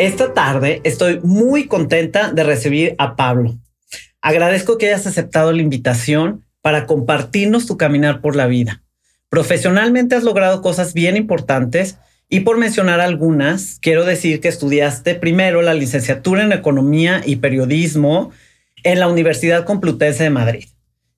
Esta 0.00 0.32
tarde 0.32 0.80
estoy 0.84 1.20
muy 1.22 1.66
contenta 1.66 2.32
de 2.32 2.42
recibir 2.42 2.94
a 2.96 3.16
Pablo. 3.16 3.58
Agradezco 4.22 4.78
que 4.78 4.86
hayas 4.86 5.06
aceptado 5.06 5.52
la 5.52 5.60
invitación 5.60 6.46
para 6.62 6.86
compartirnos 6.86 7.66
tu 7.66 7.76
caminar 7.76 8.22
por 8.22 8.34
la 8.34 8.46
vida. 8.46 8.82
Profesionalmente 9.28 10.14
has 10.14 10.24
logrado 10.24 10.62
cosas 10.62 10.94
bien 10.94 11.18
importantes 11.18 11.98
y 12.30 12.40
por 12.40 12.56
mencionar 12.56 13.02
algunas, 13.02 13.76
quiero 13.82 14.06
decir 14.06 14.40
que 14.40 14.48
estudiaste 14.48 15.16
primero 15.16 15.60
la 15.60 15.74
licenciatura 15.74 16.44
en 16.44 16.52
Economía 16.52 17.20
y 17.26 17.36
Periodismo 17.36 18.30
en 18.84 19.00
la 19.00 19.08
Universidad 19.08 19.66
Complutense 19.66 20.22
de 20.22 20.30
Madrid. 20.30 20.64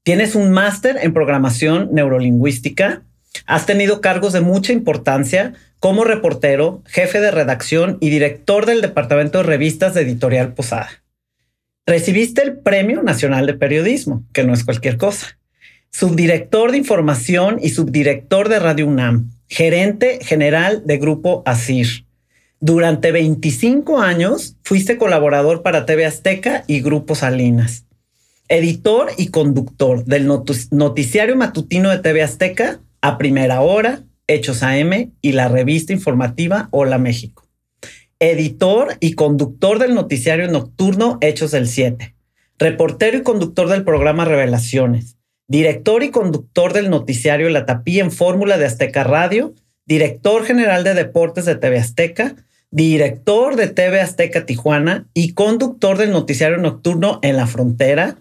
Tienes 0.02 0.34
un 0.34 0.50
máster 0.50 0.98
en 1.00 1.14
Programación 1.14 1.90
Neurolingüística. 1.92 3.04
Has 3.46 3.64
tenido 3.64 4.00
cargos 4.00 4.32
de 4.32 4.40
mucha 4.40 4.72
importancia 4.72 5.52
como 5.82 6.04
reportero, 6.04 6.80
jefe 6.86 7.20
de 7.20 7.32
redacción 7.32 7.98
y 8.00 8.08
director 8.08 8.66
del 8.66 8.82
Departamento 8.82 9.38
de 9.38 9.44
Revistas 9.44 9.94
de 9.94 10.02
Editorial 10.02 10.54
Posada. 10.54 10.88
Recibiste 11.86 12.40
el 12.44 12.56
Premio 12.56 13.02
Nacional 13.02 13.46
de 13.46 13.54
Periodismo, 13.54 14.22
que 14.32 14.44
no 14.44 14.54
es 14.54 14.62
cualquier 14.62 14.96
cosa. 14.96 15.40
Subdirector 15.90 16.70
de 16.70 16.78
Información 16.78 17.58
y 17.60 17.70
subdirector 17.70 18.48
de 18.48 18.60
Radio 18.60 18.86
UNAM, 18.86 19.32
gerente 19.48 20.20
general 20.22 20.84
de 20.86 20.98
Grupo 20.98 21.42
ASIR. 21.46 22.04
Durante 22.60 23.10
25 23.10 24.00
años 24.00 24.54
fuiste 24.62 24.96
colaborador 24.96 25.62
para 25.62 25.84
TV 25.84 26.06
Azteca 26.06 26.62
y 26.68 26.80
Grupo 26.80 27.16
Salinas. 27.16 27.86
Editor 28.46 29.10
y 29.18 29.32
conductor 29.32 30.04
del 30.04 30.28
noticiario 30.70 31.34
matutino 31.34 31.90
de 31.90 31.98
TV 31.98 32.22
Azteca 32.22 32.78
a 33.00 33.18
primera 33.18 33.62
hora, 33.62 34.04
Hechos 34.28 34.62
AM 34.62 35.12
y 35.20 35.32
la 35.32 35.48
revista 35.48 35.92
informativa 35.92 36.68
Hola 36.70 36.98
México. 36.98 37.48
Editor 38.20 38.96
y 39.00 39.14
conductor 39.14 39.80
del 39.80 39.94
noticiario 39.94 40.48
nocturno 40.48 41.18
Hechos 41.20 41.50
del 41.50 41.66
7. 41.66 42.14
Reportero 42.58 43.18
y 43.18 43.22
conductor 43.22 43.68
del 43.68 43.82
programa 43.82 44.24
Revelaciones. 44.24 45.16
Director 45.48 46.04
y 46.04 46.10
conductor 46.10 46.72
del 46.72 46.88
noticiario 46.88 47.50
La 47.50 47.66
Tapía 47.66 48.04
en 48.04 48.12
Fórmula 48.12 48.58
de 48.58 48.66
Azteca 48.66 49.02
Radio. 49.02 49.54
Director 49.86 50.44
general 50.44 50.84
de 50.84 50.94
deportes 50.94 51.44
de 51.44 51.56
TV 51.56 51.78
Azteca. 51.78 52.36
Director 52.70 53.56
de 53.56 53.66
TV 53.66 54.00
Azteca 54.00 54.46
Tijuana 54.46 55.08
y 55.14 55.34
conductor 55.34 55.98
del 55.98 56.12
noticiario 56.12 56.58
nocturno 56.58 57.18
en 57.22 57.36
la 57.36 57.48
frontera. 57.48 58.18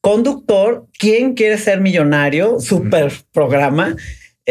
Conductor, 0.00 0.86
¿quién 0.98 1.34
quiere 1.34 1.58
ser 1.58 1.82
millonario? 1.82 2.58
Super 2.58 3.12
programa 3.32 3.96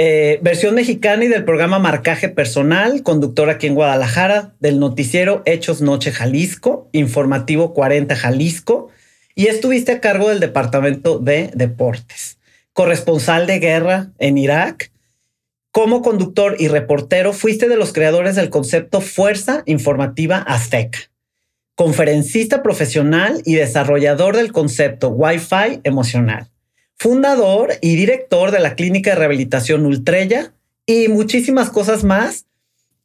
eh, 0.01 0.39
versión 0.41 0.75
mexicana 0.75 1.25
y 1.25 1.27
del 1.27 1.43
programa 1.43 1.77
Marcaje 1.77 2.29
Personal, 2.29 3.03
conductor 3.03 3.49
aquí 3.49 3.67
en 3.67 3.75
Guadalajara, 3.75 4.55
del 4.61 4.79
noticiero 4.79 5.43
Hechos 5.43 5.81
Noche 5.81 6.13
Jalisco, 6.13 6.87
informativo 6.93 7.73
40 7.73 8.15
Jalisco, 8.15 8.87
y 9.35 9.47
estuviste 9.47 9.91
a 9.91 9.99
cargo 9.99 10.29
del 10.29 10.39
Departamento 10.39 11.19
de 11.19 11.51
Deportes, 11.53 12.37
corresponsal 12.71 13.45
de 13.45 13.59
guerra 13.59 14.11
en 14.19 14.37
Irak. 14.37 14.89
Como 15.71 16.01
conductor 16.01 16.55
y 16.57 16.69
reportero, 16.69 17.33
fuiste 17.33 17.67
de 17.67 17.75
los 17.75 17.91
creadores 17.91 18.37
del 18.37 18.49
concepto 18.49 19.01
Fuerza 19.01 19.63
Informativa 19.65 20.37
Azteca, 20.37 21.11
conferencista 21.75 22.63
profesional 22.63 23.41
y 23.43 23.55
desarrollador 23.55 24.37
del 24.37 24.53
concepto 24.53 25.09
Wi-Fi 25.09 25.81
emocional 25.83 26.49
fundador 26.99 27.71
y 27.81 27.95
director 27.95 28.51
de 28.51 28.59
la 28.59 28.75
Clínica 28.75 29.11
de 29.11 29.15
Rehabilitación 29.15 29.85
Ultrella 29.85 30.51
y 30.85 31.07
muchísimas 31.07 31.69
cosas 31.69 32.03
más 32.03 32.45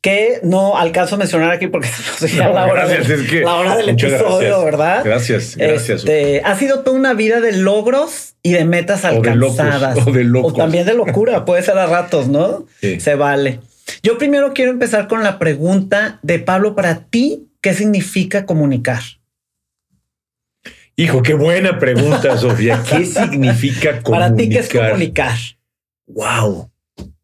que 0.00 0.40
no 0.42 0.76
alcanzo 0.76 1.14
a 1.14 1.18
mencionar 1.18 1.50
aquí 1.50 1.68
porque 1.68 1.88
no 2.36 2.52
la, 2.52 2.66
hora 2.66 2.86
la 2.86 3.54
hora 3.54 3.76
del 3.76 3.88
episodio, 3.88 4.62
¿verdad? 4.62 5.02
Gracias, 5.02 5.56
gracias. 5.56 6.00
Este, 6.00 6.42
ha 6.44 6.58
sido 6.58 6.80
toda 6.80 6.98
una 6.98 7.14
vida 7.14 7.40
de 7.40 7.52
logros 7.52 8.34
y 8.42 8.52
de 8.52 8.66
metas 8.66 9.06
alcanzadas. 9.06 9.96
o, 10.06 10.12
de 10.12 10.24
locos. 10.24 10.52
o 10.52 10.56
también 10.56 10.84
de 10.84 10.92
locura, 10.92 11.46
puede 11.46 11.62
ser 11.62 11.78
a 11.78 11.86
ratos, 11.86 12.28
¿no? 12.28 12.66
Se 12.80 13.14
vale. 13.14 13.60
Yo 14.02 14.18
primero 14.18 14.52
quiero 14.52 14.72
empezar 14.72 15.08
con 15.08 15.22
la 15.22 15.38
pregunta 15.38 16.18
de 16.22 16.38
Pablo 16.38 16.74
para 16.74 17.04
ti, 17.04 17.48
¿qué 17.62 17.72
significa 17.72 18.44
comunicar? 18.44 19.00
Hijo, 20.96 21.22
qué 21.22 21.34
buena 21.34 21.78
pregunta, 21.78 22.36
Sofía. 22.38 22.82
¿Qué 22.88 23.04
significa 23.04 24.02
comunicar? 24.02 24.30
Para 24.30 24.36
ti, 24.36 24.48
¿qué 24.48 24.58
es 24.58 24.68
comunicar? 24.68 25.36
Wow. 26.06 26.70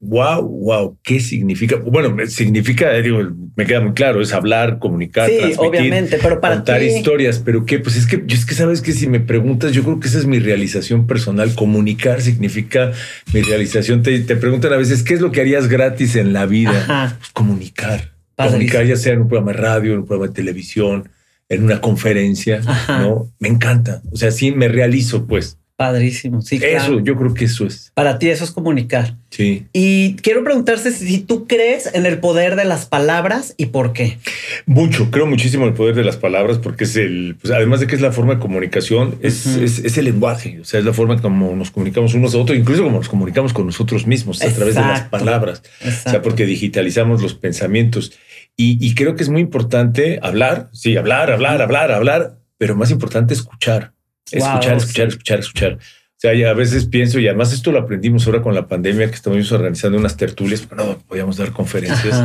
Wow, 0.03 0.49
wow, 0.49 0.99
¿qué 1.03 1.21
significa? 1.21 1.77
Bueno, 1.77 2.17
significa, 2.27 2.91
digo, 2.95 3.21
me 3.55 3.67
queda 3.67 3.83
muy 3.83 3.93
claro, 3.93 4.23
es 4.23 4.33
hablar, 4.33 4.79
comunicar, 4.79 5.29
sí, 5.29 5.53
obviamente, 5.59 6.19
pero 6.23 6.41
para 6.41 6.55
contar 6.55 6.83
historias, 6.83 7.39
pero 7.45 7.67
qué, 7.67 7.81
pues 7.81 7.97
es 7.97 8.07
que 8.07 8.23
yo 8.27 8.35
es 8.35 8.47
que 8.47 8.55
sabes 8.55 8.81
que 8.81 8.93
si 8.93 9.07
me 9.07 9.21
preguntas, 9.21 9.73
yo 9.73 9.83
creo 9.83 10.01
que 10.01 10.09
esa 10.09 10.17
es 10.17 10.25
mi 10.25 10.39
realización 10.39 11.07
personal. 11.07 11.55
Comunicar 11.55 12.23
significa 12.23 12.93
mi 13.35 13.43
realización. 13.43 14.03
Te, 14.03 14.21
preguntan 14.37 14.73
a 14.73 14.79
veces 14.79 15.03
qué 15.03 15.13
es 15.13 15.21
lo 15.21 15.33
que 15.33 15.43
harías 15.43 15.69
gratis 15.69 16.17
en 16.17 16.33
la 16.33 16.47
vida. 16.47 17.13
Pues 17.19 17.31
comunicar, 17.33 18.13
comunicar, 18.37 18.87
ya 18.87 18.97
sea 18.97 19.13
en 19.13 19.21
un 19.21 19.29
programa 19.29 19.53
de 19.53 19.59
radio, 19.59 19.93
en 19.93 19.99
un 19.99 20.07
programa 20.07 20.29
de 20.29 20.35
televisión, 20.35 21.11
en 21.51 21.65
una 21.65 21.81
conferencia, 21.81 22.63
¿no? 22.89 23.31
Me 23.39 23.49
encanta. 23.49 24.01
O 24.11 24.17
sea, 24.17 24.31
sí 24.31 24.53
me 24.53 24.69
realizo, 24.69 25.27
pues. 25.27 25.59
Padrísimo, 25.77 26.43
sí. 26.43 26.61
Eso, 26.63 27.01
yo 27.01 27.17
creo 27.17 27.33
que 27.33 27.47
eso 27.47 27.65
es. 27.65 27.91
Para 27.95 28.19
ti 28.19 28.29
eso 28.29 28.45
es 28.45 28.51
comunicar. 28.51 29.17
Sí. 29.31 29.65
Y 29.73 30.15
quiero 30.17 30.45
preguntarte 30.45 30.91
si 30.91 31.21
tú 31.21 31.47
crees 31.47 31.95
en 31.95 32.05
el 32.05 32.19
poder 32.19 32.55
de 32.55 32.67
las 32.67 32.85
palabras 32.85 33.55
y 33.57 33.67
por 33.67 33.95
qué. 33.95 34.19
Mucho, 34.67 35.11
creo 35.11 35.27
muchísimo 35.27 35.63
en 35.63 35.71
el 35.71 35.75
poder 35.75 35.95
de 35.95 36.05
las 36.05 36.19
palabras 36.19 36.59
porque 36.59 36.85
es 36.85 36.97
el, 36.97 37.37
pues 37.41 37.51
además 37.51 37.81
de 37.81 37.87
que 37.87 37.95
es 37.95 38.03
la 38.03 38.13
forma 38.13 38.35
de 38.35 38.41
comunicación, 38.41 39.17
es, 39.23 39.47
es, 39.47 39.97
el 39.97 40.05
lenguaje, 40.05 40.61
o 40.61 40.65
sea, 40.65 40.81
es 40.81 40.85
la 40.85 40.93
forma 40.93 41.19
como 41.23 41.57
nos 41.57 41.71
comunicamos 41.71 42.13
unos 42.13 42.35
a 42.35 42.39
otros, 42.39 42.59
incluso 42.59 42.83
como 42.83 42.99
nos 42.99 43.09
comunicamos 43.09 43.55
con 43.55 43.65
nosotros 43.65 44.07
mismos 44.07 44.43
a 44.43 44.53
través 44.53 44.75
de 44.75 44.83
las 44.83 45.03
palabras. 45.09 45.63
O 46.05 46.11
sea, 46.11 46.21
porque 46.21 46.45
digitalizamos 46.45 47.23
los 47.23 47.33
pensamientos. 47.33 48.13
Y, 48.57 48.95
creo 48.95 49.17
que 49.17 49.23
es 49.23 49.31
muy 49.31 49.41
importante 49.41 50.21
hablar, 50.23 50.69
sí, 50.75 50.95
hablar, 50.97 51.31
hablar, 51.31 51.63
hablar, 51.63 51.91
hablar, 51.93 52.39
pero 52.59 52.77
más 52.77 52.91
importante 52.91 53.33
escuchar, 53.33 53.95
escuchar, 54.31 54.77
escuchar, 54.77 55.09
escuchar, 55.09 55.39
escuchar. 55.39 55.73
O 55.75 56.21
sea, 56.21 56.51
a 56.51 56.53
veces 56.53 56.85
pienso, 56.85 57.19
y 57.19 57.27
además 57.27 57.55
esto 57.55 57.73
lo 57.73 57.79
aprendimos 57.79 58.27
ahora 58.27 58.43
con 58.43 58.55
la 58.55 58.69
pandemia, 58.69 59.09
que 59.09 59.15
estamos 59.15 59.51
organizando 59.51 59.97
unas 59.97 60.19
tertulias, 60.19 60.67
pero 60.69 60.85
no 60.85 60.99
podíamos 60.99 61.39
dar 61.39 61.53
conferencias, 61.53 62.23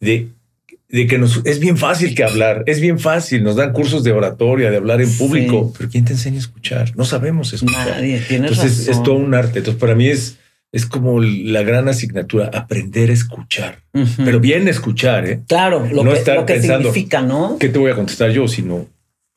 de, 0.00 0.30
de 0.88 1.06
que 1.06 1.18
nos 1.18 1.42
es 1.44 1.60
bien 1.60 1.76
fácil 1.76 2.16
que 2.16 2.24
hablar, 2.24 2.64
es 2.66 2.80
bien 2.80 2.98
fácil, 2.98 3.44
nos 3.44 3.54
dan 3.54 3.72
cursos 3.72 4.02
de 4.02 4.10
oratoria, 4.10 4.72
de 4.72 4.78
hablar 4.78 5.00
en 5.00 5.16
público, 5.16 5.72
pero 5.78 5.88
¿quién 5.88 6.04
te 6.04 6.14
enseña 6.14 6.38
a 6.38 6.40
escuchar? 6.40 6.96
No 6.96 7.04
sabemos 7.04 7.52
escuchar. 7.52 7.88
Nadie, 7.88 8.20
Entonces 8.30 8.88
es 8.88 9.00
todo 9.04 9.14
un 9.14 9.32
arte. 9.32 9.60
Entonces 9.60 9.78
para 9.78 9.94
mí 9.94 10.08
es 10.08 10.38
es 10.72 10.86
como 10.86 11.20
la 11.20 11.62
gran 11.62 11.88
asignatura, 11.88 12.50
aprender 12.52 13.10
a 13.10 13.14
escuchar, 13.14 13.82
pero 14.24 14.38
bien 14.38 14.68
escuchar, 14.68 15.26
¿eh? 15.26 15.40
Claro, 15.48 15.86
lo 15.90 16.04
no 16.04 16.12
que, 16.12 16.18
estar 16.18 16.44
pensando, 16.44 16.92
significa, 16.92 17.22
¿no? 17.22 17.56
¿Qué 17.58 17.68
te 17.68 17.78
voy 17.78 17.90
a 17.90 17.94
contestar 17.94 18.30
yo? 18.30 18.46
Sino 18.48 18.86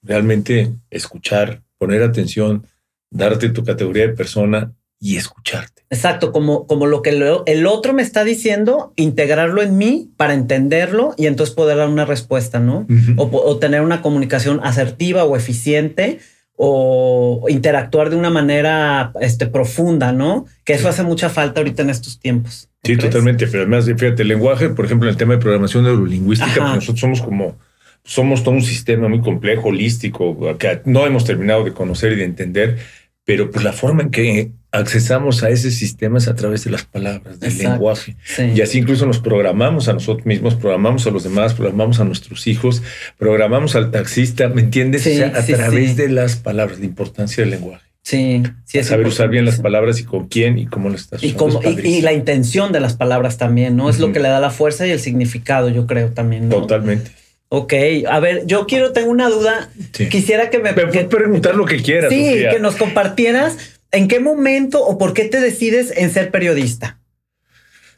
realmente 0.02 0.74
escuchar, 0.90 1.62
poner 1.78 2.04
atención, 2.04 2.66
darte 3.10 3.50
tu 3.50 3.64
categoría 3.64 4.08
de 4.08 4.14
persona 4.14 4.74
y 5.00 5.16
escucharte. 5.16 5.84
Exacto, 5.90 6.32
como, 6.32 6.68
como 6.68 6.86
lo 6.86 7.02
que 7.02 7.10
el 7.46 7.66
otro 7.66 7.94
me 7.94 8.02
está 8.02 8.24
diciendo, 8.24 8.94
integrarlo 8.98 9.62
en 9.62 9.78
mí 9.78 10.12
para 10.18 10.34
entenderlo 10.34 11.14
y 11.18 11.26
entonces 11.26 11.56
poder 11.56 11.78
dar 11.78 11.90
una 11.90 12.06
respuesta, 12.06 12.60
¿no? 12.60 12.86
o, 13.18 13.24
o 13.24 13.58
tener 13.58 13.82
una 13.82 14.02
comunicación 14.02 14.60
asertiva 14.64 15.24
o 15.24 15.36
eficiente 15.36 16.20
o 16.64 17.48
interactuar 17.50 18.12
de 18.12 18.16
una 18.16 18.30
manera 18.30 19.14
este, 19.20 19.48
profunda, 19.48 20.12
¿no? 20.12 20.46
Que 20.64 20.74
eso 20.74 20.88
hace 20.88 21.02
mucha 21.02 21.28
falta 21.32 21.60
ahorita 21.60 21.82
en 21.82 21.90
estos 21.90 22.20
tiempos. 22.20 22.70
Sí, 22.84 22.98
totalmente. 22.98 23.48
Pero 23.48 23.64
además, 23.64 23.86
fíjate, 23.86 24.22
el 24.22 24.28
lenguaje, 24.28 24.70
por 24.70 24.86
ejemplo, 24.86 25.10
en 25.10 25.14
el 25.14 25.18
tema 25.18 25.34
de 25.34 25.40
programación 25.40 25.86
neurolingüística, 25.86 26.54
pues 26.54 26.76
nosotros 26.76 27.00
somos 27.00 27.22
como, 27.24 27.58
somos 28.04 28.44
todo 28.44 28.54
un 28.54 28.62
sistema 28.62 29.08
muy 29.08 29.22
complejo, 29.22 29.70
holístico, 29.70 30.56
que 30.60 30.82
no 30.86 31.08
hemos 31.08 31.26
terminado 31.26 31.64
de 31.64 31.74
conocer 31.74 32.12
y 32.12 32.18
de 32.18 32.26
entender, 32.26 32.78
pero 33.26 33.50
pues 33.50 33.64
la 33.64 33.74
forma 33.74 34.04
en 34.04 34.12
que 34.12 34.52
accesamos 34.72 35.44
a 35.44 35.50
ese 35.50 35.70
sistema 35.70 36.18
es 36.18 36.28
a 36.28 36.36
través 36.36 36.64
de 36.64 36.72
las 36.72 36.86
palabras, 36.86 37.40
del 37.40 37.58
lenguaje. 37.58 38.16
Y 38.56 38.62
así 38.62 38.80
incluso 38.80 39.06
nos 39.06 39.20
programamos 39.20 39.88
a 39.88 39.94
nosotros 39.94 40.26
mismos, 40.26 40.56
programamos 40.56 41.06
a 41.08 41.12
los 41.12 41.24
demás, 41.24 41.54
programamos 41.54 42.00
a 42.00 42.06
nuestros 42.06 42.48
hijos, 42.48 42.82
programamos 43.18 43.76
al 43.76 43.92
taxista, 43.92 44.48
¿me 44.48 44.62
entiendes? 44.62 45.06
a 45.22 45.46
través 45.46 45.98
de 45.98 46.10
las 46.10 46.38
palabras, 46.38 46.80
la 46.80 46.86
importancia 46.86 47.44
del 47.44 47.52
lenguaje. 47.52 47.86
Sí, 48.04 48.42
sí. 48.66 48.84
saber 48.84 49.06
usar 49.06 49.30
bien 49.30 49.46
las 49.46 49.60
palabras 49.60 50.00
y 50.00 50.06
con 50.06 50.28
quién 50.28 50.58
y 50.58 50.66
cómo 50.66 50.90
lo 50.90 50.96
estás 50.96 51.22
usando. 51.22 51.62
Y, 51.64 51.88
y, 51.88 52.02
la 52.02 52.14
intención 52.14 52.72
de 52.72 52.80
las 52.80 52.96
palabras 52.96 53.38
también, 53.38 53.76
¿no? 53.76 53.92
Es 53.92 54.00
lo 54.00 54.12
que 54.12 54.20
le 54.20 54.28
da 54.28 54.40
la 54.40 54.50
fuerza 54.50 54.88
y 54.88 54.90
el 54.92 55.00
significado, 55.00 55.70
yo 55.70 55.86
creo 55.86 56.10
también. 56.10 56.50
Totalmente. 56.50 57.12
Ok, 57.50 57.74
a 58.10 58.20
ver, 58.20 58.48
yo 58.48 58.66
quiero, 58.66 58.92
tengo 58.92 59.12
una 59.12 59.30
duda. 59.30 59.70
Quisiera 60.10 60.50
que 60.50 60.58
me... 60.60 60.74
puedes 60.74 61.06
preguntar 61.06 61.54
lo 61.54 61.66
que 61.66 61.78
quieras. 61.82 62.10
Sí, 62.10 62.44
que 62.50 62.60
nos 62.60 62.76
compartieras 62.76 63.81
en 63.92 64.08
qué 64.08 64.20
momento 64.20 64.84
o 64.84 64.98
por 64.98 65.14
qué 65.14 65.26
te 65.26 65.40
decides 65.40 65.94
en 65.96 66.10
ser 66.12 66.32
periodista. 66.32 67.00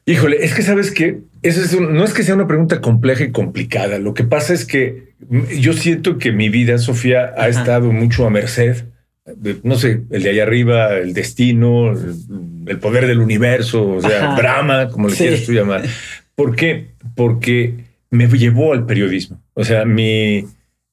Híjole, 0.06 0.44
es 0.44 0.54
que 0.54 0.64
sabes 0.64 0.92
que 0.92 1.22
eso 1.44 1.62
es 1.62 1.80
no 1.80 2.04
es 2.04 2.14
que 2.14 2.24
sea 2.24 2.36
una 2.36 2.48
pregunta 2.48 2.82
compleja 2.82 3.24
y 3.24 3.32
complicada. 3.32 4.00
Lo 4.00 4.14
que 4.14 4.24
pasa 4.24 4.54
es 4.54 4.66
que 4.66 5.14
yo 5.60 5.74
siento 5.74 6.18
que 6.18 6.32
mi 6.32 6.50
vida, 6.50 6.78
Sofía, 6.78 7.34
ha 7.38 7.48
estado 7.48 7.92
mucho 7.92 8.26
a 8.26 8.30
merced 8.30 8.84
no 9.64 9.76
sé, 9.76 10.02
el 10.10 10.24
de 10.24 10.30
allá 10.30 10.44
arriba, 10.44 10.98
el 10.98 11.14
destino, 11.14 11.94
el, 12.68 12.80
poder 12.80 13.08
del 13.08 13.20
universo, 13.20 13.88
o 13.88 14.02
sea, 14.02 14.36
Brahma, 14.36 14.90
como 14.90 15.08
le 15.08 15.16
quieras 15.16 15.46
tú 15.46 15.54
llamar. 15.54 15.84
¿Por 16.36 16.56
qué? 16.56 16.88
Porque 17.16 17.76
me 18.10 18.28
llevó 18.28 18.74
al 18.74 18.86
periodismo. 18.86 19.42
O 19.54 19.64
sea, 19.64 19.86
mi 19.86 20.46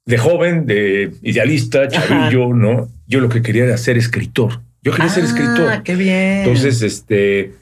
de 0.07 0.19
joven, 0.19 0.67
de 0.67 1.13
idealista, 1.23 1.89
chavillo, 1.89 2.55
¿no? 2.55 2.89
Yo 3.07 3.21
lo 3.21 3.29
que 3.29 3.43
quería 3.43 3.65
era 3.65 3.77
ser 3.77 3.99
escritor. 3.99 4.61
Yo 4.83 4.93
quería 4.93 5.09
ser 5.09 5.25
escritor. 5.25 5.69
Ah, 5.71 5.83
qué 5.85 5.95
bien. 5.95 6.39
Entonces, 6.39 6.83
este, 6.83 7.53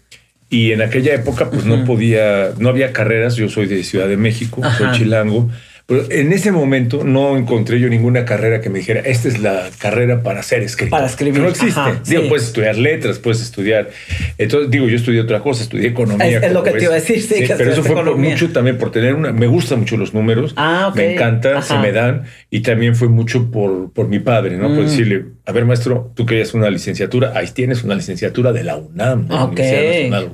y 0.51 0.73
en 0.73 0.83
aquella 0.83 1.15
época, 1.15 1.51
pues 1.51 1.65
no 1.65 1.85
podía, 1.85 2.53
no 2.59 2.69
había 2.69 2.93
carreras. 2.93 3.37
Yo 3.37 3.49
soy 3.49 3.67
de 3.67 3.83
Ciudad 3.83 4.09
de 4.09 4.17
México, 4.17 4.63
soy 4.77 4.93
chilango. 4.93 5.51
Pero 5.89 6.05
en 6.11 6.35
ese 6.35 6.53
momento 6.53 7.03
no 7.03 7.39
encontré 7.39 7.81
yo 7.81 7.89
ninguna 7.89 8.27
carrera 8.27 8.61
que 8.61 8.69
me 8.69 8.81
dijera, 8.81 9.01
esta 9.01 9.27
es 9.27 9.41
la 9.41 9.71
carrera 9.79 10.23
para 10.23 10.43
ser 10.43 10.63
escritor. 10.63 10.91
Para 10.91 11.07
escribir. 11.07 11.41
No 11.41 11.49
existe. 11.49 11.81
digo, 12.07 12.29
puedes 12.29 12.45
estudiar 12.49 12.77
letras, 12.77 13.19
puedes 13.19 13.41
estudiar. 13.41 13.89
Entonces, 14.37 14.71
digo, 14.71 14.87
yo 14.87 14.97
estudié 14.97 15.23
otra 15.23 15.41
cosa, 15.41 15.63
estudié 15.63 15.89
economía. 15.89 16.41
Es, 16.41 16.53
lo 16.53 16.63
que 16.63 16.73
te 16.73 16.85
iba 16.85 16.93
a 16.93 16.97
decir, 16.97 17.23
sí. 17.23 17.43
pero 17.57 17.73
eso 17.73 17.83
fue 17.83 17.95
por 17.95 18.19
mucho 18.19 18.51
también 18.51 18.77
por 18.77 18.93
tener 18.93 19.15
una. 19.15 19.33
Me 19.33 19.47
gustan 19.47 19.79
mucho 19.79 19.97
los 19.97 20.13
números. 20.13 20.53
Ah, 20.59 20.93
Me 20.95 21.15
encanta, 21.15 21.63
se 21.63 21.79
me 21.79 21.91
dan. 21.91 22.25
Y 22.51 22.61
también 22.61 22.95
fue 22.95 23.09
mucho 23.09 23.51
por, 23.51 23.91
por 23.91 24.09
mi 24.09 24.19
padre, 24.19 24.59
¿no? 24.59 24.69
Por 24.69 24.85
mm. 24.85 24.89
decirle, 24.89 25.25
a 25.47 25.53
ver, 25.53 25.65
maestro, 25.65 26.13
tú 26.15 26.27
querías 26.27 26.53
una 26.53 26.69
licenciatura, 26.69 27.33
ahí 27.35 27.49
tienes 27.55 27.83
una 27.83 27.95
licenciatura 27.95 28.53
de 28.53 28.63
la 28.63 28.77
UNAM. 28.77 29.31
ok. 29.31 29.61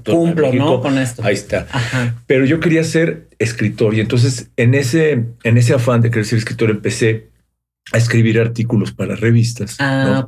Cumplo, 0.04 0.52
¿no? 0.52 0.80
Con 0.80 0.98
esto. 0.98 1.22
Ahí 1.24 1.34
está. 1.34 1.68
Pero 2.26 2.44
yo 2.44 2.58
quería 2.58 2.82
ser 2.82 3.28
escritor. 3.44 3.94
Y 3.94 4.00
entonces 4.00 4.50
en 4.56 4.74
ese, 4.74 5.24
en 5.42 5.56
ese 5.56 5.74
afán 5.74 6.00
de 6.00 6.10
querer 6.10 6.26
ser 6.26 6.38
escritor 6.38 6.70
empecé 6.70 7.28
a 7.92 7.98
escribir 7.98 8.40
artículos 8.40 8.92
para 8.92 9.14
revistas, 9.14 9.76
ah, 9.78 10.26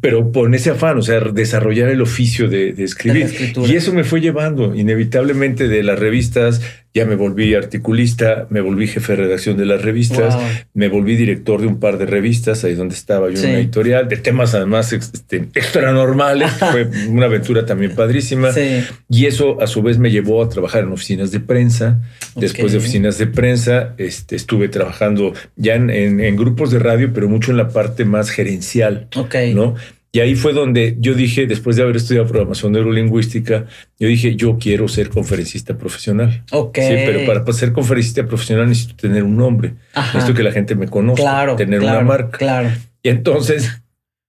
pero 0.00 0.32
por 0.32 0.52
ese 0.52 0.70
afán, 0.70 0.98
o 0.98 1.02
sea, 1.02 1.20
desarrollar 1.20 1.88
el 1.90 2.02
oficio 2.02 2.48
de, 2.48 2.70
escribir. 2.70 3.54
y 3.56 3.76
eso 3.76 3.92
me 3.94 4.02
fue 4.02 4.20
llevando 4.20 4.74
inevitablemente 4.74 5.68
de 5.68 5.84
las 5.84 5.98
revistas 5.98 6.60
ya 6.92 7.04
me 7.04 7.14
volví 7.14 7.54
articulista, 7.54 8.48
me 8.50 8.60
volví 8.60 8.88
jefe 8.88 9.12
de 9.14 9.22
redacción 9.22 9.56
de 9.56 9.64
las 9.64 9.82
revistas, 9.82 10.36
me 10.74 10.88
volví 10.88 11.16
director 11.16 11.60
de 11.60 11.68
un 11.68 11.78
par 11.78 11.98
de 11.98 12.06
revistas, 12.06 12.64
ahí 12.64 12.74
donde 12.74 12.96
estaba 12.96 13.30
yo 13.30 13.40
en 13.40 13.50
una 13.50 13.58
editorial, 13.58 14.08
de 14.08 14.16
temas 14.16 14.54
además 14.54 14.92
este, 14.92 15.48
extra 15.54 15.92
normales, 15.92 16.50
fue 16.50 16.88
una 17.08 17.26
aventura 17.26 17.64
también 17.64 17.94
padrísima. 17.94 18.50
Y 19.08 19.26
eso 19.26 19.60
a 19.60 19.68
su 19.68 19.82
vez 19.82 19.98
me 19.98 20.10
llevó 20.10 20.42
a 20.42 20.48
trabajar 20.48 20.82
en 20.82 20.92
oficinas 20.92 21.30
de 21.30 21.40
prensa. 21.40 22.00
Después 22.34 22.72
de 22.72 22.78
oficinas 22.78 23.18
de 23.18 23.26
prensa, 23.26 23.94
este, 23.96 24.34
estuve 24.34 24.68
trabajando 24.68 25.32
ya 25.56 25.74
en, 25.74 25.90
en, 25.90 26.36
grupos 26.36 26.70
de 26.70 26.78
radio, 26.78 27.12
pero 27.12 27.28
mucho 27.28 27.50
en 27.50 27.56
la 27.56 27.68
parte 27.68 28.04
más 28.04 28.30
gerencial, 28.30 29.08
¿no? 29.54 29.76
Y 30.12 30.18
ahí 30.18 30.34
fue 30.34 30.52
donde 30.52 30.96
yo 30.98 31.14
dije, 31.14 31.46
después 31.46 31.76
de 31.76 31.82
haber 31.82 31.96
estudiado 31.96 32.26
programación 32.26 32.72
neurolingüística, 32.72 33.66
yo 33.98 34.08
dije, 34.08 34.34
yo 34.34 34.58
quiero 34.58 34.88
ser 34.88 35.08
conferencista 35.08 35.78
profesional. 35.78 36.42
Ok. 36.50 36.78
Sí, 36.78 36.94
pero 37.06 37.24
para, 37.26 37.52
ser 37.52 37.72
conferencista 37.72 38.26
profesional 38.26 38.68
necesito 38.68 38.96
tener 38.96 39.22
un 39.22 39.36
nombre. 39.36 39.74
Necesito 39.94 40.34
que 40.34 40.42
la 40.42 40.50
gente 40.50 40.74
me 40.74 40.88
conozca, 40.88 41.54
tener 41.56 41.80
una 41.80 42.00
marca. 42.00 42.38
Claro. 42.38 42.70
Y 43.02 43.08
entonces 43.08 43.82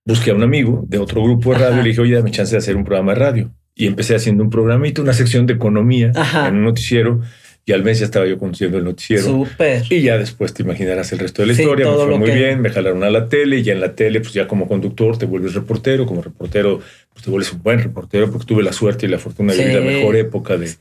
busqué 0.06 0.32
a 0.32 0.36
un 0.36 0.44
amigo 0.44 0.84
de 0.88 1.00
otro 1.00 1.24
grupo 1.24 1.52
de 1.52 1.60
radio 1.60 1.80
y 1.80 1.84
le 1.84 1.90
dije, 1.90 2.02
oye, 2.02 2.16
dame 2.16 2.30
chance 2.30 2.52
de 2.52 2.60
hacer 2.60 2.76
un 2.76 2.84
programa 2.84 3.14
de 3.14 3.20
radio. 3.20 3.52
Y 3.74 3.88
empecé 3.88 4.14
haciendo 4.14 4.44
un 4.44 4.52
programito, 4.52 5.02
una 5.02 5.14
sección 5.14 5.48
de 5.48 5.54
economía 5.54 6.12
en 6.48 6.58
un 6.58 6.64
noticiero 6.64 7.22
y 7.66 7.74
al 7.74 7.84
mes 7.84 8.00
ya 8.00 8.06
estaba 8.06 8.26
yo 8.26 8.38
conduciendo 8.38 8.78
el 8.78 8.84
noticiero. 8.84 9.24
Súper. 9.24 9.84
Y 9.90 10.02
ya 10.02 10.18
después 10.18 10.54
te 10.54 10.64
imaginarás 10.64 11.12
el 11.12 11.20
resto 11.20 11.42
de 11.42 11.48
la 11.48 11.54
historia. 11.54 11.90
Me 11.90 11.96
fue 11.96 12.18
muy 12.18 12.32
bien, 12.32 12.62
me 12.62 12.70
jalaron 12.70 13.04
a 13.04 13.10
la 13.10 13.30
tele 13.30 13.58
y 13.58 13.64
ya 13.64 13.74
en 13.74 13.82
la 13.82 13.94
tele, 13.94 14.20
pues 14.20 14.34
ya 14.34 14.48
como 14.48 14.68
conductor 14.68 15.18
te 15.18 15.26
vuelves 15.26 15.54
reportero, 15.54 16.06
como 16.06 16.22
reportero, 16.22 16.82
pues 17.14 17.24
te 17.24 17.30
vuelves 17.30 17.54
un 17.54 17.62
buen 17.62 17.80
reportero 17.80 18.32
porque 18.32 18.48
tuve 18.48 18.64
la 18.64 18.74
suerte 18.74 19.06
y 19.06 19.10
la 19.10 19.20
fortuna 19.20 19.54
de 19.54 19.60
vivir 19.60 19.80
la 19.80 19.86
mejor 19.86 20.16
época 20.16 20.58
de, 20.58 20.76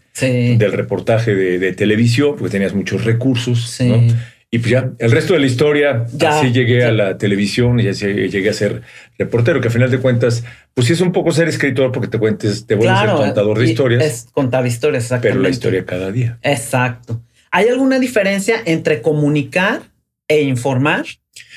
del 0.56 0.72
reportaje 0.72 1.34
de, 1.34 1.72
televisión, 1.72 2.36
porque 2.38 2.52
tenías 2.52 2.74
muchos 2.74 3.04
recursos. 3.04 3.78
¿no? 3.80 4.02
Y 4.52 4.58
pues 4.58 4.70
ya, 4.70 4.90
el 4.98 5.12
resto 5.12 5.34
de 5.34 5.40
la 5.40 5.46
historia, 5.46 6.06
así 6.26 6.50
llegué 6.50 6.84
a 6.84 6.90
la 6.90 7.16
televisión 7.16 7.78
y 7.78 7.86
así 7.86 8.06
llegué 8.06 8.50
a 8.50 8.52
ser 8.52 8.82
reportero, 9.16 9.60
que 9.60 9.68
a 9.68 9.70
final 9.70 9.92
de 9.92 9.98
cuentas, 9.98 10.42
pues 10.74 10.88
sí 10.88 10.92
es 10.92 11.00
un 11.00 11.12
poco 11.12 11.30
ser 11.30 11.46
escritor 11.46 11.92
porque 11.92 12.08
te 12.08 12.18
cuentes, 12.18 12.66
te 12.66 12.74
vuelves 12.74 13.00
el 13.02 13.10
contador 13.10 13.58
de 13.60 13.70
historias. 13.70 14.04
Es 14.04 14.26
contar 14.32 14.66
historias, 14.66 15.04
exactamente. 15.04 15.34
Pero 15.34 15.42
la 15.42 15.50
historia 15.50 15.84
cada 15.86 16.10
día. 16.10 16.38
Exacto. 16.42 17.22
¿Hay 17.52 17.68
alguna 17.68 18.00
diferencia 18.00 18.56
entre 18.64 19.02
comunicar 19.02 19.82
e 20.26 20.42
informar? 20.42 21.04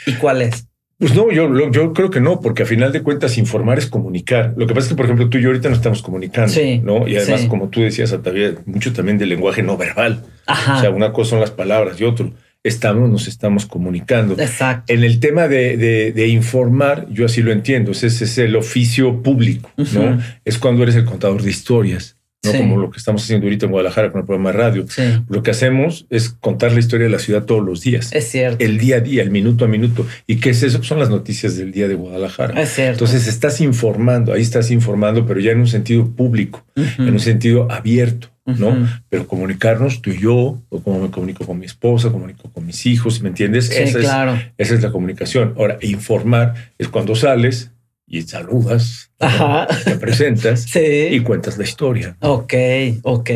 ¿Y 0.05 0.13
cuál 0.13 0.43
es? 0.43 0.67
Pues 0.99 1.15
no, 1.15 1.31
yo, 1.31 1.71
yo 1.71 1.93
creo 1.93 2.11
que 2.11 2.21
no, 2.21 2.39
porque 2.39 2.63
a 2.63 2.65
final 2.67 2.91
de 2.91 3.01
cuentas 3.01 3.39
informar 3.39 3.79
es 3.79 3.87
comunicar. 3.87 4.53
Lo 4.55 4.67
que 4.67 4.75
pasa 4.75 4.85
es 4.85 4.89
que, 4.89 4.95
por 4.95 5.05
ejemplo, 5.05 5.29
tú 5.29 5.39
y 5.39 5.41
yo 5.41 5.49
ahorita 5.49 5.67
no 5.67 5.75
estamos 5.75 6.03
comunicando, 6.03 6.53
¿no? 6.83 7.07
Y 7.07 7.17
además, 7.17 7.45
como 7.49 7.69
tú 7.69 7.81
decías, 7.81 8.11
todavía 8.11 8.53
mucho 8.65 8.93
también 8.93 9.17
del 9.17 9.29
lenguaje 9.29 9.63
no 9.63 9.77
verbal. 9.77 10.23
O 10.47 10.79
sea, 10.79 10.91
una 10.91 11.11
cosa 11.11 11.31
son 11.31 11.39
las 11.39 11.51
palabras 11.51 11.99
y 11.99 12.03
otro 12.03 12.31
estamos, 12.63 13.09
nos 13.09 13.27
estamos 13.27 13.65
comunicando. 13.65 14.33
Exacto. 14.39 14.91
En 14.93 15.03
el 15.03 15.19
tema 15.19 15.47
de, 15.47 16.27
informar, 16.29 17.07
yo 17.09 17.25
así 17.25 17.41
lo 17.41 17.51
entiendo, 17.51 17.91
ese, 17.91 18.07
es 18.07 18.37
el 18.37 18.55
oficio 18.55 19.21
público, 19.21 19.69
¿no? 19.77 20.19
Es 20.45 20.57
cuando 20.57 20.83
eres 20.83 20.95
el 20.95 21.05
contador 21.05 21.41
de 21.41 21.49
historias. 21.49 22.12
¿No? 22.43 22.51
Como 22.51 22.77
lo 22.77 22.89
que 22.89 22.97
estamos 22.97 23.23
haciendo 23.23 23.45
ahorita 23.45 23.65
en 23.65 23.71
Guadalajara 23.71 24.11
con 24.11 24.21
el 24.21 24.25
programa 24.25 24.51
de 24.51 24.57
radio. 24.57 24.85
Lo 25.29 25.43
que 25.43 25.51
hacemos 25.51 26.05
es 26.09 26.29
contar 26.29 26.71
la 26.73 26.79
historia 26.79 27.05
de 27.05 27.11
la 27.11 27.19
ciudad 27.19 27.43
todos 27.43 27.63
los 27.63 27.81
días. 27.81 28.11
Es 28.13 28.29
cierto. 28.29 28.63
El 28.63 28.77
día 28.77 28.97
a 28.97 28.99
día, 28.99 29.23
el 29.23 29.31
minuto 29.31 29.65
a 29.65 29.67
minuto. 29.67 30.05
¿Y 30.27 30.37
qué 30.37 30.51
es 30.51 30.63
eso? 30.63 30.83
Son 30.83 30.99
las 30.99 31.09
noticias 31.09 31.57
del 31.57 31.71
día 31.71 31.87
de 31.87 31.95
Guadalajara. 31.95 32.61
Es 32.61 32.73
cierto. 32.73 33.05
Entonces 33.05 33.27
estás 33.27 33.61
informando, 33.61 34.33
ahí 34.33 34.41
estás 34.41 34.71
informando, 34.71 35.25
pero 35.25 35.39
ya 35.39 35.51
en 35.51 35.59
un 35.59 35.67
sentido 35.67 36.11
público, 36.11 36.65
en 36.75 37.09
un 37.09 37.19
sentido 37.19 37.71
abierto. 37.71 38.29
¿no? 38.45 38.89
Pero 39.09 39.25
comunicarnos 39.27 40.01
tú 40.01 40.09
y 40.09 40.19
yo, 40.19 40.61
o 40.69 40.83
como 40.83 40.99
me 40.99 41.09
comunico 41.09 41.45
con 41.45 41.59
mi 41.59 41.65
esposa, 41.65 42.11
comunico 42.11 42.51
con 42.51 42.65
mis 42.65 42.85
hijos, 42.85 43.21
¿me 43.21 43.29
entiendes? 43.29 43.71
esa, 43.71 43.99
claro. 43.99 44.33
es, 44.33 44.67
esa 44.67 44.75
es 44.75 44.83
la 44.83 44.91
comunicación. 44.91 45.53
Ahora, 45.57 45.77
informar 45.81 46.53
es 46.77 46.89
cuando 46.89 47.15
sales 47.15 47.71
y 48.07 48.21
saludas, 48.23 49.11
te 49.85 49.95
presentas 49.95 50.67
y 50.75 51.19
cuentas 51.21 51.57
la 51.57 51.63
historia. 51.63 52.17
Ok, 52.19 52.53
ok. 53.03 53.29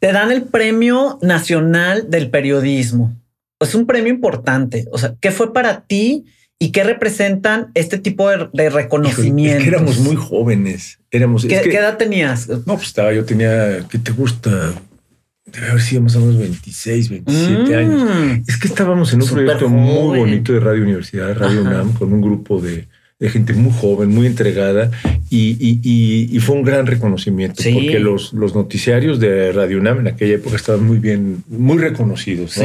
Te 0.00 0.12
dan 0.12 0.32
el 0.32 0.42
Premio 0.44 1.18
Nacional 1.20 2.10
del 2.10 2.30
Periodismo. 2.30 3.14
Es 3.60 3.74
un 3.74 3.86
premio 3.86 4.10
importante. 4.10 4.86
O 4.90 4.98
sea, 4.98 5.14
¿qué 5.20 5.30
fue 5.30 5.52
para 5.52 5.82
ti? 5.82 6.24
¿Y 6.58 6.72
qué 6.72 6.84
representan 6.84 7.70
este 7.74 7.98
tipo 7.98 8.28
de, 8.28 8.70
reconocimientos? 8.70 9.66
éramos 9.66 9.98
muy 9.98 10.16
jóvenes. 10.16 10.98
Éramos, 11.10 11.44
¿Qué, 11.44 11.56
edad 11.56 11.96
tenías? 11.96 12.48
No, 12.48 12.76
pues 12.76 12.88
estaba, 12.88 13.12
yo 13.12 13.24
tenía, 13.24 13.86
¿qué 13.90 13.98
te 13.98 14.12
gusta? 14.12 14.74
Debe 15.46 15.70
haber 15.70 15.82
sido 15.82 16.02
más 16.02 16.16
o 16.16 16.20
menos 16.20 16.38
26, 16.38 17.08
27 17.10 17.76
años. 17.76 18.02
Mm. 18.02 18.42
Es 18.46 18.58
que 18.58 18.68
estábamos 18.68 19.12
en 19.12 19.22
un 19.22 19.28
proyecto 19.28 19.68
muy 19.68 20.18
bonito 20.18 20.52
de 20.52 20.60
Radio 20.60 20.82
Universidad, 20.82 21.36
Radio 21.36 21.62
UNAM, 21.62 21.92
con 21.94 22.12
un 22.12 22.20
grupo 22.20 22.60
de 22.60 22.86
de 23.20 23.28
gente 23.28 23.52
muy 23.52 23.70
joven, 23.70 24.08
muy 24.08 24.26
entregada 24.26 24.90
y, 25.28 26.38
fue 26.40 26.56
un 26.56 26.62
gran 26.62 26.86
reconocimiento 26.86 27.62
porque 27.62 28.00
los, 28.00 28.32
los 28.32 28.54
noticiarios 28.54 29.20
de 29.20 29.52
Radio 29.52 29.78
UNAM 29.78 30.00
en 30.00 30.08
aquella 30.08 30.36
época 30.36 30.56
estaban 30.56 30.82
muy 30.82 30.98
bien, 30.98 31.44
muy 31.48 31.76
reconocidos. 31.76 32.58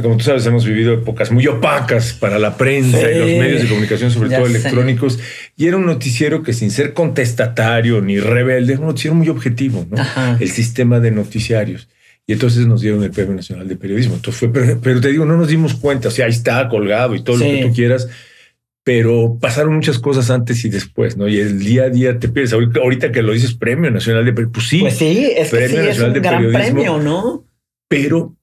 Como 0.00 0.16
tú 0.16 0.24
sabes, 0.24 0.46
hemos 0.46 0.64
vivido 0.64 0.94
épocas 0.94 1.32
muy 1.32 1.46
opacas 1.48 2.12
para 2.12 2.38
la 2.38 2.56
prensa 2.56 3.10
y 3.10 3.18
los 3.18 3.28
medios 3.28 3.62
de 3.62 3.68
comunicación, 3.68 4.12
sobre 4.12 4.30
todo 4.30 4.46
electrónicos, 4.46 5.18
y 5.56 5.66
era 5.66 5.76
un 5.76 5.86
noticiero 5.86 6.44
que 6.44 6.52
sin 6.52 6.70
ser 6.70 6.94
contestatario 6.94 8.00
ni 8.00 8.20
rebelde, 8.20 8.74
era 8.74 8.80
un 8.80 8.88
noticiero 8.88 9.16
muy 9.16 9.28
objetivo, 9.28 9.84
¿no? 9.90 9.96
el 10.38 10.48
sistema 10.48 11.00
de 11.00 11.10
noticiarios. 11.10 11.88
Y 12.24 12.34
entonces 12.34 12.66
nos 12.66 12.82
dieron 12.82 13.02
el 13.02 13.10
Premio 13.10 13.34
Nacional 13.34 13.66
de 13.66 13.74
Periodismo. 13.74 14.14
Entonces 14.14 14.38
fue, 14.38 14.76
pero, 14.76 15.00
te 15.00 15.08
digo, 15.08 15.24
no 15.24 15.36
nos 15.36 15.48
dimos 15.48 15.74
cuenta, 15.74 16.08
o 16.08 16.10
sea, 16.10 16.26
ahí 16.26 16.30
está 16.30 16.68
colgado 16.68 17.14
y 17.14 17.22
todo 17.22 17.38
lo 17.38 17.44
que 17.44 17.62
tú 17.62 17.72
quieras, 17.72 18.06
pero 18.88 19.36
pasaron 19.38 19.74
muchas 19.74 19.98
cosas 19.98 20.30
antes 20.30 20.64
y 20.64 20.70
después, 20.70 21.14
¿no? 21.14 21.28
Y 21.28 21.38
el 21.38 21.58
día 21.58 21.82
a 21.82 21.90
día 21.90 22.18
te 22.18 22.26
pierdes. 22.26 22.54
Ahorita, 22.54 23.12
que 23.12 23.20
lo 23.20 23.34
dices 23.34 23.52
Premio 23.52 23.90
Nacional 23.90 24.24
de 24.24 24.32
Periodismo, 24.32 24.54
pues 24.54 24.66
sí. 24.66 24.80
Pues 24.80 24.96
sí, 24.96 25.30
es 25.36 25.50
Premio 25.50 25.82
Nacional 25.82 26.14
de 26.14 26.20
gran 26.20 26.50
premio, 26.50 26.96
¿no? 26.96 27.44
Pero 27.86 28.34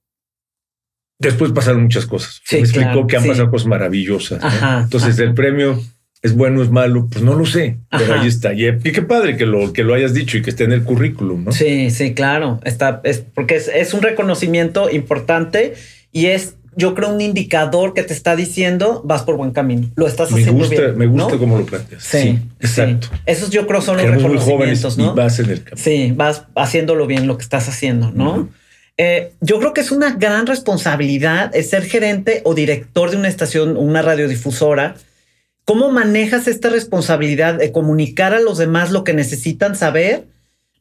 después 1.17 1.51
pasaron 1.51 1.81
muchas 1.81 2.05
cosas. 2.05 2.43
me 2.51 2.59
explicó 2.59 3.07
que 3.07 3.17
han 3.17 3.25
pasado 3.25 3.49
cosas 3.49 3.65
maravillosas. 3.65 4.39
Entonces 4.83 5.17
el 5.17 5.33
premio 5.33 5.81
es 6.21 6.35
bueno, 6.35 6.61
es 6.61 6.69
malo, 6.69 7.07
pues 7.11 7.23
no 7.23 7.33
lo 7.33 7.47
sé, 7.47 7.79
pero 7.89 8.13
ahí 8.13 8.27
está. 8.27 8.53
Y, 8.53 8.71
qué 8.79 9.01
padre 9.01 9.37
que 9.37 9.47
lo, 9.47 9.73
que 9.73 9.83
lo 9.83 9.95
hayas 9.95 10.13
dicho 10.13 10.37
y 10.37 10.43
que 10.43 10.51
esté 10.51 10.65
en 10.65 10.73
el 10.73 10.83
currículum, 10.83 11.45
¿no? 11.45 11.53
Sí, 11.53 11.89
sí, 11.89 12.13
claro. 12.13 12.59
Está, 12.65 13.01
es 13.03 13.17
porque 13.33 13.55
es, 13.55 13.93
un 13.95 14.03
reconocimiento 14.03 14.91
importante 14.91 15.73
y 16.11 16.27
es, 16.27 16.55
yo 16.75 16.93
creo, 16.93 17.09
un 17.09 17.21
indicador 17.21 17.93
que 17.93 18.03
te 18.03 18.13
está 18.13 18.35
diciendo 18.35 19.01
vas 19.05 19.23
por 19.23 19.37
buen 19.37 19.51
camino. 19.51 19.89
Lo 19.95 20.07
estás 20.07 20.31
haciendo 20.31 20.53
me 20.53 20.59
gusta, 20.59 20.81
bien. 20.81 20.97
Me 20.97 21.07
gusta 21.07 21.37
cómo 21.37 21.57
lo 21.57 21.65
planteas. 21.65 22.03
Sí, 22.03 22.39
exacto. 22.59 23.07
Esos 23.25 23.49
yo 23.49 23.67
creo 23.67 23.81
son 23.81 23.97
los 23.97 24.05
reconocimientos, 24.05 24.97
¿no? 24.97 25.13
Y 25.13 25.15
vas 25.15 25.39
en 25.39 25.49
el 25.49 25.63
camino. 25.63 25.83
Sí, 25.83 26.13
vas 26.15 26.43
haciéndolo 26.55 27.07
bien 27.07 27.27
lo 27.27 27.37
que 27.37 27.43
estás 27.43 27.67
haciendo, 27.69 28.11
¿no? 28.11 28.49
Eh, 28.97 29.33
yo 29.41 29.59
creo 29.59 29.73
que 29.73 29.81
es 29.81 29.91
una 29.91 30.11
gran 30.15 30.47
responsabilidad 30.47 31.53
ser 31.53 31.83
gerente 31.83 32.41
o 32.45 32.53
director 32.53 33.11
de 33.11 33.17
una 33.17 33.27
estación, 33.27 33.75
una 33.75 34.01
radiodifusora 34.01 34.95
¿Cómo 35.65 35.91
manejas 35.91 36.47
esta 36.47 36.69
responsabilidad 36.69 37.55
de 37.55 37.71
comunicar 37.71 38.35
a 38.35 38.39
los 38.39 38.59
demás 38.59 38.91
lo 38.91 39.03
que 39.03 39.13
necesitan 39.13 39.75
saber? 39.75 40.25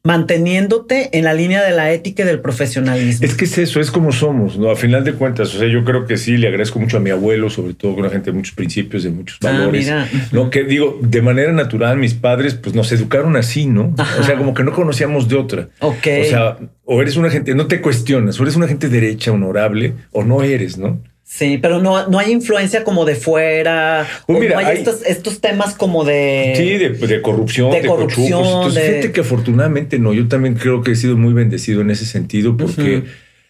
Manteniéndote 0.05 1.17
en 1.17 1.23
la 1.23 1.33
línea 1.33 1.63
de 1.63 1.71
la 1.71 1.91
ética 1.91 2.21
y 2.21 2.25
del 2.27 2.39
profesionalismo. 2.39 3.25
Es 3.25 3.33
que 3.33 3.45
es 3.45 3.57
eso, 3.57 3.79
es 3.79 3.89
como 3.89 4.11
somos, 4.11 4.55
¿no? 4.55 4.69
A 4.69 4.75
final 4.75 5.03
de 5.03 5.13
cuentas, 5.13 5.53
o 5.55 5.57
sea, 5.57 5.67
yo 5.67 5.83
creo 5.83 6.05
que 6.05 6.15
sí, 6.15 6.37
le 6.37 6.47
agradezco 6.47 6.79
mucho 6.79 6.97
a 6.97 6.99
mi 6.99 7.09
abuelo, 7.09 7.49
sobre 7.49 7.73
todo 7.73 7.95
con 7.95 8.01
una 8.01 8.11
gente 8.11 8.29
de 8.29 8.37
muchos 8.37 8.53
principios, 8.53 9.01
de 9.01 9.09
muchos 9.09 9.39
ah, 9.43 9.51
valores. 9.51 9.91
¿no? 10.31 10.51
Que 10.51 10.63
digo, 10.63 10.99
de 11.01 11.23
manera 11.23 11.51
natural, 11.51 11.97
mis 11.97 12.13
padres, 12.13 12.53
pues 12.53 12.75
nos 12.75 12.91
educaron 12.91 13.35
así, 13.35 13.65
¿no? 13.65 13.95
O 14.19 14.23
sea, 14.23 14.37
como 14.37 14.53
que 14.53 14.63
no 14.63 14.73
conocíamos 14.73 15.27
de 15.27 15.37
otra. 15.37 15.69
Ok. 15.79 16.07
O 16.21 16.25
sea, 16.25 16.57
o 16.83 17.01
eres 17.01 17.17
una 17.17 17.31
gente, 17.31 17.55
no 17.55 17.65
te 17.65 17.81
cuestionas, 17.81 18.39
o 18.39 18.43
eres 18.43 18.55
una 18.55 18.67
gente 18.67 18.89
derecha, 18.89 19.31
honorable, 19.31 19.93
o 20.11 20.23
no 20.23 20.43
eres, 20.43 20.77
¿no? 20.77 21.01
Sí, 21.37 21.59
pero 21.61 21.81
no, 21.81 22.07
no 22.07 22.17
hay 22.17 22.31
influencia 22.31 22.85
como 22.85 23.03
de 23.03 23.15
fuera. 23.15 24.07
Pues 24.25 24.49
no 24.49 24.57
hay, 24.57 24.85
estos, 25.05 25.41
temas 25.41 25.75
como 25.75 26.05
de. 26.05 26.53
Sí, 26.55 26.77
de, 26.77 27.21
corrupción, 27.21 27.71
de, 27.71 27.85
corrupción. 27.85 28.39
Entonces, 28.39 28.83
fíjate 28.89 29.11
que 29.11 29.19
afortunadamente 29.19 29.99
no. 29.99 30.13
Yo 30.13 30.29
también 30.29 30.53
creo 30.53 30.81
que 30.81 30.91
he 30.91 30.95
sido 30.95 31.17
muy 31.17 31.33
bendecido 31.33 31.81
en 31.81 31.89
ese 31.89 32.05
sentido 32.05 32.55
porque. 32.55 33.03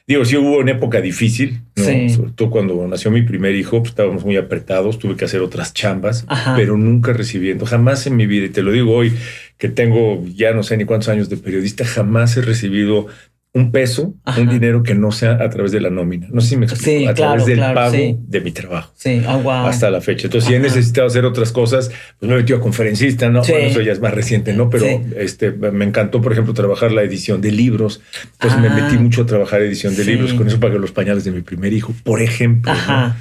Digo, 0.07 0.23
sí 0.23 0.37
hubo 0.37 0.59
una 0.59 0.69
época 0.69 1.01
difícil, 1.01 1.61
sobre 1.75 2.31
todo 2.35 2.51
cuando 2.51 2.87
nació 2.87 3.09
mi 3.09 3.23
primer 3.23 3.55
hijo, 3.55 3.79
pues, 3.79 3.89
estábamos 3.89 4.23
muy 4.23 4.37
apretados, 4.37 4.99
tuve 4.99 5.15
que 5.15 5.25
hacer 5.25 5.41
otras 5.41 5.73
chambas, 5.73 6.27
pero 6.55 6.77
nunca 6.77 7.11
recibiendo, 7.11 7.65
jamás 7.65 8.05
en 8.05 8.15
mi 8.15 8.27
vida, 8.27 8.45
y 8.45 8.49
te 8.49 8.61
lo 8.61 8.71
digo 8.71 8.93
hoy, 8.95 9.13
que 9.57 9.67
tengo 9.67 10.23
ya 10.35 10.53
no 10.53 10.61
sé 10.61 10.77
ni 10.77 10.85
cuántos 10.85 11.09
años 11.09 11.27
de 11.27 11.37
periodista, 11.37 11.85
jamás 11.85 12.37
he 12.37 12.43
recibido 12.43 13.07
un 13.55 13.71
peso, 13.71 14.13
un 14.37 14.49
dinero 14.49 14.83
que 14.83 14.95
no 14.95 15.13
sea 15.13 15.41
a 15.41 15.49
través 15.49 15.71
de 15.71 15.79
la 15.79 15.89
nómina. 15.89 16.27
No 16.29 16.41
sé 16.41 16.49
si 16.49 16.57
me 16.57 16.65
explico. 16.65 17.09
a 17.09 17.13
través 17.13 17.45
del 17.45 17.59
pago 17.59 18.19
de 18.19 18.41
mi 18.41 18.51
trabajo. 18.51 18.91
Sí, 18.97 19.23
oh, 19.25 19.49
Hasta 19.49 19.89
la 19.89 20.01
fecha. 20.01 20.27
Entonces, 20.27 20.49
si 20.49 20.55
he 20.55 20.59
necesitado 20.59 21.07
hacer 21.07 21.23
otras 21.23 21.53
cosas, 21.53 21.89
pues 22.19 22.27
me 22.29 22.35
he 22.35 22.39
metido 22.39 22.59
a 22.59 22.61
conferencista, 22.61 23.29
¿no? 23.29 23.43
Bueno, 23.43 23.67
eso 23.67 23.79
ya 23.79 23.93
es 23.93 24.01
más 24.01 24.13
reciente, 24.13 24.51
¿no? 24.51 24.69
Pero 24.69 24.85
este, 25.15 25.51
me 25.51 25.85
encantó, 25.85 26.21
por 26.21 26.33
ejemplo, 26.33 26.53
trabajar 26.53 26.91
la 26.91 27.03
edición 27.03 27.39
de 27.39 27.53
libros. 27.53 28.01
Entonces 28.33 28.59
me 28.59 28.69
metí 28.69 28.97
ah. 28.97 28.99
mucho 28.99 29.21
a 29.21 29.25
trabajar 29.25 29.61
edición 29.61 29.95
de 29.95 30.03
libros. 30.03 30.33
Con 30.33 30.47
eso 30.47 30.59
pagué 30.59 30.77
los 30.77 30.91
pañales 30.91 31.23
de 31.23 31.31
mi 31.31 31.41
primer 31.41 31.71
hijo, 31.71 31.93
por 32.03 32.21
ejemplo. 32.21 32.73
Ajá. 32.73 33.15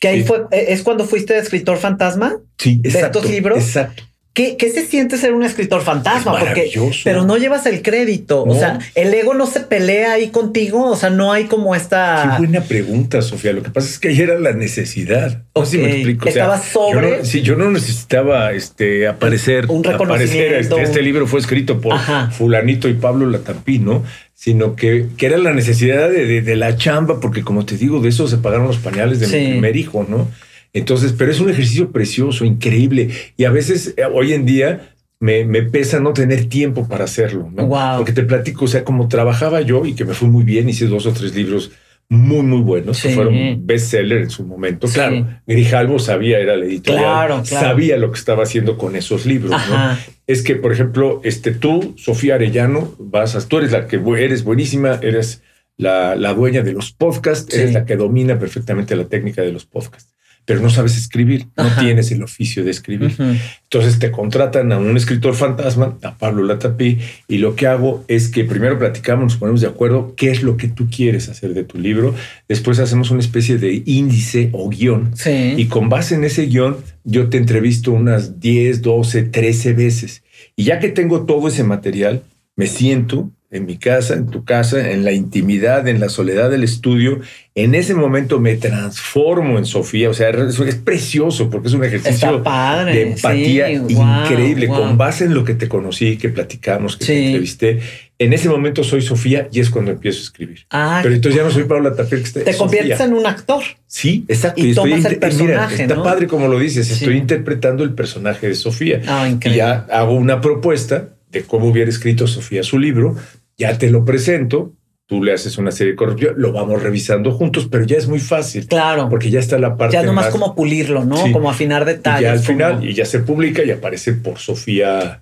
Que 0.00 0.08
ahí 0.08 0.24
fue, 0.24 0.44
¿es 0.50 0.82
cuando 0.82 1.04
fuiste 1.04 1.36
escritor 1.36 1.76
fantasma? 1.76 2.38
Sí, 2.56 2.80
exacto. 2.82 3.20
De 3.20 3.26
estos 3.26 3.30
libros. 3.30 3.58
Exacto. 3.58 4.02
¿Qué, 4.34 4.56
se 4.58 4.84
siente 4.84 5.16
ser 5.16 5.32
un 5.32 5.44
escritor 5.44 5.82
fantasma? 5.82 6.36
Porque, 6.36 6.68
pero 7.04 7.24
no 7.24 7.36
llevas 7.36 7.66
el 7.66 7.82
crédito. 7.82 8.42
O 8.42 8.58
sea, 8.58 8.80
el 8.96 9.14
ego 9.14 9.32
no 9.32 9.46
se 9.46 9.60
pelea 9.60 10.14
ahí 10.14 10.30
contigo. 10.30 10.90
O 10.90 10.96
sea, 10.96 11.08
no 11.08 11.32
hay 11.32 11.44
como 11.44 11.76
esta. 11.76 12.32
Qué 12.32 12.38
buena 12.38 12.60
pregunta, 12.60 13.22
Sofía. 13.22 13.52
Lo 13.52 13.62
que 13.62 13.70
pasa 13.70 13.88
es 13.88 14.00
que 14.00 14.08
ahí 14.08 14.20
era 14.20 14.36
la 14.40 14.52
necesidad. 14.52 15.44
No 15.54 15.64
sé 15.64 15.70
si 15.70 15.78
me 15.78 15.92
explico. 15.92 16.28
Estaba 16.28 16.60
sobre. 16.60 17.24
sí, 17.24 17.42
yo 17.42 17.54
no 17.54 17.70
necesitaba 17.70 18.50
este, 18.52 19.06
aparecer. 19.06 19.66
Un 19.68 19.84
reconocimiento. 19.84 20.78
Este, 20.78 20.82
este, 20.82 21.02
libro 21.02 21.28
fue 21.28 21.38
escrito 21.38 21.80
por 21.80 21.96
Fulanito 22.32 22.88
y 22.88 22.94
Pablo 22.94 23.26
Latampí, 23.26 23.78
¿no? 23.78 24.02
Sino 24.34 24.74
que, 24.74 25.06
que 25.16 25.26
era 25.26 25.38
la 25.38 25.52
necesidad 25.52 26.10
de, 26.10 26.42
de, 26.42 26.56
la 26.56 26.76
chamba, 26.76 27.20
porque 27.20 27.42
como 27.42 27.64
te 27.64 27.76
digo, 27.76 28.00
de 28.00 28.08
eso 28.08 28.26
se 28.26 28.38
pagaron 28.38 28.66
los 28.66 28.78
pañales 28.78 29.20
de 29.20 29.28
mi 29.28 29.52
primer 29.52 29.76
hijo, 29.76 30.04
¿no? 30.08 30.28
Entonces, 30.74 31.14
pero 31.16 31.30
es 31.30 31.40
un 31.40 31.48
ejercicio 31.48 31.92
precioso, 31.92 32.44
increíble. 32.44 33.10
Y 33.36 33.44
a 33.44 33.50
veces, 33.50 33.94
eh, 33.96 34.02
hoy 34.12 34.32
en 34.32 34.44
día, 34.44 34.94
me, 35.20 35.62
pesa 35.62 36.00
no 36.00 36.12
tener 36.12 36.48
tiempo 36.48 36.86
para 36.86 37.04
hacerlo, 37.04 37.50
¿no? 37.50 37.68
Porque 37.96 38.12
te 38.12 38.24
platico, 38.24 38.66
o 38.66 38.68
sea, 38.68 38.84
como 38.84 39.08
trabajaba 39.08 39.62
yo 39.62 39.86
y 39.86 39.94
que 39.94 40.04
me 40.04 40.12
fue 40.12 40.28
muy 40.28 40.44
bien, 40.44 40.68
hice 40.68 40.86
dos 40.86 41.06
o 41.06 41.12
tres 41.12 41.34
libros 41.34 41.72
muy, 42.10 42.42
muy 42.42 42.60
buenos, 42.60 43.00
que 43.00 43.10
fueron 43.10 43.66
bestseller 43.66 44.18
en 44.18 44.30
su 44.30 44.44
momento. 44.44 44.86
Claro, 44.88 45.26
Grijalvo 45.46 45.98
sabía, 45.98 46.38
era 46.38 46.54
el 46.54 46.64
editorial, 46.64 47.46
sabía 47.46 47.96
lo 47.96 48.10
que 48.12 48.18
estaba 48.18 48.42
haciendo 48.42 48.76
con 48.76 48.96
esos 48.96 49.24
libros, 49.24 49.58
¿no? 49.70 49.96
Es 50.26 50.42
que, 50.42 50.56
por 50.56 50.72
ejemplo, 50.72 51.20
este, 51.24 51.52
tú, 51.52 51.94
Sofía 51.96 52.34
Arellano, 52.34 52.94
vas 52.98 53.36
a, 53.36 53.48
tú 53.48 53.58
eres 53.58 53.72
la 53.72 53.86
que 53.86 53.96
eres 54.18 54.44
buenísima, 54.44 54.98
eres 55.00 55.42
la, 55.78 56.16
la 56.16 56.34
dueña 56.34 56.62
de 56.62 56.72
los 56.72 56.92
podcasts, 56.92 57.54
eres 57.54 57.72
la 57.72 57.86
que 57.86 57.96
domina 57.96 58.38
perfectamente 58.38 58.94
la 58.96 59.04
técnica 59.04 59.40
de 59.40 59.52
los 59.52 59.64
podcasts 59.64 60.14
pero 60.44 60.60
no 60.60 60.70
sabes 60.70 60.96
escribir, 60.96 61.46
no 61.56 61.70
tienes 61.80 62.10
el 62.12 62.22
oficio 62.22 62.64
de 62.64 62.70
escribir. 62.70 63.14
Entonces 63.62 63.98
te 63.98 64.10
contratan 64.10 64.72
a 64.72 64.78
un 64.78 64.96
escritor 64.96 65.34
fantasma, 65.34 65.98
a 66.02 66.18
Pablo 66.18 66.42
Latapí, 66.42 66.98
y 67.28 67.38
lo 67.38 67.56
que 67.56 67.66
hago 67.66 68.04
es 68.08 68.28
que 68.28 68.44
primero 68.44 68.78
platicamos, 68.78 69.24
nos 69.24 69.36
ponemos 69.36 69.60
de 69.60 69.68
acuerdo 69.68 70.14
qué 70.16 70.30
es 70.30 70.42
lo 70.42 70.56
que 70.56 70.68
tú 70.68 70.88
quieres 70.90 71.28
hacer 71.28 71.54
de 71.54 71.64
tu 71.64 71.78
libro, 71.78 72.14
después 72.48 72.78
hacemos 72.78 73.10
una 73.10 73.20
especie 73.20 73.58
de 73.58 73.82
índice 73.86 74.50
o 74.52 74.68
guion, 74.68 75.12
y 75.26 75.66
con 75.66 75.88
base 75.88 76.14
en 76.14 76.24
ese 76.24 76.46
guion 76.46 76.76
yo 77.04 77.28
te 77.28 77.36
entrevisto 77.36 77.92
unas 77.92 78.40
10, 78.40 78.82
12, 78.82 79.22
13 79.24 79.72
veces. 79.72 80.22
Y 80.56 80.64
ya 80.64 80.78
que 80.78 80.88
tengo 80.88 81.26
todo 81.26 81.48
ese 81.48 81.64
material, 81.64 82.22
me 82.56 82.66
siento 82.66 83.30
en 83.54 83.66
mi 83.66 83.78
casa, 83.78 84.14
en 84.14 84.26
tu 84.26 84.44
casa, 84.44 84.90
en 84.90 85.04
la 85.04 85.12
intimidad, 85.12 85.86
en 85.86 86.00
la 86.00 86.08
soledad 86.08 86.50
del 86.50 86.64
estudio. 86.64 87.20
En 87.54 87.76
ese 87.76 87.94
momento 87.94 88.40
me 88.40 88.56
transformo 88.56 89.58
en 89.58 89.64
Sofía. 89.64 90.10
O 90.10 90.14
sea, 90.14 90.30
es, 90.30 90.74
precioso 90.74 91.50
porque 91.50 91.68
es 91.68 91.74
un 91.74 91.84
ejercicio 91.84 92.42
de 92.42 93.02
empatía 93.12 93.70
increíble, 93.70 94.66
con 94.66 94.98
base 94.98 95.26
en 95.26 95.34
lo 95.34 95.44
que 95.44 95.54
te 95.54 95.68
conocí, 95.68 96.16
que 96.16 96.30
platicamos, 96.30 96.96
que 96.96 97.06
te 97.06 97.26
entrevisté. 97.26 97.80
En 98.18 98.32
ese 98.32 98.48
momento 98.48 98.82
soy 98.82 99.02
Sofía 99.02 99.48
y 99.52 99.60
es 99.60 99.70
cuando 99.70 99.92
empiezo 99.92 100.18
a 100.18 100.22
escribir. 100.22 100.66
Ah, 100.70 100.98
Pero 101.02 101.14
entonces 101.14 101.40
ya 101.40 101.44
no 101.44 101.52
soy 101.52 101.64
Paula 101.64 101.94
Tapia. 101.94 102.18
Te 102.44 102.56
conviertes 102.56 102.98
en 102.98 103.12
un 103.12 103.24
actor. 103.24 103.62
Sí, 103.86 104.24
exacto. 104.26 104.64
Y, 104.64 104.74
tomas 104.74 105.04
el 105.04 105.18
personaje. 105.18 105.82
está 105.82 106.02
padre 106.02 106.26
como 106.26 106.48
lo 106.48 106.58
dices. 106.58 106.90
Estoy 106.90 107.18
interpretando 107.18 107.84
el 107.84 107.94
personaje 107.94 108.48
de 108.48 108.56
Sofía. 108.56 109.00
Ah, 109.06 109.28
y 109.28 109.54
ya 109.54 109.86
hago 109.92 110.14
una 110.14 110.40
propuesta 110.40 111.10
de 111.34 111.42
cómo 111.42 111.66
hubiera 111.66 111.90
escrito 111.90 112.26
Sofía 112.26 112.62
su 112.62 112.78
libro, 112.78 113.16
ya 113.56 113.78
te 113.78 113.90
lo 113.90 114.04
presento, 114.04 114.72
tú 115.06 115.22
le 115.22 115.32
haces 115.32 115.58
una 115.58 115.70
serie 115.70 115.92
de 115.92 115.96
corrupción, 115.96 116.34
lo 116.36 116.52
vamos 116.52 116.82
revisando 116.82 117.32
juntos, 117.32 117.68
pero 117.70 117.84
ya 117.84 117.96
es 117.96 118.08
muy 118.08 118.20
fácil. 118.20 118.66
Claro. 118.66 119.08
Porque 119.08 119.30
ya 119.30 119.40
está 119.40 119.58
la 119.58 119.76
parte. 119.76 119.94
Ya 119.94 120.02
nomás 120.02 120.28
como 120.28 120.54
pulirlo, 120.54 121.04
¿no? 121.04 121.16
Como 121.32 121.50
afinar 121.50 121.84
detalles. 121.84 122.20
Y 122.20 122.24
ya 122.24 122.32
al 122.32 122.40
final, 122.40 122.84
y 122.84 122.94
ya 122.94 123.04
se 123.04 123.20
publica 123.20 123.62
y 123.64 123.70
aparece 123.70 124.12
por 124.14 124.38
Sofía. 124.38 125.20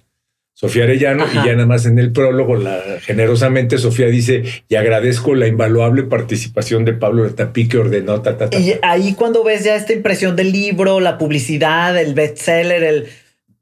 Sofía 0.54 0.84
Arellano, 0.84 1.24
y 1.32 1.36
ya 1.36 1.54
nada 1.54 1.66
más 1.66 1.86
en 1.86 1.98
el 1.98 2.12
prólogo, 2.12 2.56
la, 2.56 2.80
generosamente 3.00 3.78
Sofía 3.78 4.06
dice, 4.06 4.44
y 4.68 4.74
agradezco 4.76 5.34
la 5.34 5.48
invaluable 5.48 6.04
participación 6.04 6.84
de 6.84 6.92
Pablo 6.92 7.28
Tapí 7.34 7.68
que 7.68 7.78
ordenó 7.78 8.20
ta, 8.20 8.36
ta, 8.36 8.56
Y 8.56 8.74
ahí 8.82 9.14
cuando 9.14 9.42
ves 9.42 9.64
ya 9.64 9.74
esta 9.74 9.94
impresión 9.94 10.36
del 10.36 10.52
libro, 10.52 11.00
la 11.00 11.16
publicidad, 11.16 11.98
el 11.98 12.14
bestseller, 12.14 12.84
el 12.84 13.06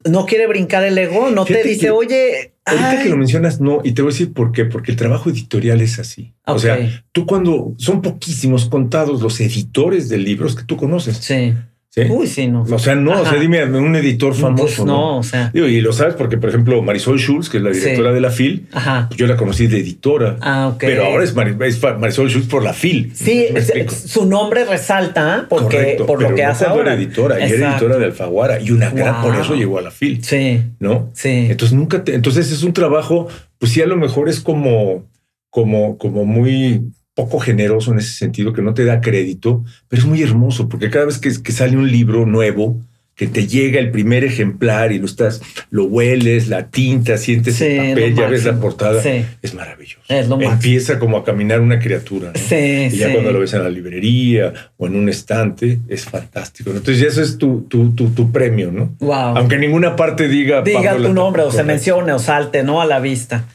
no 0.03 0.25
quiere 0.25 0.47
brincar 0.47 0.83
el 0.83 0.97
ego, 0.97 1.29
no 1.29 1.45
te 1.45 1.63
dice, 1.63 1.91
oye. 1.91 2.50
Ahorita 2.65 3.01
que 3.01 3.09
lo 3.09 3.17
mencionas, 3.17 3.59
no, 3.59 3.81
y 3.83 3.93
te 3.93 4.01
voy 4.01 4.11
a 4.11 4.13
decir 4.13 4.33
por 4.33 4.51
qué, 4.51 4.65
porque 4.65 4.91
el 4.91 4.97
trabajo 4.97 5.29
editorial 5.29 5.81
es 5.81 5.97
así. 5.97 6.33
O 6.45 6.59
sea, 6.59 7.03
tú 7.11 7.25
cuando 7.25 7.73
son 7.77 8.01
poquísimos 8.01 8.69
contados 8.69 9.21
los 9.21 9.39
editores 9.39 10.09
de 10.09 10.17
libros 10.17 10.55
que 10.55 10.63
tú 10.63 10.77
conoces. 10.77 11.17
Sí. 11.17 11.53
¿Sí? 11.93 12.03
Uy, 12.09 12.25
sí, 12.25 12.47
no. 12.47 12.63
O 12.63 12.79
sea, 12.79 12.95
no, 12.95 13.21
o 13.21 13.25
sea, 13.25 13.37
dime 13.37 13.65
un 13.65 13.93
editor 13.97 14.33
famoso. 14.33 14.63
Pues 14.63 14.79
no, 14.85 15.17
o 15.17 15.23
sea. 15.23 15.51
Digo, 15.53 15.67
y 15.67 15.81
lo 15.81 15.91
sabes 15.91 16.15
porque, 16.15 16.37
por 16.37 16.47
ejemplo, 16.47 16.81
Marisol 16.81 17.19
Schulz, 17.19 17.49
que 17.49 17.57
es 17.57 17.63
la 17.63 17.71
directora 17.71 18.13
de 18.13 18.21
la 18.21 18.31
FIL, 18.31 18.67
pues 18.71 19.17
yo 19.17 19.27
la 19.27 19.35
conocí 19.35 19.67
de 19.67 19.79
editora. 19.79 20.37
Ah, 20.39 20.69
ok. 20.73 20.79
Pero 20.79 21.05
ahora 21.05 21.25
es, 21.25 21.35
Marisol 21.35 22.29
Schulz 22.29 22.47
por 22.47 22.63
la 22.63 22.71
FIL. 22.71 23.11
Sí, 23.13 23.47
su 23.89 24.25
nombre 24.25 24.63
resalta 24.63 25.47
porque, 25.49 26.01
por 26.07 26.21
lo 26.21 26.33
que 26.33 26.45
hace 26.45 26.65
ahora. 26.65 26.93
Era 26.93 26.93
editora, 26.93 27.45
y 27.45 27.51
era 27.51 27.71
editora 27.71 27.97
de 27.97 28.05
Alfaguara 28.05 28.61
y 28.61 28.71
una 28.71 28.89
gran, 28.89 29.21
por 29.21 29.35
eso 29.35 29.53
llegó 29.53 29.77
a 29.77 29.81
la 29.81 29.91
FIL. 29.91 30.23
Sí. 30.23 30.61
¿No? 30.79 31.09
Sí. 31.13 31.47
Entonces 31.49 31.77
nunca 31.77 32.05
te, 32.05 32.15
entonces 32.15 32.53
es 32.53 32.63
un 32.63 32.71
trabajo, 32.71 33.27
pues 33.59 33.73
sí, 33.73 33.81
a 33.81 33.85
lo 33.85 33.97
mejor 33.97 34.29
es 34.29 34.39
como, 34.39 35.03
como, 35.49 35.97
como 35.97 36.23
muy 36.23 36.81
poco 37.15 37.39
generoso 37.39 37.91
en 37.91 37.99
ese 37.99 38.13
sentido, 38.13 38.53
que 38.53 38.61
no 38.61 38.73
te 38.73 38.85
da 38.85 39.01
crédito, 39.01 39.63
pero 39.87 40.01
es 40.01 40.07
muy 40.07 40.21
hermoso, 40.21 40.69
porque 40.69 40.89
cada 40.89 41.05
vez 41.05 41.19
que, 41.19 41.51
sale 41.51 41.75
un 41.77 41.91
libro 41.91 42.25
nuevo, 42.25 42.79
que 43.15 43.27
te 43.27 43.45
llega 43.45 43.79
el 43.79 43.91
primer 43.91 44.23
ejemplar 44.23 44.91
y 44.91 44.97
lo 44.97 45.05
estás, 45.05 45.41
lo 45.69 45.83
hueles, 45.83 46.47
la 46.47 46.69
tinta, 46.69 47.17
sientes 47.17 47.59
el 47.61 47.89
papel, 47.89 48.15
ya 48.15 48.27
ves 48.27 48.45
la 48.45 48.59
portada, 48.59 49.03
es 49.41 49.53
maravilloso. 49.53 50.01
Empieza 50.07 50.97
como 50.97 51.17
a 51.17 51.23
caminar 51.23 51.59
una 51.59 51.77
criatura. 51.77 52.31
y 52.49 52.89
ya 52.89 53.11
cuando 53.11 53.31
lo 53.31 53.39
ves 53.39 53.53
en 53.53 53.63
la 53.63 53.69
librería 53.69 54.53
o 54.77 54.87
en 54.87 54.95
un 54.95 55.09
estante, 55.09 55.79
es 55.87 56.05
fantástico. 56.05 56.71
Entonces, 56.71 57.03
eso 57.03 57.21
es 57.21 57.37
tu, 57.37 57.67
tu, 57.69 57.91
tu, 57.91 58.31
premio, 58.31 58.71
¿no? 58.71 58.95
Wow. 58.99 59.37
Aunque 59.37 59.55
en 59.55 59.61
ninguna 59.61 59.95
parte 59.95 60.27
diga. 60.27 60.61
Diga 60.61 60.95
tu 60.95 61.13
nombre 61.13 61.43
o 61.43 61.51
se 61.51 61.63
mencione 61.63 62.13
o 62.13 62.19
salte, 62.19 62.63
¿no? 62.63 62.81
A 62.81 62.85
la 62.85 62.99
vista. 62.99 63.45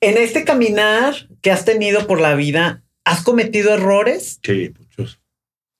En 0.00 0.18
este 0.18 0.44
caminar 0.44 1.14
que 1.40 1.50
has 1.50 1.64
tenido 1.64 2.06
por 2.06 2.20
la 2.20 2.34
vida, 2.34 2.82
¿has 3.04 3.22
cometido 3.22 3.72
errores? 3.74 4.40
Sí, 4.42 4.72
muchos. 4.78 5.20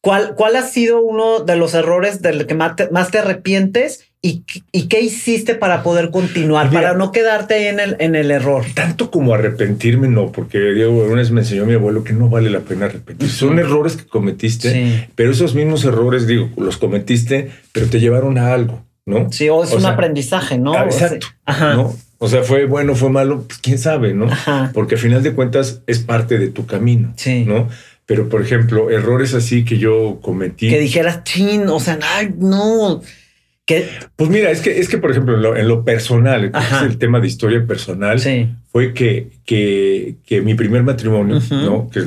¿Cuál, 0.01 0.35
¿Cuál 0.37 0.55
ha 0.55 0.63
sido 0.63 1.01
uno 1.01 1.41
de 1.41 1.57
los 1.57 1.75
errores 1.75 2.23
del 2.23 2.47
que 2.47 2.55
más 2.55 2.77
te, 2.77 3.19
arrepientes 3.19 4.05
y, 4.23 4.45
y, 4.71 4.87
qué 4.87 5.01
hiciste 5.01 5.57
para 5.57 5.83
poder 5.83 6.11
continuar, 6.13 6.71
para 6.71 6.95
no 6.95 7.11
quedarte 7.11 7.69
en 7.69 7.81
el, 7.81 7.97
en 7.99 8.15
el 8.15 8.31
error? 8.31 8.65
Tanto 8.73 9.11
como 9.11 9.35
arrepentirme, 9.35 10.07
no, 10.07 10.31
porque 10.31 10.61
Diego 10.61 11.05
una 11.05 11.17
vez 11.17 11.33
me 11.33 11.41
enseñó 11.41 11.67
mi 11.67 11.75
abuelo 11.75 12.05
que 12.05 12.13
no 12.13 12.29
vale 12.29 12.51
la 12.51 12.61
pena 12.61 12.87
arrepentir. 12.87 13.29
Son 13.29 13.59
errores 13.59 13.97
que 13.97 14.07
cometiste, 14.07 15.09
pero 15.17 15.33
esos 15.33 15.57
mismos 15.57 15.85
errores, 15.85 16.29
digo, 16.29 16.51
los 16.57 16.77
cometiste, 16.77 17.51
pero 17.73 17.89
te 17.89 17.99
llevaron 17.99 18.39
a 18.39 18.53
algo, 18.53 18.85
¿no? 19.07 19.33
Sí, 19.33 19.49
o 19.49 19.65
es 19.65 19.73
un 19.73 19.87
aprendizaje, 19.87 20.57
¿no? 20.57 20.81
Exacto. 20.85 21.27
Ajá. 21.45 21.75
¿no? 21.75 21.97
O 22.19 22.29
sea, 22.29 22.43
fue 22.43 22.65
bueno, 22.65 22.95
fue 22.95 23.11
malo, 23.11 23.45
pues 23.47 23.59
quién 23.59 23.79
sabe, 23.79 24.15
¿no? 24.15 24.29
Porque 24.73 24.95
al 24.95 25.01
final 25.01 25.23
de 25.23 25.35
cuentas 25.35 25.83
es 25.87 25.99
parte 25.99 26.39
de 26.39 26.49
tu 26.49 26.67
camino, 26.67 27.13
sí. 27.17 27.45
¿no? 27.45 27.69
Pero, 28.07 28.29
por 28.29 28.41
ejemplo, 28.41 28.91
errores 28.91 29.35
así 29.35 29.65
que 29.65 29.79
yo 29.79 30.21
cometí. 30.23 30.69
Que 30.69 30.79
dijeras, 30.79 31.25
chin, 31.25 31.69
o 31.69 31.81
sea, 31.81 31.99
ay, 32.15 32.33
no. 32.39 33.03
Que... 33.65 33.89
Pues 34.15 34.31
mira, 34.31 34.53
es 34.53 34.61
que, 34.61 34.79
es 34.79 34.89
que, 34.89 34.99
por 34.99 35.11
ejemplo, 35.11 35.57
en 35.57 35.67
lo, 35.69 35.85
personal, 35.85 36.53
el 36.85 36.99
tema 36.99 37.19
de 37.19 37.27
historia 37.27 37.67
personal, 37.67 38.21
fue 38.71 38.95
que, 38.95 39.31
que, 39.45 40.15
que 40.25 40.41
mi 40.41 40.55
primer 40.55 40.85
matrimonio, 40.85 41.41
¿no? 41.51 41.91
Que 41.91 42.01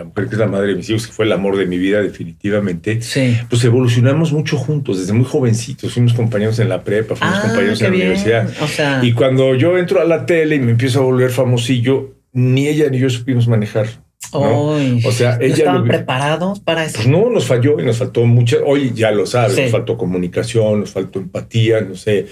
la 0.00 0.04
mujer 0.04 0.28
que 0.28 0.34
es 0.34 0.38
la 0.38 0.46
madre 0.46 0.68
de 0.68 0.76
mis 0.76 0.88
hijos, 0.88 1.06
que 1.06 1.12
fue 1.12 1.26
el 1.26 1.32
amor 1.32 1.56
de 1.56 1.66
mi 1.66 1.76
vida 1.76 2.00
definitivamente, 2.00 3.02
sí. 3.02 3.36
pues 3.48 3.62
evolucionamos 3.64 4.32
mucho 4.32 4.56
juntos, 4.56 4.98
desde 4.98 5.12
muy 5.12 5.26
jovencitos, 5.26 5.92
fuimos 5.92 6.14
compañeros 6.14 6.58
en 6.58 6.68
la 6.68 6.82
prepa, 6.82 7.16
fuimos 7.16 7.36
ah, 7.38 7.42
compañeros 7.42 7.80
en 7.82 7.90
la 7.90 7.96
universidad. 7.96 9.02
y 9.02 9.12
cuando 9.12 9.54
yo 9.54 9.76
entro 9.76 10.00
a 10.00 10.04
la 10.04 10.24
tele 10.24 10.56
y 10.56 10.60
me 10.60 10.72
empiezo 10.72 11.00
a 11.00 11.02
volver 11.02 11.30
famosillo, 11.30 12.14
ni 12.32 12.68
ella 12.68 12.88
ni 12.88 12.98
yo 12.98 13.10
supimos 13.10 13.46
manejar. 13.46 13.88
o 14.32 15.12
sea, 15.12 15.36
ella 15.40 15.54
estaban 15.54 15.84
preparados 15.84 16.60
para 16.60 16.84
eso. 16.84 16.96
Pues 16.96 17.06
no, 17.06 17.28
nos 17.28 17.44
falló 17.44 17.78
y 17.78 17.84
nos 17.84 17.98
faltó 17.98 18.24
mucho. 18.24 18.58
Hoy 18.64 18.92
ya 18.94 19.10
lo 19.10 19.26
sabes, 19.26 19.58
nos 19.58 19.70
faltó 19.70 19.98
comunicación, 19.98 20.80
nos 20.80 20.90
faltó 20.90 21.18
empatía, 21.18 21.82
no 21.82 21.94
sé. 21.94 22.26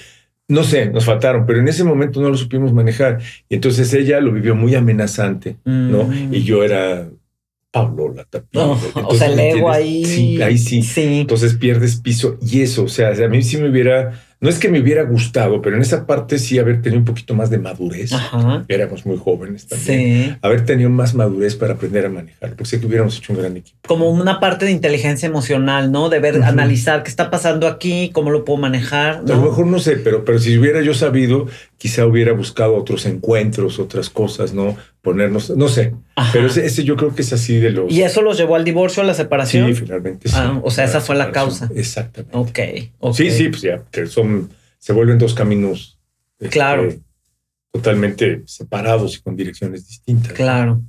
No 0.51 0.65
sé, 0.65 0.87
nos 0.87 1.05
faltaron, 1.05 1.45
pero 1.45 1.59
en 1.59 1.69
ese 1.69 1.85
momento 1.85 2.23
no 2.23 2.31
lo 2.31 2.37
supimos 2.37 2.73
manejar. 2.73 3.19
Y 3.51 3.57
entonces 3.57 3.93
ella 3.93 4.19
lo 4.21 4.33
vivió 4.33 4.55
muy 4.55 4.75
amenazante, 4.75 5.59
¿no? 5.67 6.05
Mm. 6.05 6.33
Y 6.33 6.43
yo 6.43 6.65
era 6.65 7.07
Pablo 7.71 8.13
la 8.15 8.25
tapita. 8.25 8.67
o 8.67 9.15
sea, 9.15 9.29
el 9.29 9.39
ego 9.39 9.71
ahí. 9.71 10.05
Sí, 10.05 10.43
ahí 10.43 10.59
sí. 10.59 10.83
sí. 10.83 11.21
Entonces 11.21 11.55
pierdes 11.55 11.97
piso 11.97 12.39
y 12.41 12.63
eso, 12.63 12.85
o 12.85 12.89
sea, 12.89 13.11
a 13.11 13.29
mí 13.29 13.43
sí 13.43 13.57
me 13.59 13.69
hubiera 13.69 14.13
no 14.41 14.49
es 14.49 14.61
que 14.61 14.69
me 14.69 14.79
hubiera 14.79 15.03
gustado, 15.03 15.61
pero 15.61 15.75
en 15.75 15.83
esa 15.83 16.07
parte 16.07 16.39
sí 16.39 16.61
haber 16.61 16.81
tenido 16.81 17.01
un 17.01 17.05
poquito 17.05 17.35
más 17.35 17.51
de 17.51 17.59
madurez. 17.59 18.13
Éramos 18.69 19.05
muy 19.05 19.17
jóvenes 19.17 19.67
también. 19.67 20.31
Sí. 20.31 20.37
Haber 20.43 20.65
tenido 20.65 20.91
más 20.91 21.13
madurez 21.15 21.57
para 21.57 21.75
aprender 21.75 22.07
a 22.07 22.09
manejar, 22.09 22.51
porque 22.51 22.67
sé 22.67 22.79
que 22.79 22.87
hubiéramos 22.87 23.19
hecho 23.19 23.33
un 23.33 23.41
gran 23.41 23.57
equipo. 23.57 23.77
Como 23.89 24.11
una 24.11 24.39
parte 24.39 24.65
de 24.65 24.71
inteligencia 24.71 25.27
emocional, 25.27 25.91
¿no? 25.91 26.09
De 26.09 26.21
ver, 26.21 26.41
analizar 26.45 27.03
qué 27.03 27.11
está 27.11 27.31
pasando 27.31 27.67
aquí, 27.67 28.11
cómo 28.15 28.31
lo 28.31 28.45
puedo 28.45 28.61
manejar. 28.61 29.17
A 29.17 29.23
lo 29.23 29.43
mejor 29.43 29.67
no 29.67 29.81
sé, 29.81 29.97
pero, 29.97 30.25
pero 30.25 30.39
si 30.39 30.57
hubiera 30.57 30.83
yo 30.83 30.95
sabido, 30.95 31.49
quizá 31.77 32.07
hubiera 32.07 32.33
buscado 32.33 32.77
otros 32.77 33.07
encuentros, 33.07 33.81
otras 33.81 34.09
cosas, 34.09 34.55
¿no? 34.55 34.77
Ponernos, 35.09 35.49
no 35.57 35.69
sé. 35.69 35.95
Pero 36.35 36.49
ese, 36.49 36.85
yo 36.85 36.97
creo 36.97 37.15
que 37.15 37.23
es 37.23 37.33
así 37.33 37.57
de 37.57 37.71
los. 37.71 37.91
¿Y 37.91 38.03
eso 38.03 38.21
los 38.21 38.37
llevó 38.37 38.57
al 38.57 38.65
divorcio, 38.65 39.03
a 39.03 39.07
la 39.07 39.15
separación? 39.15 39.69
Sí, 39.69 39.75
finalmente 39.75 40.29
sí. 40.29 40.35
Ah, 40.37 40.61
o 40.63 40.71
sea, 40.71 40.85
esa 40.85 41.01
fue 41.01 41.17
la 41.17 41.33
causa. 41.33 41.71
Exactamente. 41.75 42.37
Ok. 42.37 43.15
Sí, 43.15 43.31
sí, 43.31 43.49
pues 43.49 43.63
ya, 43.63 43.83
que 43.91 44.07
son 44.07 44.51
se 44.79 44.93
vuelven 44.93 45.19
dos 45.19 45.33
caminos. 45.33 45.99
Este, 46.39 46.51
claro. 46.51 46.93
totalmente 47.73 48.43
separados 48.45 49.17
y 49.17 49.21
con 49.21 49.35
direcciones 49.35 49.89
distintas. 49.89 50.35
Claro. 50.35 50.83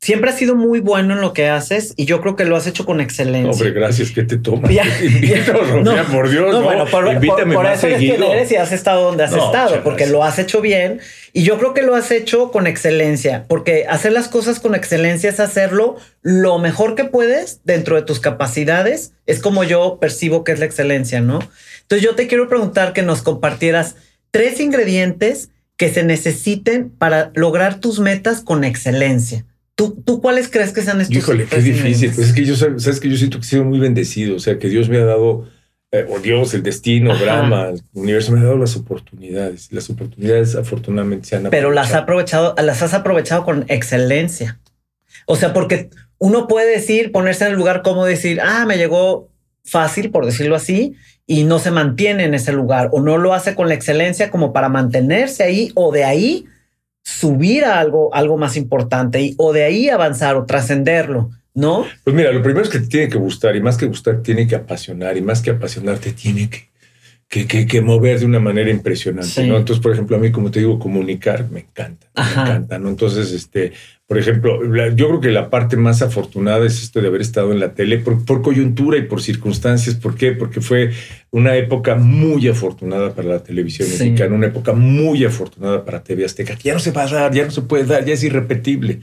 Siempre 0.00 0.30
has 0.30 0.36
sido 0.36 0.54
muy 0.54 0.80
bueno 0.80 1.14
en 1.14 1.20
lo 1.20 1.32
que 1.32 1.48
haces 1.48 1.94
y 1.96 2.04
yo 2.04 2.20
creo 2.20 2.36
que 2.36 2.44
lo 2.44 2.54
has 2.54 2.66
hecho 2.66 2.84
con 2.84 3.00
excelencia. 3.00 3.50
Hombre, 3.50 3.70
gracias. 3.72 4.10
¿Qué 4.10 4.22
te 4.22 4.36
tomas? 4.36 4.70
no, 5.82 6.04
por 6.12 6.28
Dios. 6.28 6.52
No, 6.52 6.62
bueno, 6.62 6.84
por, 6.86 7.12
Invítame 7.12 7.54
por, 7.54 7.66
eso 7.66 7.86
eres 7.86 7.98
quien 7.98 8.22
eres 8.22 8.52
y 8.52 8.56
has 8.56 8.72
estado 8.72 9.04
donde 9.04 9.24
has 9.24 9.32
estado, 9.32 9.82
porque 9.82 10.06
lo 10.06 10.22
has 10.22 10.38
hecho 10.38 10.60
bien 10.60 11.00
y 11.32 11.42
yo 11.42 11.58
creo 11.58 11.74
que 11.74 11.82
lo 11.82 11.94
has 11.94 12.10
hecho 12.10 12.52
con 12.52 12.66
excelencia, 12.66 13.46
porque 13.48 13.86
hacer 13.88 14.12
las 14.12 14.28
cosas 14.28 14.60
con 14.60 14.74
excelencia 14.74 15.30
es 15.30 15.40
hacerlo 15.40 15.96
lo 16.22 16.58
mejor 16.58 16.94
que 16.94 17.04
puedes 17.04 17.60
dentro 17.64 17.96
de 17.96 18.02
tus 18.02 18.20
capacidades. 18.20 19.12
Es 19.24 19.40
como 19.40 19.64
yo 19.64 19.98
percibo 19.98 20.44
que 20.44 20.52
es 20.52 20.60
la 20.60 20.66
excelencia, 20.66 21.20
¿no? 21.20 21.40
Entonces 21.82 22.04
yo 22.04 22.14
te 22.14 22.26
quiero 22.26 22.48
preguntar 22.48 22.92
que 22.92 23.02
nos 23.02 23.22
compartieras 23.22 23.96
tres 24.30 24.60
ingredientes 24.60 25.50
que 25.76 25.88
se 25.88 26.04
necesiten 26.04 26.90
para 26.90 27.32
lograr 27.34 27.80
tus 27.80 27.98
metas 27.98 28.40
con 28.40 28.62
excelencia. 28.62 29.44
¿Tú, 29.76 30.02
tú 30.04 30.22
cuáles 30.22 30.48
crees 30.48 30.72
que 30.72 30.80
sean 30.80 31.02
estos? 31.02 31.14
Híjole, 31.14 31.44
qué 31.44 31.60
difícil. 31.60 32.10
Pues 32.14 32.28
es 32.28 32.34
que 32.34 32.44
yo 32.44 32.56
sabes 32.56 32.98
que 32.98 33.10
yo 33.10 33.16
siento 33.16 33.38
que 33.38 33.44
he 33.44 33.48
sido 33.48 33.64
muy 33.64 33.78
bendecido, 33.78 34.36
o 34.36 34.38
sea, 34.38 34.58
que 34.58 34.68
Dios 34.68 34.88
me 34.88 34.96
ha 34.96 35.04
dado, 35.04 35.46
eh, 35.92 36.06
o 36.08 36.18
Dios, 36.18 36.54
el 36.54 36.62
destino, 36.62 37.14
Brahma, 37.18 37.68
el 37.68 37.82
universo 37.92 38.32
me 38.32 38.40
ha 38.40 38.44
dado 38.44 38.56
las 38.56 38.74
oportunidades. 38.74 39.70
Las 39.72 39.90
oportunidades 39.90 40.56
afortunadamente 40.56 41.28
se 41.28 41.36
han 41.36 41.50
Pero 41.50 41.70
las 41.72 41.90
has 41.90 42.02
aprovechado, 42.02 42.54
las 42.56 42.82
has 42.82 42.94
aprovechado 42.94 43.44
con 43.44 43.66
excelencia. 43.68 44.58
O 45.26 45.36
sea, 45.36 45.52
porque 45.52 45.90
uno 46.16 46.48
puede 46.48 46.70
decir, 46.70 47.12
ponerse 47.12 47.44
en 47.44 47.50
el 47.50 47.56
lugar 47.58 47.82
como 47.82 48.06
decir, 48.06 48.40
ah, 48.40 48.64
me 48.66 48.78
llegó 48.78 49.28
fácil, 49.62 50.10
por 50.10 50.24
decirlo 50.24 50.56
así, 50.56 50.94
y 51.26 51.44
no 51.44 51.58
se 51.58 51.70
mantiene 51.70 52.24
en 52.24 52.32
ese 52.32 52.52
lugar 52.52 52.88
o 52.92 53.02
no 53.02 53.18
lo 53.18 53.34
hace 53.34 53.54
con 53.54 53.68
la 53.68 53.74
excelencia 53.74 54.30
como 54.30 54.54
para 54.54 54.70
mantenerse 54.70 55.42
ahí 55.42 55.70
o 55.74 55.92
de 55.92 56.04
ahí 56.04 56.46
subir 57.06 57.64
a 57.64 57.78
algo, 57.78 58.12
algo 58.12 58.36
más 58.36 58.56
importante 58.56 59.22
y, 59.22 59.34
o 59.38 59.52
de 59.52 59.62
ahí 59.62 59.88
avanzar 59.88 60.34
o 60.34 60.44
trascenderlo, 60.44 61.30
¿no? 61.54 61.86
Pues 62.02 62.16
mira, 62.16 62.32
lo 62.32 62.42
primero 62.42 62.64
es 62.64 62.68
que 62.68 62.80
te 62.80 62.88
tiene 62.88 63.08
que 63.08 63.16
gustar 63.16 63.54
y 63.54 63.60
más 63.60 63.76
que 63.76 63.86
gustar 63.86 64.22
tiene 64.22 64.48
que 64.48 64.56
apasionar 64.56 65.16
y 65.16 65.22
más 65.22 65.40
que 65.40 65.50
apasionarte 65.50 66.10
tiene 66.10 66.50
que, 66.50 67.46
que, 67.46 67.66
que, 67.66 67.80
mover 67.80 68.18
de 68.18 68.26
una 68.26 68.40
manera 68.40 68.70
impresionante, 68.70 69.46
¿no? 69.46 69.56
Entonces, 69.56 69.80
por 69.80 69.92
ejemplo, 69.92 70.16
a 70.16 70.18
mí, 70.18 70.32
como 70.32 70.50
te 70.50 70.58
digo, 70.58 70.80
comunicar 70.80 71.48
me 71.48 71.60
encanta, 71.60 72.08
me 72.16 72.42
encanta, 72.42 72.78
¿no? 72.80 72.88
Entonces, 72.88 73.30
este, 73.30 73.72
por 74.06 74.18
ejemplo, 74.18 74.60
yo 74.94 75.08
creo 75.08 75.20
que 75.20 75.30
la 75.32 75.50
parte 75.50 75.76
más 75.76 76.00
afortunada 76.00 76.64
es 76.64 76.80
esto 76.80 77.00
de 77.00 77.08
haber 77.08 77.20
estado 77.20 77.50
en 77.50 77.58
la 77.58 77.74
tele 77.74 77.98
por, 77.98 78.40
coyuntura 78.40 78.98
y 78.98 79.02
por 79.02 79.20
circunstancias. 79.20 79.96
¿Por 79.96 80.14
qué? 80.14 80.30
Porque 80.30 80.60
fue 80.60 80.92
una 81.32 81.56
época 81.56 81.96
muy 81.96 82.46
afortunada 82.46 83.14
para 83.14 83.26
la 83.26 83.42
televisión 83.42 83.88
mexicana, 83.88 84.32
una 84.36 84.46
época 84.46 84.72
muy 84.72 85.24
afortunada 85.24 85.84
para 85.84 86.04
TV 86.04 86.24
Azteca, 86.24 86.54
que 86.54 86.68
ya 86.68 86.74
no 86.74 86.78
se 86.78 86.92
va 86.92 87.02
a 87.02 87.08
dar, 87.08 87.34
ya 87.34 87.46
no 87.46 87.50
se 87.50 87.62
puede 87.62 87.84
dar, 87.84 88.04
ya 88.04 88.14
es 88.14 88.22
irrepetible. 88.22 89.00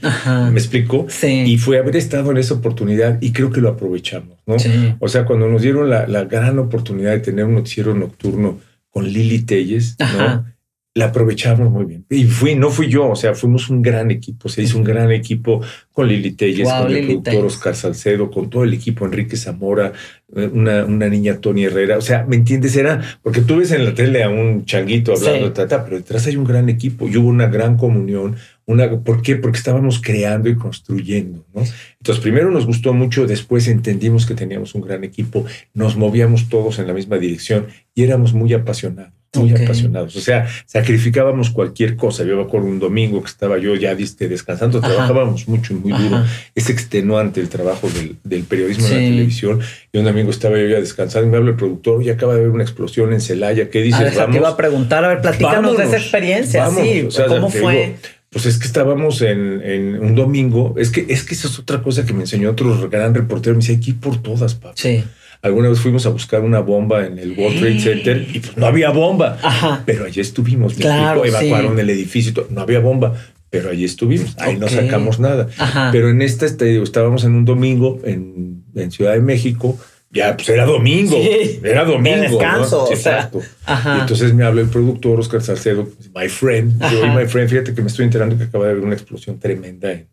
¿Me 0.50 0.58
explico? 0.58 1.04
Sí. 1.10 1.44
Y 1.46 1.58
fue 1.58 1.76
haber 1.76 1.96
estado 1.96 2.30
en 2.30 2.38
esa 2.38 2.54
oportunidad 2.54 3.20
y 3.20 3.32
creo 3.32 3.50
que 3.50 3.60
lo 3.60 3.68
aprovechamos, 3.68 4.38
¿no? 4.46 4.56
O 5.00 5.08
sea, 5.08 5.26
cuando 5.26 5.48
nos 5.50 5.60
dieron 5.60 5.90
la, 5.90 6.06
la, 6.06 6.24
gran 6.24 6.58
oportunidad 6.58 7.12
de 7.12 7.20
tener 7.20 7.44
un 7.44 7.54
noticiero 7.54 7.94
nocturno 7.94 8.58
con 8.88 9.04
Lili 9.04 9.40
Telles, 9.40 9.96
¿no? 9.98 10.53
La 10.96 11.06
aprovechamos 11.06 11.72
muy 11.72 11.84
bien. 11.86 12.06
Y 12.08 12.24
fui, 12.24 12.54
no 12.54 12.70
fui 12.70 12.88
yo, 12.88 13.10
o 13.10 13.16
sea, 13.16 13.34
fuimos 13.34 13.68
un 13.68 13.82
gran 13.82 14.12
equipo. 14.12 14.48
Se 14.48 14.62
hizo 14.62 14.78
un 14.78 14.84
gran 14.84 15.10
equipo 15.10 15.60
con 15.92 16.06
Lili 16.06 16.32
Telles, 16.32 16.68
con 16.68 16.92
el 16.92 17.06
productor 17.06 17.46
Oscar 17.46 17.74
Salcedo, 17.74 18.30
con 18.30 18.48
todo 18.48 18.62
el 18.62 18.72
equipo, 18.72 19.04
Enrique 19.04 19.36
Zamora, 19.36 19.92
eh, 20.36 20.48
una, 20.52 20.84
una, 20.84 21.08
niña 21.08 21.38
Tony 21.40 21.64
Herrera. 21.64 21.98
O 21.98 22.00
sea, 22.00 22.24
¿me 22.28 22.36
entiendes? 22.36 22.76
Era 22.76 23.18
porque 23.22 23.40
tú 23.40 23.56
ves 23.56 23.72
en 23.72 23.84
la 23.84 23.92
tele 23.92 24.22
a 24.22 24.28
un 24.28 24.66
changuito 24.66 25.12
hablando 25.12 25.46
de 25.46 25.50
tata, 25.50 25.84
pero 25.84 25.96
detrás 25.96 26.28
hay 26.28 26.36
un 26.36 26.44
gran 26.44 26.68
equipo 26.68 27.08
y 27.08 27.16
hubo 27.16 27.28
una 27.28 27.48
gran 27.48 27.76
comunión, 27.76 28.36
una, 28.64 28.88
¿por 29.00 29.20
qué? 29.20 29.34
Porque 29.34 29.58
estábamos 29.58 30.00
creando 30.00 30.48
y 30.48 30.54
construyendo, 30.54 31.44
¿no? 31.52 31.62
Entonces, 31.98 32.22
primero 32.22 32.52
nos 32.52 32.66
gustó 32.66 32.94
mucho, 32.94 33.26
después 33.26 33.66
entendimos 33.66 34.26
que 34.26 34.34
teníamos 34.34 34.76
un 34.76 34.82
gran 34.82 35.02
equipo, 35.02 35.44
nos 35.74 35.96
movíamos 35.96 36.48
todos 36.48 36.78
en 36.78 36.86
la 36.86 36.94
misma 36.94 37.18
dirección 37.18 37.66
y 37.96 38.04
éramos 38.04 38.32
muy 38.32 38.52
apasionados 38.52 39.23
muy 39.34 39.52
apasionados. 39.52 40.16
O 40.16 40.20
sea, 40.20 40.46
sacrificábamos 40.66 41.50
cualquier 41.50 41.96
cosa. 41.96 42.24
Yo 42.24 42.36
me 42.36 42.42
acuerdo 42.42 42.66
un 42.66 42.78
domingo 42.78 43.22
que 43.22 43.28
estaba 43.28 43.58
yo 43.58 43.74
ya 43.74 43.94
descansando, 43.94 44.80
trabajábamos 44.80 45.48
mucho 45.48 45.72
y 45.72 45.76
muy 45.76 45.92
duro. 45.92 46.24
Es 46.54 46.70
extenuante 46.70 47.40
el 47.40 47.48
trabajo 47.48 47.88
del, 48.22 48.44
periodismo 48.44 48.86
en 48.86 48.92
la 48.92 48.98
televisión. 48.98 49.60
Y 49.92 49.98
un 49.98 50.04
domingo 50.04 50.30
estaba 50.30 50.58
yo 50.58 50.68
ya 50.68 50.80
descansando 50.80 51.28
y 51.28 51.30
me 51.30 51.36
habla 51.36 51.50
el 51.50 51.56
productor 51.56 52.02
y 52.02 52.10
acaba 52.10 52.34
de 52.34 52.40
haber 52.40 52.50
una 52.50 52.62
explosión 52.64 53.12
en 53.12 53.20
Celaya. 53.20 53.70
¿Qué 53.70 53.82
dices? 53.82 54.14
te 54.14 54.36
iba 54.36 54.48
a 54.48 54.56
preguntar, 54.56 55.04
a 55.04 55.08
ver, 55.08 55.20
platícanos 55.20 55.76
de 55.76 55.84
esa 55.84 55.96
experiencia. 55.96 56.70
sí, 56.70 57.08
¿cómo 57.28 57.50
fue? 57.50 57.94
pues 58.34 58.46
es 58.46 58.58
que 58.58 58.66
estábamos 58.66 59.22
en, 59.22 59.96
un 60.02 60.16
domingo. 60.16 60.74
Es 60.76 60.90
que, 60.90 61.06
es 61.08 61.22
que 61.22 61.34
esa 61.34 61.46
es 61.46 61.56
otra 61.60 61.80
cosa 61.80 62.04
que 62.04 62.12
me 62.12 62.22
enseñó 62.22 62.50
otro 62.50 62.90
gran 62.90 63.14
reportero. 63.14 63.54
Me 63.54 63.60
dice, 63.60 63.76
aquí 63.76 63.92
por 63.92 64.20
todas, 64.20 64.56
papá. 64.56 64.74
Sí. 64.74 65.04
Alguna 65.44 65.68
vez 65.68 65.78
fuimos 65.78 66.06
a 66.06 66.08
buscar 66.08 66.40
una 66.40 66.60
bomba 66.60 67.04
en 67.04 67.18
el 67.18 67.38
World 67.38 67.60
Trade 67.60 67.78
Center 67.78 68.26
y 68.32 68.40
pues 68.40 68.56
no 68.56 68.64
había 68.64 68.88
bomba. 68.88 69.36
Pero 69.84 70.06
allí 70.06 70.22
estuvimos. 70.22 70.72
claro, 70.72 71.22
evacuaron 71.22 71.78
el 71.78 71.90
edificio. 71.90 72.46
No 72.48 72.62
había 72.62 72.80
bomba, 72.80 73.12
pero 73.50 73.68
allí 73.68 73.84
estuvimos. 73.84 74.34
Ahí 74.38 74.56
no 74.56 74.68
sacamos 74.68 75.20
nada. 75.20 75.48
Pero 75.92 76.08
en 76.08 76.22
esta, 76.22 76.46
este, 76.46 76.82
estábamos 76.82 77.24
en 77.24 77.34
un 77.34 77.44
domingo 77.44 78.00
en, 78.04 78.64
Ciudad 78.90 79.12
de 79.12 79.20
México. 79.20 79.78
Ya, 80.10 80.34
pues 80.34 80.48
era 80.48 80.64
domingo. 80.64 81.18
Era 81.62 81.84
domingo. 81.84 82.22
descanso. 82.22 82.88
Exacto. 82.90 83.42
Y 83.68 84.00
entonces 84.00 84.32
me 84.32 84.44
habla 84.44 84.62
el 84.62 84.68
productor 84.68 85.20
Oscar 85.20 85.42
Salcedo, 85.42 85.86
my 86.14 86.26
friend. 86.30 86.80
Yo, 86.90 87.06
my 87.08 87.26
friend, 87.26 87.50
fíjate 87.50 87.74
que 87.74 87.82
me 87.82 87.88
estoy 87.88 88.06
enterando 88.06 88.38
que 88.38 88.44
acaba 88.44 88.64
de 88.64 88.70
haber 88.70 88.82
una 88.82 88.94
explosión 88.94 89.38
tremenda 89.38 89.92
en, 89.92 90.08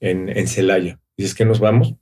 en, 0.00 0.28
en 0.28 0.48
Celaya. 0.48 0.98
Dices 1.16 1.36
que 1.36 1.44
nos 1.44 1.60
vamos 1.60 1.94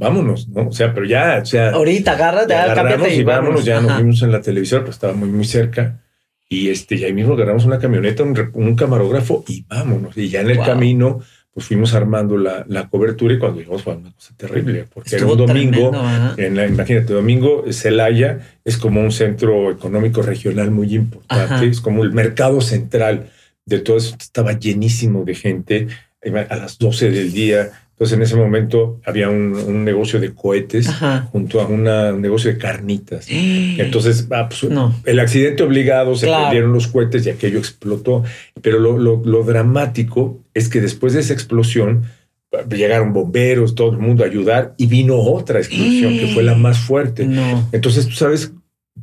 vámonos, 0.00 0.48
¿no? 0.48 0.68
O 0.68 0.72
sea, 0.72 0.92
pero 0.92 1.06
ya, 1.06 1.40
o 1.42 1.46
sea. 1.46 1.70
Ahorita, 1.70 2.12
agárrate, 2.12 2.54
ya, 2.54 2.72
agarramos 2.72 3.12
y, 3.12 3.22
vámonos, 3.22 3.64
ya 3.64 3.80
nos 3.80 3.98
vimos 3.98 4.22
en 4.22 4.32
la 4.32 4.40
televisora, 4.40 4.82
pues 4.82 4.96
estaba 4.96 5.12
muy, 5.12 5.28
muy 5.28 5.44
cerca. 5.44 6.00
Y 6.48 6.70
este, 6.70 6.96
y 6.96 7.04
ahí 7.04 7.12
mismo 7.12 7.34
agarramos 7.34 7.64
una 7.64 7.78
camioneta, 7.78 8.24
un, 8.24 8.74
camarógrafo 8.74 9.44
y 9.46 9.64
vámonos. 9.68 10.16
Y 10.16 10.28
ya 10.28 10.40
en 10.40 10.50
el 10.50 10.58
camino, 10.58 11.20
pues 11.52 11.66
fuimos 11.66 11.94
armando 11.94 12.36
la, 12.36 12.64
la, 12.66 12.88
cobertura 12.88 13.34
y 13.34 13.38
cuando 13.38 13.60
llegamos 13.60 13.82
fue 13.82 13.94
una 13.94 14.10
cosa 14.10 14.34
terrible, 14.36 14.86
porque 14.92 15.16
era 15.16 15.26
un 15.26 15.36
domingo, 15.36 15.92
en 16.36 16.56
la, 16.56 16.66
imagínate, 16.66 17.12
domingo, 17.12 17.64
Celaya 17.70 18.40
es 18.64 18.78
como 18.78 19.00
un 19.00 19.12
centro 19.12 19.70
económico 19.70 20.22
regional 20.22 20.72
muy 20.72 20.94
importante, 20.94 21.68
es 21.68 21.80
como 21.80 22.02
el 22.02 22.12
mercado 22.12 22.60
central 22.60 23.30
de 23.64 23.78
todo 23.78 23.98
eso, 23.98 24.16
estaba 24.18 24.58
llenísimo 24.58 25.24
de 25.24 25.34
gente 25.34 25.88
a 26.48 26.56
las 26.56 26.78
12 26.78 27.10
del 27.10 27.32
día, 27.32 27.70
entonces 28.00 28.16
en 28.16 28.22
ese 28.22 28.36
momento 28.36 28.98
había 29.04 29.28
un, 29.28 29.84
negocio 29.84 30.18
de 30.18 30.32
cohetes 30.32 30.88
junto 31.32 31.60
a 31.60 31.66
un 31.66 31.84
negocio 32.22 32.50
de 32.50 32.56
carnitas. 32.56 33.26
Entonces 33.30 34.26
ah, 34.30 34.48
pues, 34.48 34.66
el 35.04 35.20
accidente 35.20 35.62
obligado, 35.62 36.16
se 36.16 36.26
perdieron 36.26 36.72
los 36.72 36.86
cohetes 36.86 37.26
y 37.26 37.30
aquello 37.30 37.58
explotó. 37.58 38.24
Pero 38.62 38.78
lo, 38.78 39.44
dramático 39.44 40.40
es 40.54 40.70
que 40.70 40.80
después 40.80 41.12
de 41.12 41.20
esa 41.20 41.34
explosión 41.34 42.04
llegaron 42.70 43.12
bomberos, 43.12 43.74
todo 43.74 43.90
el 43.90 43.98
mundo 43.98 44.24
a 44.24 44.28
ayudar 44.28 44.72
y 44.78 44.86
vino 44.86 45.18
otra 45.18 45.58
explosión 45.58 46.16
que 46.16 46.28
fue 46.28 46.42
la 46.42 46.54
más 46.56 46.78
fuerte. 46.78 47.28
Entonces 47.70 48.06
tú 48.06 48.14
sabes 48.14 48.54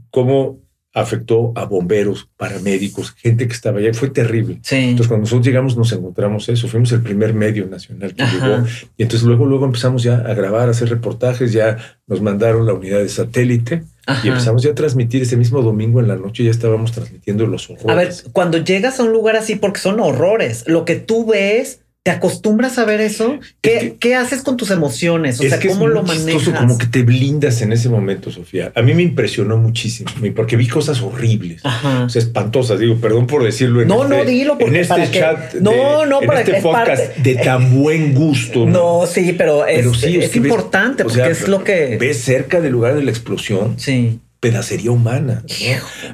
cómo 0.10 0.57
afectó 0.97 1.53
a 1.55 1.65
bomberos, 1.65 2.27
paramédicos, 2.38 3.12
gente 3.12 3.47
que 3.47 3.53
estaba 3.53 3.79
allá. 3.79 3.93
Fue 3.93 4.10
terrible. 4.10 4.60
Entonces, 4.69 5.07
cuando 5.07 5.25
nosotros 5.25 5.45
llegamos, 5.45 5.77
nos 5.77 5.91
encontramos 5.91 6.49
eso. 6.49 6.67
Fuimos 6.67 6.91
el 6.91 7.01
primer 7.01 7.33
medio 7.33 7.67
nacional 7.67 8.15
que 8.15 8.23
llegó. 8.23 8.65
Y 8.97 9.03
entonces 9.03 9.25
luego, 9.25 9.45
luego 9.45 9.65
empezamos 9.65 10.01
ya 10.01 10.15
a 10.17 10.33
grabar, 10.33 10.67
a 10.67 10.71
hacer 10.71 10.89
reportajes. 10.89 11.53
Ya 11.53 11.77
nos 12.07 12.21
mandaron 12.21 12.65
la 12.65 12.73
unidad 12.73 12.99
de 12.99 13.10
satélite. 13.10 13.83
Y 14.23 14.29
empezamos 14.29 14.63
ya 14.63 14.71
a 14.71 14.75
transmitir 14.75 15.21
ese 15.21 15.36
mismo 15.36 15.62
domingo 15.62 15.99
en 15.99 16.07
la 16.07 16.15
noche, 16.15 16.43
ya 16.45 16.51
estábamos 16.51 16.93
transmitiendo 16.93 17.45
los 17.45 17.69
horrores. 17.69 17.89
A 17.89 17.95
ver, 17.95 18.13
cuando 18.31 18.57
llegas 18.57 19.01
a 19.01 19.03
un 19.03 19.12
lugar 19.12 19.36
así, 19.36 19.55
porque 19.55 19.81
son 19.81 19.99
horrores, 19.99 20.63
lo 20.65 20.86
que 20.86 20.95
tú 20.95 21.25
ves 21.25 21.81
¿Te 22.08 22.12
acostumbras 22.12 22.78
a 22.78 22.86
ver 22.86 23.02
eso? 23.02 23.38
¿Qué, 23.60 23.98
¿qué 24.00 24.15
haces 24.15 24.41
con 24.41 24.56
tus 24.56 24.72
emociones? 24.72 25.41
O 25.41 25.43
sea, 25.43 25.60
¿cómo 25.60 25.88
lo 25.88 26.04
manejas? 26.04 26.58
Como 26.58 26.78
que 26.78 26.86
te 26.86 27.04
blindas 27.04 27.62
en 27.62 27.74
ese 27.74 27.89
momento, 27.89 28.32
Sofía. 28.32 28.72
A 28.76 28.82
mí 28.82 28.93
me 28.93 29.04
impresionó 29.04 29.58
muchísimo 29.58 30.10
porque 30.34 30.56
vi 30.56 30.70
cosas 30.70 31.02
horribles, 31.02 31.63
o 31.65 32.08
sea, 32.08 32.22
espantosas. 32.22 32.80
Digo, 32.80 32.96
perdón 32.96 33.28
por 33.28 33.43
decirlo 33.43 33.82
en 33.82 33.89
no, 33.89 34.04
este, 34.04 34.15
no, 34.15 34.24
dilo 34.24 34.58
en 34.58 34.78
este 34.78 35.12
chat, 35.12 35.56
no, 35.56 36.06
no, 36.06 36.22
en 36.22 36.32
este 36.32 36.62
podcast 36.62 37.17
de 37.17 37.36
tan 37.36 37.78
buen 37.78 38.13
gusto. 38.13 38.65
No, 38.65 39.06
sí, 39.06 39.36
pero 39.38 39.65
es, 39.65 39.86
es, 40.02 40.34
importante 40.38 41.04
porque 41.04 41.30
es 41.30 41.50
lo 41.50 41.65
que 41.65 41.98
ves 42.00 42.22
cerca 42.22 42.62
del 42.62 42.72
lugar 42.72 42.96
de 42.96 43.04
la 43.04 43.12
explosión. 43.12 43.78
Sí 43.78 44.22
pedacería 44.39 44.91
humana. 44.91 45.43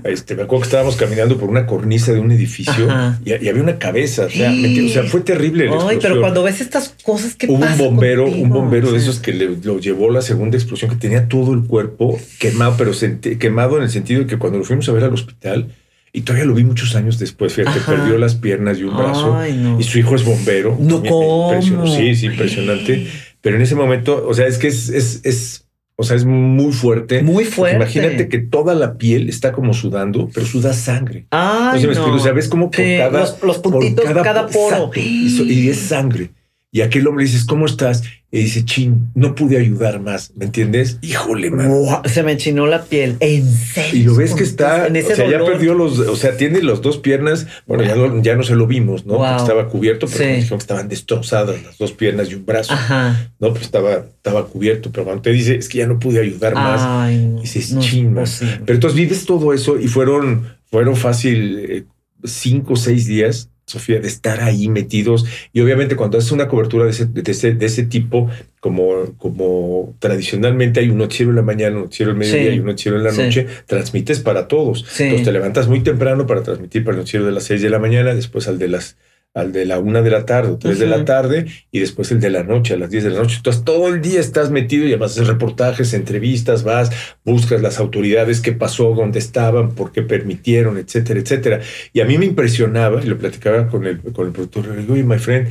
Este, 0.03 0.35
me 0.35 0.43
acuerdo 0.43 0.61
que 0.61 0.67
estábamos 0.67 0.95
caminando 0.95 1.37
por 1.37 1.49
una 1.49 1.65
cornisa 1.65 2.13
de 2.13 2.19
un 2.19 2.31
edificio 2.31 2.87
y, 3.25 3.33
había 3.33 3.61
una 3.61 3.77
cabeza. 3.79 4.25
O 4.25 4.29
sea, 4.29 5.03
fue 5.03 5.21
terrible. 5.21 5.69
Ay, 5.87 5.97
pero 6.01 6.19
cuando 6.21 6.43
ves 6.43 6.61
estas 6.61 6.95
cosas 7.03 7.35
que 7.35 7.47
hubo 7.47 7.65
un 7.65 7.77
bombero, 7.77 8.25
un 8.27 8.49
bombero 8.49 8.91
de 8.91 8.97
esos 8.97 9.19
que 9.19 9.33
le, 9.33 9.57
lo 9.63 9.79
llevó 9.79 10.09
la 10.09 10.21
segunda 10.21 10.57
explosión 10.57 10.91
que 10.91 10.97
tenía 10.97 11.27
todo 11.27 11.53
el 11.53 11.63
cuerpo 11.63 12.19
quemado, 12.39 12.75
pero 12.77 12.91
quemado 13.39 13.77
en 13.77 13.83
el 13.83 13.89
sentido 13.89 14.21
de 14.21 14.27
que 14.27 14.37
cuando 14.37 14.59
lo 14.59 14.63
fuimos 14.63 14.87
a 14.89 14.93
ver 14.93 15.03
al 15.03 15.13
hospital 15.13 15.67
y 16.13 16.21
todavía 16.21 16.45
lo 16.45 16.53
vi 16.53 16.63
muchos 16.63 16.95
años 16.95 17.17
después, 17.17 17.53
fíjate, 17.53 17.79
perdió 17.79 18.17
las 18.17 18.35
piernas 18.35 18.77
y 18.77 18.83
un 18.83 18.95
brazo 18.95 19.37
y 19.79 19.83
su 19.83 19.99
hijo 19.99 20.15
es 20.15 20.23
bombero. 20.23 20.77
No, 20.79 21.03
¿cómo? 21.03 21.59
Sí, 21.87 22.15
sí, 22.15 22.27
impresionante. 22.27 23.07
Pero 23.41 23.57
en 23.57 23.61
ese 23.61 23.75
momento, 23.75 24.25
o 24.25 24.33
sea, 24.33 24.47
es 24.47 24.57
que 24.57 24.67
es, 24.67 24.87
es, 24.87 25.19
es 25.25 25.62
o 25.95 26.03
sea, 26.03 26.15
es 26.15 26.25
muy 26.25 26.71
fuerte. 26.71 27.21
Muy 27.21 27.45
fuerte. 27.45 27.75
Imagínate 27.75 28.27
que 28.27 28.39
toda 28.39 28.73
la 28.73 28.97
piel 28.97 29.29
está 29.29 29.51
como 29.51 29.73
sudando, 29.73 30.29
pero 30.33 30.45
suda 30.45 30.73
sangre. 30.73 31.27
Ay, 31.29 31.83
no. 31.83 32.15
O 32.15 32.19
sea, 32.19 32.31
ves 32.31 32.47
como 32.47 32.71
por 32.71 32.83
cada... 32.83 33.19
Los, 33.43 33.59
puntitos, 33.59 34.03
por 34.03 34.23
cada, 34.23 34.47
poro. 34.47 34.89
y, 34.95 35.69
es 35.69 35.79
sangre. 35.79 36.31
Y 36.75 36.81
aquel 36.81 37.05
hombre 37.05 37.23
dices, 37.23 37.45
¿cómo 37.45 37.67
estás? 37.67 38.01
Y 38.31 38.39
dice, 38.39 38.65
chin, 38.65 39.11
no 39.13 39.35
pude 39.35 39.59
ayudar 39.59 39.99
más. 39.99 40.33
¿Me 40.35 40.45
entiendes? 40.45 40.97
Híjole, 41.03 41.51
man. 41.51 41.69
se 42.05 42.23
me 42.23 42.31
enchinó 42.31 42.65
la 42.65 42.83
piel. 42.83 43.15
En 43.19 43.47
serio. 43.47 43.99
Y 44.01 44.03
lo 44.05 44.15
ves 44.15 44.33
que 44.33 44.41
está, 44.41 44.87
en 44.87 44.95
ese 44.95 45.13
o 45.13 45.15
sea, 45.15 45.29
ya 45.29 45.45
perdió 45.45 45.75
los, 45.75 45.99
o 45.99 46.15
sea, 46.15 46.35
tiene 46.35 46.63
las 46.63 46.81
dos 46.81 46.97
piernas. 46.97 47.45
Bueno, 47.67 47.83
ya 47.83 47.95
no, 47.95 48.23
ya 48.23 48.35
no 48.35 48.41
se 48.41 48.55
lo 48.55 48.65
vimos, 48.65 49.05
¿no? 49.05 49.23
estaba 49.37 49.69
cubierto, 49.69 50.07
pero 50.07 50.25
dijeron 50.33 50.57
que 50.57 50.63
estaban 50.63 50.89
destrozadas 50.89 51.61
las 51.61 51.77
dos 51.77 51.91
piernas 51.91 52.31
y 52.31 52.33
un 52.33 52.43
brazo. 52.47 52.73
Ajá. 52.73 53.31
No, 53.39 53.53
pero 53.53 53.63
estaba, 53.63 53.93
estaba 53.97 54.47
cubierto. 54.47 54.89
Pero 54.91 55.03
cuando 55.05 55.21
te 55.21 55.29
dice, 55.29 55.55
es 55.55 55.69
que 55.69 55.77
ya 55.77 55.85
no 55.85 55.99
pude 55.99 56.21
ayudar 56.21 56.55
más. 56.55 56.81
Ay, 56.83 57.35
dices, 57.39 57.71
no, 57.71 57.81
chin, 57.81 58.15
Pero 58.15 58.73
entonces 58.73 58.95
vives 58.95 59.25
todo 59.27 59.53
eso 59.53 59.79
y 59.79 59.87
fueron, 59.87 60.57
fueron 60.71 60.95
fácil 60.95 61.59
eh, 61.69 61.83
cinco 62.23 62.73
o 62.73 62.77
seis 62.77 63.05
días 63.05 63.51
Sofía, 63.73 63.99
de 63.99 64.07
estar 64.07 64.41
ahí 64.41 64.67
metidos. 64.69 65.25
Y 65.51 65.61
obviamente 65.61 65.95
cuando 65.95 66.17
haces 66.17 66.31
una 66.31 66.47
cobertura 66.47 66.85
de 66.85 66.91
ese, 66.91 67.05
de 67.05 67.65
ese, 67.65 67.83
tipo, 67.83 68.29
como, 68.59 69.13
como 69.17 69.95
tradicionalmente 69.99 70.79
hay 70.79 70.89
un 70.89 70.97
noticiero 70.97 71.31
en 71.31 71.35
la 71.35 71.41
mañana, 71.41 71.75
un 71.75 71.83
noticiero 71.83 72.11
en 72.11 72.21
el 72.21 72.27
mediodía 72.27 72.53
y 72.53 72.59
un 72.59 72.65
noticiero 72.65 72.97
en 72.97 73.03
la 73.03 73.11
noche, 73.11 73.47
transmites 73.65 74.19
para 74.19 74.47
todos. 74.47 74.85
Entonces 74.99 75.25
te 75.25 75.31
levantas 75.31 75.67
muy 75.67 75.81
temprano 75.81 76.25
para 76.25 76.43
transmitir 76.43 76.83
para 76.83 76.95
el 76.95 76.99
noticiero 76.99 77.25
de 77.25 77.31
las 77.31 77.43
seis 77.43 77.61
de 77.61 77.69
la 77.69 77.79
mañana, 77.79 78.13
después 78.13 78.47
al 78.47 78.59
de 78.59 78.67
las 78.67 78.95
al 79.33 79.51
de 79.51 79.65
la 79.65 79.79
una 79.79 80.01
de 80.01 80.11
la 80.11 80.25
tarde 80.25 80.51
o 80.51 80.57
tres 80.57 80.77
de 80.77 80.85
la 80.85 81.05
tarde 81.05 81.47
y 81.71 81.79
después 81.79 82.11
el 82.11 82.19
de 82.19 82.29
la 82.29 82.43
noche 82.43 82.75
a 82.75 82.77
las 82.77 82.91
diez 82.91 83.03
de 83.03 83.09
la 83.09 83.19
noche. 83.19 83.37
Entonces 83.37 83.63
todo 83.63 83.87
el 83.87 84.01
día 84.01 84.19
estás 84.19 84.51
metido 84.51 84.85
y 84.85 84.89
además 84.89 85.11
haces 85.11 85.27
reportajes, 85.27 85.93
entrevistas, 85.93 86.63
vas, 86.63 86.91
buscas 87.25 87.61
las 87.61 87.79
autoridades, 87.79 88.41
qué 88.41 88.51
pasó, 88.51 88.93
dónde 88.93 89.19
estaban, 89.19 89.71
por 89.71 89.91
qué 89.91 90.03
permitieron, 90.03 90.77
etcétera, 90.77 91.19
etcétera. 91.19 91.61
Y 91.93 92.01
a 92.01 92.05
mí 92.05 92.17
me 92.17 92.25
impresionaba, 92.25 93.01
y 93.03 93.07
lo 93.07 93.17
platicaba 93.17 93.67
con 93.67 93.87
el, 93.87 93.99
con 94.01 94.27
el 94.27 94.33
productor, 94.33 94.67
le 94.67 94.81
digo, 94.81 94.95
my 94.95 95.17
friend, 95.17 95.49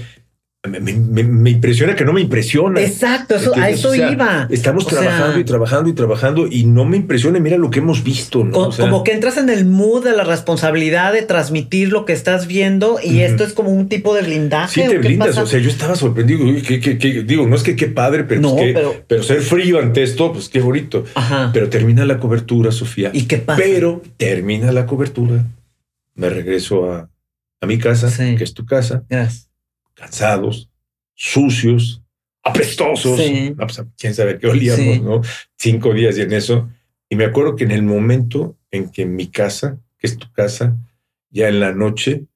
me, 0.68 1.50
impresiona 1.50 1.96
que 1.96 2.04
no 2.04 2.12
me 2.12 2.20
impresiona. 2.20 2.80
Exacto, 2.80 3.34
eso, 3.34 3.52
a 3.56 3.68
eso 3.68 3.94
iba. 3.96 4.46
Estamos 4.48 4.86
trabajando 4.86 5.40
y 5.40 5.44
trabajando 5.44 5.90
y 5.90 5.92
trabajando 5.92 6.46
y 6.48 6.66
no 6.66 6.84
me 6.84 6.96
impresiona. 6.96 7.40
Mira 7.40 7.56
lo 7.56 7.70
que 7.70 7.80
hemos 7.80 8.04
visto. 8.04 8.48
como 8.50 9.02
que 9.02 9.12
entras 9.12 9.38
en 9.38 9.50
el 9.50 9.64
mood 9.64 10.04
de 10.04 10.12
la 10.12 10.22
responsabilidad 10.22 11.12
de 11.12 11.22
transmitir 11.22 11.88
lo 11.88 12.04
que 12.04 12.12
estás 12.12 12.46
viendo 12.46 12.98
y 13.02 13.20
esto 13.20 13.42
es 13.42 13.54
como 13.54 13.70
un 13.70 13.88
tipo 13.88 14.14
de 14.14 14.22
blindaje. 14.22 14.82
Sí, 14.82 14.88
te 14.88 14.98
blindas. 14.98 15.36
O 15.36 15.46
sea, 15.46 15.58
yo 15.58 15.68
estaba 15.68 15.96
sorprendido. 15.96 16.44
digo, 16.44 17.48
no 17.48 17.56
es 17.56 17.62
que 17.64 17.74
qué 17.74 17.88
padre, 17.88 18.22
pero, 18.22 18.54
pero, 19.08 19.22
ser 19.24 19.40
frío 19.40 19.80
ante 19.80 20.04
esto, 20.04 20.32
pues 20.32 20.48
qué 20.48 20.60
bonito. 20.60 21.04
Pero 21.52 21.68
termina 21.70 22.04
la 22.04 22.20
cobertura, 22.20 22.70
Sofía. 22.70 23.10
¿Y 23.12 23.22
qué 23.22 23.38
pasa? 23.38 23.60
Pero 23.60 24.00
termina 24.16 24.70
la 24.70 24.86
cobertura. 24.86 25.44
Me 26.14 26.28
regreso 26.28 26.92
a, 26.92 27.08
a 27.60 27.66
mi 27.66 27.78
casa, 27.78 28.08
que 28.16 28.44
es 28.44 28.54
tu 28.54 28.64
casa. 28.64 29.02
Gracias 29.08 29.51
cansados, 29.94 30.70
sucios, 31.14 32.02
apestosos. 32.42 33.20
Pues, 33.56 33.82
quién 33.98 34.14
sabe 34.14 34.38
qué 34.38 34.46
olíamos, 34.46 35.02
¿no? 35.02 35.20
Cinco 35.56 35.94
días 35.94 36.18
y 36.18 36.22
en 36.22 36.32
eso. 36.32 36.68
Y 37.08 37.16
me 37.16 37.24
acuerdo 37.24 37.56
que 37.56 37.64
en 37.64 37.72
el 37.72 37.82
momento 37.82 38.56
en 38.70 38.90
que 38.90 39.02
en 39.02 39.14
mi 39.14 39.28
casa, 39.28 39.78
que 39.98 40.06
es 40.06 40.16
tu 40.16 40.30
casa, 40.32 40.76
ya 41.30 41.48
en 41.48 41.60
la 41.60 41.72
noche, 41.72 42.26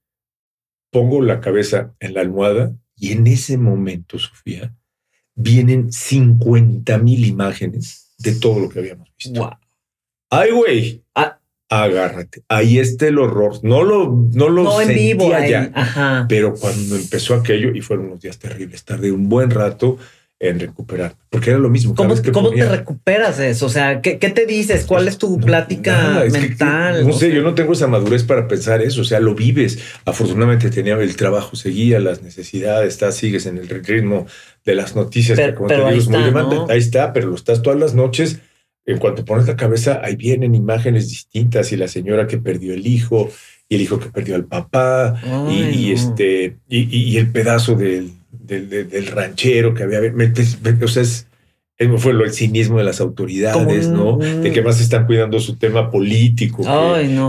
pongo 0.90 1.22
la 1.22 1.40
cabeza 1.40 1.94
en 2.00 2.14
la 2.14 2.20
almohada 2.20 2.76
y 2.94 3.12
en 3.12 3.26
ese 3.26 3.58
momento, 3.58 4.18
Sofía, 4.18 4.74
vienen 5.34 5.92
50 5.92 6.96
mil 6.98 7.24
imágenes 7.26 8.14
de 8.18 8.34
todo 8.34 8.60
lo 8.60 8.68
que 8.68 8.78
habíamos 8.78 9.10
visto. 9.16 9.58
Ay, 10.30 10.50
güey. 10.50 11.05
Agárrate. 11.68 12.42
Ahí 12.48 12.78
está 12.78 13.08
el 13.08 13.18
horror. 13.18 13.58
No 13.62 13.82
lo, 13.82 14.28
no 14.32 14.48
lo 14.48 14.62
no 14.62 14.78
sentía 14.78 15.10
en 15.10 15.18
vivo 15.18 15.30
ya. 15.30 16.26
Pero 16.28 16.54
cuando 16.54 16.96
empezó 16.96 17.34
aquello, 17.34 17.74
y 17.74 17.80
fueron 17.80 18.06
unos 18.06 18.20
días 18.20 18.38
terribles, 18.38 18.84
tardé 18.84 19.10
un 19.10 19.28
buen 19.28 19.50
rato 19.50 19.98
en 20.38 20.60
recuperar, 20.60 21.14
porque 21.30 21.50
era 21.50 21.58
lo 21.58 21.70
mismo. 21.70 21.94
¿Cómo, 21.94 22.14
te 22.14 22.68
recuperas 22.68 23.38
de 23.38 23.50
eso? 23.50 23.66
O 23.66 23.68
sea, 23.70 24.02
¿qué, 24.02 24.16
te 24.16 24.44
dices? 24.44 24.84
¿Cuál 24.84 25.08
es 25.08 25.16
tu 25.16 25.40
plática 25.40 26.24
mental? 26.30 27.06
no 27.06 27.12
sé, 27.14 27.32
yo 27.34 27.42
no 27.42 27.54
tengo 27.54 27.72
esa 27.72 27.86
madurez 27.86 28.22
para 28.22 28.46
pensar 28.46 28.82
eso, 28.82 29.00
o 29.00 29.04
sea, 29.04 29.18
lo 29.18 29.34
vives. 29.34 29.78
Afortunadamente 30.04 30.70
tenía 30.70 30.94
el 30.94 31.16
trabajo, 31.16 31.56
seguía 31.56 32.00
las 32.00 32.22
necesidades, 32.22 32.88
estás, 32.88 33.16
sigues 33.16 33.46
en 33.46 33.56
el 33.56 33.68
ritmo 33.68 34.26
de 34.64 34.74
las 34.74 34.94
noticias, 34.94 35.38
pero, 35.38 35.54
como 35.54 35.68
te 35.68 35.76
digo, 35.76 35.88
es 35.88 36.08
muy 36.08 36.22
demandante. 36.22 36.70
Ahí 36.70 36.80
está, 36.80 37.14
pero 37.14 37.28
lo 37.28 37.34
estás 37.34 37.62
todas 37.62 37.78
las 37.78 37.94
noches. 37.94 38.40
En 38.86 38.98
cuanto 38.98 39.24
pones 39.24 39.46
la 39.46 39.56
cabeza, 39.56 40.00
ahí 40.02 40.16
vienen 40.16 40.54
imágenes 40.54 41.08
distintas 41.08 41.72
y 41.72 41.76
la 41.76 41.88
señora 41.88 42.26
que 42.26 42.38
perdió 42.38 42.72
el 42.72 42.86
hijo 42.86 43.28
y 43.68 43.74
el 43.74 43.82
hijo 43.82 43.98
que 43.98 44.10
perdió 44.10 44.36
al 44.36 44.44
papá 44.44 45.20
y, 45.50 45.90
este 45.90 46.56
y 46.68 47.16
el 47.16 47.32
pedazo 47.32 47.74
del 47.74 48.12
del, 48.46 49.06
ranchero 49.06 49.74
que 49.74 49.82
había. 49.82 50.00
o 50.00 50.88
sea, 50.88 51.02
es, 51.02 51.26
fue 51.98 52.12
lo, 52.12 52.24
el 52.24 52.32
cinismo 52.32 52.78
de 52.78 52.84
las 52.84 53.00
autoridades, 53.00 53.88
¿no? 53.88 54.18
De 54.18 54.52
que 54.52 54.62
más 54.62 54.80
están 54.80 55.06
cuidando 55.06 55.40
su 55.40 55.56
tema 55.56 55.90
político. 55.90 56.62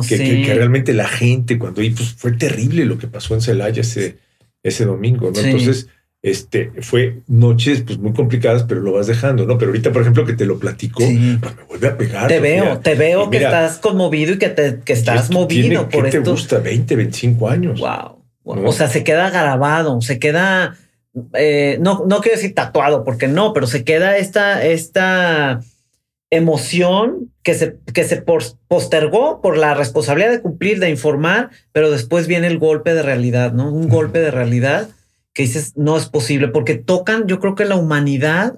que, 0.07 0.17
que, 0.17 0.53
realmente 0.53 0.93
la 0.93 1.07
gente, 1.07 1.57
cuando 1.57 1.81
y 1.81 1.91
pues 1.91 2.13
fue 2.13 2.31
terrible 2.33 2.85
lo 2.85 2.97
que 2.97 3.07
pasó 3.07 3.33
en 3.33 3.41
Celaya 3.41 3.81
ese, 3.81 4.17
ese 4.63 4.85
domingo, 4.85 5.31
¿no? 5.31 5.39
Entonces, 5.39 5.87
este, 6.27 6.71
fue 6.81 7.17
noches 7.27 7.81
pues 7.81 7.97
muy 7.97 8.13
complicadas, 8.13 8.63
pero 8.63 8.81
lo 8.81 8.93
vas 8.93 9.07
dejando, 9.07 9.45
¿no? 9.45 9.57
Pero 9.57 9.71
ahorita, 9.71 9.91
por 9.91 10.01
ejemplo, 10.01 10.25
que 10.25 10.33
te 10.33 10.45
lo 10.45 10.59
platico, 10.59 10.99
pues 10.99 11.55
me 11.55 11.63
vuelve 11.67 11.87
a 11.87 11.97
pegar. 11.97 12.27
Te 12.27 12.39
veo, 12.39 12.79
te 12.79 12.95
veo 12.95 13.29
que 13.29 13.37
estás 13.37 13.77
conmovido 13.77 14.33
y 14.33 14.37
que, 14.37 14.49
te, 14.49 14.79
que 14.83 14.93
estás 14.93 15.31
movido 15.31 15.89
por 15.89 16.07
esto. 16.07 16.23
te 16.23 16.29
gusta? 16.29 16.59
20, 16.59 16.95
25 16.95 17.49
años. 17.49 17.79
Wow. 17.79 18.65
O 18.65 18.71
sea, 18.71 18.87
se 18.87 19.03
queda 19.03 19.29
grabado, 19.29 20.01
se 20.01 20.19
queda 20.19 20.77
eh, 21.33 21.77
no, 21.81 22.03
no 22.07 22.21
quiero 22.21 22.37
decir 22.37 22.53
tatuado, 22.53 23.03
porque 23.03 23.27
no, 23.27 23.53
pero 23.53 23.67
se 23.67 23.83
queda 23.83 24.17
esta, 24.17 24.63
esta 24.63 25.61
emoción 26.29 27.31
que 27.43 27.53
se, 27.53 27.77
que 27.93 28.03
se 28.03 28.23
postergó 28.67 29.41
por 29.41 29.57
la 29.57 29.73
responsabilidad 29.73 30.31
de 30.31 30.41
cumplir, 30.41 30.79
de 30.79 30.89
informar, 30.89 31.49
pero 31.71 31.89
después 31.89 32.27
viene 32.27 32.47
el 32.47 32.59
golpe 32.59 32.93
de 32.93 33.01
realidad, 33.01 33.53
¿no? 33.53 33.71
Un 33.71 33.87
golpe 33.87 34.19
de 34.19 34.31
realidad 34.31 34.89
que 35.37 35.43
dices, 35.43 35.73
no 35.77 35.95
es 35.95 36.07
posible, 36.07 36.47
porque 36.47 36.73
tocan, 36.73 37.27
yo 37.27 37.39
creo 37.39 37.53
que 37.53 37.65
la 37.65 37.75
humanidad 37.75 38.57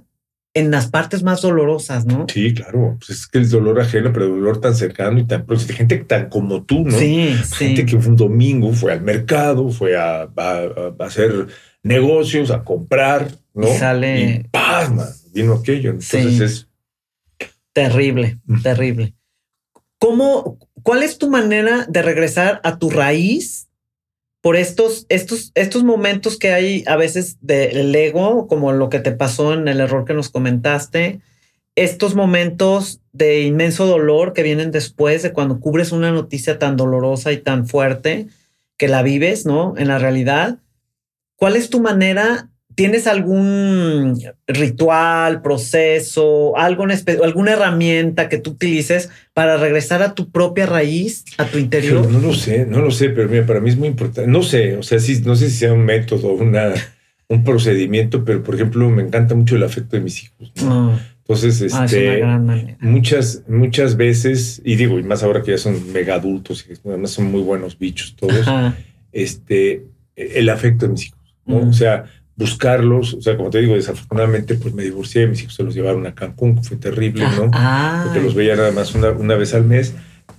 en 0.54 0.72
las 0.72 0.88
partes 0.88 1.24
más 1.24 1.42
dolorosas, 1.42 2.06
¿no? 2.06 2.26
Sí, 2.32 2.54
claro. 2.54 2.96
Pues 2.98 3.10
es 3.10 3.28
que 3.28 3.40
el 3.40 3.50
dolor 3.50 3.82
ajeno, 3.82 4.14
pero 4.14 4.28
el 4.28 4.32
dolor 4.32 4.62
tan 4.62 4.74
cercano 4.74 5.20
y 5.20 5.26
tan 5.26 5.46
próximo. 5.46 5.76
Gente 5.76 5.98
tan 5.98 6.30
como 6.30 6.64
tú, 6.64 6.86
¿no? 6.86 6.98
Sí, 6.98 7.36
Gente 7.58 7.86
que 7.86 8.00
fue 8.00 8.12
un 8.12 8.16
domingo, 8.16 8.72
fue 8.72 8.94
al 8.94 9.02
mercado, 9.02 9.68
fue 9.72 9.98
a, 9.98 10.22
a 10.22 10.94
hacer 11.00 11.48
negocios, 11.84 12.50
a 12.50 12.64
comprar, 12.64 13.30
¿no? 13.54 13.68
Y 13.68 13.78
sale. 13.78 14.22
Y 14.22 14.44
pasma, 14.48 15.06
vino 15.34 15.56
aquello. 15.56 15.90
Entonces 15.90 16.40
es. 16.40 16.68
Terrible, 17.74 18.40
terrible. 18.64 19.16
¿Cómo, 19.98 20.58
cuál 20.82 21.04
es 21.04 21.18
tu 21.18 21.30
manera 21.30 21.86
de 21.90 22.02
regresar 22.04 22.62
a 22.64 22.80
tu 22.80 22.90
raíz 22.90 23.69
por 24.42 24.56
estos, 24.56 25.06
estos, 25.10 25.52
estos 25.56 25.84
momentos 25.84 26.38
que 26.38 26.52
hay 26.52 26.84
a 26.88 26.96
veces 26.96 27.38
del 27.42 27.94
ego, 27.94 28.48
como 28.48 28.72
lo 28.72 28.90
que 28.90 29.00
te 29.00 29.12
pasó 29.12 29.54
en 29.54 29.68
el 29.68 29.80
error 29.80 30.06
que 30.06 30.14
nos 30.14 30.30
comentaste, 30.30 31.20
estos 31.76 32.16
momentos 32.16 33.02
de 33.14 33.42
inmenso 33.42 33.86
dolor 33.86 34.34
que 34.34 34.44
vienen 34.44 34.72
después 34.72 35.24
de 35.24 35.34
cuando 35.34 35.60
cubres 35.60 35.92
una 35.92 36.12
noticia 36.12 36.60
tan 36.60 36.78
dolorosa 36.78 37.32
y 37.32 37.38
tan 37.38 37.68
fuerte 37.68 38.28
que 38.78 38.88
la 38.88 39.02
vives, 39.02 39.46
¿no? 39.46 39.76
En 39.78 39.88
la 39.88 40.00
realidad 40.00 40.60
¿Cuál 41.40 41.56
es 41.56 41.70
tu 41.70 41.80
manera? 41.80 42.50
¿Tienes 42.80 43.08
algún 43.08 44.18
ritual, 44.48 45.42
proceso, 45.42 46.58
algo 46.58 46.86
alguna 47.22 47.52
herramienta 47.52 48.30
que 48.30 48.38
tú 48.38 48.52
utilices 48.52 49.10
para 49.34 49.58
regresar 49.58 50.02
a 50.02 50.16
tu 50.16 50.32
propia 50.32 50.66
raíz, 50.66 51.26
a 51.38 51.44
tu 51.44 51.58
interior? 51.58 52.10
No 52.10 52.22
lo 52.22 52.34
sé, 52.34 52.66
no 52.66 52.80
lo 52.80 52.90
sé, 52.92 53.10
pero 53.10 53.28
mira, 53.28 53.46
para 53.46 53.60
mí 53.60 53.70
es 53.70 53.76
muy 53.76 53.90
importante. 53.90 54.32
No 54.32 54.44
sé, 54.44 54.78
o 54.78 54.84
sea, 54.84 55.00
sí, 55.00 55.22
no 55.26 55.36
sé 55.36 55.50
si 55.50 55.58
sea 55.58 55.74
un 55.74 55.84
método, 55.84 56.32
una, 56.32 56.74
un 57.28 57.44
procedimiento, 57.44 58.24
pero 58.24 58.44
por 58.44 58.56
ejemplo, 58.56 58.90
me 58.90 59.04
encanta 59.04 59.36
mucho 59.36 59.58
el 59.58 59.64
afecto 59.64 59.98
de 59.98 60.02
mis 60.02 60.24
hijos. 60.24 60.54
Ah. 60.64 60.98
Entonces, 61.28 61.74
ah, 61.74 61.84
este, 61.84 62.24
muchas, 62.80 63.44
muchas 63.50 63.98
veces, 63.98 64.62
y 64.64 64.78
digo, 64.78 65.00
y 65.00 65.04
más 65.04 65.22
ahora 65.22 65.44
que 65.44 65.52
ya 65.52 65.58
son 65.58 65.92
mega 65.92 66.16
adultos 66.16 66.66
y 66.66 66.88
además 66.88 67.12
son 67.12 67.30
muy 67.30 67.42
buenos 67.42 67.78
bichos 67.78 68.16
todos, 68.16 68.48
este, 69.12 69.84
el 70.16 70.48
afecto 70.48 70.86
de 70.86 70.94
mis 70.94 71.08
hijos. 71.08 71.20
O 71.46 71.74
sea, 71.74 72.06
buscarlos, 72.40 73.16
o 73.16 73.22
sea, 73.22 73.36
como 73.36 73.50
te 73.50 73.60
digo, 73.60 73.76
desafortunadamente, 73.76 74.56
pues 74.56 74.74
me 74.74 74.84
divorcié, 74.84 75.28
mis 75.28 75.42
hijos 75.42 75.56
se 75.56 75.64
los 75.64 75.76
llevaron 75.76 76.08
a 76.08 76.16
Cancún, 76.16 76.56
que 76.56 76.64
fue 76.64 76.78
terrible, 76.78 77.26
¿no? 77.36 77.52
Ah, 77.52 78.04
Porque 78.06 78.22
los 78.22 78.34
veía 78.34 78.56
nada 78.56 78.72
más 78.72 78.96
una, 78.96 79.12
una, 79.12 79.36
vez 79.36 79.54
al 79.54 79.66
mes, 79.66 79.94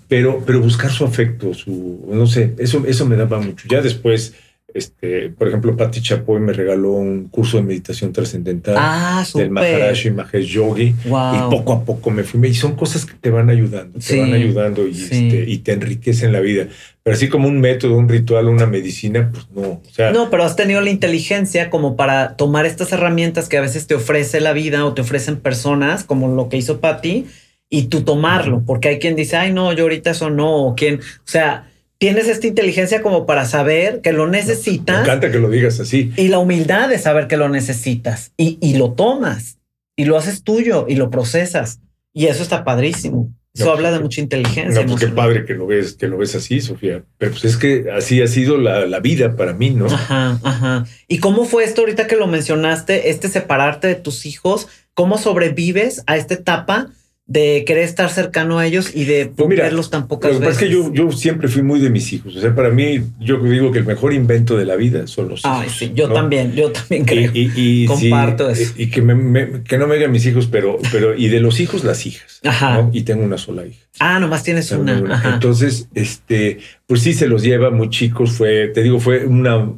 pero, 0.08 0.42
pero 0.46 0.60
buscar 0.60 0.90
su 0.90 1.04
afecto, 1.04 1.52
su, 1.52 2.08
no 2.10 2.26
sé, 2.26 2.54
eso, 2.56 2.82
eso 2.86 3.04
me 3.04 3.16
daba 3.16 3.38
mucho. 3.38 3.68
Ya 3.68 3.82
después 3.82 4.34
este, 4.74 5.30
por 5.30 5.48
ejemplo, 5.48 5.76
Patti 5.76 6.00
Chapoy 6.00 6.40
me 6.40 6.52
regaló 6.52 6.92
un 6.92 7.28
curso 7.28 7.56
de 7.56 7.62
meditación 7.62 8.12
trascendental 8.12 8.74
ah, 8.78 9.24
del 9.34 9.50
Maharashi 9.50 10.10
Mahesh 10.10 10.46
Yogi 10.46 10.94
y 11.04 11.50
poco 11.50 11.72
a 11.72 11.84
poco 11.84 12.10
me 12.10 12.22
fui. 12.22 12.48
Y 12.48 12.54
son 12.54 12.76
cosas 12.76 13.04
que 13.04 13.14
te 13.14 13.30
van 13.30 13.50
ayudando, 13.50 13.98
te 13.98 14.20
van 14.20 14.32
ayudando 14.32 14.86
y, 14.86 14.92
este, 14.92 15.44
y 15.46 15.58
te 15.58 15.72
enriquecen 15.72 16.32
la 16.32 16.40
vida. 16.40 16.68
Pero 17.02 17.16
así 17.16 17.28
como 17.28 17.48
un 17.48 17.60
método, 17.60 17.96
un 17.96 18.08
ritual, 18.08 18.48
una 18.48 18.66
medicina, 18.66 19.30
pues 19.32 19.46
no. 19.54 19.62
O 19.62 19.82
sea, 19.90 20.12
no, 20.12 20.30
pero 20.30 20.44
has 20.44 20.56
tenido 20.56 20.80
la 20.80 20.90
inteligencia 20.90 21.70
como 21.70 21.96
para 21.96 22.36
tomar 22.36 22.66
estas 22.66 22.92
herramientas 22.92 23.48
que 23.48 23.56
a 23.56 23.62
veces 23.62 23.86
te 23.86 23.94
ofrece 23.94 24.40
la 24.40 24.52
vida 24.52 24.84
o 24.84 24.92
te 24.94 25.00
ofrecen 25.00 25.36
personas, 25.36 26.04
como 26.04 26.28
lo 26.28 26.48
que 26.48 26.58
hizo 26.58 26.80
Patti, 26.80 27.26
y 27.70 27.84
tú 27.84 28.02
tomarlo, 28.02 28.64
porque 28.66 28.88
hay 28.88 28.98
quien 28.98 29.14
dice, 29.14 29.36
ay, 29.36 29.52
no, 29.52 29.72
yo 29.72 29.84
ahorita 29.84 30.10
eso 30.10 30.28
no, 30.28 30.66
o 30.66 30.74
quien, 30.74 30.96
o 30.96 31.22
sea, 31.24 31.69
tienes 32.00 32.28
esta 32.28 32.46
inteligencia 32.46 33.02
como 33.02 33.26
para 33.26 33.44
saber 33.44 34.00
que 34.00 34.12
lo 34.12 34.26
necesitas. 34.26 34.96
Me 34.96 35.02
encanta 35.02 35.30
que 35.30 35.38
lo 35.38 35.50
digas 35.50 35.78
así. 35.80 36.12
Y 36.16 36.28
la 36.28 36.38
humildad 36.38 36.88
de 36.88 36.98
saber 36.98 37.28
que 37.28 37.36
lo 37.36 37.48
necesitas 37.50 38.32
y, 38.38 38.58
y 38.62 38.76
lo 38.78 38.92
tomas 38.92 39.58
y 39.96 40.06
lo 40.06 40.16
haces 40.16 40.42
tuyo 40.42 40.86
y 40.88 40.96
lo 40.96 41.10
procesas. 41.10 41.80
Y 42.14 42.26
eso 42.26 42.42
está 42.42 42.64
padrísimo. 42.64 43.30
Eso 43.52 43.70
habla 43.70 43.92
de 43.92 44.00
mucha 44.00 44.22
inteligencia. 44.22 44.80
No, 44.80 44.86
pues 44.86 45.00
qué 45.00 45.08
padre 45.08 45.44
que 45.44 45.54
lo 45.54 45.66
ves, 45.66 45.94
que 45.94 46.08
lo 46.08 46.16
ves 46.16 46.34
así, 46.34 46.60
Sofía. 46.62 47.02
Pero 47.18 47.32
pues 47.32 47.44
es 47.44 47.56
que 47.58 47.90
así 47.94 48.22
ha 48.22 48.28
sido 48.28 48.56
la, 48.56 48.86
la, 48.86 49.00
vida 49.00 49.36
para 49.36 49.52
mí, 49.52 49.70
¿no? 49.70 49.86
Ajá, 49.86 50.40
ajá. 50.42 50.86
¿Y 51.06 51.18
cómo 51.18 51.44
fue 51.44 51.64
esto 51.64 51.82
ahorita 51.82 52.06
que 52.06 52.16
lo 52.16 52.28
mencionaste, 52.28 53.10
este 53.10 53.28
separarte 53.28 53.88
de 53.88 53.96
tus 53.96 54.24
hijos? 54.24 54.68
¿Cómo 54.94 55.18
sobrevives 55.18 56.02
a 56.06 56.16
esta 56.16 56.34
etapa 56.34 56.92
de 57.30 57.62
querer 57.64 57.84
estar 57.84 58.10
cercano 58.10 58.58
a 58.58 58.66
ellos 58.66 58.90
y 58.92 59.04
de 59.04 59.26
pues 59.26 59.48
verlos 59.50 59.88
tan 59.88 60.08
pocas 60.08 60.40
veces. 60.40 60.54
Es 60.54 60.58
que 60.58 60.68
yo, 60.68 60.92
yo 60.92 61.12
siempre 61.12 61.46
fui 61.46 61.62
muy 61.62 61.78
de 61.78 61.88
mis 61.88 62.12
hijos. 62.12 62.34
O 62.34 62.40
sea, 62.40 62.52
para 62.56 62.70
mí, 62.70 63.04
yo 63.20 63.40
digo 63.40 63.70
que 63.70 63.78
el 63.78 63.86
mejor 63.86 64.12
invento 64.12 64.56
de 64.56 64.64
la 64.64 64.74
vida 64.74 65.06
son 65.06 65.28
los 65.28 65.44
hijos. 65.44 65.58
Ay, 65.60 65.68
sí, 65.68 65.92
yo 65.94 66.12
también, 66.12 66.52
yo 66.56 66.72
también 66.72 67.04
creo. 67.04 67.30
Y, 67.32 67.86
Comparto 67.86 68.50
eso. 68.50 68.72
Y 68.76 68.90
que, 68.90 69.00
me, 69.00 69.62
que 69.62 69.78
no 69.78 69.86
me 69.86 69.94
digan 69.94 70.10
mis 70.10 70.26
hijos, 70.26 70.48
pero, 70.50 70.80
pero, 70.90 71.16
y 71.16 71.28
de 71.28 71.38
los 71.38 71.60
hijos, 71.60 71.84
las 71.84 72.04
hijas. 72.04 72.40
Ajá. 72.42 72.90
Y 72.92 73.02
tengo 73.02 73.22
una 73.22 73.38
sola 73.38 73.64
hija. 73.64 73.78
Ah, 74.00 74.18
nomás 74.18 74.42
tienes 74.42 74.72
una. 74.72 75.22
Entonces, 75.32 75.88
este, 75.94 76.58
pues 76.84 77.00
sí 77.00 77.12
se 77.12 77.28
los 77.28 77.44
lleva 77.44 77.70
muy 77.70 77.90
chicos. 77.90 78.32
Fue, 78.32 78.72
te 78.74 78.82
digo, 78.82 78.98
fue 78.98 79.24
una, 79.24 79.72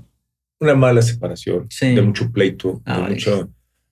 una 0.59 0.75
mala 0.75 1.03
separación, 1.03 1.69
de 1.83 2.01
mucho 2.01 2.33
pleito, 2.33 2.81
de 2.87 3.11
muchas 3.11 3.45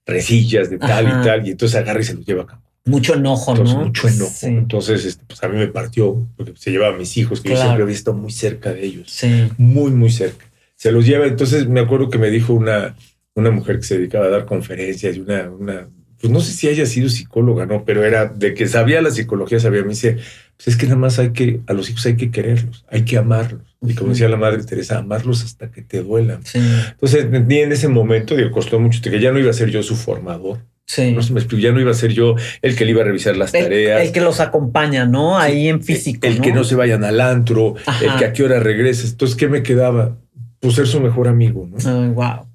resillas, 0.06 0.70
de 0.70 0.78
tal 0.78 1.08
y 1.08 1.24
tal. 1.26 1.46
Y 1.46 1.50
entonces 1.50 1.78
agarra 1.78 2.00
y 2.00 2.04
se 2.04 2.14
los 2.14 2.24
lleva 2.24 2.44
acá. 2.44 2.58
Mucho 2.84 3.14
enojo, 3.14 3.54
¿no? 3.54 3.84
Mucho 3.84 4.08
enojo. 4.08 4.46
Entonces, 4.46 5.04
este, 5.04 5.24
pues 5.26 5.42
a 5.42 5.48
mí 5.48 5.58
me 5.58 5.68
partió, 5.68 6.26
porque 6.36 6.54
se 6.56 6.70
llevaba 6.70 6.94
a 6.94 6.98
mis 6.98 7.16
hijos, 7.16 7.40
que 7.40 7.50
yo 7.50 7.56
siempre 7.56 7.82
había 7.82 7.94
estado 7.94 8.16
muy 8.16 8.32
cerca 8.32 8.72
de 8.72 8.84
ellos. 8.84 9.10
Sí. 9.10 9.48
Muy, 9.58 9.90
muy 9.90 10.10
cerca. 10.10 10.46
Se 10.76 10.90
los 10.90 11.04
lleva. 11.04 11.26
Entonces, 11.26 11.68
me 11.68 11.80
acuerdo 11.80 12.08
que 12.08 12.18
me 12.18 12.30
dijo 12.30 12.54
una, 12.54 12.96
una 13.34 13.50
mujer 13.50 13.76
que 13.78 13.86
se 13.86 13.98
dedicaba 13.98 14.26
a 14.26 14.30
dar 14.30 14.46
conferencias 14.46 15.16
y 15.16 15.20
una, 15.20 15.50
una, 15.50 15.88
pues 16.20 16.32
no 16.32 16.40
sé 16.40 16.52
si 16.52 16.68
haya 16.68 16.86
sido 16.86 17.10
psicóloga, 17.10 17.66
¿no? 17.66 17.84
Pero 17.84 18.02
era 18.02 18.26
de 18.26 18.54
que 18.54 18.66
sabía 18.66 19.02
la 19.02 19.10
psicología, 19.10 19.60
sabía. 19.60 19.82
Me 19.82 19.90
dice, 19.90 20.16
pues 20.56 20.68
es 20.68 20.76
que 20.76 20.86
nada 20.86 20.96
más 20.96 21.18
hay 21.18 21.32
que, 21.32 21.60
a 21.66 21.74
los 21.74 21.90
hijos 21.90 22.06
hay 22.06 22.16
que 22.16 22.30
quererlos, 22.30 22.86
hay 22.88 23.04
que 23.04 23.18
amarlos. 23.18 23.76
Y 23.82 23.94
como 23.94 24.10
decía 24.10 24.28
la 24.28 24.36
madre 24.36 24.62
Teresa, 24.64 24.98
amarlos 24.98 25.44
hasta 25.44 25.70
que 25.70 25.82
te 25.82 26.02
duelan. 26.02 26.44
Sí. 26.44 26.60
Entonces, 26.92 27.28
ni 27.30 27.58
en 27.58 27.72
ese 27.72 27.88
momento, 27.88 28.36
digo, 28.36 28.50
costó 28.50 28.80
mucho, 28.80 29.00
que 29.02 29.20
ya 29.20 29.32
no 29.32 29.38
iba 29.38 29.50
a 29.50 29.54
ser 29.54 29.70
yo 29.70 29.82
su 29.82 29.96
formador 29.96 30.60
Sí. 30.90 31.12
No 31.12 31.22
se 31.22 31.32
me 31.32 31.40
ya 31.40 31.70
no 31.70 31.80
iba 31.80 31.92
a 31.92 31.94
ser 31.94 32.12
yo 32.12 32.34
el 32.62 32.74
que 32.74 32.84
le 32.84 32.90
iba 32.90 33.02
a 33.02 33.04
revisar 33.04 33.36
las 33.36 33.52
tareas. 33.52 34.02
El 34.02 34.10
que 34.10 34.20
los 34.20 34.40
acompaña, 34.40 35.06
¿no? 35.06 35.38
Ahí 35.38 35.68
en 35.68 35.82
físico. 35.84 36.26
El, 36.26 36.40
que 36.40 36.52
no 36.52 36.64
se 36.64 36.74
vayan 36.74 37.04
al 37.04 37.20
antro, 37.20 37.76
el 38.02 38.16
que 38.18 38.24
a 38.24 38.32
qué 38.32 38.42
hora 38.42 38.58
regreses. 38.58 39.12
Entonces, 39.12 39.36
¿qué 39.36 39.46
me 39.46 39.62
quedaba? 39.62 40.16
pues 40.60 40.74
ser 40.74 40.86
su 40.86 41.00
mejor 41.00 41.26
amigo, 41.26 41.66
¿no? 41.66 42.12
wow. 42.12 42.46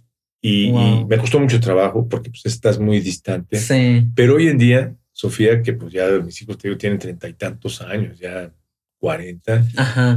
Y, 0.42 0.72
me 1.08 1.18
costó 1.18 1.40
mucho 1.40 1.60
trabajo 1.60 2.08
porque 2.08 2.30
pues 2.30 2.46
estás 2.46 2.78
muy 2.78 3.00
distante. 3.00 3.58
Sí. 3.58 4.06
Pero 4.14 4.36
hoy 4.36 4.48
en 4.48 4.60
día, 4.60 4.96
Sofía, 5.12 5.64
que 5.64 5.74
pues 5.74 5.92
ya 5.92 6.08
mis 6.24 6.40
hijos 6.42 6.58
te 6.58 6.68
digo, 6.68 6.78
tienen 6.78 7.00
treinta 7.00 7.28
y 7.28 7.34
tantos 7.34 7.82
años, 7.82 8.20
ya 8.20 8.52
cuarenta, 9.00 9.66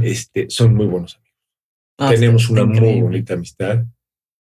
este, 0.03 0.49
son 0.49 0.75
muy 0.75 0.85
buenos 0.85 1.15
amigos. 1.15 1.39
Ah, 1.97 2.09
Tenemos 2.11 2.49
una 2.49 2.65
muy 2.65 3.01
bonita 3.01 3.33
amistad 3.33 3.83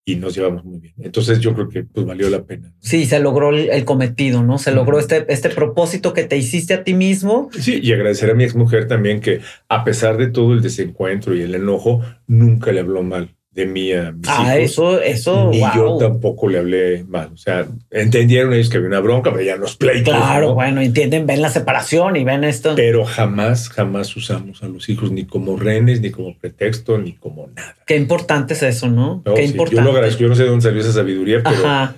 y 0.05 0.15
nos 0.15 0.35
llevamos 0.35 0.65
muy 0.65 0.79
bien. 0.79 0.93
Entonces 0.99 1.39
yo 1.39 1.53
creo 1.53 1.69
que 1.69 1.83
pues 1.83 2.05
valió 2.05 2.29
la 2.29 2.43
pena. 2.43 2.73
Sí, 2.79 3.05
se 3.05 3.19
logró 3.19 3.55
el, 3.55 3.85
cometido, 3.85 4.43
¿no? 4.43 4.57
Se 4.57 4.71
logró 4.71 4.99
este, 4.99 5.25
este 5.31 5.49
propósito 5.49 6.13
que 6.13 6.23
te 6.23 6.37
hiciste 6.37 6.73
a 6.73 6.83
ti 6.83 6.93
mismo. 6.93 7.49
Sí, 7.59 7.79
y 7.81 7.93
agradecer 7.93 8.31
a 8.31 8.33
mi 8.33 8.43
ex 8.43 8.55
mujer 8.55 8.87
también 8.87 9.21
que 9.21 9.41
a 9.67 9.83
pesar 9.83 10.17
de 10.17 10.27
todo 10.27 10.53
el 10.53 10.61
desencuentro 10.61 11.35
y 11.35 11.41
el 11.41 11.55
enojo, 11.55 12.01
nunca 12.27 12.71
le 12.71 12.79
habló 12.79 13.03
mal 13.03 13.35
de 13.51 13.65
mí 13.65 13.91
a 13.91 14.11
mis 14.11 14.29
ah, 14.29 14.57
eso, 14.57 15.01
eso. 15.01 15.51
Y 15.51 15.59
yo 15.75 15.97
tampoco 15.97 16.47
le 16.47 16.59
hablé 16.59 17.03
mal. 17.03 17.31
O 17.33 17.37
sea, 17.37 17.67
entendieron 17.89 18.53
ellos 18.53 18.69
que 18.69 18.77
había 18.77 18.89
una 18.89 18.99
bronca, 18.99 19.31
veían 19.31 19.59
los 19.59 19.75
pleitos. 19.75 20.15
Claro, 20.15 20.53
bueno, 20.53 20.81
entienden, 20.81 21.25
ven 21.25 21.41
la 21.41 21.49
separación 21.49 22.15
y 22.15 22.23
ven 22.23 22.43
esto. 22.43 22.75
Pero 22.75 23.05
jamás, 23.05 23.69
jamás 23.69 24.15
usamos 24.15 24.61
a 24.63 24.67
los 24.67 24.87
hijos 24.89 25.11
ni 25.11 25.25
como 25.25 25.57
renes, 25.57 26.01
ni 26.01 26.11
como 26.11 26.37
pretexto, 26.37 26.97
ni 26.97 27.13
como 27.13 27.47
nada. 27.55 27.75
Qué 27.85 27.95
importante 27.95 28.53
es 28.53 28.63
eso, 28.63 28.87
¿no? 28.87 29.23
Qué 29.23 29.43
importante. 29.43 29.75
Yo 29.77 29.81
lo 29.81 29.91
agradezco. 29.91 30.21
Yo 30.21 30.29
no 30.29 30.35
sé 30.35 30.43
de 30.43 30.49
dónde 30.49 30.63
salió 30.63 30.81
esa 30.81 30.93
sabiduría, 30.93 31.41
pero, 31.43 31.93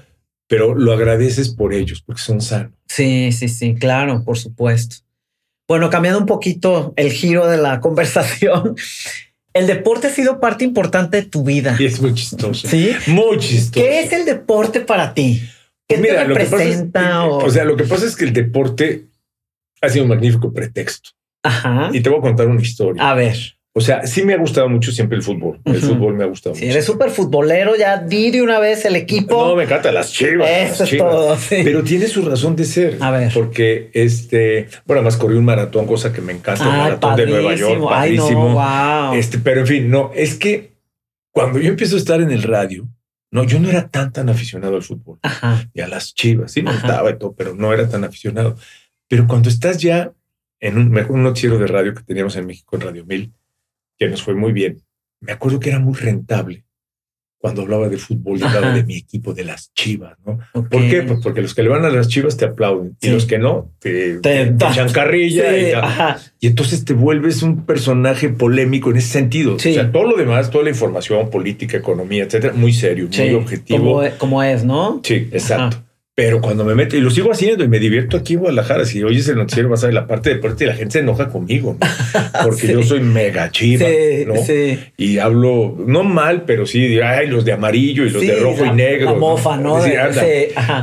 pero 0.47 0.75
lo 0.75 0.93
agradeces 0.93 1.49
por 1.49 1.73
ellos, 1.73 2.01
porque 2.01 2.21
son 2.21 2.39
sanos. 2.41 2.71
Sí, 2.87 3.31
sí, 3.33 3.49
sí, 3.49 3.75
claro, 3.75 4.23
por 4.23 4.37
supuesto. 4.37 4.97
Bueno, 5.67 5.89
cambiando 5.89 6.19
un 6.19 6.25
poquito 6.25 6.93
el 6.95 7.11
giro 7.11 7.47
de 7.47 7.57
la 7.57 7.79
conversación 7.81 8.75
el 9.53 9.67
deporte 9.67 10.07
ha 10.07 10.09
sido 10.09 10.39
parte 10.39 10.63
importante 10.63 11.17
de 11.17 11.23
tu 11.23 11.43
vida. 11.43 11.75
Y 11.79 11.85
es 11.85 12.01
muy 12.01 12.13
chistoso. 12.13 12.67
Sí. 12.67 12.91
Muy 13.07 13.37
chistoso. 13.37 13.85
¿Qué 13.85 14.01
es 14.01 14.11
el 14.13 14.25
deporte 14.25 14.81
para 14.81 15.13
ti? 15.13 15.41
¿Qué 15.87 15.97
pues 15.97 16.09
te 16.09 16.23
representa? 16.23 17.25
o... 17.25 17.49
sea, 17.49 17.65
lo 17.65 17.75
que 17.75 17.83
pasa 17.83 18.05
es 18.05 18.15
que 18.15 18.25
el 18.25 18.33
deporte 18.33 19.07
ha 19.81 19.89
sido 19.89 20.03
un 20.03 20.09
magnífico 20.09 20.53
pretexto. 20.53 21.11
Ajá. 21.43 21.89
Y 21.91 22.01
te 22.01 22.09
voy 22.09 22.19
a 22.19 22.21
contar 22.21 22.47
una 22.47 22.61
historia. 22.61 23.09
A 23.09 23.13
ver. 23.13 23.37
O 23.73 23.79
sea, 23.79 24.05
sí 24.05 24.23
me 24.23 24.33
ha 24.33 24.37
gustado 24.37 24.67
mucho 24.67 24.91
siempre 24.91 25.15
el 25.15 25.23
fútbol. 25.23 25.61
El 25.63 25.77
fútbol 25.77 26.13
me 26.15 26.25
ha 26.25 26.27
gustado 26.27 26.55
mucho. 26.55 26.65
Eres 26.65 26.83
súper 26.83 27.09
futbolero, 27.09 27.77
ya 27.77 27.97
di 27.99 28.29
de 28.29 28.41
una 28.41 28.59
vez 28.59 28.83
el 28.83 28.97
equipo. 28.97 29.47
No, 29.47 29.55
me 29.55 29.63
encanta 29.63 29.93
las 29.93 30.11
chivas. 30.11 30.49
Eso 30.49 30.83
es 30.83 30.97
todo. 30.97 31.37
Pero 31.49 31.81
tiene 31.81 32.07
su 32.07 32.21
razón 32.23 32.57
de 32.57 32.65
ser. 32.65 32.97
A 32.99 33.11
ver. 33.11 33.31
Porque 33.33 33.89
este, 33.93 34.67
bueno, 34.85 34.99
además 34.99 35.15
corrí 35.15 35.37
un 35.37 35.45
maratón, 35.45 35.87
cosa 35.87 36.11
que 36.11 36.19
me 36.19 36.33
encanta, 36.33 36.65
el 36.65 36.69
maratón 36.69 37.15
de 37.15 37.27
Nueva 37.27 37.55
York, 37.55 37.81
padrísimo. 37.81 38.53
wow. 38.53 39.13
Este, 39.13 39.37
pero 39.37 39.61
en 39.61 39.67
fin, 39.67 39.89
no, 39.89 40.11
es 40.13 40.35
que 40.35 40.73
cuando 41.31 41.57
yo 41.59 41.69
empiezo 41.69 41.95
a 41.95 41.99
estar 41.99 42.19
en 42.19 42.31
el 42.31 42.43
radio, 42.43 42.89
no, 43.31 43.45
yo 43.45 43.57
no 43.61 43.69
era 43.69 43.87
tan 43.87 44.11
tan 44.11 44.27
aficionado 44.27 44.75
al 44.75 44.83
fútbol 44.83 45.19
Ajá. 45.21 45.69
y 45.73 45.79
a 45.79 45.87
las 45.87 46.13
chivas. 46.13 46.51
Sí 46.51 46.61
me 46.61 46.73
gustaba 46.73 47.09
y 47.09 47.17
todo, 47.17 47.33
pero 47.33 47.55
no 47.55 47.71
era 47.71 47.87
tan 47.87 48.03
aficionado. 48.03 48.57
Pero 49.07 49.27
cuando 49.27 49.47
estás 49.47 49.77
ya 49.77 50.11
en 50.59 50.77
un, 50.77 51.05
un 51.09 51.23
noticiero 51.23 51.57
de 51.57 51.67
radio 51.67 51.93
que 51.93 52.03
teníamos 52.03 52.35
en 52.35 52.45
México, 52.45 52.75
en 52.75 52.81
Radio 52.81 53.05
Mil, 53.05 53.31
que 54.01 54.09
nos 54.09 54.23
fue 54.23 54.33
muy 54.33 54.51
bien. 54.51 54.81
Me 55.19 55.31
acuerdo 55.31 55.59
que 55.59 55.69
era 55.69 55.77
muy 55.77 55.93
rentable 55.93 56.63
cuando 57.37 57.61
hablaba 57.61 57.87
de 57.87 57.99
fútbol 57.99 58.39
y 58.39 58.43
hablaba 58.43 58.73
de 58.73 58.83
mi 58.83 58.95
equipo, 58.97 59.35
de 59.35 59.45
las 59.45 59.71
chivas, 59.73 60.17
¿no? 60.25 60.39
¿Por 60.53 60.89
qué? 60.89 61.03
Pues 61.03 61.19
porque 61.21 61.43
los 61.43 61.53
que 61.53 61.61
le 61.61 61.69
van 61.69 61.85
a 61.85 61.89
las 61.91 62.07
chivas 62.07 62.35
te 62.35 62.45
aplauden 62.45 62.97
y 62.99 63.09
los 63.09 63.27
que 63.27 63.37
no 63.37 63.71
te, 63.77 64.15
echan 64.15 64.91
carrilla. 64.91 66.17
y, 66.39 66.47
entonces 66.47 66.83
te 66.83 66.93
vuelves 66.93 67.43
un 67.43 67.63
personaje 67.63 68.29
polémico 68.29 68.89
en 68.89 68.97
ese 68.97 69.09
sentido. 69.09 69.55
O 69.55 69.59
sea, 69.59 69.91
todo 69.91 70.05
lo 70.05 70.17
demás, 70.17 70.49
toda 70.49 70.63
la 70.63 70.71
información, 70.71 71.29
política, 71.29 71.77
economía, 71.77 72.23
etcétera, 72.23 72.53
muy 72.53 72.73
serio, 72.73 73.07
muy 73.15 73.33
objetivo. 73.35 74.01
Como, 74.17 74.41
es, 74.41 74.63
¿no? 74.63 74.99
Sí, 75.03 75.29
exacto. 75.31 75.83
Pero 76.13 76.41
cuando 76.41 76.65
me 76.65 76.75
meto, 76.75 76.97
y 76.97 77.01
lo 77.01 77.09
sigo 77.09 77.31
haciendo 77.31 77.63
y 77.63 77.69
me 77.69 77.79
divierto 77.79 78.17
aquí 78.17 78.33
en 78.33 78.39
Guadalajara, 78.41 78.83
si 78.83 79.01
oyes 79.01 79.29
el 79.29 79.37
noticiero 79.37 79.69
vas 79.69 79.83
a 79.83 79.87
ver 79.87 79.93
la 79.93 80.07
parte 80.07 80.29
de 80.29 80.35
deporte 80.35 80.65
y 80.65 80.67
la 80.67 80.73
gente 80.73 80.93
se 80.93 80.99
enoja 80.99 81.29
conmigo, 81.29 81.77
porque 82.43 82.67
yo 82.67 82.83
soy 82.83 82.99
mega 82.99 83.49
chiva, 83.49 83.87
¿no? 84.27 84.35
Y 84.97 85.19
hablo, 85.19 85.77
no 85.87 86.03
mal, 86.03 86.43
pero 86.43 86.65
sí, 86.65 86.99
ay, 86.99 87.27
los 87.27 87.45
de 87.45 87.53
amarillo 87.53 88.05
y 88.05 88.09
los 88.09 88.21
de 88.21 88.35
rojo 88.35 88.65
y 88.65 88.71
negro. 88.71 89.13
La 89.13 89.19
mofa, 89.19 89.55
¿no? 89.55 89.79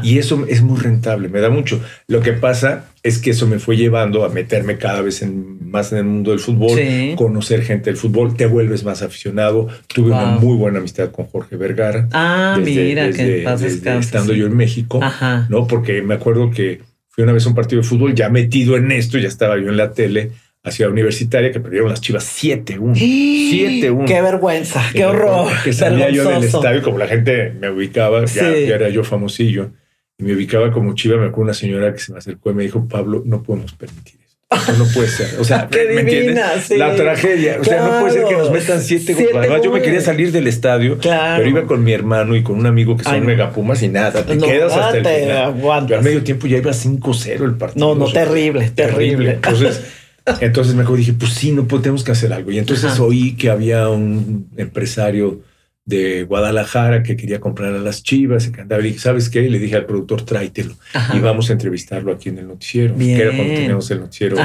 y 0.02 0.18
eso 0.18 0.46
es 0.48 0.62
muy 0.62 0.80
rentable, 0.80 1.28
me 1.28 1.40
da 1.40 1.50
mucho. 1.50 1.78
Lo 2.06 2.20
que 2.20 2.32
pasa 2.32 2.86
es 3.02 3.18
que 3.18 3.30
eso 3.30 3.46
me 3.46 3.58
fue 3.58 3.76
llevando 3.76 4.24
a 4.24 4.28
meterme 4.28 4.76
cada 4.76 5.02
vez 5.02 5.24
más 5.60 5.92
en 5.92 5.98
el 5.98 6.04
mundo 6.04 6.30
del 6.32 6.40
fútbol, 6.40 6.78
conocer 7.16 7.62
gente 7.62 7.90
del 7.90 7.96
fútbol, 7.96 8.36
te 8.36 8.46
vuelves 8.46 8.84
más 8.84 9.02
aficionado. 9.02 9.68
Tuve 9.86 10.10
una 10.10 10.26
muy 10.26 10.56
buena 10.56 10.78
amistad 10.78 11.10
con 11.10 11.26
Jorge 11.26 11.56
Vergara. 11.56 12.08
Ah, 12.12 12.58
mira, 12.62 13.10
que 13.10 13.44
estando 13.44 14.32
yo 14.32 14.46
en 14.46 14.56
México, 14.56 15.00
¿no? 15.48 15.66
Porque 15.66 16.02
me 16.02 16.14
acuerdo 16.14 16.50
que 16.50 16.80
fui 17.08 17.24
una 17.24 17.32
vez 17.32 17.46
a 17.46 17.50
un 17.50 17.54
partido 17.54 17.82
de 17.82 17.88
fútbol 17.88 18.14
ya 18.14 18.28
metido 18.28 18.76
en 18.76 18.90
esto, 18.92 19.18
ya 19.18 19.28
estaba 19.28 19.56
yo 19.56 19.68
en 19.68 19.76
la 19.76 19.92
tele 19.92 20.32
a 20.64 20.70
Ciudad 20.72 20.92
Universitaria 20.92 21.52
que 21.52 21.60
perdieron 21.60 21.88
las 21.88 22.00
Chivas 22.00 22.24
7-1. 22.42 22.94
7-1. 22.94 24.04
Qué 24.06 24.20
vergüenza, 24.20 24.82
qué 24.92 25.06
horror. 25.06 25.50
Que 25.62 25.72
salía 25.72 26.10
yo 26.10 26.28
del 26.28 26.44
estadio, 26.44 26.82
como 26.82 26.98
la 26.98 27.06
gente 27.06 27.52
me 27.58 27.70
ubicaba, 27.70 28.24
ya 28.24 28.48
era 28.48 28.88
yo 28.88 29.04
famosillo 29.04 29.70
y 30.18 30.24
me 30.24 30.34
ubicaba 30.34 30.72
como 30.72 30.94
chiva, 30.94 31.16
me 31.16 31.26
acuerdo 31.26 31.44
una 31.44 31.54
señora 31.54 31.92
que 31.92 32.00
se 32.00 32.12
me 32.12 32.18
acercó 32.18 32.50
y 32.50 32.54
me 32.54 32.64
dijo, 32.64 32.86
Pablo, 32.88 33.22
no 33.24 33.40
podemos 33.40 33.72
permitir 33.74 34.18
esto. 34.50 34.72
no 34.76 34.84
puede 34.92 35.06
ser. 35.06 35.38
O 35.38 35.44
sea, 35.44 35.68
¿me 35.94 36.00
entiendes? 36.00 36.70
La 36.70 36.96
tragedia. 36.96 37.58
O 37.60 37.64
sea, 37.64 37.84
no 37.84 38.00
puede 38.00 38.14
ser 38.14 38.24
que 38.24 38.34
nos 38.34 38.50
metan 38.50 38.82
siete, 38.82 39.14
goles. 39.14 39.30
Además, 39.36 39.62
yo 39.62 39.72
me 39.72 39.80
quería 39.80 40.00
salir 40.00 40.32
del 40.32 40.48
estadio, 40.48 40.98
pero 41.00 41.48
iba 41.48 41.66
con 41.66 41.84
mi 41.84 41.92
hermano 41.92 42.34
y 42.34 42.42
con 42.42 42.58
un 42.58 42.66
amigo 42.66 42.96
que 42.96 43.04
son 43.04 43.24
megapumas 43.24 43.80
y 43.82 43.88
nada, 43.88 44.24
te 44.24 44.36
quedas 44.36 44.72
hasta 44.72 44.98
el 44.98 45.06
final. 45.06 45.86
Yo 45.86 45.96
al 45.96 46.02
medio 46.02 46.24
tiempo 46.24 46.48
ya 46.48 46.56
iba 46.58 46.72
5-0 46.72 47.44
el 47.44 47.54
partido. 47.54 47.86
No, 47.86 47.94
no, 47.94 48.12
terrible, 48.12 48.70
terrible. 48.70 49.34
Entonces, 49.34 49.84
entonces 50.40 50.74
me 50.74 50.82
acuerdo 50.82 50.98
dije, 50.98 51.12
pues 51.12 51.32
sí, 51.32 51.52
no 51.52 51.68
podemos 51.68 52.02
que 52.02 52.10
hacer 52.10 52.32
algo. 52.32 52.50
Y 52.50 52.58
entonces 52.58 52.98
oí 52.98 53.36
que 53.36 53.50
había 53.50 53.88
un 53.88 54.48
empresario 54.56 55.42
de 55.88 56.24
Guadalajara 56.24 57.02
que 57.02 57.16
quería 57.16 57.40
comprar 57.40 57.72
a 57.72 57.78
las 57.78 58.02
chivas 58.02 58.46
y 58.46 58.52
que 58.52 58.60
andaba. 58.60 58.82
Y 58.82 58.88
dije, 58.88 58.98
¿sabes 58.98 59.30
qué? 59.30 59.48
le 59.48 59.58
dije 59.58 59.74
al 59.74 59.86
productor, 59.86 60.22
tráetelo. 60.22 60.74
Y 61.14 61.18
vamos 61.20 61.48
a 61.48 61.54
entrevistarlo 61.54 62.12
aquí 62.12 62.28
en 62.28 62.38
el 62.38 62.46
noticiero. 62.46 62.94
Que 62.94 63.14
era 63.16 63.34
cuando 63.34 63.54
teníamos 63.54 63.90
el 63.90 64.00
noticiero 64.00 64.36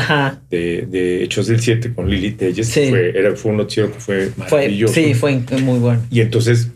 de, 0.50 1.24
Hechos 1.24 1.48
del 1.48 1.60
7 1.60 1.94
con 1.94 2.10
Lili 2.10 2.32
Telles. 2.32 2.74
Fue, 2.74 3.10
era, 3.10 3.36
fue 3.36 3.52
un 3.52 3.58
noticiero 3.58 3.92
que 3.92 4.00
fue 4.00 4.32
maravilloso. 4.38 4.94
sí, 4.94 5.14
fue 5.14 5.38
muy 5.62 5.80
bueno. 5.80 6.02
Y 6.10 6.22
entonces 6.22 6.70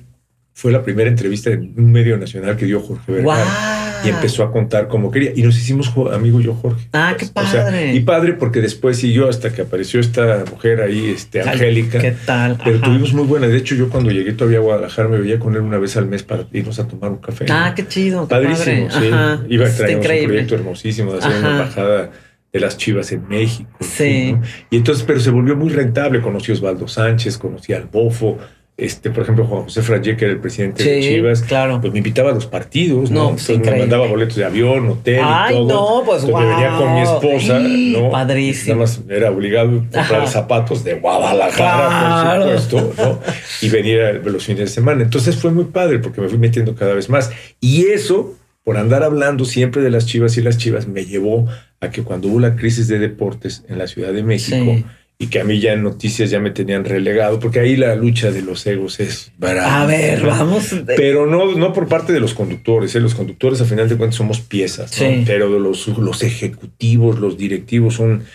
fue 0.53 0.73
la 0.73 0.83
primera 0.83 1.09
entrevista 1.09 1.49
en 1.49 1.73
un 1.77 1.89
medio 1.89 2.17
nacional 2.17 2.57
que 2.57 2.65
dio 2.65 2.81
Jorge 2.81 3.09
Vergara 3.09 3.86
y 4.03 4.09
empezó 4.09 4.43
a 4.43 4.51
contar 4.51 4.87
como 4.87 5.11
quería. 5.11 5.31
Y 5.35 5.41
nos 5.43 5.57
hicimos 5.57 5.93
amigo 6.11 6.39
yo, 6.39 6.53
Jorge. 6.53 6.87
Ah, 6.93 7.15
qué 7.17 7.25
padre. 7.25 7.93
y 7.93 7.99
padre 8.01 8.33
porque 8.33 8.61
después 8.61 8.97
siguió 8.97 9.29
hasta 9.29 9.51
que 9.51 9.61
apareció 9.61 9.99
esta 9.99 10.43
mujer 10.49 10.81
ahí, 10.81 11.09
este, 11.09 11.41
Angélica. 11.41 11.99
¿Qué 11.99 12.15
tal? 12.25 12.57
Pero 12.63 12.79
tuvimos 12.79 13.13
muy 13.13 13.25
buena. 13.25 13.47
De 13.47 13.57
hecho, 13.57 13.75
yo 13.75 13.89
cuando 13.89 14.11
llegué 14.11 14.33
todavía 14.33 14.59
a 14.59 14.61
Guadalajara 14.61 15.09
me 15.09 15.19
veía 15.19 15.39
con 15.39 15.55
él 15.55 15.61
una 15.61 15.77
vez 15.77 15.97
al 15.97 16.07
mes 16.07 16.23
para 16.23 16.45
irnos 16.51 16.79
a 16.79 16.87
tomar 16.87 17.11
un 17.11 17.17
café. 17.17 17.45
Ah, 17.49 17.73
qué 17.75 17.87
chido. 17.87 18.27
Padrísimo, 18.27 18.89
sí. 18.91 19.09
Iba 19.49 19.67
a 19.67 19.71
traer 19.71 19.97
un 19.97 20.03
proyecto 20.03 20.55
hermosísimo 20.55 21.13
de 21.13 21.19
hacer 21.19 21.37
una 21.39 21.51
embajada 21.51 22.11
de 22.51 22.59
las 22.59 22.77
Chivas 22.77 23.11
en 23.11 23.27
México. 23.27 23.69
Sí. 23.81 24.35
Y 24.69 24.77
entonces, 24.77 25.03
pero 25.05 25.19
se 25.19 25.31
volvió 25.31 25.55
muy 25.55 25.69
rentable. 25.69 26.21
Conocí 26.21 26.51
a 26.51 26.55
Osvaldo 26.55 26.87
Sánchez, 26.87 27.37
conocí 27.37 27.73
al 27.73 27.85
Bofo 27.85 28.37
este, 28.77 29.09
por 29.09 29.23
ejemplo, 29.23 29.43
Juan 29.45 29.63
José 29.63 29.81
Frayé, 29.81 30.15
que 30.15 30.25
era 30.25 30.35
el 30.35 30.39
presidente 30.39 30.83
de 30.83 31.01
Chivas, 31.01 31.41
claro. 31.41 31.81
pues 31.81 31.91
me 31.91 31.97
invitaba 31.97 32.29
a 32.29 32.33
los 32.33 32.45
partidos, 32.45 33.09
¿no? 33.09 33.35
me 33.49 33.79
mandaba 33.79 34.05
boletos 34.05 34.35
de 34.35 34.45
avión, 34.45 34.87
hotel 34.89 35.25
y 35.49 35.53
todo. 35.53 35.67
no, 35.67 36.05
pues 36.05 36.23
wow. 36.23 36.39
Me 36.39 36.45
venía 36.45 36.77
con 36.77 36.93
mi 36.93 37.01
esposa, 37.01 37.59
¿no? 37.59 38.11
Padrísimo. 38.11 38.75
Nada 38.75 38.85
más 38.85 39.01
era 39.09 39.31
obligado 39.31 39.69
a 39.79 39.97
comprar 39.97 40.27
zapatos 40.27 40.83
de 40.83 40.93
Guadalajara, 40.99 42.45
por 42.45 42.59
supuesto, 42.59 42.93
¿no? 43.03 43.19
Y 43.61 43.69
venir 43.69 44.21
los 44.23 44.45
fines 44.45 44.59
de 44.59 44.67
semana. 44.67 45.01
Entonces 45.01 45.35
fue 45.35 45.49
muy 45.49 45.65
padre 45.65 45.97
porque 45.97 46.21
me 46.21 46.29
fui 46.29 46.37
metiendo 46.37 46.75
cada 46.75 46.93
vez 46.93 47.09
más. 47.09 47.31
Y 47.59 47.87
eso, 47.87 48.35
por 48.63 48.77
andar 48.77 49.01
hablando 49.01 49.45
siempre 49.45 49.81
de 49.81 49.89
las 49.89 50.05
Chivas 50.05 50.37
y 50.37 50.43
las 50.43 50.59
Chivas, 50.59 50.87
me 50.87 51.03
llevó 51.03 51.47
a 51.79 51.89
que 51.89 52.03
cuando 52.03 52.27
hubo 52.27 52.39
la 52.39 52.55
crisis 52.55 52.87
de 52.87 52.99
deportes 52.99 53.63
en 53.67 53.79
la 53.79 53.87
Ciudad 53.87 54.13
de 54.13 54.21
México, 54.21 54.83
y 55.19 55.27
que 55.27 55.39
a 55.39 55.43
mí 55.43 55.59
ya 55.59 55.73
en 55.73 55.81
noticias 55.81 56.29
ya 56.29 56.39
me 56.39 56.51
tenían 56.51 56.85
relegado, 56.85 57.39
porque 57.39 57.59
ahí 57.59 57.75
la 57.75 57.95
lucha 57.95 58.29
de 58.31 58.43
los 58.43 58.67
egos 58.67 58.99
es 58.99 59.31
A 59.41 59.85
ver, 59.87 60.21
vamos. 60.21 60.75
Pero 60.85 61.25
no, 61.25 61.53
no 61.55 61.73
por 61.73 61.87
parte 61.87 62.13
de 62.13 62.19
los 62.19 62.35
conductores, 62.35 62.93
¿eh? 62.95 62.99
los 62.99 63.15
conductores 63.15 63.59
a 63.61 63.65
final 63.65 63.89
de 63.89 63.97
cuentas 63.97 64.15
somos 64.15 64.41
piezas, 64.41 64.91
pero 65.25 65.59
los, 65.59 65.87
los 65.87 66.21
ejecutivos, 66.21 67.19
los 67.19 67.35
directivos 67.37 67.95
son, 67.95 68.25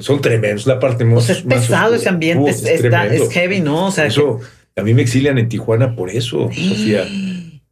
son 0.00 0.20
tremendos. 0.20 0.66
La 0.66 0.78
parte 0.78 1.06
más. 1.06 1.30
es 1.30 1.42
pesado 1.42 1.94
ese 1.94 2.10
ambiente, 2.10 2.50
es, 2.50 2.64
es, 2.64 3.32
heavy, 3.32 3.60
¿no? 3.60 3.86
O 3.86 3.90
sea, 3.90 4.04
eso, 4.04 4.40
a 4.76 4.82
mí 4.82 4.92
me 4.92 5.02
exilian 5.02 5.38
en 5.38 5.48
Tijuana 5.48 5.96
por 5.96 6.10
eso, 6.10 6.50
Sofía. 6.52 7.06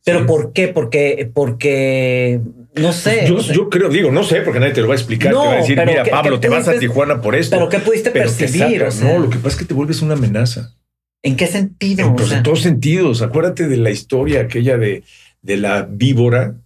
¿Pero 0.07 0.27
por 0.27 0.53
qué? 0.53 0.69
Porque, 0.69 1.31
porque 1.33 2.41
no 2.75 2.93
sé. 2.93 3.27
Yo, 3.27 3.69
creo, 3.71 3.89
digo, 3.89 4.11
no 4.11 4.25
sé, 4.25 4.41
porque 4.43 4.61
nadie 4.61 4.73
te 4.73 4.81
lo 4.81 4.89
va 4.89 4.95
a 4.95 4.97
explicar. 4.97 5.33
te 5.33 5.37
va 5.37 5.53
a 5.53 5.57
decir, 5.57 5.81
mira, 5.87 6.05
Pablo, 6.05 6.41
te 6.41 6.49
vas 6.49 6.69
a 6.69 6.79
Tijuana 6.79 7.21
por 7.21 7.35
esto. 7.35 7.57
Pero 7.57 7.69
¿qué 7.69 7.79
pudiste 7.79 8.11
percibir? 8.11 8.85
No, 9.03 9.19
lo 9.19 9.31
que 9.31 9.37
pasa 9.37 9.49
es 9.51 9.57
que 9.57 9.65
te 9.65 9.75
vuelves 9.75 10.03
una 10.03 10.15
amenaza. 10.15 10.75
¿En 11.23 11.37
qué 11.37 11.47
sentido? 11.47 12.07
En, 12.07 12.17
pues, 12.17 12.33
en 12.33 12.43
todos 12.43 12.61
sentidos. 12.61 13.23
Acuérdate 13.23 13.67
de 13.67 13.79
la 13.79 13.91
historia 13.91 14.43
aquella 14.43 14.77
de, 14.77 15.05
de 15.41 15.57
la 15.57 15.83
víbora 15.89 16.57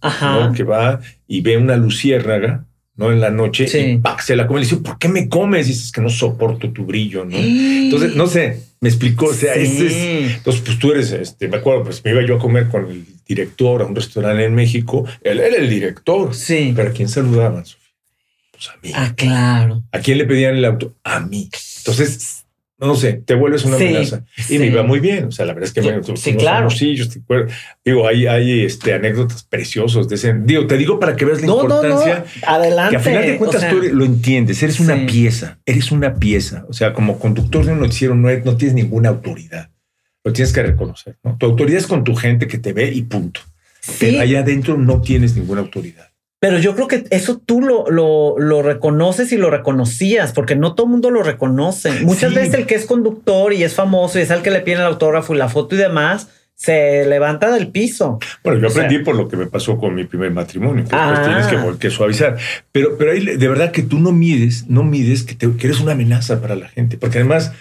que 0.55 0.63
va 0.63 0.99
y 1.27 1.41
ve 1.41 1.57
una 1.57 1.77
luciérnaga 1.77 2.65
¿no? 2.99 3.13
En 3.13 3.21
la 3.21 3.29
noche 3.29 3.63
y 3.63 4.01
se 4.21 4.35
la 4.35 4.45
come 4.45 4.59
le 4.59 4.65
dice, 4.65 4.77
¿por 4.77 4.99
qué 4.99 5.07
me 5.07 5.29
comes? 5.29 5.67
Y 5.67 5.69
dices 5.69 5.91
que 5.91 6.01
no 6.01 6.09
soporto 6.09 6.69
tu 6.71 6.83
brillo, 6.83 7.23
¿no? 7.23 7.37
Entonces, 7.37 8.15
no 8.15 8.27
sé, 8.27 8.61
me 8.81 8.89
explicó, 8.89 9.27
o 9.27 9.33
sea, 9.33 9.55
ese 9.55 9.87
es, 9.87 10.35
entonces, 10.37 10.61
pues 10.65 10.79
tú 10.79 10.91
eres, 10.91 11.11
este, 11.11 11.47
me 11.47 11.57
acuerdo, 11.57 11.83
pues 11.83 12.03
me 12.03 12.11
iba 12.11 12.25
yo 12.25 12.35
a 12.35 12.39
comer 12.39 12.69
con 12.69 12.89
el 12.89 13.05
director 13.27 13.81
a 13.81 13.85
un 13.85 13.95
restaurante 13.95 14.45
en 14.45 14.55
México, 14.55 15.05
él 15.21 15.39
era 15.39 15.57
el 15.57 15.69
director, 15.69 16.33
sí. 16.33 16.71
pero 16.75 16.89
¿a 16.89 16.93
quién 16.93 17.09
saludaban, 17.09 17.65
Sofía? 17.65 17.89
Pues 18.51 18.69
a 18.69 18.73
mí. 18.81 18.91
Ah, 18.95 19.13
claro. 19.15 19.83
¿A 19.91 19.99
quién 19.99 20.17
le 20.17 20.25
pedían 20.25 20.55
el 20.55 20.65
auto? 20.65 20.95
A 21.03 21.19
mí. 21.19 21.49
Entonces, 21.79 22.45
no 22.87 22.95
sé, 22.95 23.13
te 23.13 23.33
vuelves 23.35 23.65
una 23.65 23.75
amenaza. 23.75 24.23
Y 24.49 24.57
me 24.57 24.67
iba 24.67 24.83
muy 24.83 24.99
bien. 24.99 25.25
O 25.25 25.31
sea, 25.31 25.45
la 25.45 25.53
verdad 25.53 25.67
es 25.67 25.73
que 25.73 25.81
me, 25.81 26.17
sí, 26.17 26.35
claro. 26.35 26.69
Sí, 26.69 26.95
yo 26.95 27.05
digo, 27.83 28.07
hay, 28.07 28.25
hay 28.25 28.61
este, 28.63 28.93
anécdotas 28.93 29.43
preciosas 29.43 30.07
de 30.07 30.15
ese. 30.15 30.33
Digo, 30.33 30.65
te 30.65 30.77
digo 30.77 30.99
para 30.99 31.15
que 31.15 31.25
veas 31.25 31.41
la 31.41 31.47
importancia. 31.47 32.25
Adelante. 32.45 32.91
Que 32.91 32.97
a 32.97 32.99
final 32.99 33.25
de 33.25 33.37
cuentas 33.37 33.69
tú 33.69 33.81
lo 33.81 34.05
entiendes, 34.05 34.63
eres 34.63 34.79
una 34.79 35.05
pieza, 35.05 35.59
eres 35.65 35.91
una 35.91 36.15
pieza. 36.15 36.65
O 36.69 36.73
sea, 36.73 36.93
como 36.93 37.19
conductor 37.19 37.65
de 37.65 37.73
un 37.73 37.79
noticiero 37.79 38.15
no, 38.15 38.29
no 38.29 38.55
tienes 38.55 38.75
ninguna 38.75 39.09
autoridad. 39.09 39.69
Lo 40.23 40.31
tienes 40.31 40.53
que 40.53 40.63
reconocer. 40.63 41.17
¿no? 41.23 41.37
Tu 41.37 41.45
autoridad 41.45 41.79
es 41.79 41.87
con 41.87 42.03
tu 42.03 42.15
gente 42.15 42.47
que 42.47 42.57
te 42.57 42.73
ve 42.73 42.91
y 42.93 43.03
punto. 43.03 43.41
Pero 43.99 44.21
allá 44.21 44.41
adentro 44.41 44.77
no 44.77 45.01
tienes 45.01 45.35
ninguna 45.35 45.61
autoridad. 45.61 46.08
Pero 46.39 46.57
yo 46.57 46.73
creo 46.73 46.87
que 46.87 47.03
eso 47.09 47.37
tú 47.37 47.61
lo, 47.61 47.85
lo, 47.89 48.61
reconoces 48.61 49.31
y 49.33 49.37
lo 49.37 49.49
reconocías, 49.49 50.31
porque 50.31 50.55
no 50.55 50.73
todo 50.73 50.85
el 50.85 50.91
mundo 50.91 51.11
lo 51.11 51.21
reconoce. 51.21 51.91
Muchas 52.01 52.33
veces 52.33 52.53
el 52.53 52.65
que 52.65 52.75
es 52.75 52.85
conductor 52.85 53.51
y 53.51 53.63
es 53.63 53.73
famoso 53.73 54.19
y 54.19 54.21
es 54.21 54.31
el 54.31 54.41
que 54.41 54.49
le 54.49 54.61
pide 54.61 54.77
el 54.77 54.83
autógrafo 54.83 55.35
y 55.35 55.37
la 55.37 55.49
foto 55.49 55.75
y 55.75 55.79
demás, 55.79 56.29
se 56.55 57.05
levanta 57.05 57.51
del 57.51 57.69
piso. 57.69 58.19
Bueno, 58.41 58.59
yo 58.59 58.67
aprendí 58.67 58.99
por 58.99 59.15
lo 59.15 59.27
que 59.27 59.35
me 59.35 59.47
pasó 59.47 59.77
con 59.77 59.95
mi 59.95 60.05
primer 60.05 60.31
matrimonio, 60.31 60.85
que 60.85 60.89
tienes 60.89 61.47
que, 61.47 61.77
que, 61.77 61.89
suavizar. 61.89 62.37
Pero, 62.71 62.97
pero 62.97 63.11
ahí 63.11 63.25
de 63.25 63.47
verdad 63.47 63.71
que 63.71 63.83
tú 63.83 63.99
no 63.99 64.13
mides, 64.13 64.67
no 64.69 64.83
mides 64.83 65.23
que, 65.23 65.35
te, 65.35 65.51
que 65.57 65.67
eres 65.67 65.81
una 65.81 65.91
amenaza 65.91 66.41
para 66.41 66.55
la 66.55 66.69
gente, 66.69 66.97
porque 66.97 67.17
además 67.17 67.51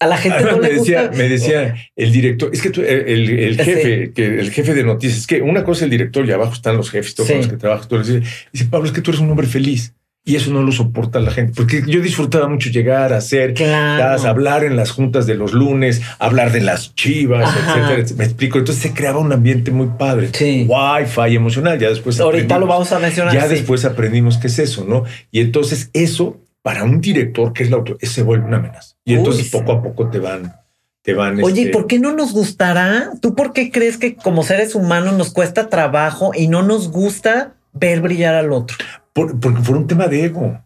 a 0.00 0.06
la 0.06 0.16
gente 0.16 0.44
no 0.44 0.56
me 0.58 0.68
le 0.68 0.74
decía, 0.74 1.10
Me 1.14 1.28
decía 1.28 1.74
el 1.96 2.12
director, 2.12 2.50
es 2.52 2.62
que 2.62 2.70
tú, 2.70 2.82
el, 2.82 3.56
jefe, 3.56 4.12
que 4.12 4.40
el 4.40 4.50
jefe 4.50 4.74
de 4.74 4.84
noticias, 4.84 5.20
es 5.20 5.26
que 5.26 5.42
una 5.42 5.64
cosa 5.64 5.80
es 5.80 5.82
el 5.84 5.90
director 5.90 6.26
y 6.26 6.32
abajo 6.32 6.52
están 6.52 6.76
los 6.76 6.90
jefes, 6.90 7.14
todos 7.14 7.30
los 7.30 7.48
que 7.48 7.56
trabajan. 7.56 7.88
Tú 7.88 7.98
dice, 7.98 8.22
dice, 8.52 8.66
Pablo, 8.66 8.86
es 8.86 8.92
que 8.92 9.00
tú 9.00 9.10
eres 9.10 9.20
un 9.20 9.30
hombre 9.30 9.46
feliz. 9.46 9.94
Y 10.24 10.36
eso 10.36 10.50
no 10.50 10.62
lo 10.62 10.72
soporta 10.72 11.20
la 11.20 11.30
gente, 11.30 11.54
porque 11.56 11.82
yo 11.86 12.02
disfrutaba 12.02 12.48
mucho 12.48 12.68
llegar 12.68 13.14
a 13.14 13.16
hacer, 13.16 13.54
hablar 13.62 14.62
en 14.62 14.76
las 14.76 14.90
juntas 14.90 15.26
de 15.26 15.34
los 15.34 15.54
lunes, 15.54 16.02
hablar 16.18 16.52
de 16.52 16.60
las 16.60 16.94
chivas, 16.94 17.56
etcétera, 17.56 18.04
Me 18.18 18.24
explico. 18.24 18.58
Entonces 18.58 18.82
se 18.82 18.92
creaba 18.92 19.20
un 19.20 19.32
ambiente 19.32 19.70
muy 19.70 19.86
padre. 19.98 20.28
Sí. 20.34 20.66
Wi-Fi 20.68 21.34
emocional. 21.34 21.78
Ya 21.78 21.88
después. 21.88 22.20
Ahorita 22.20 22.58
lo 22.58 22.66
vamos 22.66 22.92
a 22.92 22.98
mencionar. 22.98 23.32
Ya 23.32 23.48
después 23.48 23.86
aprendimos 23.86 24.36
qué 24.36 24.48
es 24.48 24.58
eso, 24.58 24.84
¿no? 24.86 25.04
Y 25.30 25.40
entonces 25.40 25.88
eso 25.94 26.38
para 26.62 26.84
un 26.84 27.00
director 27.00 27.52
que 27.52 27.62
es 27.62 27.70
la 27.70 27.76
autor, 27.76 27.98
se 28.00 28.22
vuelve 28.22 28.46
una 28.46 28.58
amenaza. 28.58 28.96
Y 29.04 29.14
entonces 29.14 29.50
poco 29.50 29.72
a 29.72 29.82
poco 29.82 30.08
te 30.08 30.18
van, 30.18 30.54
te 31.02 31.14
van. 31.14 31.42
Oye, 31.42 31.62
este, 31.62 31.72
¿por 31.72 31.86
qué 31.86 31.98
no 31.98 32.12
nos 32.12 32.32
gustará? 32.32 33.10
¿Tú 33.20 33.34
por 33.34 33.52
qué 33.52 33.70
crees 33.70 33.96
que 33.96 34.16
como 34.16 34.42
seres 34.42 34.74
humanos 34.74 35.14
nos 35.14 35.32
cuesta 35.32 35.68
trabajo 35.68 36.32
y 36.34 36.48
no 36.48 36.62
nos 36.62 36.90
gusta 36.90 37.54
ver 37.72 38.00
brillar 38.00 38.34
al 38.34 38.52
otro? 38.52 38.76
porque 39.12 39.62
fue 39.62 39.76
un 39.76 39.86
tema 39.88 40.06
de 40.06 40.26
ego. 40.26 40.62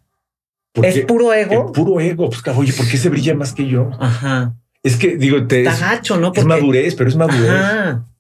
¿Es 0.83 1.01
puro 1.07 1.33
ego? 1.33 1.67
Es 1.67 1.73
puro 1.73 2.01
ego. 2.01 2.31
Pues, 2.31 2.43
oye, 2.57 2.73
¿por 2.73 2.89
qué 2.89 2.97
se 2.97 3.09
brilla 3.09 3.35
más 3.35 3.53
que 3.53 3.67
yo? 3.67 3.91
Ajá. 3.99 4.55
Es 4.83 4.97
que 4.97 5.17
digo, 5.17 5.47
te 5.47 5.63
Está 5.63 5.79
gacho, 5.79 6.17
¿no? 6.17 6.33
Es 6.35 6.45
madurez, 6.45 6.95
pero 6.97 7.09
es 7.09 7.15
madurez. 7.15 7.51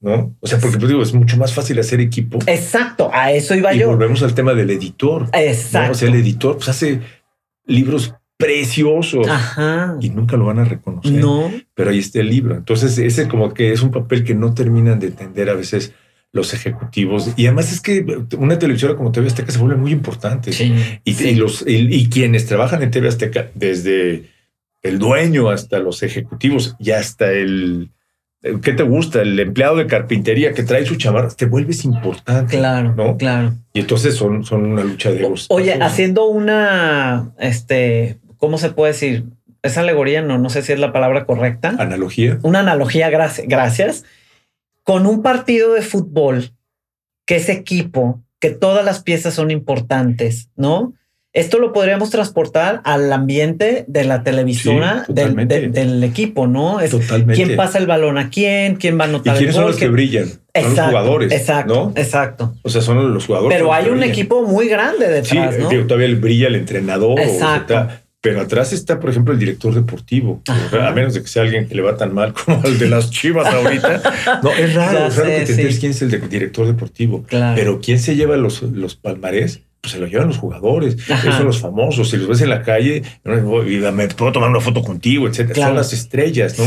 ¿No? 0.00 0.36
O 0.40 0.46
sea, 0.46 0.58
porque 0.58 0.78
pues, 0.78 0.88
digo, 0.88 1.02
es 1.02 1.12
mucho 1.12 1.36
más 1.36 1.52
fácil 1.52 1.78
hacer 1.80 2.00
equipo. 2.00 2.38
Exacto, 2.46 3.10
a 3.12 3.32
eso 3.32 3.54
iba 3.54 3.72
yo. 3.72 3.82
Y 3.82 3.84
volvemos 3.84 4.22
al 4.22 4.34
tema 4.34 4.54
del 4.54 4.70
editor. 4.70 5.28
Exacto. 5.32 5.92
O 5.92 5.94
sea, 5.94 6.08
el 6.08 6.14
editor 6.14 6.56
pues 6.56 6.68
hace 6.68 7.00
libros 7.64 8.14
preciosos 8.36 9.26
y 10.00 10.10
nunca 10.10 10.36
lo 10.36 10.46
van 10.46 10.58
a 10.58 10.64
reconocer. 10.64 11.12
No. 11.12 11.50
Pero 11.74 11.90
ahí 11.90 11.98
está 11.98 12.20
el 12.20 12.28
libro. 12.28 12.56
Entonces, 12.56 12.98
ese 12.98 13.28
como 13.28 13.54
que 13.54 13.72
es 13.72 13.82
un 13.82 13.90
papel 13.90 14.24
que 14.24 14.34
no 14.34 14.52
terminan 14.52 14.98
de 14.98 15.08
entender 15.08 15.48
a 15.48 15.54
veces 15.54 15.94
los 16.32 16.54
ejecutivos. 16.54 17.32
Y 17.36 17.46
además 17.46 17.72
es 17.72 17.80
que 17.80 18.04
una 18.38 18.58
televisora 18.58 18.96
como 18.96 19.12
TV 19.12 19.26
Azteca 19.28 19.52
se 19.52 19.58
vuelve 19.58 19.76
muy 19.76 19.92
importante. 19.92 20.50
y, 21.04 21.34
los, 21.34 21.64
y, 21.66 22.08
quienes 22.08 22.46
trabajan 22.46 22.82
en 22.82 22.90
TV 22.90 23.08
Azteca, 23.08 23.50
desde 23.54 24.30
el 24.82 24.98
dueño 24.98 25.50
hasta 25.50 25.78
los 25.78 26.02
ejecutivos 26.02 26.74
y 26.78 26.90
hasta 26.90 27.30
el, 27.30 27.90
¿qué 28.42 28.72
te 28.72 28.82
gusta? 28.82 29.22
El 29.22 29.38
empleado 29.38 29.76
de 29.76 29.86
carpintería 29.86 30.52
que 30.52 30.62
trae 30.62 30.84
su 30.84 30.96
chamarra, 30.96 31.28
te 31.30 31.46
vuelves 31.46 31.84
importante. 31.84 32.58
Claro, 32.58 32.94
¿no? 32.94 33.16
Claro. 33.16 33.52
Y 33.72 33.80
entonces 33.80 34.16
son, 34.16 34.44
son 34.44 34.64
una 34.64 34.82
lucha 34.82 35.10
de 35.10 35.20
egos. 35.20 35.46
Oye, 35.50 35.74
haciendo 35.80 36.26
una, 36.26 37.32
este, 37.38 38.18
¿cómo 38.38 38.58
se 38.58 38.70
puede 38.70 38.92
decir? 38.92 39.24
Esa 39.62 39.80
alegoría, 39.80 40.22
no, 40.22 40.38
no 40.38 40.50
sé 40.50 40.62
si 40.62 40.72
es 40.72 40.80
la 40.80 40.92
palabra 40.92 41.24
correcta. 41.24 41.76
Analogía. 41.78 42.38
Una 42.42 42.60
analogía, 42.60 43.10
gracias. 43.10 43.46
gracias. 43.46 44.04
Con 44.82 45.06
un 45.06 45.22
partido 45.22 45.74
de 45.74 45.82
fútbol, 45.82 46.50
que 47.24 47.36
es 47.36 47.48
equipo, 47.48 48.22
que 48.40 48.50
todas 48.50 48.84
las 48.84 49.04
piezas 49.04 49.34
son 49.34 49.52
importantes, 49.52 50.50
¿no? 50.56 50.94
Esto 51.34 51.58
lo 51.58 51.72
podríamos 51.72 52.10
transportar 52.10 52.82
al 52.84 53.10
ambiente 53.10 53.86
de 53.88 54.04
la 54.04 54.22
televisora 54.22 55.06
del, 55.08 56.04
equipo, 56.04 56.46
¿no? 56.46 56.78
Es 56.80 56.90
totalmente. 56.90 57.42
¿Quién 57.42 57.56
pasa 57.56 57.78
el 57.78 57.86
balón 57.86 58.18
a 58.18 58.28
quién? 58.28 58.76
¿Quién 58.76 58.98
va 59.00 59.04
a 59.04 59.08
anotar 59.08 59.36
¿Y 59.36 59.38
quiénes 59.38 59.54
son 59.54 59.64
los 59.64 59.76
que 59.76 59.88
brillan? 59.88 60.28
son 60.28 60.76
los 60.76 60.86
jugadores. 60.88 61.32
Exacto. 61.32 61.74
¿no? 61.74 61.92
Exacto. 62.00 62.54
O 62.60 62.68
sea, 62.68 62.82
son 62.82 63.14
los 63.14 63.24
jugadores. 63.24 63.56
Pero 63.56 63.72
hay 63.72 63.88
un 63.88 64.02
equipo 64.02 64.42
muy 64.42 64.68
grande 64.68 65.08
detrás. 65.08 65.54
Sí, 65.54 65.76
todavía 65.88 66.14
brilla 66.16 66.48
el 66.48 66.56
entrenador. 66.56 67.18
Exacto. 67.18 67.88
pero 68.20 68.42
atrás 68.42 68.74
está, 68.74 69.00
por 69.00 69.08
ejemplo, 69.08 69.32
el 69.32 69.40
director 69.40 69.74
deportivo. 69.74 70.42
A 70.46 70.90
menos 70.90 71.14
de 71.14 71.22
que 71.22 71.28
sea 71.28 71.44
alguien 71.44 71.66
que 71.66 71.74
le 71.74 71.80
va 71.80 71.96
tan 71.96 72.12
mal 72.12 72.34
como 72.44 72.62
el 72.64 72.78
de 72.78 72.90
las 72.90 73.10
chivas 73.10 73.46
ahorita. 73.46 74.02
No, 74.42 74.50
es 74.50 74.74
raro, 74.74 75.06
es 75.06 75.16
raro 75.16 75.30
que 75.30 75.46
te 75.46 75.78
quién 75.78 75.92
es 75.92 76.02
el 76.02 76.28
director 76.28 76.66
deportivo. 76.66 77.22
Claro. 77.22 77.54
Pero 77.56 77.80
quién 77.80 77.98
se 77.98 78.16
lleva 78.16 78.36
los, 78.36 78.60
los 78.60 78.96
palmarés 78.96 79.62
pues 79.82 79.92
se 79.92 79.98
lo 79.98 80.06
llevan 80.06 80.28
los 80.28 80.38
jugadores, 80.38 80.96
esos 81.08 81.34
son 81.34 81.46
los 81.46 81.58
famosos. 81.58 82.08
Si 82.08 82.16
los 82.16 82.28
ves 82.28 82.40
en 82.40 82.50
la 82.50 82.62
calle, 82.62 83.02
me 83.24 84.08
puedo 84.08 84.32
tomar 84.32 84.48
una 84.48 84.60
foto 84.60 84.82
contigo, 84.82 85.26
etcétera. 85.26 85.66
Son 85.66 85.74
las 85.74 85.92
estrellas, 85.92 86.56
¿no? 86.56 86.64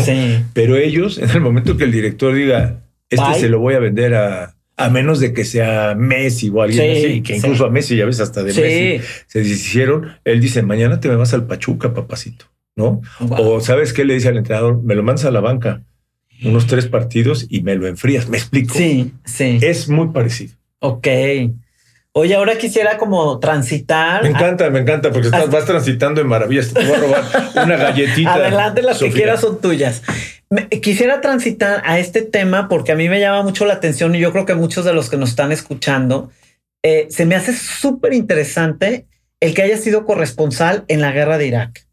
Pero 0.54 0.76
ellos, 0.76 1.18
en 1.18 1.30
el 1.30 1.40
momento 1.40 1.78
que 1.78 1.86
el 1.86 1.94
director 1.94 2.36
diga, 2.36 2.84
este 3.10 3.40
se 3.40 3.50
lo 3.50 3.60
voy 3.60 3.76
a 3.76 3.80
vender 3.80 4.16
a, 4.16 4.58
a 4.76 4.90
menos 4.90 5.22
de 5.22 5.32
que 5.32 5.46
sea 5.46 5.96
Messi 5.96 6.50
o 6.50 6.62
alguien 6.62 6.92
así, 6.92 7.22
que 7.22 7.38
incluso 7.38 7.66
a 7.66 7.70
Messi, 7.70 7.96
ya 7.96 8.06
ves, 8.06 8.20
hasta 8.20 8.44
de 8.44 8.54
Messi 8.54 9.08
se 9.28 9.40
deshicieron. 9.40 10.18
Él 10.26 10.42
dice, 10.42 10.62
mañana 10.62 11.00
te 11.00 11.08
me 11.08 11.16
vas 11.16 11.34
al 11.34 11.48
Pachuca, 11.48 11.94
papacito, 11.94 12.48
¿no? 12.76 13.02
O 13.22 13.62
sabes 13.62 13.94
qué 13.94 14.04
le 14.04 14.16
dice 14.16 14.28
al 14.28 14.38
entrenador, 14.38 14.84
me 14.84 14.94
lo 14.94 15.04
mandas 15.04 15.24
a 15.24 15.32
la 15.32 15.40
banca 15.40 15.84
unos 16.44 16.68
tres 16.68 16.88
partidos 16.88 17.48
y 17.50 17.62
me 17.62 17.76
lo 17.76 17.88
enfrías. 17.88 18.28
¿Me 18.28 18.36
explico? 18.36 18.76
Sí, 18.78 19.14
sí. 19.24 19.58
Es 19.62 19.88
muy 19.88 20.10
parecido. 20.10 20.56
Ok. 20.80 21.08
Oye, 22.18 22.34
ahora 22.34 22.58
quisiera 22.58 22.98
como 22.98 23.40
transitar. 23.40 24.24
Me 24.24 24.30
encanta, 24.30 24.70
me 24.70 24.80
encanta, 24.80 25.12
porque 25.12 25.28
estás, 25.28 25.50
vas 25.50 25.66
transitando 25.66 26.22
en 26.22 26.28
maravillas. 26.28 26.74
Te 26.74 26.86
voy 26.86 26.96
a 26.96 27.00
robar 27.00 27.24
una 27.66 27.76
galletita. 27.76 28.36
Adelante, 28.36 28.82
las 28.82 29.00
que 29.00 29.12
quieras 29.12 29.42
son 29.42 29.60
tuyas. 29.60 30.02
quisiera 30.82 31.20
transitar 31.20 31.84
a 31.86 32.00
este 32.00 32.22
tema 32.22 32.70
porque 32.70 32.94
a 32.94 32.96
mí 32.96 33.10
me 33.10 33.20
llama 33.20 33.44
mucho 33.44 33.66
la 33.66 33.74
atención 33.74 34.16
y 34.16 34.20
yo 34.20 34.32
creo 34.32 34.46
que 34.46 34.56
muchos 34.56 34.86
de 34.86 34.94
los 34.94 35.10
que 35.10 35.18
nos 35.18 35.32
están 35.32 35.52
escuchando 35.52 36.32
eh, 36.84 37.08
se 37.10 37.26
me 37.26 37.36
hace 37.36 37.52
súper 37.52 38.14
interesante 38.14 39.08
el 39.42 39.54
que 39.54 39.64
haya 39.64 39.76
sido 39.76 40.06
corresponsal 40.06 40.86
en 40.88 41.02
la 41.02 41.12
guerra 41.12 41.38
de 41.38 41.48
Irak. 41.48 41.86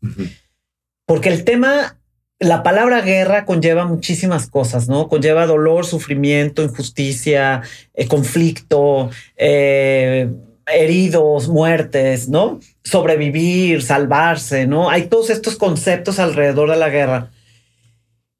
Porque 1.05 1.31
el 1.31 1.43
tema 1.43 1.99
la 2.43 2.63
palabra 2.63 3.01
guerra 3.01 3.45
conlleva 3.45 3.87
muchísimas 3.87 4.49
cosas, 4.49 4.89
¿no? 4.89 5.09
Conlleva 5.09 5.47
dolor, 5.47 5.87
sufrimiento, 5.87 6.63
injusticia, 6.63 7.63
eh, 7.95 8.09
conflicto, 8.09 9.11
eh, 9.37 10.29
heridos, 10.67 11.49
muertes, 11.49 12.29
¿no? 12.29 12.59
Sobrevivir, 12.83 13.83
salvarse, 13.83 14.67
¿no? 14.67 14.91
Hay 14.91 15.07
todos 15.07 15.31
estos 15.31 15.57
conceptos 15.57 16.19
alrededor 16.19 16.71
de 16.71 16.77
la 16.77 16.89
guerra. 16.89 17.31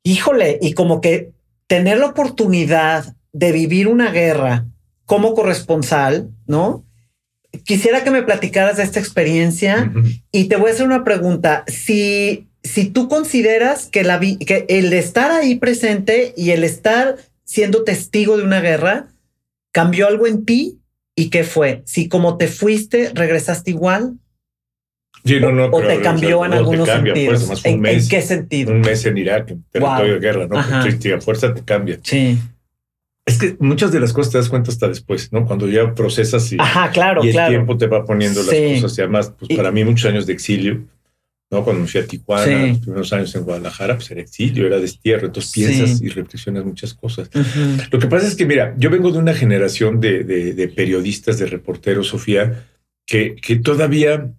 Híjole, 0.03 0.59
y 0.61 0.73
como 0.73 1.01
que 1.01 1.31
tener 1.69 1.99
la 1.99 2.07
oportunidad 2.07 3.15
de 3.33 3.53
vivir 3.53 3.87
una 3.87 4.11
guerra 4.11 4.67
como 5.07 5.35
corresponsal, 5.35 6.31
¿no? 6.47 6.85
Quisiera 7.65 8.03
que 8.03 8.11
me 8.11 8.23
platicaras 8.23 8.79
de 8.79 8.83
esta 8.83 8.99
experiencia 8.99 9.93
y 10.33 10.45
te 10.45 10.57
voy 10.57 10.71
a 10.71 10.75
hacer 10.75 10.87
una 10.87 11.05
pregunta. 11.05 11.65
Si 11.67 12.49
si 12.63 12.91
tú 12.91 13.09
consideras 13.09 13.87
que, 13.87 14.05
la 14.05 14.21
que 14.21 14.65
el 14.69 14.93
estar 14.93 15.31
ahí 15.31 15.57
presente 15.57 16.33
y 16.37 16.51
el 16.51 16.65
estar 16.65 17.17
siendo 17.45 17.85
testigo 17.85 18.37
de 18.37 18.45
una 18.45 18.61
guerra 18.61 19.09
cambió 19.73 20.07
algo 20.07 20.27
en 20.27 20.45
ti 20.45 20.79
y 21.15 21.31
qué 21.31 21.45
fue, 21.45 21.83
si 21.85 22.09
como 22.09 22.37
te 22.37 22.49
fuiste 22.49 23.11
regresaste 23.15 23.71
igual. 23.71 24.15
Sí, 25.25 25.39
no, 25.39 25.53
no, 25.53 25.67
o 25.67 25.81
te 25.81 26.01
cambió 26.01 26.45
en 26.45 26.53
algunos 26.53 26.89
sentidos. 26.89 27.65
¿En, 27.65 27.83
qué 28.09 28.23
sentido? 28.23 28.73
Un 28.73 28.81
mes 28.81 29.05
en 29.07 29.19
Irak, 29.19 29.51
en 29.51 29.65
territorio 29.71 30.15
de 30.15 30.21
guerra, 30.21 30.47
¿no? 30.49 30.59
a 30.59 31.21
fuerza 31.21 31.55
te 31.55 31.63
cambia. 31.63 32.01
Sí. 32.03 32.39
Es 33.25 33.39
que 33.39 33.57
muchas 33.61 33.93
de 33.93 34.01
las 34.01 34.13
cosas 34.13 34.33
te 34.33 34.39
das 34.39 34.49
cuenta 34.49 34.73
hasta 34.73 34.89
después, 34.89 35.33
¿no? 35.33 35.47
Cuando 35.47 35.69
ya 35.69 35.95
procesas 35.95 36.51
y, 36.53 36.57
Ajá, 36.59 36.91
claro, 36.91 37.23
y 37.23 37.29
el 37.29 37.35
claro. 37.35 37.51
tiempo 37.51 37.77
te 37.77 37.87
va 37.87 38.05
poniendo 38.05 38.43
las 38.43 38.81
cosas. 38.81 38.99
Y 38.99 39.01
además, 39.01 39.33
pues 39.39 39.57
para 39.57 39.71
mí, 39.71 39.85
muchos 39.85 40.11
años 40.11 40.27
de 40.27 40.33
exilio, 40.33 40.83
¿no? 41.53 41.63
Cuando 41.63 41.83
me 41.83 41.87
fui 41.87 42.01
a 42.01 42.07
Tijuana, 42.07 42.67
los 42.67 42.79
primeros 42.79 43.13
años 43.13 43.35
en 43.35 43.45
Guadalajara, 43.45 43.95
pues 43.97 44.11
era 44.11 44.23
exilio, 44.23 44.67
era 44.67 44.81
destierro. 44.81 45.27
Entonces 45.27 45.53
piensas 45.53 46.01
y 46.01 46.09
reflexionas 46.09 46.65
muchas 46.65 46.95
cosas. 46.95 47.31
Lo 47.91 47.99
que 47.99 48.07
pasa 48.09 48.27
es 48.27 48.35
que, 48.35 48.47
mira, 48.47 48.75
yo 48.79 48.91
vengo 48.91 49.13
de 49.13 49.19
una 49.19 49.35
generación 49.35 50.01
de, 50.01 50.25
de, 50.25 50.69
periodistas, 50.69 51.39
de 51.39 51.47
reporteros, 51.47 52.09
Sofía, 52.09 52.67
que, 53.07 53.37
que 53.37 53.57
todavía 53.57 54.33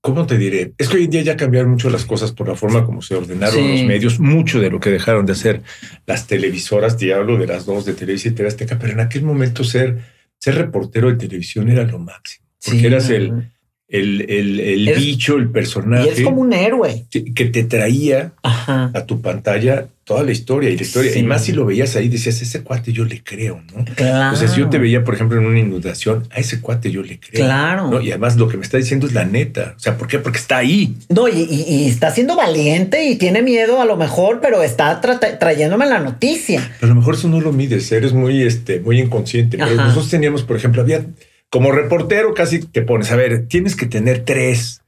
¿cómo 0.00 0.24
te 0.24 0.38
diré? 0.38 0.72
Es 0.78 0.88
que 0.88 0.98
hoy 0.98 1.04
en 1.04 1.10
día 1.10 1.22
ya 1.22 1.36
cambiaron 1.36 1.72
mucho 1.72 1.90
las 1.90 2.04
cosas 2.04 2.30
por 2.30 2.46
la 2.46 2.54
forma 2.54 2.84
como 2.84 3.02
se 3.02 3.16
ordenaron 3.16 3.68
los 3.68 3.82
medios, 3.82 4.20
mucho 4.20 4.60
de 4.60 4.70
lo 4.70 4.78
que 4.78 4.90
dejaron 4.90 5.26
de 5.26 5.32
hacer 5.32 5.62
las 6.06 6.28
televisoras, 6.28 6.96
te 6.96 7.12
hablo 7.12 7.36
de 7.36 7.48
las 7.48 7.66
dos 7.66 7.84
de 7.84 7.94
Televisa 7.94 8.28
y 8.28 8.30
TV 8.30 8.46
Azteca, 8.46 8.78
pero 8.78 8.92
en 8.92 9.00
aquel 9.00 9.24
momento 9.24 9.64
ser, 9.64 9.98
ser 10.38 10.54
reportero 10.54 11.08
de 11.08 11.16
televisión 11.16 11.68
era 11.68 11.82
lo 11.82 11.98
máximo, 11.98 12.46
porque 12.64 12.86
eras 12.86 13.10
el, 13.10 13.50
el, 13.88 14.22
el, 14.28 14.60
el 14.60 14.94
bicho, 14.96 15.36
el 15.36 15.48
personaje. 15.50 16.06
Y 16.06 16.08
es 16.08 16.20
como 16.22 16.40
un 16.40 16.52
héroe. 16.52 17.06
Que 17.10 17.44
te 17.46 17.64
traía 17.64 18.32
a 18.42 19.04
tu 19.06 19.20
pantalla 19.20 19.86
toda 20.04 20.22
la 20.22 20.30
historia 20.30 20.70
y 20.70 20.76
la 20.76 20.82
historia. 20.82 21.16
Y 21.16 21.22
más 21.24 21.44
si 21.44 21.52
lo 21.52 21.66
veías 21.66 21.96
ahí, 21.96 22.08
decías, 22.08 22.40
ese 22.40 22.62
cuate 22.62 22.92
yo 22.92 23.04
le 23.04 23.22
creo, 23.22 23.60
¿no? 23.74 23.84
Claro. 23.96 24.34
O 24.34 24.36
sea, 24.38 24.48
si 24.48 24.60
yo 24.60 24.68
te 24.68 24.78
veía, 24.78 25.02
por 25.02 25.14
ejemplo, 25.14 25.38
en 25.40 25.46
una 25.46 25.58
inundación, 25.58 26.28
a 26.30 26.38
ese 26.38 26.60
cuate 26.60 26.90
yo 26.90 27.02
le 27.02 27.18
creo. 27.18 27.44
Claro. 27.44 28.00
Y 28.00 28.10
además 28.10 28.36
lo 28.36 28.48
que 28.48 28.56
me 28.56 28.62
está 28.62 28.76
diciendo 28.76 29.06
es 29.06 29.14
la 29.14 29.24
neta. 29.24 29.74
O 29.76 29.80
sea, 29.80 29.96
¿por 29.96 30.06
qué? 30.06 30.18
Porque 30.18 30.38
está 30.38 30.58
ahí. 30.58 30.96
No, 31.08 31.28
y, 31.28 31.86
está 31.88 32.10
siendo 32.12 32.36
valiente 32.36 33.04
y 33.04 33.16
tiene 33.16 33.42
miedo 33.42 33.80
a 33.80 33.84
lo 33.84 33.96
mejor, 33.96 34.40
pero 34.40 34.62
está 34.62 35.00
trayéndome 35.00 35.86
la 35.86 35.98
noticia. 35.98 36.72
Pero 36.80 36.92
a 36.92 36.94
lo 36.94 37.00
mejor 37.00 37.14
eso 37.14 37.28
no 37.28 37.40
lo 37.40 37.52
mides, 37.52 37.90
eres 37.90 38.12
muy, 38.12 38.42
este, 38.42 38.80
muy 38.80 39.00
inconsciente. 39.00 39.58
Pero 39.58 39.74
nosotros 39.74 40.08
teníamos, 40.08 40.42
por 40.42 40.56
ejemplo, 40.56 40.82
había 40.82 41.04
como 41.50 41.72
reportero 41.72 42.34
casi 42.34 42.60
te 42.60 42.82
pones, 42.82 43.10
a 43.12 43.16
ver, 43.16 43.46
tienes 43.46 43.76
que 43.76 43.86
tener 43.86 44.24
tres, 44.24 44.82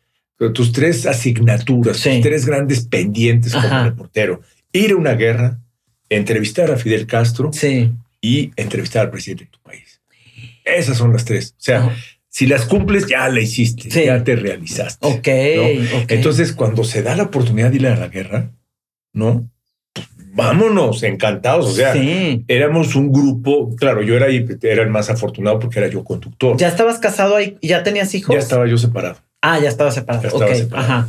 tus 0.54 0.72
tres 0.72 1.06
asignaturas, 1.06 2.00
tus 2.00 2.20
tres 2.20 2.46
grandes 2.46 2.86
pendientes 2.86 3.52
como 3.52 3.84
reportero. 3.84 4.40
Ir 4.72 4.92
a 4.92 4.96
una 4.96 5.14
guerra, 5.14 5.59
entrevistar 6.09 6.70
a 6.70 6.76
Fidel 6.76 7.06
Castro 7.06 7.50
y 8.20 8.50
entrevistar 8.56 9.06
al 9.06 9.11
presidente 9.11 9.44
de 9.44 9.50
tu 9.50 9.61
país. 9.61 10.00
Esas 10.64 10.98
son 10.98 11.12
las 11.12 11.24
tres. 11.24 11.52
O 11.52 11.61
sea, 11.61 11.96
si 12.28 12.46
las 12.46 12.66
cumples, 12.66 13.06
ya 13.06 13.28
la 13.28 13.40
hiciste, 13.40 13.88
ya 13.88 14.22
te 14.22 14.36
realizaste. 14.36 15.06
Ok. 15.06 15.28
Entonces, 16.09 16.52
cuando 16.52 16.84
se 16.84 17.02
da 17.02 17.16
la 17.16 17.24
oportunidad 17.24 17.70
de 17.70 17.76
ir 17.76 17.86
a 17.86 17.96
la 17.96 18.09
guerra, 18.09 18.50
¿no? 19.12 19.50
Vámonos, 20.34 21.02
encantados. 21.02 21.66
O 21.66 21.72
sea, 21.72 21.94
éramos 22.48 22.94
un 22.94 23.12
grupo. 23.12 23.74
Claro, 23.76 24.02
yo 24.02 24.14
era, 24.14 24.26
era 24.28 24.82
el 24.82 24.90
más 24.90 25.10
afortunado 25.10 25.58
porque 25.58 25.78
era 25.78 25.88
yo 25.88 26.04
conductor. 26.04 26.56
¿Ya 26.56 26.68
estabas 26.68 26.98
casado 26.98 27.36
ahí? 27.36 27.56
¿Ya 27.62 27.82
tenías 27.82 28.14
hijos? 28.14 28.34
Ya 28.34 28.40
estaba 28.40 28.66
yo 28.66 28.78
separado. 28.78 29.16
Ah, 29.40 29.58
ya 29.58 29.68
estaba 29.68 29.90
separado. 29.90 30.22
Ya 30.22 30.28
estaba 30.28 30.54
separado. 30.54 30.88
Ajá. 30.92 31.08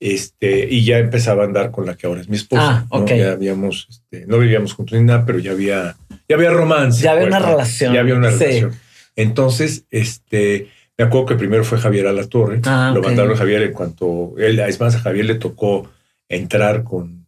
Este, 0.00 0.66
y 0.68 0.84
ya 0.84 0.98
empezaba 0.98 1.44
a 1.44 1.46
andar 1.46 1.70
con 1.70 1.86
la 1.86 1.96
que 1.96 2.08
ahora 2.08 2.20
es 2.20 2.28
mi 2.28 2.36
esposa. 2.36 2.86
Ah, 2.90 3.04
Ya 3.06 3.32
habíamos, 3.32 3.86
este, 3.88 4.26
no 4.26 4.38
vivíamos 4.38 4.72
juntos 4.72 4.98
ni 4.98 5.04
nada, 5.04 5.24
pero 5.24 5.38
ya 5.38 5.52
había, 5.52 5.96
ya 6.28 6.36
había 6.36 6.50
romance. 6.50 7.02
Ya 7.04 7.12
había 7.12 7.26
una 7.28 7.38
relación. 7.38 7.94
Ya 7.94 8.00
había 8.00 8.16
una 8.16 8.30
relación. 8.30 8.72
Entonces, 9.14 9.84
este, 9.90 10.68
me 10.98 11.04
acuerdo 11.04 11.26
que 11.26 11.34
primero 11.36 11.62
fue 11.62 11.78
Javier 11.78 12.08
a 12.08 12.12
la 12.12 12.26
torre. 12.26 12.60
Ah, 12.64 12.90
lo 12.92 13.00
mandaron 13.00 13.32
a 13.32 13.36
Javier 13.36 13.62
en 13.62 13.72
cuanto 13.72 14.34
él, 14.38 14.58
es 14.58 14.80
más, 14.80 14.96
a 14.96 14.98
Javier 14.98 15.26
le 15.26 15.34
tocó 15.36 15.88
entrar 16.28 16.82
con 16.82 17.21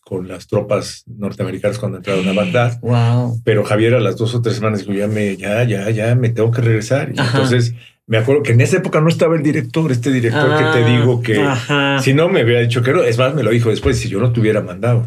con 0.00 0.26
las 0.26 0.48
tropas 0.48 1.04
norteamericanas 1.06 1.78
cuando 1.78 1.98
entraron 1.98 2.26
a 2.28 2.32
Bagdad. 2.32 2.80
Wow. 2.80 3.40
Pero 3.44 3.64
Javier 3.64 3.94
a 3.94 4.00
las 4.00 4.16
dos 4.16 4.34
o 4.34 4.42
tres 4.42 4.56
semanas 4.56 4.80
dijo, 4.80 4.92
ya 4.92 5.06
me, 5.06 5.36
ya, 5.36 5.62
ya, 5.64 5.88
ya 5.90 6.14
me 6.14 6.30
tengo 6.30 6.50
que 6.50 6.62
regresar. 6.62 7.12
Y 7.14 7.20
entonces 7.20 7.74
me 8.06 8.18
acuerdo 8.18 8.42
que 8.42 8.52
en 8.52 8.60
esa 8.60 8.78
época 8.78 9.00
no 9.00 9.08
estaba 9.08 9.36
el 9.36 9.42
director, 9.42 9.92
este 9.92 10.10
director 10.10 10.56
que 10.56 10.64
te 10.64 10.84
ah, 10.84 10.98
digo 10.98 11.22
que 11.22 12.02
si 12.02 12.12
no 12.12 12.28
me 12.28 12.42
hubiera 12.42 12.60
dicho 12.60 12.82
que 12.82 12.92
no, 12.92 13.04
es 13.04 13.18
más, 13.18 13.34
me 13.34 13.44
lo 13.44 13.50
dijo 13.50 13.70
después, 13.70 13.98
si 13.98 14.08
yo 14.08 14.18
no 14.18 14.32
te 14.32 14.40
hubiera 14.40 14.60
mandado. 14.60 15.06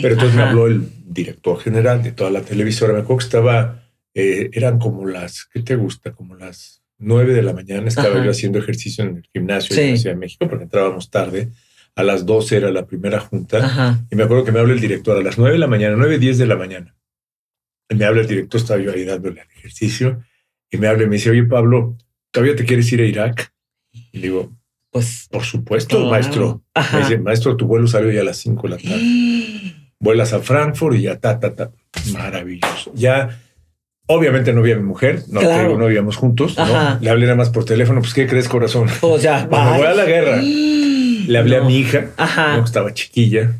Pero 0.00 0.14
entonces 0.14 0.34
me 0.34 0.42
habló 0.42 0.66
el 0.66 0.88
director 1.04 1.60
general 1.60 2.02
de 2.02 2.12
toda 2.12 2.30
la 2.30 2.40
televisora. 2.40 2.94
Me 2.94 3.00
acuerdo 3.00 3.18
que 3.18 3.24
estaba, 3.24 3.82
eh, 4.14 4.48
eran 4.54 4.78
como 4.78 5.06
las, 5.06 5.44
¿qué 5.52 5.60
te 5.60 5.76
gusta? 5.76 6.12
Como 6.12 6.34
las 6.34 6.82
nueve 6.98 7.34
de 7.34 7.42
la 7.42 7.52
mañana. 7.52 7.86
Estaba 7.88 8.24
yo 8.24 8.30
haciendo 8.30 8.58
ejercicio 8.58 9.04
en 9.04 9.16
el 9.18 9.28
gimnasio 9.30 9.76
de 9.76 9.90
la 9.90 9.96
Ciudad 9.98 10.14
de 10.14 10.20
México 10.20 10.48
porque 10.48 10.64
entrábamos 10.64 11.10
tarde 11.10 11.50
a 11.94 12.02
las 12.02 12.24
12 12.26 12.56
era 12.56 12.70
la 12.70 12.86
primera 12.86 13.20
junta. 13.20 14.04
Y 14.10 14.16
me 14.16 14.24
acuerdo 14.24 14.44
que 14.44 14.52
me 14.52 14.60
habla 14.60 14.74
el 14.74 14.80
director 14.80 15.16
a 15.16 15.22
las 15.22 15.38
9 15.38 15.52
de 15.52 15.58
la 15.58 15.66
mañana, 15.66 15.96
9, 15.96 16.18
10 16.18 16.38
de 16.38 16.46
la 16.46 16.56
mañana. 16.56 16.94
Y 17.88 17.94
me 17.94 18.04
habla 18.04 18.22
el 18.22 18.26
director, 18.26 18.60
estaba 18.60 18.80
yo 18.80 18.92
ahí 18.92 19.04
dándole 19.04 19.42
el 19.42 19.48
ejercicio. 19.58 20.22
Y 20.70 20.78
me 20.78 20.88
habla 20.88 21.04
y 21.04 21.06
me 21.06 21.16
dice, 21.16 21.30
oye, 21.30 21.44
Pablo, 21.44 21.96
¿todavía 22.30 22.56
te 22.56 22.64
quieres 22.64 22.90
ir 22.92 23.02
a 23.02 23.04
Irak? 23.04 23.52
Y 23.92 24.18
le 24.18 24.22
digo, 24.22 24.52
pues, 24.90 25.28
por 25.30 25.42
supuesto, 25.42 26.06
maestro. 26.06 26.62
Me 26.92 27.00
dice, 27.00 27.18
maestro, 27.18 27.56
tu 27.56 27.66
vuelo 27.66 27.86
salió 27.86 28.10
ya 28.10 28.22
a 28.22 28.24
las 28.24 28.38
5 28.38 28.62
de 28.62 28.68
la 28.68 28.76
tarde. 28.76 29.76
Vuelas 29.98 30.32
a 30.32 30.40
Frankfurt 30.40 30.96
y 30.96 31.02
ya, 31.02 31.20
ta, 31.20 31.38
ta, 31.38 31.54
ta. 31.54 31.70
Maravilloso. 32.12 32.90
Ya, 32.94 33.38
obviamente 34.06 34.52
no 34.52 34.62
vi 34.62 34.72
a 34.72 34.76
mi 34.76 34.82
mujer, 34.82 35.22
no, 35.28 35.40
no 35.42 35.86
vivíamos 35.86 36.16
juntos. 36.16 36.56
¿no? 36.58 36.98
Le 37.00 37.08
hablé 37.08 37.26
nada 37.26 37.36
más 37.36 37.50
por 37.50 37.64
teléfono, 37.64 38.00
pues, 38.00 38.12
¿qué 38.12 38.26
crees, 38.26 38.48
corazón? 38.48 38.88
Pues 39.00 39.22
ya, 39.22 39.46
Cuando 39.48 39.74
voy 39.74 39.86
a 39.86 39.94
la 39.94 40.04
guerra. 40.04 40.40
Le 41.26 41.38
hablé 41.38 41.56
a 41.56 41.62
mi 41.62 41.76
hija, 41.76 42.10
que 42.16 42.60
estaba 42.64 42.92
chiquilla, 42.94 43.52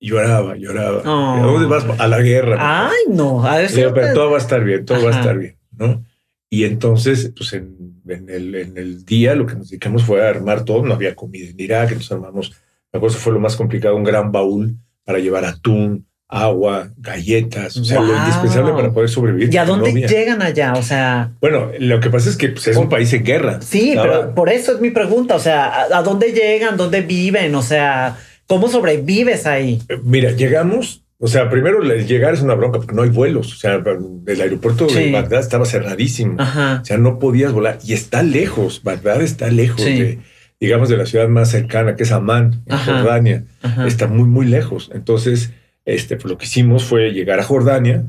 lloraba, 0.00 0.56
lloraba. 0.56 1.00
¿A 1.00 1.42
dónde 1.42 1.66
vas? 1.66 1.84
A 1.98 2.08
la 2.08 2.20
guerra. 2.20 2.88
Ay, 2.88 3.02
no. 3.08 3.44
A 3.44 3.60
Le 3.60 3.68
digo, 3.68 3.94
pero 3.94 4.14
todo 4.14 4.30
va 4.30 4.36
a 4.36 4.40
estar 4.40 4.62
bien, 4.62 4.84
todo 4.84 5.04
va 5.04 5.14
a 5.14 5.18
estar 5.18 5.38
bien, 5.38 5.56
¿no? 5.72 6.04
Y 6.50 6.64
entonces, 6.64 7.32
pues 7.36 7.52
en, 7.54 8.00
el, 8.06 8.54
en, 8.54 8.78
el, 8.78 9.04
día 9.04 9.34
lo 9.34 9.44
que 9.44 9.56
nos 9.56 9.70
dedicamos 9.70 10.04
fue 10.04 10.24
a 10.24 10.30
armar 10.30 10.64
todo. 10.64 10.84
No 10.84 10.94
había 10.94 11.16
comida 11.16 11.48
en 11.48 11.58
Irak, 11.58 11.88
entonces 11.88 12.12
armamos, 12.12 12.52
me 12.92 12.98
acuerdo, 12.98 13.16
fue 13.16 13.32
lo 13.32 13.40
más 13.40 13.56
complicado, 13.56 13.96
un 13.96 14.04
gran 14.04 14.30
baúl 14.30 14.76
para 15.04 15.18
llevar 15.18 15.44
atún, 15.44 16.06
agua, 16.28 16.90
galletas, 16.96 17.76
o 17.76 17.84
sea, 17.84 18.00
lo 18.00 18.16
indispensable 18.16 18.72
para 18.72 18.92
poder 18.92 19.08
sobrevivir. 19.08 19.52
¿Y 19.52 19.56
a 19.56 19.64
dónde 19.64 19.92
llegan 19.92 20.42
allá? 20.42 20.72
O 20.74 20.82
sea. 20.82 21.32
Bueno, 21.40 21.70
lo 21.78 22.00
que 22.00 22.10
pasa 22.10 22.28
es 22.28 22.36
que 22.36 22.48
pues, 22.48 22.66
es 22.66 22.76
un 22.76 22.88
país 22.88 23.12
en 23.12 23.24
guerra. 23.24 23.60
Sí, 23.60 23.94
pero 23.94 24.34
por 24.34 24.48
eso 24.48 24.72
es 24.72 24.80
mi 24.80 24.90
pregunta. 24.90 25.36
O 25.36 25.38
sea, 25.38 25.86
¿a 25.92 26.02
dónde 26.02 26.32
llegan? 26.32 26.76
¿Dónde 26.76 27.02
viven? 27.02 27.54
O 27.54 27.62
sea, 27.62 28.16
¿cómo 28.46 28.68
sobrevives 28.68 29.46
ahí? 29.46 29.80
Eh, 29.88 29.98
mira, 30.02 30.30
llegamos. 30.32 31.02
O 31.18 31.28
sea, 31.28 31.48
primero 31.48 31.80
llegar 31.80 32.34
es 32.34 32.42
una 32.42 32.54
bronca 32.54 32.78
porque 32.78 32.94
no 32.94 33.02
hay 33.02 33.10
vuelos. 33.10 33.52
O 33.52 33.56
sea, 33.56 33.82
el 34.26 34.40
aeropuerto 34.40 34.86
de 34.86 35.12
Bagdad 35.12 35.40
estaba 35.40 35.64
cerradísimo. 35.64 36.36
O 36.42 36.84
sea, 36.84 36.98
no 36.98 37.18
podías 37.18 37.52
volar 37.52 37.78
y 37.84 37.92
está 37.92 38.22
lejos. 38.22 38.82
Bagdad 38.82 39.22
está 39.22 39.48
lejos 39.48 39.84
de, 39.84 40.18
digamos, 40.60 40.88
de 40.88 40.96
la 40.96 41.06
ciudad 41.06 41.28
más 41.28 41.50
cercana, 41.50 41.96
que 41.96 42.02
es 42.02 42.12
Amán, 42.12 42.62
en 42.66 42.76
Jordania. 42.78 43.44
Está 43.86 44.06
muy, 44.06 44.28
muy 44.28 44.46
lejos. 44.46 44.90
Entonces, 44.92 45.52
este, 45.84 46.16
pues 46.16 46.30
lo 46.30 46.38
que 46.38 46.46
hicimos 46.46 46.84
fue 46.84 47.10
llegar 47.10 47.40
a 47.40 47.44
Jordania, 47.44 48.04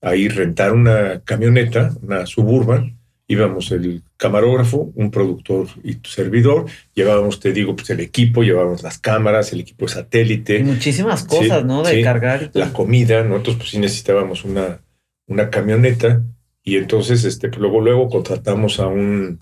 ahí 0.00 0.28
rentar 0.28 0.72
una 0.72 1.20
camioneta, 1.20 1.94
una 2.02 2.26
suburban, 2.26 2.96
íbamos 3.26 3.70
el 3.70 4.02
camarógrafo, 4.16 4.90
un 4.96 5.10
productor 5.10 5.68
y 5.84 5.94
tu 5.96 6.10
servidor, 6.10 6.66
llevábamos, 6.94 7.38
te 7.38 7.52
digo, 7.52 7.76
pues 7.76 7.90
el 7.90 8.00
equipo, 8.00 8.42
llevábamos 8.42 8.82
las 8.82 8.98
cámaras, 8.98 9.52
el 9.52 9.60
equipo 9.60 9.86
de 9.86 9.92
satélite. 9.92 10.64
Muchísimas 10.64 11.24
cosas, 11.24 11.64
¿no? 11.64 11.82
De 11.82 12.02
cargar. 12.02 12.50
La 12.54 12.72
comida, 12.72 13.22
nosotros 13.22 13.56
pues 13.56 13.70
sí 13.70 13.78
necesitábamos 13.78 14.44
una, 14.44 14.80
una 15.28 15.48
camioneta 15.48 16.22
y 16.62 16.76
entonces, 16.76 17.24
este, 17.24 17.48
pues, 17.48 17.60
luego, 17.60 17.80
luego 17.80 18.08
contratamos 18.08 18.80
a 18.80 18.88
un, 18.88 19.40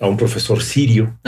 a 0.00 0.06
un 0.06 0.16
profesor 0.16 0.62
sirio 0.62 1.18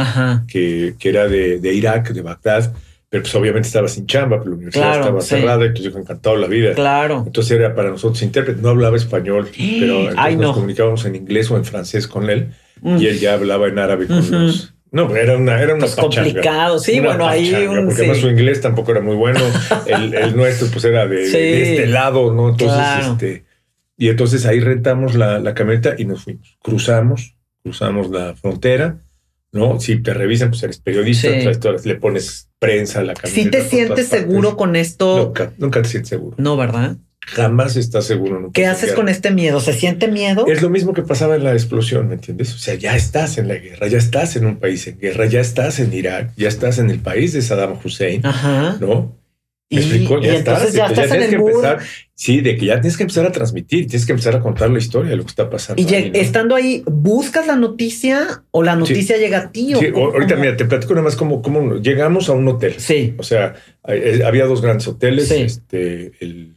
Que, 0.48 0.94
que 0.98 1.09
era 1.09 1.28
de, 1.28 1.61
de 1.61 1.74
Irak, 1.74 2.11
de 2.12 2.22
Bagdad, 2.22 2.74
pero 3.11 3.24
pues 3.24 3.34
obviamente 3.34 3.66
estaba 3.66 3.88
sin 3.88 4.06
chamba, 4.06 4.38
pero 4.38 4.50
la 4.50 4.56
universidad 4.56 5.00
estaba 5.00 5.20
cerrada, 5.20 5.64
entonces 5.64 5.92
yo 5.92 5.98
encantado 5.98 6.36
la 6.36 6.46
vida. 6.46 6.74
Claro. 6.74 7.24
Entonces 7.26 7.50
era 7.50 7.74
para 7.74 7.90
nosotros 7.90 8.22
intérprete, 8.22 8.62
no 8.62 8.68
hablaba 8.68 8.96
español, 8.96 9.48
pero 9.80 10.12
nos 10.12 10.54
comunicábamos 10.54 11.04
en 11.04 11.16
inglés 11.16 11.50
o 11.50 11.56
en 11.56 11.64
francés 11.64 12.06
con 12.06 12.30
él 12.30 12.52
y 12.82 13.06
él 13.06 13.18
ya 13.18 13.34
hablaba 13.34 13.66
en 13.66 13.78
árabe 13.80 14.06
con 14.06 14.30
los... 14.30 14.74
No, 14.92 15.14
era 15.14 15.36
una, 15.36 15.61
era 15.61 15.74
una 15.74 15.86
pues 15.86 15.94
complicado, 15.94 16.80
sí, 16.80 16.98
bueno, 16.98 17.28
ahí 17.28 17.52
un, 17.66 17.86
Porque 17.86 18.02
además 18.02 18.18
su 18.18 18.28
inglés 18.28 18.61
tampoco 18.61 18.90
era 18.90 19.00
muy 19.00 19.14
bueno, 19.14 19.40
el, 19.86 20.36
nuestro 20.36 20.66
pues 20.68 20.84
era 20.84 21.06
de, 21.06 21.26
este 21.26 21.86
lado, 21.86 22.32
¿no? 22.32 22.48
Entonces, 22.50 23.06
este... 23.06 23.44
Y 23.96 24.08
entonces 24.08 24.46
ahí 24.46 24.61
rentamos 24.61 25.14
la, 25.14 25.38
la 25.38 25.54
camioneta 25.54 25.94
y 25.96 26.06
nos 26.06 26.24
fuimos. 26.24 26.56
Cruzamos, 26.62 27.36
cruzamos 27.62 28.11
la 28.11 28.34
frontera 28.34 28.98
¿no? 29.53 29.80
Si 29.80 30.03
te 30.03 30.14
revisan, 30.14 30.51
pues 30.51 30.62
eres 30.62 30.78
periodista, 30.78 31.28
le 31.28 31.94
pones 31.96 32.48
prensa 32.59 33.01
a 33.01 33.05
la 33.05 33.14
camioneta. 33.14 33.42
¿Sí 33.42 33.51
te 33.51 33.68
sientes 33.68 34.09
seguro 34.09 34.57
con 34.57 34.76
esto? 34.76 35.26
Nunca, 35.26 35.53
nunca 35.59 35.82
te 35.82 35.88
sientes 35.88 36.09
seguro. 36.09 36.36
No, 36.38 36.57
¿verdad? 36.57 36.96
jamás 37.26 37.76
estás 37.76 38.07
seguro. 38.07 38.51
¿Qué 38.53 38.66
haces 38.66 38.92
con 38.92 39.09
este 39.09 39.30
miedo? 39.30 39.61
¿Se 39.61 39.72
siente 39.72 40.09
miedo? 40.09 40.46
Es 40.46 40.62
lo 40.62 40.70
mismo 40.70 40.92
que 40.92 41.03
pasaba 41.03 41.36
en 41.36 41.44
la 41.44 41.53
explosión, 41.53 42.09
¿me 42.09 42.14
entiendes? 42.14 42.55
O 42.55 42.59
sea, 42.59 42.74
ya 42.74 42.96
estás 42.96 43.38
en 43.38 43.48
la 43.48 43.55
guerra, 43.55 43.86
ya 43.86 43.98
estás 43.98 44.36
en 44.36 44.46
un 44.46 44.57
país 44.57 44.86
en 44.86 44.98
guerra, 44.98 45.26
ya 45.26 45.40
estás 45.40 45.78
en 45.78 45.92
Irak, 45.92 46.32
ya 46.36 46.48
estás 46.48 46.78
en 46.78 46.90
el 46.90 46.98
país 46.98 47.32
de 47.32 47.42
Saddam 47.42 47.76
Hussein, 47.82 48.24
Ajá. 48.24 48.76
¿no? 48.80 49.19
¿Me 49.70 49.80
y, 49.80 50.08
Ya, 50.22 50.34
estás, 50.34 50.72
ya, 50.72 50.86
estás, 50.86 51.12
en 51.12 51.22
el 51.22 51.30
que 51.30 51.36
empezar, 51.36 51.78
sí, 52.12 52.40
de 52.40 52.56
que 52.56 52.66
ya 52.66 52.80
tienes 52.80 52.96
que 52.96 53.04
empezar 53.04 53.24
a 53.24 53.30
transmitir, 53.30 53.86
tienes 53.86 54.04
que 54.04 54.10
empezar 54.10 54.34
a 54.34 54.40
contar 54.40 54.68
la 54.68 54.78
historia 54.78 55.10
de 55.10 55.16
lo 55.16 55.22
que 55.22 55.28
está 55.28 55.48
pasando. 55.48 55.80
Y 55.80 56.10
estando 56.14 56.56
ahí, 56.56 56.82
¿buscas 56.86 57.46
la 57.46 57.54
noticia 57.54 58.42
o 58.50 58.64
la 58.64 58.74
noticia 58.74 59.16
llega 59.16 59.38
a 59.38 59.52
ti? 59.52 59.72
Sí, 59.78 59.86
ahorita 59.94 60.34
mira, 60.34 60.56
te 60.56 60.64
platico 60.64 60.94
nada 60.94 61.04
más 61.04 61.14
cómo, 61.14 61.40
cómo 61.40 61.76
llegamos 61.76 62.28
a 62.28 62.32
un 62.32 62.48
hotel. 62.48 62.74
Sí. 62.78 63.14
O 63.16 63.22
sea, 63.22 63.54
había 63.84 64.46
dos 64.46 64.60
grandes 64.60 64.88
hoteles, 64.88 65.30
este, 65.30 66.12
el 66.18 66.56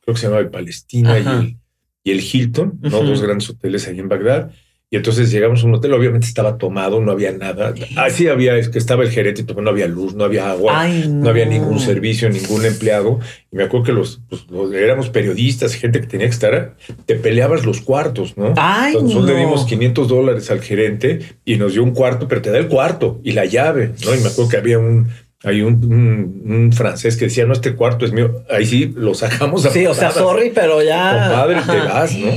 creo 0.00 0.14
que 0.14 0.20
se 0.20 0.26
llamaba 0.26 0.42
el 0.42 0.50
Palestina 0.50 1.18
y 1.18 1.26
el, 1.26 1.56
y 2.04 2.10
el, 2.10 2.20
Hilton, 2.20 2.78
¿no? 2.80 3.02
Dos 3.02 3.20
grandes 3.20 3.50
hoteles 3.50 3.86
ahí 3.86 3.98
en 3.98 4.08
Bagdad. 4.08 4.50
Y 4.92 4.96
entonces 4.96 5.30
llegamos 5.30 5.62
a 5.62 5.66
un 5.66 5.74
hotel, 5.74 5.92
obviamente 5.92 6.26
estaba 6.26 6.58
tomado, 6.58 7.00
no 7.00 7.12
había 7.12 7.30
nada. 7.30 7.72
Ah, 7.96 8.10
sí 8.10 8.26
había, 8.26 8.56
es 8.56 8.68
que 8.68 8.78
estaba 8.78 9.04
el 9.04 9.10
gerente, 9.10 9.44
no 9.54 9.70
había 9.70 9.86
luz, 9.86 10.16
no 10.16 10.24
había 10.24 10.50
agua, 10.50 10.88
no. 10.88 11.30
había 11.30 11.46
ningún 11.46 11.78
servicio, 11.78 12.28
ningún 12.28 12.64
empleado. 12.64 13.20
Y 13.52 13.56
me 13.56 13.62
acuerdo 13.62 13.86
que 13.86 13.92
los, 13.92 14.20
pues, 14.28 14.72
éramos 14.72 15.08
periodistas, 15.08 15.74
gente 15.74 16.00
que 16.00 16.08
tenía 16.08 16.26
que 16.26 16.32
estar, 16.32 16.74
te 17.06 17.14
peleabas 17.14 17.64
los 17.64 17.80
cuartos, 17.82 18.36
¿no? 18.36 18.52
Ay, 18.56 18.94
Nosotros 18.94 19.26
le 19.26 19.36
dimos 19.36 19.64
500 19.64 20.08
dólares 20.08 20.50
al 20.50 20.60
gerente 20.60 21.20
y 21.44 21.54
nos 21.54 21.74
dio 21.74 21.84
un 21.84 21.92
cuarto, 21.92 22.26
pero 22.26 22.42
te 22.42 22.50
da 22.50 22.58
el 22.58 22.66
cuarto 22.66 23.20
y 23.22 23.30
la 23.30 23.44
llave, 23.44 23.92
¿no? 24.04 24.12
Y 24.12 24.18
me 24.18 24.26
acuerdo 24.26 24.48
que 24.48 24.56
había 24.56 24.80
un, 24.80 25.06
hay 25.44 25.62
un, 25.62 26.72
francés 26.72 27.16
que 27.16 27.26
decía, 27.26 27.46
no, 27.46 27.52
este 27.52 27.76
cuarto 27.76 28.04
es 28.04 28.12
mío. 28.12 28.44
Ahí 28.50 28.66
sí 28.66 28.92
lo 28.96 29.14
sacamos 29.14 29.64
a 29.66 29.70
Sí, 29.70 29.86
o 29.86 29.94
sea, 29.94 30.10
sorry, 30.10 30.50
pero 30.52 30.82
ya. 30.82 31.28
Compadre, 31.28 31.60
te 31.62 31.78
vas, 31.78 32.16
¿no? 32.16 32.30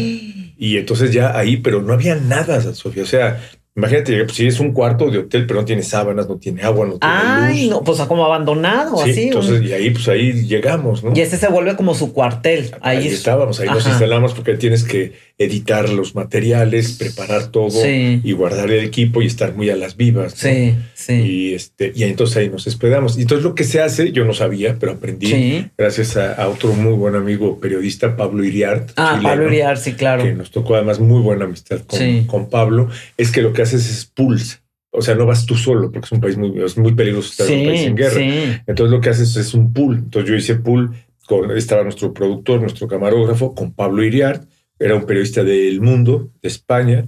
Y 0.64 0.78
entonces 0.78 1.11
ya 1.11 1.38
ahí, 1.38 1.57
pero 1.57 1.82
no 1.82 1.91
había 1.91 2.16
nada, 2.16 2.61
Sofía. 2.74 3.03
O 3.03 3.05
sea, 3.05 3.38
Imagínate, 3.76 4.24
pues, 4.26 4.38
si 4.38 4.45
es 4.45 4.59
un 4.59 4.72
cuarto 4.72 5.09
de 5.09 5.18
hotel, 5.18 5.47
pero 5.47 5.59
no 5.59 5.66
tiene 5.66 5.82
sábanas, 5.82 6.30
no 6.30 6.38
tiene 6.38 6.61
agua, 6.61 6.86
no 6.86 6.99
tiene 6.99 7.16
Ay, 7.16 7.70
no, 7.70 7.84
pues 7.84 7.99
como 8.01 8.24
abandonado, 8.24 9.01
así. 9.01 9.24
Entonces, 9.24 9.64
y 9.64 9.74
ahí, 9.74 9.89
pues 9.89 10.07
ahí 10.09 10.32
llegamos, 10.45 11.03
¿no? 11.03 11.11
Y 11.16 11.22
ese 11.22 11.38
se 11.38 11.47
vuelve 11.47 11.76
como 11.76 11.95
su 11.95 12.14
cuartel. 12.14 12.70
Ahí, 12.82 13.07
estábamos, 13.07 13.59
ahí 13.59 13.70
nos 13.70 13.88
instalamos 13.88 14.36
porque 14.36 14.53
tienes 14.57 14.84
que 14.84 15.14
editar 15.38 15.89
los 15.89 16.15
materiales, 16.15 16.93
preparar 16.93 17.47
todo 17.47 17.86
y 17.86 18.31
guardar 18.34 18.71
el 18.71 18.86
equipo 18.86 19.21
y 19.21 19.25
estar 19.25 19.55
muy 19.55 19.69
a 19.69 19.75
las 19.75 19.97
vivas. 19.97 20.34
Sí, 20.34 20.75
sí. 20.93 21.13
Y 21.13 21.53
este, 21.53 21.91
y 21.95 22.03
entonces 22.03 22.38
ahí 22.38 22.49
nos 22.49 22.67
hospedamos. 22.67 23.17
Y 23.17 23.23
entonces 23.23 23.43
lo 23.43 23.55
que 23.55 23.63
se 23.63 23.81
hace, 23.81 24.11
yo 24.11 24.25
no 24.25 24.34
sabía, 24.34 24.77
pero 24.79 24.93
aprendí 24.93 25.69
gracias 25.77 26.17
a, 26.17 26.47
otro 26.47 26.73
muy 26.73 26.93
buen 26.93 27.15
amigo 27.15 27.59
periodista, 27.59 28.15
Pablo 28.15 28.43
Iriart. 28.43 28.91
Ah, 28.95 29.19
Pablo 29.21 29.47
Iriart, 29.47 29.79
sí, 29.79 29.93
claro. 29.93 30.23
Que 30.23 30.34
nos 30.34 30.51
tocó 30.51 30.75
además 30.75 30.99
muy 30.99 31.21
buena 31.21 31.45
amistad 31.45 31.79
con, 31.88 32.25
con 32.25 32.49
Pablo. 32.49 32.89
Es 33.17 33.31
que 33.31 33.41
lo 33.41 33.53
que 33.53 33.63
haces 33.63 33.89
es 33.89 34.05
pulse. 34.05 34.57
O 34.95 35.01
sea, 35.01 35.15
no 35.15 35.25
vas 35.25 35.47
tú 35.47 35.55
solo 35.55 35.91
porque 35.91 36.05
es 36.05 36.11
un 36.11 36.21
país 36.21 36.38
muy, 36.38 36.63
es 36.63 36.77
muy 36.77 36.93
peligroso 36.93 37.31
estar 37.31 37.47
en 37.49 37.61
un 37.61 37.65
país 37.65 37.81
en 37.81 37.95
guerra. 37.95 38.61
Entonces 38.67 38.91
lo 38.91 39.01
que 39.01 39.09
haces 39.09 39.36
es 39.36 39.55
un 39.55 39.73
pool. 39.73 39.95
Entonces 39.95 40.29
yo 40.29 40.36
hice 40.36 40.55
pool 40.55 40.91
con, 41.25 41.49
estaba 41.57 41.81
nuestro 41.84 42.13
productor, 42.13 42.61
nuestro 42.61 42.88
camarógrafo, 42.88 43.55
con 43.55 43.73
Pablo 43.73 44.03
Iriart, 44.03 44.43
era 44.80 44.95
un 44.95 45.05
periodista 45.05 45.43
del 45.43 45.82
mundo, 45.82 46.32
de 46.41 46.49
España, 46.49 47.05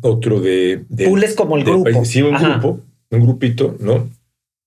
otro 0.00 0.40
de, 0.40 0.84
de... 0.88 1.06
Pool 1.06 1.24
es 1.24 1.34
como 1.34 1.56
el 1.56 1.64
grupo. 1.64 2.04
Sí, 2.04 2.22
un 2.22 2.34
grupo, 2.34 2.80
un 3.10 3.20
grupito, 3.20 3.76
¿no? 3.80 4.08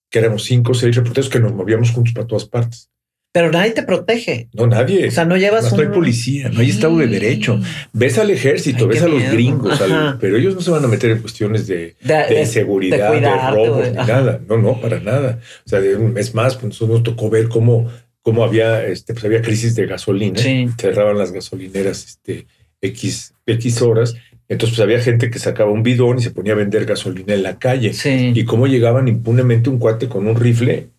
Que 0.10 0.20
éramos 0.20 0.44
cinco 0.44 0.72
o 0.72 0.76
seis 0.76 0.96
reporteros 0.96 1.30
que 1.30 1.40
nos 1.40 1.54
movíamos 1.54 1.92
juntos 1.92 2.14
para 2.14 2.28
todas 2.28 2.46
partes. 2.46 2.90
Pero 3.36 3.52
nadie 3.52 3.72
te 3.72 3.84
protege. 3.84 4.48
No, 4.54 4.66
nadie. 4.66 5.10
O 5.10 5.12
sea, 5.12 5.26
no 5.26 5.36
llevas. 5.36 5.74
No 5.74 5.82
hay 5.82 5.90
policía, 5.90 6.48
no 6.48 6.62
hay 6.62 6.70
Estado 6.70 6.98
de 7.00 7.08
Derecho. 7.08 7.60
Ves 7.92 8.18
al 8.18 8.30
ejército, 8.30 8.88
ves 8.88 9.02
a 9.02 9.10
los 9.10 9.30
gringos, 9.30 9.78
pero 10.22 10.38
ellos 10.38 10.56
no 10.56 10.62
se 10.62 10.72
van 10.72 10.86
a 10.86 10.88
meter 10.88 11.12
en 11.12 11.20
cuestiones 11.20 11.68
de, 11.68 11.98
de, 12.02 12.40
inseguridad, 12.40 13.12
de, 13.12 13.52
robos, 13.52 13.90
ni 13.90 13.94
nada. 13.94 14.40
No, 14.48 14.58
no, 14.58 14.80
para 14.80 15.02
nada. 15.02 15.40
O 15.66 15.70
sea, 15.70 15.82
es 15.82 16.34
más, 16.34 16.56
pues 16.56 16.66
nosotros 16.66 17.00
nos 17.00 17.04
tocó 17.04 17.30
ver 17.30 17.50
cómo, 17.50 17.90
cómo 18.26 18.44
había, 18.44 18.84
este, 18.88 19.14
pues 19.14 19.24
había 19.24 19.44
crisis 19.44 19.76
de 19.76 19.86
gasolina. 19.86 20.42
Cerraban 20.80 21.16
las 21.16 21.32
gasolineras 21.32 22.04
este, 22.06 22.48
X, 22.82 23.36
X 23.46 23.82
horas. 23.84 24.16
Entonces, 24.50 24.76
pues 24.76 24.84
había 24.84 25.00
gente 25.00 25.30
que 25.30 25.38
sacaba 25.38 25.70
un 25.70 25.84
bidón 25.84 26.18
y 26.18 26.24
se 26.24 26.32
ponía 26.32 26.54
a 26.54 26.56
vender 26.56 26.86
gasolina 26.86 27.36
en 27.36 27.44
la 27.44 27.60
calle. 27.60 27.94
Y 28.34 28.44
cómo 28.46 28.66
llegaban 28.66 29.08
impunemente 29.08 29.70
un 29.70 29.78
cuate 29.78 30.10
con 30.10 30.26
un 30.28 30.36
rifle 30.36 30.90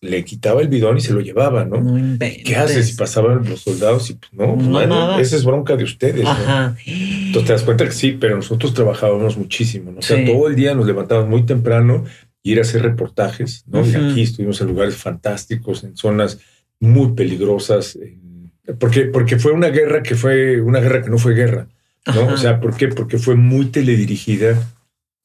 le 0.00 0.24
quitaba 0.24 0.60
el 0.60 0.68
bidón 0.68 0.98
y 0.98 1.00
se 1.00 1.12
lo 1.12 1.20
llevaba, 1.20 1.64
¿no? 1.64 1.82
¿Qué 2.18 2.54
haces 2.54 2.86
si 2.86 2.96
pasaban 2.96 3.48
los 3.48 3.62
soldados? 3.62 4.10
Y 4.10 4.14
pues, 4.14 4.32
no, 4.32 4.54
pues, 4.54 4.68
bueno, 4.68 5.18
esa 5.18 5.34
es 5.34 5.44
bronca 5.44 5.74
de 5.74 5.82
ustedes. 5.82 6.28
Entonces 6.86 7.46
te 7.46 7.52
das 7.52 7.62
cuenta 7.62 7.84
que 7.84 7.92
sí, 7.92 8.12
pero 8.12 8.36
nosotros 8.36 8.74
trabajábamos 8.74 9.36
muchísimo, 9.36 9.90
¿no? 9.90 9.98
O 9.98 10.02
sea, 10.02 10.24
todo 10.24 10.46
el 10.46 10.54
día 10.54 10.74
nos 10.76 10.86
levantábamos 10.86 11.30
muy 11.30 11.44
temprano 11.44 12.04
y 12.44 12.52
ir 12.52 12.58
a 12.58 12.62
hacer 12.62 12.82
reportajes, 12.82 13.64
¿no? 13.66 13.84
Y 13.84 13.92
aquí 13.92 14.22
estuvimos 14.22 14.60
en 14.60 14.68
lugares 14.68 14.94
fantásticos, 14.94 15.82
en 15.82 15.96
zonas 15.96 16.38
muy 16.80 17.12
peligrosas, 17.12 17.98
porque, 18.78 19.02
porque 19.06 19.38
fue 19.38 19.52
una 19.52 19.68
guerra 19.68 20.02
que 20.02 20.14
fue 20.14 20.60
una 20.60 20.80
guerra 20.80 21.02
que 21.02 21.10
no 21.10 21.18
fue 21.18 21.34
guerra, 21.34 21.68
¿no? 22.06 22.26
O 22.34 22.36
sea, 22.36 22.60
¿por 22.60 22.76
qué? 22.76 22.88
Porque 22.88 23.18
fue 23.18 23.34
muy 23.34 23.66
teledirigida. 23.66 24.62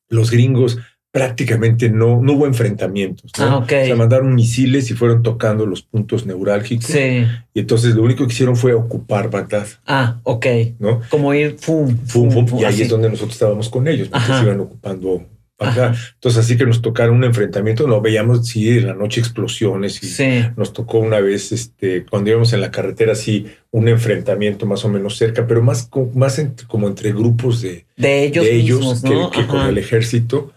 Los 0.09 0.29
gringos 0.29 0.77
prácticamente 1.11 1.89
no, 1.89 2.21
no 2.21 2.33
hubo 2.33 2.47
enfrentamientos. 2.47 3.31
¿no? 3.37 3.57
Ah, 3.57 3.65
Se 3.67 3.93
mandaron 3.95 4.33
misiles 4.33 4.89
y 4.89 4.93
fueron 4.93 5.21
tocando 5.21 5.65
los 5.65 5.81
puntos 5.81 6.25
neurálgicos. 6.25 6.85
Sí. 6.85 7.25
Y 7.53 7.59
entonces 7.59 7.95
lo 7.95 8.03
único 8.03 8.25
que 8.25 8.33
hicieron 8.33 8.55
fue 8.55 8.73
ocupar 8.73 9.29
Bagdad. 9.29 9.67
Ah, 9.85 10.19
ok. 10.23 10.45
¿no? 10.79 11.01
Como 11.09 11.33
ir 11.33 11.57
fum, 11.59 11.97
fum, 12.05 12.47
fum, 12.47 12.59
y 12.59 12.63
ahí 12.63 12.81
es 12.81 12.89
donde 12.89 13.09
nosotros 13.09 13.33
estábamos 13.33 13.69
con 13.69 13.87
ellos, 13.87 14.07
porque 14.07 14.25
se 14.25 14.43
iban 14.43 14.61
ocupando 14.61 15.25
Bagdad. 15.62 15.95
Entonces, 16.16 16.43
así 16.43 16.57
que 16.57 16.66
nos 16.66 16.82
tocaron 16.82 17.18
un 17.18 17.24
enfrentamiento, 17.24 17.88
no 17.88 18.01
veíamos, 18.01 18.47
sí, 18.47 18.70
en 18.70 18.88
la 18.88 18.93
noche 18.93 19.20
explosiones 19.20 20.01
y 20.03 20.43
nos 20.57 20.74
tocó 20.74 20.99
una 20.99 21.20
vez, 21.20 21.51
este, 21.51 22.05
cuando 22.05 22.32
íbamos 22.32 22.53
en 22.53 22.62
la 22.62 22.72
carretera, 22.72 23.14
sí, 23.14 23.45
un 23.70 23.88
enfrentamiento 23.88 24.66
más 24.66 24.84
o 24.86 24.89
menos 24.89 25.18
cerca, 25.18 25.45
pero 25.45 25.62
más, 25.62 25.89
más 26.16 26.41
como 26.68 26.88
entre 26.88 27.12
grupos 27.14 27.62
de, 27.62 27.86
de 27.95 28.24
ellos, 28.24 28.45
ellos 28.45 29.03
que, 29.32 29.45
con 29.45 29.62
el 29.68 29.78
ejército. 29.78 30.51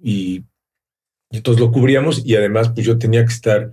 Y, 0.00 0.44
entonces 1.30 1.60
lo 1.60 1.72
cubríamos 1.72 2.22
y 2.24 2.36
además 2.36 2.68
pues 2.68 2.86
yo 2.86 2.98
tenía 2.98 3.24
que 3.24 3.32
estar 3.32 3.72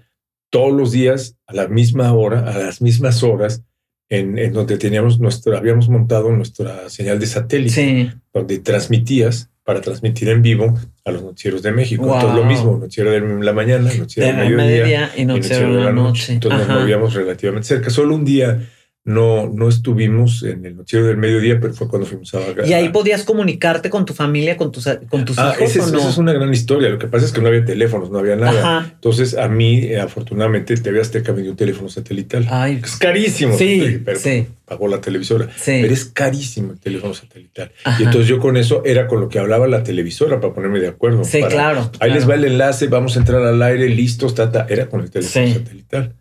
todos 0.49 0.73
los 0.73 0.91
días 0.91 1.37
a 1.45 1.53
la 1.53 1.67
misma 1.67 2.11
hora, 2.13 2.51
a 2.51 2.57
las 2.57 2.81
mismas 2.81 3.21
horas, 3.21 3.63
en, 4.09 4.39
en 4.39 4.53
donde 4.53 4.77
teníamos 4.77 5.19
nuestro, 5.19 5.55
habíamos 5.55 5.87
montado 5.87 6.31
nuestra 6.31 6.89
señal 6.89 7.19
de 7.19 7.27
satélite, 7.27 8.13
donde 8.33 8.59
transmitías 8.59 9.49
para 9.63 9.81
transmitir 9.81 10.29
en 10.29 10.41
vivo 10.41 10.77
a 11.05 11.11
los 11.11 11.23
noticieros 11.23 11.61
de 11.61 11.71
México. 11.71 12.03
Entonces 12.03 12.35
lo 12.35 12.45
mismo, 12.45 12.77
noticiero 12.77 13.11
de 13.11 13.21
la 13.21 13.53
mañana, 13.53 13.89
noticiero 13.93 14.37
de, 14.37 14.49
mediodía, 14.49 15.11
y 15.15 15.25
noticiero, 15.25 15.73
de 15.73 15.81
la 15.81 15.91
noche. 15.91 16.33
Entonces 16.33 16.67
nos 16.67 16.79
movíamos 16.79 17.13
relativamente 17.13 17.67
cerca. 17.67 17.89
Solo 17.89 18.15
un 18.15 18.25
día 18.25 18.59
no, 19.05 19.49
no 19.49 19.67
estuvimos 19.67 20.43
en 20.43 20.65
el 20.65 20.77
noticiero 20.77 21.07
del 21.07 21.17
mediodía, 21.17 21.59
pero 21.59 21.73
fue 21.73 21.89
cuando 21.89 22.07
fuimos 22.07 22.33
a 22.35 22.39
¿Y 22.65 22.71
ahí 22.71 22.87
podías 22.87 23.23
comunicarte 23.23 23.89
con 23.89 24.05
tu 24.05 24.13
familia, 24.13 24.55
con 24.55 24.71
tus, 24.71 24.87
con 25.09 25.25
tus 25.25 25.37
ah, 25.39 25.55
hijos? 25.57 25.75
Esa 25.75 26.09
es 26.09 26.17
una 26.17 26.31
gran 26.31 26.53
historia. 26.53 26.87
Lo 26.87 26.97
que 26.97 27.07
pasa 27.07 27.25
es 27.25 27.33
que 27.33 27.41
no 27.41 27.49
había 27.49 27.65
teléfonos, 27.65 28.11
no 28.11 28.19
había 28.19 28.37
nada. 28.37 28.91
Entonces, 28.93 29.35
a 29.35 29.49
mí, 29.49 29.79
eh, 29.79 29.99
afortunadamente, 29.99 30.77
TV 30.77 31.01
Azteca 31.01 31.33
me 31.33 31.41
dio 31.41 31.51
un 31.51 31.57
teléfono 31.57 31.89
satelital. 31.89 32.47
Es 32.81 32.95
carísimo. 32.95 33.57
Sí, 33.57 34.01
pero 34.05 34.19
pagó 34.63 34.87
la 34.87 35.01
televisora. 35.01 35.49
Pero 35.65 35.93
es 35.93 36.05
carísimo 36.05 36.71
el 36.71 36.79
teléfono 36.79 37.13
satelital. 37.13 37.73
Y 37.99 38.03
entonces 38.03 38.27
yo 38.27 38.39
con 38.39 38.55
eso 38.55 38.83
era 38.85 39.07
con 39.07 39.19
lo 39.19 39.27
que 39.27 39.37
hablaba 39.37 39.67
la 39.67 39.83
televisora 39.83 40.39
para 40.39 40.53
ponerme 40.53 40.79
de 40.79 40.87
acuerdo. 40.87 41.25
Sí, 41.25 41.41
claro. 41.43 41.91
Ahí 41.99 42.11
les 42.11 42.27
va 42.27 42.35
el 42.35 42.45
enlace, 42.45 42.87
vamos 42.87 43.17
a 43.17 43.19
entrar 43.19 43.43
al 43.43 43.61
aire, 43.61 43.89
listos, 43.89 44.33
tata. 44.33 44.65
Era 44.69 44.87
con 44.87 45.01
el 45.01 45.11
teléfono 45.11 45.53
satelital. 45.53 46.13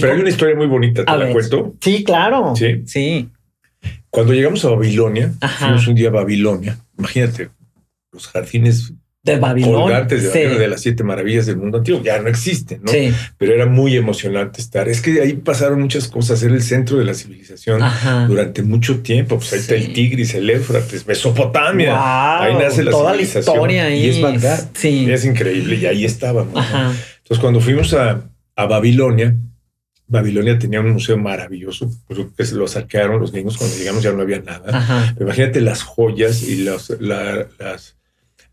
Pero 0.00 0.12
hay 0.12 0.20
una 0.20 0.30
historia 0.30 0.56
muy 0.56 0.66
bonita, 0.66 1.04
¿te 1.04 1.16
la 1.16 1.30
cuento? 1.30 1.74
Sí, 1.80 2.04
claro. 2.04 2.54
Sí. 2.56 2.82
Sí. 2.86 3.28
Cuando 4.10 4.32
llegamos 4.32 4.64
a 4.64 4.70
Babilonia, 4.70 5.32
fuimos 5.58 5.86
un 5.88 5.94
día 5.94 6.08
a 6.08 6.12
Babilonia. 6.12 6.78
Imagínate, 6.96 7.50
los 8.12 8.28
jardines 8.28 8.92
de 9.24 9.38
Babilonia. 9.38 10.02
de, 10.02 10.68
las 10.68 10.82
siete 10.82 11.02
maravillas 11.02 11.46
del 11.46 11.56
mundo 11.56 11.78
antiguo. 11.78 12.02
Ya 12.02 12.20
no 12.20 12.28
existen, 12.28 12.82
¿no? 12.82 12.92
Sí. 12.92 13.10
Pero 13.38 13.54
era 13.54 13.64
muy 13.64 13.96
emocionante 13.96 14.60
estar. 14.60 14.86
Es 14.86 15.00
que 15.00 15.22
ahí 15.22 15.32
pasaron 15.32 15.80
muchas 15.80 16.08
cosas. 16.08 16.42
Era 16.42 16.54
el 16.54 16.62
centro 16.62 16.98
de 16.98 17.06
la 17.06 17.14
civilización 17.14 17.80
durante 18.28 18.62
mucho 18.62 19.00
tiempo. 19.00 19.36
Pues 19.36 19.52
ahí 19.54 19.58
está 19.60 19.74
el 19.76 19.94
Tigris, 19.94 20.34
el 20.34 20.48
Éufrates, 20.50 21.06
Mesopotamia. 21.06 21.96
ahí 22.42 22.54
nace 22.54 22.84
la 22.84 22.90
Toda 22.90 23.12
civilización. 23.12 23.46
La 23.46 23.62
historia 23.62 23.84
ahí. 23.86 24.04
Y 24.04 24.08
es 24.10 24.20
Bagdad. 24.20 24.70
Sí. 24.74 25.10
Es 25.10 25.24
increíble. 25.24 25.76
Y 25.76 25.86
ahí 25.86 26.04
estábamos. 26.04 26.54
Entonces, 26.54 27.38
cuando 27.40 27.60
fuimos 27.60 27.94
a, 27.94 28.20
a 28.54 28.66
Babilonia, 28.66 29.34
Babilonia 30.06 30.58
tenía 30.58 30.80
un 30.80 30.92
museo 30.92 31.16
maravilloso, 31.16 31.90
que 32.36 32.44
se 32.44 32.54
lo 32.54 32.68
saquearon 32.68 33.20
los 33.20 33.32
gringos 33.32 33.56
cuando 33.56 33.76
llegamos 33.76 34.02
ya 34.02 34.12
no 34.12 34.22
había 34.22 34.40
nada. 34.40 35.14
imagínate 35.18 35.60
las 35.60 35.82
joyas 35.82 36.42
y 36.42 36.64
las, 36.64 36.92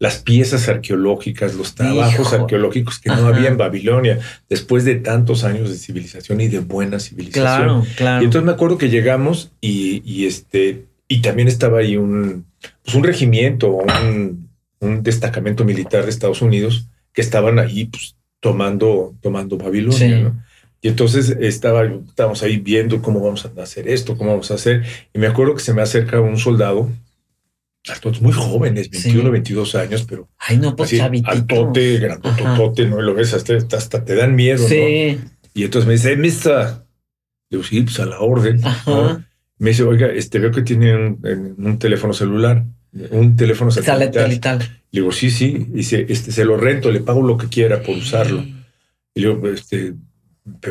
las 0.01 0.17
piezas 0.17 0.67
arqueológicas, 0.69 1.53
los 1.53 1.75
trabajos 1.75 2.33
arqueológicos 2.33 2.99
que 2.99 3.09
no 3.09 3.27
había 3.27 3.49
en 3.49 3.57
Babilonia 3.57 4.19
después 4.49 4.85
de 4.85 4.95
tantos 4.95 5.43
años 5.43 5.69
de 5.69 5.75
civilización 5.75 6.41
y 6.41 6.47
de 6.47 6.59
buena 6.59 6.99
civilización. 6.99 7.43
Claro, 7.43 7.85
claro. 7.95 8.21
Y 8.21 8.25
entonces 8.25 8.45
me 8.45 8.53
acuerdo 8.53 8.77
que 8.77 8.89
llegamos 8.89 9.51
y, 9.61 10.25
este, 10.25 10.85
y 11.07 11.21
también 11.21 11.49
estaba 11.49 11.79
ahí 11.79 11.97
un, 11.97 12.45
pues 12.83 12.95
un 12.95 13.03
regimiento, 13.03 13.73
un, 13.73 14.49
un, 14.79 15.03
destacamento 15.03 15.65
militar 15.65 16.05
de 16.05 16.09
Estados 16.09 16.41
Unidos 16.41 16.87
que 17.13 17.21
estaban 17.21 17.59
ahí 17.59 17.85
pues, 17.85 18.15
tomando, 18.39 19.13
tomando 19.21 19.57
Babilonia. 19.57 20.33
Y 20.81 20.87
entonces 20.87 21.35
estaba, 21.39 21.83
estábamos 21.83 22.41
ahí 22.43 22.57
viendo 22.57 23.01
cómo 23.01 23.19
vamos 23.19 23.45
a 23.45 23.61
hacer 23.61 23.87
esto, 23.87 24.17
cómo 24.17 24.31
vamos 24.31 24.49
a 24.51 24.55
hacer. 24.55 24.83
Y 25.13 25.19
me 25.19 25.27
acuerdo 25.27 25.53
que 25.53 25.61
se 25.61 25.73
me 25.73 25.81
acerca 25.81 26.19
un 26.19 26.37
soldado 26.37 26.89
todos 28.01 28.21
muy 28.21 28.31
jóvenes, 28.31 28.89
21, 28.89 29.31
22 29.31 29.75
años, 29.75 30.05
pero. 30.07 30.29
Ay, 30.37 30.57
no, 30.57 30.75
pues 30.75 30.93
Altote, 30.99 31.97
grandototote, 31.97 32.85
¿no? 32.87 33.01
Lo 33.01 33.13
ves, 33.13 33.33
hasta, 33.33 33.55
hasta 33.55 34.05
te 34.05 34.15
dan 34.15 34.35
miedo, 34.35 34.67
sí. 34.67 35.17
¿no? 35.19 35.31
Y 35.53 35.63
entonces 35.63 35.87
me 35.87 35.93
dice, 35.93 36.15
mister. 36.15 36.83
Digo, 37.49 37.63
sí, 37.63 37.81
pues 37.81 37.99
a 37.99 38.05
la 38.05 38.19
orden. 38.19 38.61
Me 39.57 39.71
dice, 39.71 39.83
oiga, 39.83 40.07
este, 40.07 40.39
veo 40.39 40.51
que 40.51 40.61
tiene 40.61 40.95
un, 40.95 41.77
teléfono 41.77 42.13
celular, 42.13 42.63
un 43.11 43.35
teléfono 43.35 43.69
satelital. 43.69 44.59
Le 44.91 45.01
digo, 45.01 45.11
sí, 45.11 45.29
sí. 45.29 45.67
Dice, 45.69 46.05
este, 46.07 46.31
se 46.31 46.45
lo 46.45 46.57
rento, 46.57 46.91
le 46.91 47.01
pago 47.01 47.21
lo 47.21 47.37
que 47.37 47.47
quiera 47.47 47.81
por 47.81 47.95
usarlo. 47.95 48.43
Y 49.13 49.21
le 49.21 49.27
digo, 49.27 49.47
este, 49.49 49.93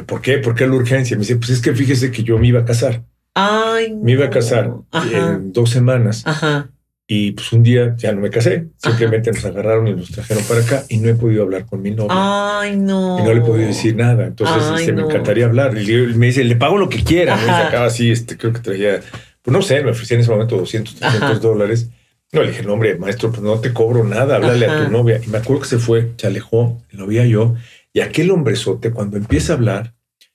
¿por 0.07 0.21
qué? 0.21 0.39
¿Por 0.39 0.55
qué 0.55 0.67
la 0.67 0.75
urgencia? 0.75 1.17
Me 1.17 1.21
dice, 1.21 1.37
pues 1.37 1.51
es 1.51 1.61
que 1.61 1.75
fíjese 1.75 2.11
que 2.11 2.23
yo 2.23 2.39
me 2.39 2.49
iba 2.49 2.61
a 2.61 2.65
casar. 2.65 3.03
Ay, 3.35 3.95
me 3.95 4.13
iba 4.13 4.27
a 4.27 4.31
casar 4.31 4.73
en 4.93 5.53
dos 5.53 5.71
semanas. 5.71 6.23
Ajá. 6.27 6.71
Y 7.13 7.33
pues 7.33 7.53
un 7.53 7.65
día 7.65 7.97
ya 7.97 8.13
no 8.13 8.21
me 8.21 8.31
casé, 8.31 8.69
simplemente 8.77 9.33
nos 9.33 9.45
agarraron 9.45 9.89
y 9.89 9.95
nos 9.95 10.13
trajeron 10.13 10.45
para 10.45 10.61
acá 10.61 10.85
y 10.89 10.99
no 10.99 11.09
he 11.09 11.15
podido 11.15 11.43
hablar 11.43 11.67
con 11.67 11.83
mi 11.83 11.91
novia. 11.91 12.13
Ay, 12.61 12.77
no. 12.77 13.19
Y 13.19 13.25
no 13.25 13.35
le 13.35 13.41
he 13.41 13.43
podido 13.43 13.67
decir 13.67 13.97
nada. 13.97 14.27
Entonces 14.27 14.63
este, 14.79 14.93
me 14.93 15.03
encantaría 15.03 15.47
hablar. 15.47 15.77
Y 15.77 15.93
me 16.15 16.27
dice, 16.27 16.45
le 16.45 16.55
pago 16.55 16.79
lo 16.79 16.89
que 16.89 17.03
quiera. 17.03 17.35
Me 17.37 17.47
sacaba 17.47 17.87
así, 17.87 18.13
este, 18.13 18.37
creo 18.37 18.53
que 18.53 18.61
traía, 18.61 19.01
pues 19.43 19.53
no 19.53 19.61
sé, 19.61 19.83
me 19.83 19.91
ofrecía 19.91 20.15
en 20.15 20.21
ese 20.21 20.31
momento 20.31 20.57
200, 20.57 20.95
300 20.95 21.41
dólares. 21.41 21.91
No, 22.31 22.43
le 22.43 22.51
dije, 22.51 22.63
no, 22.63 22.75
hombre, 22.75 22.97
maestro, 22.97 23.31
pues 23.31 23.43
no 23.43 23.59
te 23.59 23.73
cobro 23.73 24.05
nada, 24.05 24.37
háblale 24.37 24.67
a 24.67 24.85
tu 24.85 24.93
novia. 24.93 25.21
Y 25.21 25.27
me 25.27 25.39
acuerdo 25.39 25.63
que 25.63 25.69
se 25.69 25.79
fue, 25.79 26.13
se 26.17 26.29
alejó, 26.29 26.81
lo 26.93 27.09
veía 27.09 27.27
yo. 27.27 27.57
Y 27.93 28.01
aquel 28.01 28.31
hombrezote, 28.31 28.91
cuando 28.93 29.17
empieza 29.17 29.53
a 29.53 29.57
hablar, 29.57 29.95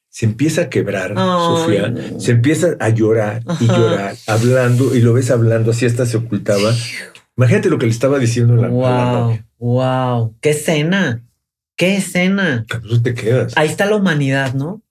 se 0.09 0.25
empieza 0.25 0.63
a 0.63 0.69
quebrar, 0.69 1.13
Sofía, 1.13 1.93
se 2.19 2.31
empieza 2.31 2.77
a 2.79 2.89
llorar 2.89 3.43
y 3.59 3.67
llorar, 3.67 4.15
hablando, 4.27 4.95
y 4.95 5.01
lo 5.01 5.13
ves 5.13 5.29
hablando, 5.29 5.71
así 5.71 5.85
hasta 5.85 6.05
se 6.05 6.17
ocultaba. 6.17 6.73
Imagínate 7.37 7.69
lo 7.69 7.77
que 7.77 7.85
le 7.85 7.91
estaba 7.91 8.17
diciendo 8.17 8.53
en 8.53 8.61
la, 8.61 8.67
wow, 8.69 9.39
Wow, 9.57 10.35
qué 10.39 10.51
escena, 10.51 11.21
qué 11.75 11.97
escena. 11.97 12.65
Eso 12.85 13.01
te 13.01 13.13
quedas. 13.13 13.57
Ahí 13.57 13.67
está 13.67 13.85
la 13.85 13.97
humanidad, 13.97 14.53
¿no? 14.53 14.81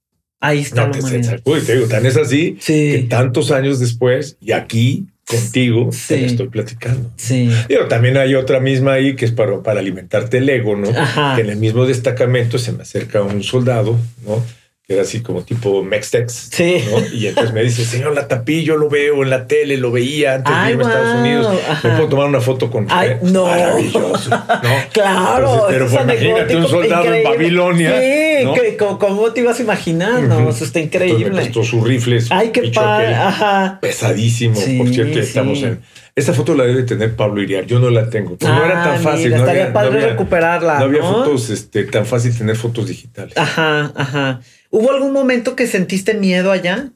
Ahí 0.41 0.59
está 0.59 0.89
la 0.89 0.99
humanidad. 0.99 1.41
te 1.43 1.75
digo, 1.75 1.87
tan 1.87 2.05
es 2.05 2.19
así 2.19 2.59
que 2.65 3.07
tantos 3.09 3.51
años 3.51 3.81
después, 3.81 4.37
y 4.41 4.53
aquí 4.53 5.07
contigo 5.27 5.91
te 6.07 6.21
lo 6.21 6.27
estoy 6.27 6.49
platicando. 6.49 7.11
Sí. 7.17 7.51
Pero 7.69 7.89
también 7.89 8.17
hay 8.17 8.35
otra 8.35 8.61
misma 8.61 8.93
ahí 8.95 9.17
que 9.17 9.25
es 9.25 9.33
para, 9.33 9.63
para 9.63 9.81
alimentarte 9.81 10.39
el 10.39 10.49
ego, 10.49 10.77
¿no? 10.77 10.89
Que 11.35 11.43
en 11.43 11.51
el 11.51 11.57
mismo 11.57 11.87
destacamento 11.87 12.59
se 12.59 12.73
me 12.73 12.83
acerca 12.83 13.23
un 13.23 13.43
soldado, 13.43 13.99
¿no? 14.27 14.43
Que 14.87 14.93
era 14.93 15.03
así 15.03 15.23
como 15.23 15.43
tipo 15.43 15.83
Mextex. 15.83 16.51
Sí. 16.53 16.85
Y 17.15 17.27
entonces 17.27 17.55
me 17.55 17.63
dice, 17.63 17.87
señor 17.87 18.15
Latapí, 18.15 18.65
yo 18.65 18.77
lo 18.77 18.91
veo 18.91 19.23
en 19.23 19.31
la 19.31 19.47
tele, 19.47 19.79
lo 19.79 19.91
veía 19.91 20.35
antes 20.35 20.55
de 20.55 20.71
irme 20.73 20.85
a 20.85 20.89
Estados 20.89 21.21
Unidos. 21.21 21.55
¿Me 21.83 21.91
puedo 21.91 22.09
tomar 22.09 22.27
una 22.27 22.41
foto 22.43 22.71
con 22.71 22.85
usted? 22.85 23.23
no. 23.23 23.47
Maravilloso. 23.47 24.31
¿no? 24.31 24.45
Claro. 24.93 25.67
pero 25.69 25.89
pues, 25.89 26.03
imagínate 26.03 26.57
un 26.57 26.69
soldado 26.69 27.13
en 27.13 27.25
Babilonia. 27.25 27.93
Sí, 27.93 28.47
que, 28.55 28.77
¿cómo, 28.77 29.33
te 29.33 29.41
ibas 29.41 29.59
a 29.59 29.63
imaginar? 29.63 30.23
No, 30.23 30.51
eso 30.51 30.65
está 30.65 30.81
increíble. 30.81 31.27
Entonces 31.27 31.57
me 31.57 31.65
sus 31.65 31.83
rifles. 31.83 32.27
Ay, 32.31 32.51
qué 32.51 32.71
padre. 32.71 33.15
Ajá. 33.15 33.79
Pesadísimo. 33.81 34.55
Por 34.55 34.89
cierto, 34.89 35.19
estamos 35.19 35.63
en 35.63 35.81
esta 36.17 36.33
foto 36.33 36.55
la 36.55 36.65
debe 36.65 36.85
tener 36.85 37.17
Pablo 37.17 37.43
Iriar. 37.43 37.67
Yo 37.67 37.81
no 37.81 37.91
la 37.91 38.09
tengo. 38.09 38.37
no 38.41 38.65
era 38.65 38.85
tan 38.85 38.95
ah, 38.95 38.99
fácil. 38.99 39.31
no 39.31 39.37
estaría 39.39 39.63
había, 39.63 39.73
padre 39.73 40.11
recuperarla. 40.11 40.79
No 40.79 40.85
había 40.85 41.03
fotos 41.03 41.51
este, 41.51 41.85
tan 41.85 42.07
fácil 42.07 42.37
tener 42.37 42.55
fotos 42.55 42.87
digitales. 42.87 43.37
Ajá, 43.37 43.93
ajá. 43.97 44.41
¿Hubo 44.75 44.91
algún 44.91 45.13
momento 45.13 45.55
que 45.55 45.69
sentiste 45.69 46.15
miedo 46.15 46.51
allá? 46.51 46.91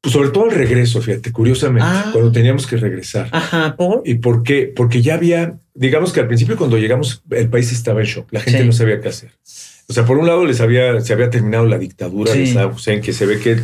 Pues 0.00 0.12
sobre 0.12 0.30
todo 0.30 0.46
al 0.46 0.50
regreso, 0.50 1.00
fíjate, 1.00 1.30
curiosamente, 1.30 1.88
ah. 1.88 2.10
cuando 2.12 2.32
teníamos 2.32 2.66
que 2.66 2.76
regresar. 2.76 3.28
Ajá, 3.30 3.76
¿por? 3.76 4.02
¿Y 4.04 4.14
por 4.14 4.42
qué? 4.42 4.72
Porque 4.74 5.00
ya 5.00 5.14
había, 5.14 5.60
digamos 5.74 6.12
que 6.12 6.18
al 6.18 6.26
principio 6.26 6.56
cuando 6.56 6.76
llegamos, 6.76 7.22
el 7.30 7.48
país 7.48 7.70
estaba 7.70 8.00
en 8.00 8.06
shock, 8.06 8.32
la 8.32 8.40
gente 8.40 8.64
no 8.64 8.72
sabía 8.72 9.00
qué 9.00 9.06
hacer. 9.06 9.30
O 9.86 9.92
sea, 9.92 10.04
por 10.04 10.18
un 10.18 10.26
lado 10.26 10.44
les 10.44 10.60
había, 10.60 11.00
se 11.00 11.12
había 11.12 11.30
terminado 11.30 11.64
la 11.64 11.78
dictadura 11.78 12.32
de 12.32 12.44
Saddam 12.48 12.74
Hussein, 12.74 13.02
que 13.02 13.12
se 13.12 13.24
ve 13.24 13.38
que 13.38 13.60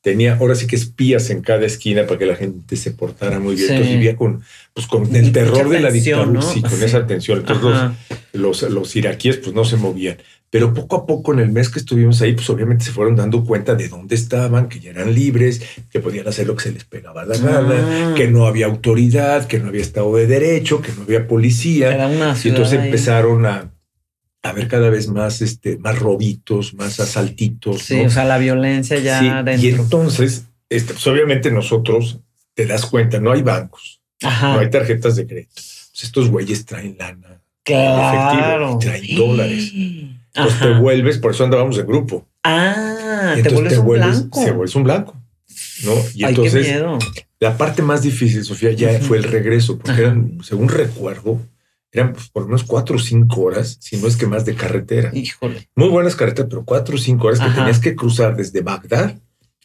tenía 0.00 0.36
ahora 0.36 0.54
sí 0.54 0.68
que 0.68 0.76
espías 0.76 1.30
en 1.30 1.42
cada 1.42 1.66
esquina 1.66 2.06
para 2.06 2.20
que 2.20 2.26
la 2.26 2.36
gente 2.36 2.76
se 2.76 2.92
portara 2.92 3.40
muy 3.40 3.56
bien. 3.56 3.70
Entonces 3.70 3.94
vivía 3.94 4.14
con, 4.14 4.42
pues, 4.74 4.86
con 4.86 5.14
el 5.14 5.32
terror 5.32 5.68
de 5.68 5.80
la 5.80 5.90
dictadura, 5.90 6.40
sí, 6.42 6.62
con 6.62 6.80
esa 6.84 6.98
atención. 6.98 7.40
Entonces 7.40 7.96
los, 8.32 8.62
los, 8.62 8.94
iraquíes 8.94 9.38
pues 9.38 9.54
no 9.54 9.64
se 9.64 9.76
movían. 9.76 10.18
Pero 10.50 10.72
poco 10.72 10.96
a 10.96 11.06
poco 11.06 11.34
en 11.34 11.40
el 11.40 11.50
mes 11.50 11.68
que 11.68 11.78
estuvimos 11.78 12.22
ahí, 12.22 12.32
pues 12.32 12.48
obviamente 12.48 12.86
se 12.86 12.90
fueron 12.90 13.16
dando 13.16 13.44
cuenta 13.44 13.74
de 13.74 13.88
dónde 13.88 14.14
estaban, 14.14 14.68
que 14.68 14.80
ya 14.80 14.90
eran 14.90 15.14
libres, 15.14 15.60
que 15.90 16.00
podían 16.00 16.26
hacer 16.26 16.46
lo 16.46 16.56
que 16.56 16.64
se 16.64 16.72
les 16.72 16.84
pegaba 16.84 17.26
la 17.26 17.36
gana, 17.36 18.10
ah. 18.10 18.14
que 18.16 18.28
no 18.28 18.46
había 18.46 18.66
autoridad, 18.66 19.46
que 19.46 19.58
no 19.58 19.68
había 19.68 19.82
Estado 19.82 20.16
de 20.16 20.26
Derecho, 20.26 20.80
que 20.80 20.92
no 20.92 21.02
había 21.02 21.26
policía. 21.26 22.10
y 22.42 22.48
entonces 22.48 22.80
empezaron 22.80 23.44
a, 23.44 23.70
a 24.42 24.52
ver 24.52 24.68
cada 24.68 24.88
vez 24.88 25.08
más, 25.08 25.42
este, 25.42 25.78
más 25.78 25.98
robitos, 25.98 26.74
más 26.74 26.98
asaltitos. 27.00 27.82
Sí, 27.82 28.00
o 28.00 28.10
sea, 28.10 28.24
la 28.24 28.38
violencia 28.38 28.98
ya 28.98 29.42
dentro. 29.42 29.66
Y 29.66 29.70
entonces, 29.72 30.46
este, 30.70 30.94
pues 30.94 31.06
obviamente 31.06 31.50
nosotros 31.50 32.20
te 32.54 32.66
das 32.66 32.86
cuenta, 32.86 33.20
no 33.20 33.32
hay 33.32 33.42
bancos, 33.42 34.00
no 34.22 34.58
hay 34.58 34.70
tarjetas 34.70 35.16
de 35.16 35.26
crédito. 35.26 35.52
Pues 35.54 35.90
estos 36.02 36.30
güeyes 36.30 36.64
traen 36.64 36.96
lana, 36.98 37.42
claro. 37.64 38.78
efectivo, 38.78 38.78
traen 38.78 39.16
dólares. 39.16 39.72
Entonces 40.38 40.60
te 40.60 40.80
vuelves, 40.80 41.18
por 41.18 41.32
eso 41.32 41.44
andábamos 41.44 41.78
en 41.78 41.86
grupo. 41.86 42.26
Ah, 42.44 43.34
te 43.42 43.48
vuelves, 43.48 43.78
un 43.78 43.86
blanco. 43.86 44.42
Se 44.42 44.50
vuelves 44.52 44.74
un 44.74 44.84
blanco. 44.84 45.16
¿no? 45.84 45.94
Y 46.14 46.24
entonces, 46.24 46.82
la 47.40 47.56
parte 47.56 47.82
más 47.82 48.02
difícil, 48.02 48.44
Sofía, 48.44 48.72
ya 48.72 49.00
fue 49.00 49.18
el 49.18 49.24
regreso, 49.24 49.78
porque 49.78 50.00
eran, 50.00 50.38
según 50.42 50.68
recuerdo, 50.68 51.40
eran 51.92 52.12
pues, 52.12 52.28
por 52.28 52.42
lo 52.42 52.48
menos 52.48 52.64
cuatro 52.64 52.96
o 52.96 52.98
cinco 52.98 53.42
horas, 53.42 53.78
si 53.80 53.96
no 53.96 54.06
es 54.06 54.16
que 54.16 54.26
más 54.26 54.44
de 54.44 54.54
carretera. 54.54 55.10
Híjole. 55.14 55.68
Muy 55.74 55.88
buenas 55.88 56.16
carreteras, 56.16 56.50
pero 56.50 56.64
cuatro 56.64 56.96
o 56.96 56.98
cinco 56.98 57.28
horas 57.28 57.40
que 57.40 57.50
tenías 57.50 57.80
que 57.80 57.96
cruzar 57.96 58.36
desde 58.36 58.60
Bagdad 58.60 59.16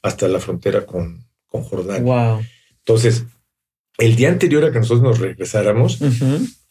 hasta 0.01 0.27
la 0.27 0.39
frontera 0.39 0.85
con, 0.85 1.25
con 1.47 1.63
Jordania. 1.63 2.01
Wow. 2.01 2.45
Entonces, 2.79 3.25
el 3.97 4.15
día 4.15 4.29
anterior 4.29 4.65
a 4.65 4.71
que 4.71 4.79
nosotros 4.79 5.03
nos 5.03 5.19
regresáramos, 5.19 5.99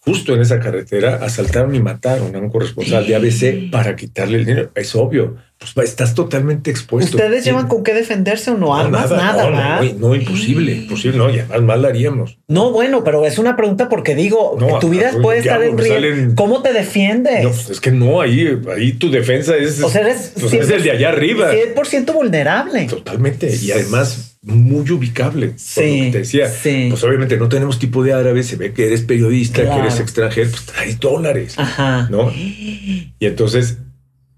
justo 0.05 0.35
en 0.35 0.41
esa 0.41 0.59
carretera, 0.59 1.21
asaltaron 1.23 1.75
y 1.75 1.81
mataron 1.81 2.35
a 2.35 2.39
un 2.41 2.51
corresponsal 2.51 3.07
de 3.07 3.15
ABC 3.15 3.71
para 3.71 3.95
quitarle 3.95 4.39
el 4.39 4.45
dinero. 4.45 4.71
Es 4.75 4.97
obvio, 4.97 5.37
pues 5.75 5.91
estás 5.91 6.15
totalmente 6.15 6.73
expuesto. 6.73 7.17
¿Ustedes 7.17 7.45
llevan 7.45 7.69
con 7.69 7.85
qué 7.85 7.95
defenderse 7.95 8.51
o 8.51 8.59
no? 8.59 8.75
Armas, 8.75 9.11
nada, 9.11 9.49
nada 9.49 9.83
no, 9.83 10.09
no, 10.09 10.15
imposible, 10.17 10.73
imposible, 10.73 11.19
no, 11.19 11.31
y 11.31 11.39
además 11.39 11.63
mal 11.63 11.85
haríamos. 11.85 12.39
No, 12.49 12.73
bueno, 12.73 13.05
pero 13.05 13.25
es 13.27 13.39
una 13.39 13.57
pregunta 13.57 13.89
porque 13.89 14.17
digo, 14.17 14.59
tu 14.81 14.89
vida 14.89 15.13
puede 15.23 15.39
estar 15.39 15.63
en 15.63 15.79
riesgo. 15.79 16.35
¿Cómo 16.35 16.63
te 16.63 16.73
defiendes? 16.73 17.45
No, 17.45 17.51
pues 17.51 17.71
es 17.71 17.81
que 17.81 17.93
no, 17.93 18.21
ahí, 18.21 18.61
ahí 18.77 18.95
tu 18.95 19.09
defensa 19.09 19.57
es, 19.57 19.81
o 19.83 19.89
sea, 19.89 20.01
eres 20.01 20.33
pues 20.39 20.53
es 20.53 20.69
el 20.69 20.83
de 20.83 20.91
allá 20.91 21.11
arriba. 21.11 21.53
100% 21.53 22.13
vulnerable. 22.13 22.87
Totalmente, 22.87 23.55
y 23.55 23.71
además 23.71 24.32
muy 24.43 24.91
ubicable. 24.91 25.55
Sí, 25.57 26.11
te 26.11 26.19
decía, 26.19 26.51
pues 26.91 27.03
obviamente 27.05 27.37
no 27.37 27.49
tenemos 27.49 27.79
tipo 27.79 28.03
de 28.03 28.13
árabe, 28.13 28.43
se 28.43 28.57
ve 28.57 28.73
que 28.73 28.87
eres 28.87 29.03
periodista, 29.03 29.63
que 29.63 29.79
eres 29.79 30.01
extranjero, 30.01 30.51
pues 30.51 30.67
traes 30.67 30.99
dólares, 30.99 31.55
Ajá. 31.57 32.09
¿no? 32.11 32.31
Y 32.33 33.15
entonces, 33.21 33.79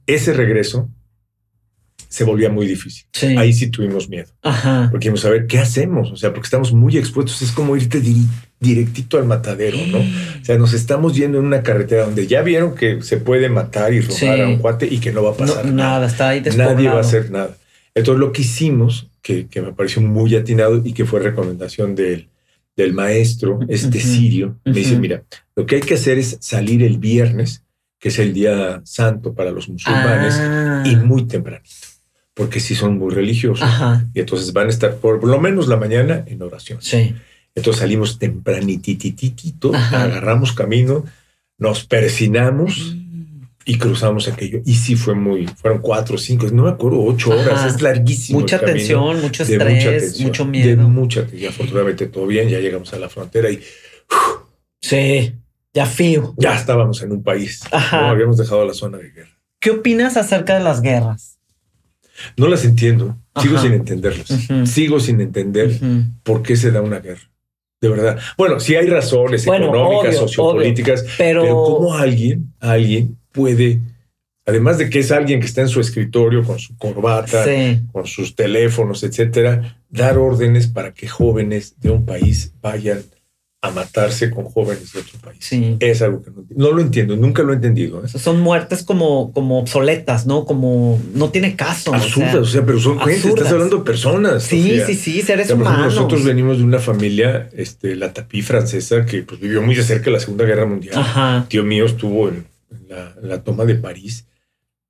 ese 0.07 0.35
regreso 0.35 0.91
se 2.09 2.23
volvía 2.23 2.49
muy 2.49 2.67
difícil. 2.67 3.07
Ahí 3.37 3.53
sí 3.53 3.69
tuvimos 3.69 4.09
miedo. 4.09 4.31
Ajá. 4.43 4.89
Porque 4.91 5.09
íbamos 5.09 5.25
a 5.25 5.31
ver 5.31 5.47
qué 5.47 5.59
hacemos, 5.59 6.13
o 6.13 6.17
sea, 6.17 6.33
porque 6.33 6.47
estamos 6.47 6.73
muy 6.73 6.97
expuestos. 6.97 7.43
Es 7.43 7.51
como 7.51 7.77
irte 7.77 8.01
directito 8.61 9.19
al 9.19 9.25
matadero, 9.25 9.79
¿no? 9.89 9.99
O 9.99 10.45
sea, 10.45 10.57
nos 10.57 10.75
estamos 10.75 11.17
yendo 11.17 11.39
en 11.39 11.47
una 11.47 11.63
carretera 11.63 12.05
donde 12.05 12.29
ya 12.29 12.43
vieron 12.43 12.77
que 12.77 13.03
se 13.03 13.17
puede 13.17 13.49
matar 13.49 13.93
y 13.93 14.01
robar 14.01 14.43
a 14.43 14.49
un 14.49 14.59
cuate 14.59 14.87
y 14.87 14.99
que 14.99 15.11
no 15.11 15.25
va 15.25 15.31
a 15.31 15.37
pasar 15.37 15.65
nada. 15.65 15.73
Nada, 15.73 16.07
está 16.07 16.29
ahí 16.29 16.43
Nadie 16.57 16.89
va 16.89 16.99
a 16.99 17.01
hacer 17.01 17.33
nada. 17.33 17.57
Entonces, 17.95 18.21
lo 18.21 18.33
que 18.33 18.43
hicimos, 18.43 19.09
que, 19.23 19.49
me 19.57 19.73
pareció 19.73 20.03
muy 20.03 20.35
atinado 20.35 20.83
y 20.85 20.93
que 20.93 21.05
fue 21.05 21.21
recomendación 21.21 21.95
del, 21.95 22.29
del 22.77 22.93
maestro, 22.93 23.61
este 23.69 24.01
sirio, 24.01 24.59
me 24.65 24.73
dice: 24.73 24.99
Mira, 24.99 25.23
lo 25.55 25.67
que 25.67 25.77
hay 25.77 25.83
que 25.83 25.95
hacer 25.95 26.19
es 26.19 26.39
salir 26.41 26.83
el 26.83 26.99
viernes, 26.99 27.63
que 27.99 28.09
es 28.09 28.19
el 28.19 28.33
día 28.33 28.83
santo 28.85 29.35
para 29.35 29.51
los 29.51 29.69
musulmanes, 29.69 30.35
ah. 30.39 30.83
y 30.85 30.97
muy 30.97 31.27
tempranito 31.27 31.71
porque 32.35 32.59
sí 32.59 32.75
son 32.75 32.99
muy 32.99 33.15
religiosos. 33.15 33.69
Y 34.13 34.21
entonces 34.21 34.53
van 34.53 34.67
a 34.67 34.71
estar 34.71 34.97
por, 34.97 35.25
lo 35.25 35.41
menos 35.41 35.69
la 35.69 35.77
mañana 35.77 36.25
en 36.27 36.43
oración. 36.43 36.83
Sí. 36.83 37.15
Entonces 37.55 37.81
salimos 37.81 38.19
tempranitititito, 38.19 39.73
agarramos 39.73 40.53
camino, 40.53 41.05
nos 41.57 41.85
persinamos 41.85 42.97
y 43.65 43.79
cruzamos 43.79 44.29
aquello. 44.29 44.61
Y 44.65 44.75
sí 44.75 44.97
fue 44.97 45.15
muy, 45.15 45.47
fueron 45.47 45.81
cuatro, 45.81 46.19
cinco, 46.19 46.47
no 46.53 46.65
me 46.65 46.71
acuerdo, 46.71 47.03
ocho 47.03 47.31
horas, 47.31 47.65
es 47.67 47.81
larguísimo. 47.81 48.41
Mucha 48.41 48.59
tensión, 48.59 49.21
mucho 49.21 49.43
estrés, 49.43 50.21
mucho 50.21 50.45
miedo. 50.45 50.69
De 50.69 50.77
mucha 50.77 51.27
y 51.33 51.47
afortunadamente 51.47 52.07
todo 52.07 52.27
bien, 52.27 52.49
ya 52.49 52.61
llegamos 52.61 52.93
a 52.93 52.99
la 52.99 53.09
frontera 53.09 53.51
y... 53.51 53.61
sí, 54.81 55.35
ya 55.73 55.87
fío. 55.87 56.35
Ya 56.37 56.55
estábamos 56.55 57.03
en 57.03 57.13
un 57.13 57.23
país, 57.23 57.63
no 57.93 57.99
habíamos 58.09 58.37
dejado 58.37 58.65
la 58.67 58.75
zona 58.75 58.99
de 58.99 59.11
guerra. 59.11 59.39
¿Qué 59.59 59.71
opinas 59.71 60.17
acerca 60.17 60.59
de 60.59 60.65
las 60.65 60.83
guerras? 60.83 61.39
No 62.37 62.47
las 62.49 62.65
entiendo, 62.65 63.17
sigo 63.41 63.59
sin 63.59 63.73
entenderlas, 63.73 64.29
sigo 64.65 65.01
sin 65.01 65.21
entender 65.21 65.81
por 66.23 66.43
qué 66.43 66.57
se 66.57 66.71
da 66.71 66.83
una 66.83 67.01
guerra. 67.01 67.31
De 67.81 67.91
verdad. 67.91 68.19
Bueno, 68.39 68.61
sí 68.61 68.77
hay 68.77 68.87
razones 68.87 69.47
económicas, 69.47 70.17
sociopolíticas, 70.17 71.05
pero... 71.19 71.43
pero 71.43 71.65
¿cómo 71.65 71.95
alguien, 71.95 72.55
alguien 72.59 73.19
puede, 73.35 73.81
además 74.47 74.79
de 74.79 74.89
que 74.89 75.01
es 75.01 75.11
alguien 75.11 75.41
que 75.41 75.47
está 75.47 75.61
en 75.61 75.69
su 75.69 75.81
escritorio 75.81 76.45
con 76.45 76.59
su 76.59 76.77
corbata, 76.79 77.45
con 77.93 78.07
sus 78.07 78.35
teléfonos, 78.35 79.03
etcétera, 79.03 79.83
dar 79.91 80.17
órdenes 80.17 80.69
para 80.69 80.95
que 80.95 81.09
jóvenes 81.09 81.75
de 81.81 81.91
un 81.91 82.07
país 82.07 82.53
vayan 82.63 83.03
a 83.61 83.71
matarse 83.71 84.31
con 84.31 84.45
jóvenes 84.45 84.93
de 84.93 85.01
otro 85.01 85.19
país. 85.21 85.51
Es 85.81 86.03
algo 86.03 86.23
que 86.23 86.31
no, 86.55 86.71
lo 86.71 86.83
entiendo, 86.83 87.17
nunca 87.17 87.43
lo 87.43 87.53
he 87.53 87.57
entendido. 87.57 88.05
¿eh? 88.05 88.09
Son 88.09 88.41
muertes 88.41 88.83
como, 88.83 89.33
como 89.33 89.59
obsoletas, 89.59 90.27
¿no? 90.27 90.45
Como 90.45 91.01
no 91.15 91.31
tiene 91.31 91.57
caso. 91.57 91.95
Absurdas, 91.95 92.35
o 92.37 92.45
sea, 92.45 92.65
pero 92.65 92.79
son 92.79 93.01
gente, 93.01 93.29
estás 93.29 93.51
hablando 93.51 93.79
de 93.79 93.85
personas. 93.85 94.43
Sí, 94.45 94.81
sí, 94.87 94.95
sí, 94.95 95.23
seres 95.23 95.51
humanos. 95.51 95.95
nosotros 95.95 96.25
venimos 96.25 96.59
de 96.59 96.65
una 96.65 96.79
familia, 96.79 97.49
este, 97.55 97.97
la 97.97 98.13
tapí 98.13 98.43
francesa, 98.43 99.07
que 99.07 99.23
pues, 99.23 99.41
vivió 99.41 99.63
muy 99.63 99.75
de 99.75 99.83
cerca 99.83 100.05
de 100.05 100.11
la 100.13 100.21
Segunda 100.21 100.45
Guerra 100.45 100.67
Mundial. 100.67 101.47
Tío 101.49 101.65
mío 101.65 101.87
estuvo 101.87 102.29
en 102.29 102.45
la, 103.23 103.43
toma 103.43 103.65
de 103.65 103.77
París 103.77 104.27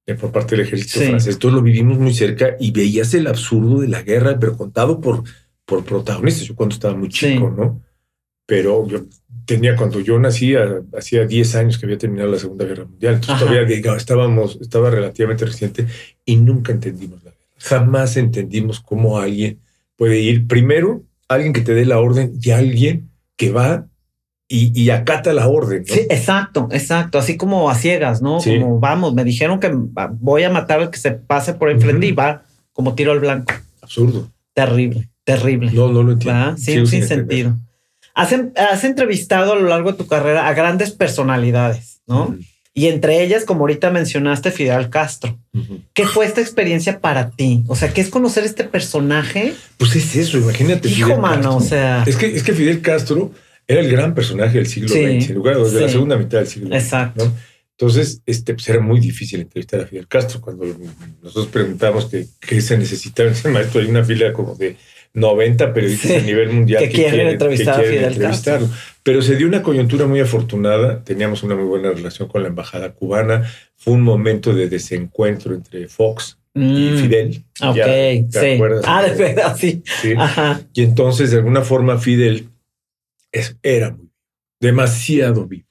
eh, 0.07 0.15
por 0.15 0.33
parte 0.33 0.57
del 0.57 0.67
ejército 0.67 1.01
francés. 1.01 1.35
Entonces 1.35 1.57
lo 1.57 1.63
vivimos 1.63 1.99
muy 1.99 2.15
cerca 2.15 2.57
y 2.59 2.71
veías 2.71 3.15
el 3.15 3.27
absurdo 3.27 3.81
de 3.81 3.89
la 3.89 4.03
guerra, 4.03 4.39
pero 4.39 4.57
contado 4.57 5.01
por, 5.01 5.25
por 5.65 5.85
protagonistas. 5.85 6.47
Yo 6.47 6.55
cuando 6.55 6.75
estaba 6.75 6.95
muy 6.95 7.09
chico, 7.09 7.51
¿no? 7.51 7.83
Pero 8.47 8.87
yo 8.87 9.07
tenía, 9.47 9.77
cuando 9.77 10.01
yo 10.01 10.19
nací, 10.19 10.55
hacía 10.97 11.27
10 11.27 11.55
años 11.55 11.79
que 11.79 11.87
había 11.87 11.99
terminado 11.99 12.31
la 12.31 12.39
Segunda 12.39 12.65
Guerra 12.65 12.85
Mundial. 12.85 13.15
Entonces 13.15 13.39
todavía 13.41 13.65
digamos, 13.65 13.99
estábamos, 13.99 14.59
estaba 14.61 14.91
relativamente 14.91 15.45
reciente 15.45 15.87
y 16.25 16.37
nunca 16.37 16.73
entendimos 16.73 17.23
la 17.25 17.31
guerra. 17.31 17.45
Jamás 17.59 18.17
entendimos 18.17 18.81
cómo 18.81 19.19
alguien 19.19 19.61
puede 19.97 20.21
ir, 20.21 20.47
primero, 20.47 21.05
alguien 21.29 21.53
que 21.53 21.61
te 21.61 21.75
dé 21.75 21.87
la 21.87 22.01
orden 22.01 22.39
y 22.41 22.51
alguien 22.51 23.11
que 23.37 23.51
va 23.51 23.89
y, 24.47 24.91
acata 24.91 25.33
la 25.33 25.49
orden. 25.49 25.85
Sí, 25.87 26.01
exacto, 26.11 26.69
exacto. 26.71 27.19
Así 27.19 27.37
como 27.37 27.71
a 27.71 27.75
ciegas, 27.75 28.21
¿no? 28.23 28.39
Como 28.39 28.79
vamos, 28.79 29.15
me 29.15 29.25
dijeron 29.25 29.59
que 29.59 29.71
voy 29.73 30.45
a 30.45 30.51
matar 30.51 30.81
al 30.81 30.91
que 30.91 30.99
se 30.99 31.13
pase 31.13 31.55
por 31.55 31.71
enfrente 31.71 32.07
y 32.07 32.13
va 32.13 32.45
como 32.73 32.95
tiro 32.95 33.13
al 33.13 33.21
blanco. 33.21 33.55
Absurdo. 33.83 34.31
Terrible, 34.53 35.09
terrible. 35.25 35.73
No, 35.73 35.89
no 35.89 36.03
lo 36.03 36.13
entiendo. 36.13 36.57
Sí, 36.57 36.87
sin, 36.87 37.07
sentido. 37.07 37.57
Has, 38.15 38.85
entrevistado 38.85 39.53
a 39.53 39.57
lo 39.57 39.69
largo 39.69 39.93
de 39.93 39.99
tu 39.99 40.07
carrera 40.07 40.47
a 40.47 40.55
grandes 40.55 40.93
personalidades, 40.93 42.03
¿no? 42.07 42.37
Y 42.77 42.89
entre 42.89 43.23
ellas, 43.23 43.45
como 43.45 43.61
ahorita 43.61 43.91
mencionaste, 43.91 44.51
Fidel 44.51 44.91
Castro. 44.91 45.39
¿Qué 45.93 46.07
fue 46.07 46.27
esta 46.27 46.41
experiencia 46.41 47.01
para 47.01 47.31
ti? 47.31 47.63
O 47.69 47.77
sea, 47.77 47.93
¿qué 47.93 48.01
es 48.01 48.11
conocer 48.11 48.45
este 48.45 48.65
personaje? 48.65 49.55
Pues 49.79 49.95
es 49.95 50.17
eso, 50.17 50.39
imagínate. 50.39 50.89
Hijo, 50.89 51.17
mano, 51.17 51.57
o 51.57 51.61
sea. 51.61 52.03
Es 52.05 52.17
que, 52.17 52.35
es 52.35 52.43
que 52.43 52.53
Fidel 52.53 52.83
Castro 52.83 53.31
era 53.67 53.81
el 53.81 53.91
gran 53.91 54.15
personaje 54.15 54.59
del 54.59 54.67
siglo 54.67 54.89
XX, 54.89 55.31
en 55.31 55.35
lugar 55.35 55.59
de 55.59 55.81
la 55.81 55.89
segunda 55.89 56.17
mitad 56.17 56.39
del 56.39 56.47
siglo 56.47 56.69
XX. 56.69 56.77
Exacto. 56.77 57.33
Entonces, 57.77 58.23
este, 58.25 58.55
pues 58.55 58.69
era 58.69 58.81
muy 58.81 59.01
difícil 59.01 59.41
entrevistar 59.41 59.81
a 59.81 59.87
Fidel 59.87 60.07
Castro. 60.07 60.41
Cuando 60.41 60.65
nosotros 61.23 61.49
preguntamos 61.49 62.09
qué 62.41 62.61
se 62.61 62.79
necesitaba, 62.79 63.31
ese 63.31 63.49
maestro, 63.49 63.81
hay 63.81 63.89
una 63.89 64.05
fila 64.05 64.33
como 64.33 64.55
de 64.55 64.77
90 65.15 65.73
periodistas 65.73 66.11
a 66.13 66.21
nivel 66.21 66.51
mundial 66.53 66.83
que, 66.85 66.91
quieren, 66.91 67.29
entrevistar 67.29 67.81
a 67.81 67.83
Fidel 67.83 68.19
Castro. 68.19 68.69
Pero 69.03 69.23
se 69.23 69.35
dio 69.37 69.49
una 69.49 69.63
coyuntura 69.63 70.07
muy 70.07 70.21
afortunada. 70.21 71.03
Teníamos 71.03 71.43
una 71.43 71.57
muy 71.57 71.65
buena 71.65 71.91
relación 71.91 72.29
con 72.29 72.43
la 72.43 72.49
embajada 72.49 72.93
cubana. 72.93 73.51
Fue 73.77 73.93
un 73.93 74.03
momento 74.03 74.55
de 74.55 74.69
desencuentro 74.69 75.55
entre 75.55 75.89
Fox 75.89 76.39
y 76.55 76.61
mm. 76.61 76.97
Fidel. 76.99 77.45
Ok, 77.61 77.77
sí. 78.31 78.61
Ah, 78.85 79.03
de 79.03 79.15
verdad, 79.17 79.57
sí. 79.57 79.83
Ajá. 80.17 80.61
Y 80.73 80.83
entonces, 80.83 81.33
de 81.33 81.39
alguna 81.39 81.63
forma, 81.63 81.99
Fidel 81.99 82.49
era 83.63 83.91
muy 83.91 84.11
demasiado 84.61 85.47
vivo. 85.47 85.67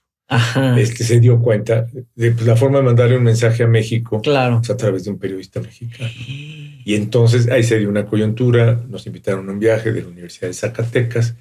Este, 0.78 1.04
se 1.04 1.20
dio 1.20 1.40
cuenta 1.40 1.86
de 2.16 2.32
pues, 2.32 2.46
la 2.46 2.56
forma 2.56 2.80
de 2.80 2.86
mandarle 2.86 3.18
un 3.18 3.24
mensaje 3.24 3.64
a 3.64 3.68
México 3.68 4.22
claro. 4.22 4.62
a 4.68 4.78
través 4.78 5.04
de 5.04 5.12
un 5.12 5.20
periodista 5.20 5.60
mexicano. 5.60 6.10
Y 6.18 6.96
entonces 6.96 7.50
ahí 7.50 7.64
se 7.64 7.78
dio 7.78 7.90
una 7.90 8.06
coyuntura, 8.06 8.82
nos 8.90 9.06
invitaron 9.06 9.48
a 9.50 9.52
un 9.52 9.60
viaje 9.60 9.92
de 9.92 10.02
la 10.02 10.08
Universidad 10.08 10.48
de 10.48 10.54
Zacatecas. 10.54 11.36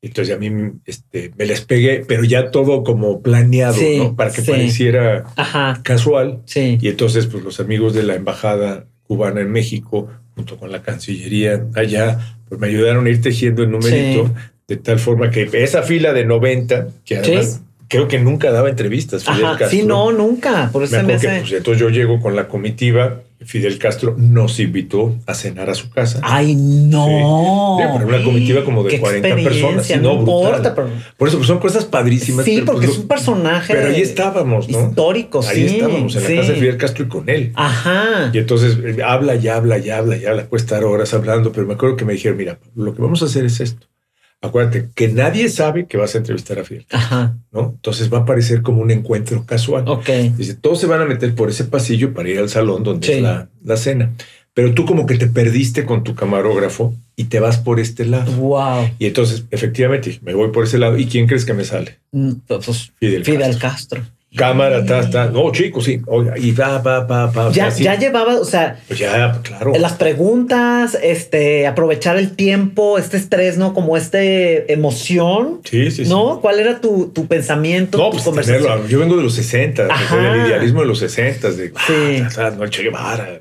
Entonces 0.00 0.34
a 0.34 0.38
mí 0.38 0.50
este, 0.84 1.32
me 1.36 1.46
les 1.46 1.62
pegué, 1.62 2.04
pero 2.06 2.22
ya 2.22 2.50
todo 2.50 2.84
como 2.84 3.20
planeado, 3.20 3.76
¿no? 3.96 4.14
Para 4.14 4.30
que 4.30 4.42
pareciera 4.42 5.24
casual. 5.82 6.42
Y 6.54 6.88
entonces, 6.88 7.26
pues 7.26 7.42
los 7.42 7.58
amigos 7.58 7.94
de 7.94 8.04
la 8.04 8.14
embajada 8.14 8.86
cubana 9.02 9.40
en 9.40 9.50
México, 9.50 10.08
junto 10.34 10.56
con 10.56 10.70
la 10.70 10.82
Cancillería 10.82 11.66
allá, 11.74 12.38
pues 12.48 12.60
me 12.60 12.68
ayudaron 12.68 13.06
a 13.06 13.10
ir 13.10 13.20
tejiendo 13.20 13.62
el 13.64 13.70
numerito 13.70 14.32
de 14.68 14.76
tal 14.76 14.98
forma 14.98 15.30
que 15.30 15.48
esa 15.52 15.82
fila 15.82 16.12
de 16.12 16.24
90, 16.24 16.88
que 17.04 17.18
además 17.18 17.60
creo 17.88 18.08
que 18.08 18.18
nunca 18.18 18.50
daba 18.50 18.68
entrevistas. 18.68 19.24
Fidel 19.24 19.42
Castro, 19.42 19.68
sí, 19.70 19.82
no, 19.84 20.12
nunca. 20.12 20.70
Por 20.72 20.82
eso 20.82 21.02
me, 21.02 21.14
hace... 21.14 21.28
pues, 21.40 21.52
entonces 21.52 21.80
yo 21.80 21.88
llego 21.90 22.20
con 22.20 22.36
la 22.36 22.48
comitiva. 22.48 23.22
Fidel 23.38 23.78
Castro 23.78 24.16
nos 24.16 24.58
invitó 24.58 25.14
a 25.26 25.34
cenar 25.34 25.68
a 25.68 25.74
su 25.74 25.90
casa. 25.90 26.20
Ay, 26.22 26.56
no. 26.56 27.76
Sí. 27.78 28.04
una 28.04 28.24
comitiva 28.24 28.64
como 28.64 28.82
de 28.82 28.98
40 28.98 29.36
personas. 29.36 29.90
No, 29.96 30.14
no 30.14 30.18
importa. 30.20 30.74
Por 30.74 31.28
eso 31.28 31.36
pues, 31.36 31.46
son 31.46 31.58
cosas 31.58 31.84
padrísimas. 31.84 32.46
Sí, 32.46 32.62
porque 32.64 32.86
pues, 32.86 32.96
es 32.96 33.02
un 33.02 33.08
personaje. 33.08 33.74
Pero 33.74 33.88
ahí 33.88 34.00
estábamos, 34.00 34.68
¿no? 34.70 34.88
Histórico, 34.88 35.42
ahí 35.46 35.54
sí. 35.54 35.60
Ahí 35.60 35.66
estábamos, 35.66 36.16
en 36.16 36.22
la 36.22 36.40
casa 36.40 36.52
de 36.52 36.58
Fidel 36.58 36.76
Castro 36.78 37.04
y 37.04 37.08
con 37.08 37.28
él. 37.28 37.52
Ajá. 37.54 38.30
Y 38.32 38.38
entonces 38.38 38.78
eh, 38.82 39.02
habla 39.04 39.36
y 39.36 39.46
habla 39.48 39.78
y 39.78 39.90
habla 39.90 40.16
y 40.16 40.24
habla. 40.24 40.46
Puede 40.46 40.62
estar 40.62 40.82
horas 40.82 41.12
hablando, 41.12 41.52
pero 41.52 41.66
me 41.66 41.74
acuerdo 41.74 41.96
que 41.96 42.06
me 42.06 42.14
dijeron, 42.14 42.38
mira, 42.38 42.58
lo 42.74 42.94
que 42.94 43.02
vamos 43.02 43.22
a 43.22 43.26
hacer 43.26 43.44
es 43.44 43.60
esto 43.60 43.86
acuérdate 44.42 44.88
que 44.94 45.08
nadie 45.08 45.48
sabe 45.48 45.86
que 45.86 45.96
vas 45.96 46.14
a 46.14 46.18
entrevistar 46.18 46.58
a 46.58 46.64
Fidel. 46.64 46.86
Ajá. 46.90 47.36
¿no? 47.52 47.72
Entonces 47.76 48.12
va 48.12 48.18
a 48.18 48.24
parecer 48.24 48.62
como 48.62 48.82
un 48.82 48.90
encuentro 48.90 49.44
casual. 49.46 49.84
Ok. 49.88 50.08
Dice, 50.36 50.54
todos 50.54 50.80
se 50.80 50.86
van 50.86 51.00
a 51.00 51.06
meter 51.06 51.34
por 51.34 51.50
ese 51.50 51.64
pasillo 51.64 52.12
para 52.14 52.28
ir 52.28 52.38
al 52.38 52.48
salón 52.48 52.82
donde 52.82 53.16
es 53.16 53.22
la, 53.22 53.48
la, 53.64 53.76
cena. 53.76 54.12
Pero 54.54 54.72
tú 54.72 54.86
como 54.86 55.06
que 55.06 55.16
te 55.16 55.26
perdiste 55.26 55.84
con 55.84 56.02
tu 56.02 56.14
camarógrafo 56.14 56.94
y 57.14 57.24
te 57.24 57.40
vas 57.40 57.58
por 57.58 57.80
este 57.80 58.06
lado. 58.06 58.32
Wow. 58.32 58.90
Y 58.98 59.06
entonces, 59.06 59.44
efectivamente, 59.50 60.18
me 60.22 60.34
voy 60.34 60.50
por 60.50 60.64
ese 60.64 60.78
lado. 60.78 60.96
¿Y 60.96 61.06
quién 61.06 61.26
crees 61.26 61.44
que 61.44 61.54
me 61.54 61.64
sale? 61.64 61.98
Mm, 62.12 62.32
pues, 62.46 62.92
Fidel, 62.98 63.58
Castro 63.58 64.02
cámara, 64.36 64.78
está, 64.78 65.00
está. 65.00 65.26
No, 65.26 65.50
chicos, 65.50 65.84
sí. 65.84 66.00
y 66.36 66.52
va, 66.52 66.78
va, 66.78 67.00
va, 67.00 67.26
va. 67.26 67.50
Ya, 67.50 67.68
ya 67.70 67.98
llevaba, 67.98 68.38
o 68.38 68.44
sea, 68.44 68.78
pues 68.86 68.98
ya, 68.98 69.40
claro. 69.42 69.72
Las 69.78 69.94
preguntas, 69.94 70.96
este, 71.02 71.66
aprovechar 71.66 72.16
el 72.16 72.36
tiempo, 72.36 72.98
este 72.98 73.16
estrés, 73.16 73.58
¿no? 73.58 73.74
Como 73.74 73.96
este 73.96 74.72
emoción. 74.72 75.60
Sí, 75.64 75.90
sí, 75.90 76.04
¿No? 76.04 76.40
¿Cuál 76.40 76.60
era 76.60 76.80
tu, 76.80 77.08
tu 77.08 77.26
pensamiento? 77.26 77.98
No, 77.98 78.10
pues 78.10 78.24
tenerlo. 78.24 78.86
Yo 78.86 79.00
vengo 79.00 79.16
de 79.16 79.22
los 79.22 79.34
60, 79.34 79.84
del 79.84 80.46
idealismo 80.46 80.80
de 80.82 80.86
los 80.86 80.98
60, 80.98 81.50
de 81.50 81.68
sí. 81.68 82.22
ah, 82.38 82.52
no, 82.56 82.66
Che 82.68 82.82
Guevara, 82.82 83.40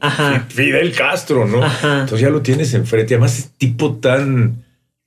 Fidel 0.50 0.92
Castro, 0.94 1.46
¿no? 1.46 1.58
Entonces 1.66 2.22
ya 2.22 2.30
lo 2.30 2.42
tienes 2.42 2.74
enfrente. 2.74 3.16
Además, 3.16 3.38
es 3.38 3.52
tipo 3.58 3.96
tan 3.96 4.65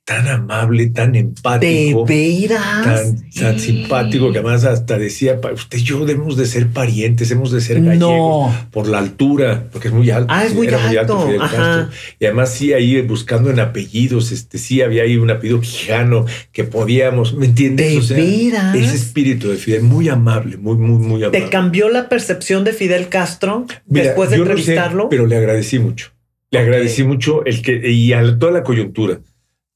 tan 0.09 0.27
amable, 0.27 0.87
tan 0.87 1.15
empático. 1.15 2.07
¿De 2.07 2.49
Tan, 2.49 3.31
tan 3.31 3.59
simpático 3.59 4.33
que 4.33 4.39
además 4.39 4.65
hasta 4.65 4.97
decía, 4.97 5.39
usted 5.53 5.79
y 5.79 5.83
yo 5.83 6.03
debemos 6.07 6.39
de 6.39 6.47
ser 6.47 6.69
parientes, 6.69 7.31
hemos 7.31 7.53
de 7.53 7.61
ser 7.61 7.83
gallegos 7.83 8.55
por 8.71 8.89
la 8.89 9.01
altura, 9.01 9.67
porque 9.71 9.89
es 9.89 9.95
muy 9.95 10.11
alto. 10.11 10.33
Ah, 10.33 10.47
es 10.47 10.55
muy 10.55 10.67
alto. 10.67 11.29
Y 12.19 12.25
además 12.25 12.55
sí 12.55 12.73
ahí 12.73 13.03
buscando 13.03 13.51
en 13.51 13.61
apellidos, 13.61 14.33
este 14.33 14.57
sí 14.57 14.81
había 14.81 15.03
ahí 15.03 15.19
un 15.19 15.31
apellido 15.31 15.61
quijano 15.61 16.25
que 16.53 16.65
podíamos, 16.65 17.35
¿me 17.35 17.45
entiendes? 17.45 18.09
¿De 18.09 18.49
Ese 18.49 18.97
espíritu 18.97 19.51
de 19.51 19.57
Fidel, 19.57 19.83
muy 19.83 20.09
amable, 20.09 20.57
muy, 20.57 20.79
muy, 20.79 20.99
muy 21.07 21.23
amable. 21.23 21.39
¿Te 21.39 21.51
cambió 21.51 21.91
la 21.91 22.09
percepción 22.09 22.65
de 22.65 22.73
Fidel 22.73 23.11
Castro 23.11 23.67
después 23.85 24.31
de 24.31 24.37
entrevistarlo? 24.37 25.11
pero 25.11 25.27
le 25.27 25.37
agradecí 25.37 25.79
mucho. 25.79 26.13
Le 26.51 26.61
agradecí 26.61 27.05
mucho 27.05 27.45
el 27.45 27.61
que, 27.61 27.91
y 27.91 28.15
a 28.15 28.39
toda 28.39 28.53
la 28.53 28.63
coyuntura 28.63 29.21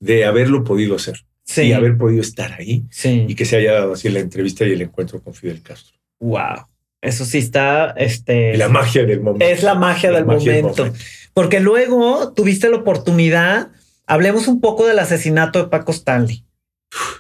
de 0.03 0.25
haberlo 0.25 0.65
podido 0.65 0.97
hacer 0.97 1.15
y 1.57 1.73
haber 1.73 1.97
podido 1.97 2.23
estar 2.23 2.53
ahí 2.55 2.85
y 3.05 3.35
que 3.37 3.45
se 3.45 3.57
haya 3.57 3.75
dado 3.75 3.93
así 3.93 4.09
la 4.09 4.19
entrevista 4.19 4.67
y 4.67 4.73
el 4.73 4.83
encuentro 4.83 5.23
con 5.23 5.33
Fidel 5.33 5.63
Castro. 5.63 5.97
Wow. 6.19 6.67
Eso 7.01 7.25
sí 7.25 7.39
está, 7.39 7.91
este... 7.93 8.57
La 8.57 8.69
magia 8.69 9.05
del 9.05 9.21
momento. 9.21 9.45
Es 9.45 9.63
la 9.63 9.75
magia, 9.75 10.11
del, 10.11 10.25
momento. 10.25 10.93
Porque 11.35 11.61
luego 11.61 12.33
tuviste 12.33 12.69
la 12.69 12.79
oportunidad, 12.79 13.69
hablemos 14.07 14.49
un 14.49 14.61
poco 14.61 14.87
del 14.87 14.99
asesinato 14.99 15.61
de 15.61 15.69
Paco 15.69 15.93
Stanley. 15.93 16.45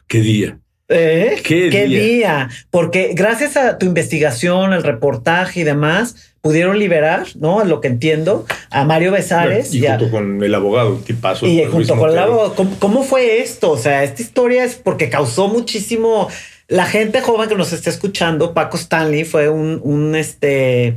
qué 0.09 0.21
día. 0.21 0.59
¿Eh? 0.93 1.41
¿Qué, 1.43 1.87
día? 1.87 2.49
Porque 2.71 3.13
gracias 3.15 3.57
a 3.57 3.79
tu 3.79 3.87
investigación, 3.87 4.73
el 4.73 4.83
reportaje 4.83 5.61
y 5.61 5.65
demás, 5.65 6.33
pudieron 6.41 6.79
liberar, 6.79 7.27
¿no? 7.37 7.61
A 7.61 7.65
lo 7.65 7.81
que 7.81 7.89
entiendo, 7.89 8.47
a 8.71 8.85
Mario 8.85 9.13
Besares. 9.13 9.75
y, 9.75 9.87
junto 9.87 10.11
con 10.11 10.43
el 10.43 10.55
abogado, 10.55 10.97
tipazo. 10.97 11.47
Y 11.47 11.65
junto 11.65 11.97
con 11.97 12.11
el 12.11 12.19
abogado. 12.19 12.55
¿cómo, 12.79 13.03
fue 13.03 13.41
esto? 13.41 13.71
O 13.71 13.79
sea, 13.79 14.05
esta 14.05 14.23
historia 14.23 14.65
es 14.65 14.75
porque 14.75 15.09
causó 15.09 15.49
muchísimo. 15.49 16.29
La 16.69 16.87
gente 16.87 17.21
joven 17.21 17.49
que 17.49 17.55
nos 17.55 17.73
está 17.73 17.91
escuchando, 17.91 18.55
Paco 18.55 18.77
Stanley, 18.77 19.25
fue 19.25 19.49
un, 19.49 19.81
un 19.83 20.15
este 20.15 20.97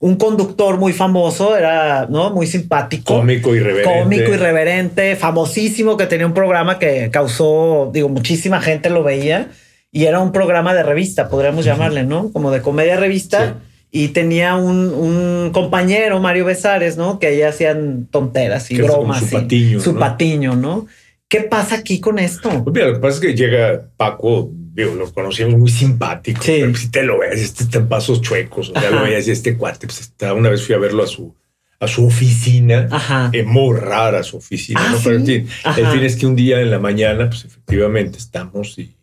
un 0.00 0.16
conductor 0.16 0.78
muy 0.78 0.92
famoso, 0.92 1.56
era 1.56 2.06
¿no? 2.08 2.30
muy 2.30 2.46
simpático. 2.46 3.16
Cómico, 3.16 3.54
irreverente. 3.54 3.98
Cómico, 3.98 4.32
irreverente, 4.32 5.16
famosísimo, 5.16 5.96
que 5.96 6.06
tenía 6.06 6.26
un 6.26 6.34
programa 6.34 6.78
que 6.78 7.10
causó, 7.10 7.90
digo, 7.92 8.08
muchísima 8.08 8.60
gente 8.60 8.90
lo 8.90 9.02
veía 9.02 9.48
y 9.90 10.04
era 10.04 10.20
un 10.20 10.32
programa 10.32 10.74
de 10.74 10.82
revista, 10.82 11.28
podríamos 11.28 11.64
llamarle, 11.64 12.04
¿no? 12.04 12.30
Como 12.32 12.50
de 12.50 12.62
comedia 12.62 12.96
revista. 12.96 13.56
Y 13.90 14.08
tenía 14.08 14.54
un, 14.54 15.50
compañero, 15.52 16.20
Mario 16.20 16.44
Besares, 16.44 16.98
¿no? 16.98 17.18
Que 17.18 17.28
ahí 17.28 17.42
hacían 17.42 18.06
tonteras 18.10 18.70
y 18.70 18.80
bromas. 18.82 19.20
Su 19.20 19.30
patiño. 19.30 19.80
Su 19.80 19.96
patiño, 19.96 20.56
¿no? 20.56 20.86
¿Qué 21.26 21.40
pasa 21.40 21.76
aquí 21.76 21.98
con 21.98 22.18
esto? 22.18 22.50
Pues 22.64 22.74
mira, 22.74 22.88
lo 22.88 22.94
que 22.94 23.00
pasa 23.00 23.14
es 23.14 23.20
que 23.20 23.34
llega 23.34 23.88
Paco 23.96 24.50
digo, 24.78 24.94
lo 24.94 25.12
conocíamos 25.12 25.58
muy 25.58 25.70
simpático. 25.70 26.40
Pero 26.46 26.74
si 26.74 26.90
te 26.90 27.02
lo 27.02 27.18
ves, 27.18 27.40
este 27.40 27.64
está 27.64 27.78
en 27.78 27.88
pasos 27.88 28.20
chuecos. 28.20 28.70
O 28.70 28.80
sea, 28.80 28.90
lo 28.90 29.02
veías 29.02 29.26
y 29.26 29.32
este 29.32 29.56
cuate, 29.56 29.86
pues 29.86 30.00
está, 30.00 30.32
una 30.34 30.50
vez 30.50 30.64
fui 30.64 30.74
a 30.74 30.78
verlo 30.78 31.02
a 31.02 31.06
su, 31.06 31.34
a 31.80 31.88
su 31.88 32.06
oficina. 32.06 32.88
Es 33.32 33.44
muy 33.44 33.76
rara 33.76 34.22
su 34.22 34.36
oficina, 34.36 34.80
¿no? 34.88 34.96
Ah, 34.96 35.00
pero 35.02 35.16
en 35.16 35.26
fin, 35.26 35.48
el 35.76 35.86
fin 35.88 36.02
es 36.04 36.16
que 36.16 36.26
un 36.26 36.36
día 36.36 36.60
en 36.60 36.70
la 36.70 36.78
mañana, 36.78 37.28
pues 37.28 37.44
efectivamente 37.44 38.18
estamos 38.18 38.78
y 38.78 38.94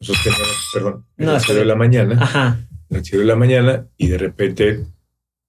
nosotros 0.00 0.24
teníamos, 0.24 0.70
perdón, 0.72 1.06
en 1.16 1.26
las 1.26 1.46
de 1.46 1.64
la 1.64 1.74
mañana, 1.74 2.22
Ajá. 2.22 2.60
en 2.90 3.02
de 3.02 3.24
la 3.24 3.36
mañana 3.36 3.86
y 3.96 4.08
de 4.08 4.18
repente, 4.18 4.84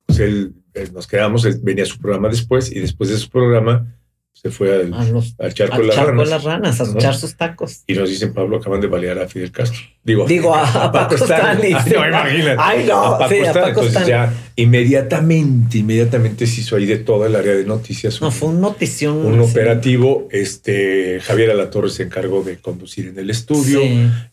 pues 0.05 0.19
él, 0.19 0.53
nos 0.93 1.05
quedamos, 1.07 1.45
él 1.45 1.59
venía 1.61 1.83
a 1.83 1.87
su 1.87 1.99
programa 1.99 2.29
después 2.29 2.71
y 2.71 2.79
después 2.79 3.09
de 3.09 3.17
su 3.17 3.29
programa 3.29 3.96
se 4.41 4.51
fue 4.51 4.75
al, 4.75 4.93
al 4.93 5.53
charco, 5.53 5.81
de 5.81 5.87
las, 5.87 5.95
ranas, 5.95 6.29
las 6.29 6.43
ranas. 6.43 6.81
a 6.81 6.91
echar 6.93 7.15
sus 7.15 7.35
tacos. 7.35 7.83
Y 7.87 7.93
nos 7.93 8.09
dicen, 8.09 8.33
Pablo, 8.33 8.57
acaban 8.57 8.79
de 8.79 8.87
balear 8.87 9.17
a 9.19 9.27
Fidel 9.27 9.51
Castro. 9.51 9.79
Digo, 10.07 10.25
Digo 10.25 10.55
a, 10.55 10.89
Paco 10.89 11.15
Stanley. 11.15 11.73
no, 11.73 12.07
imagínate. 12.07 12.55
Ay, 12.57 12.85
no. 12.87 13.03
A 13.03 13.19
Paco, 13.19 13.29
sí, 13.29 13.41
Entonces 13.43 14.07
ya 14.07 14.33
inmediatamente, 14.55 15.79
inmediatamente 15.79 16.47
se 16.47 16.61
hizo 16.61 16.77
ahí 16.77 16.85
de 16.85 16.99
toda 16.99 17.27
el 17.27 17.35
área 17.35 17.53
de 17.53 17.65
noticias. 17.65 18.21
No, 18.21 18.31
fue 18.31 18.47
un 18.47 18.61
notición. 18.61 19.17
Un 19.17 19.41
operativo. 19.41 20.29
Este, 20.31 21.19
Javier 21.19 21.51
Alatorre 21.51 21.89
se 21.89 22.03
encargó 22.03 22.41
de 22.41 22.57
conducir 22.57 23.07
en 23.07 23.19
el 23.19 23.29
estudio. 23.29 23.81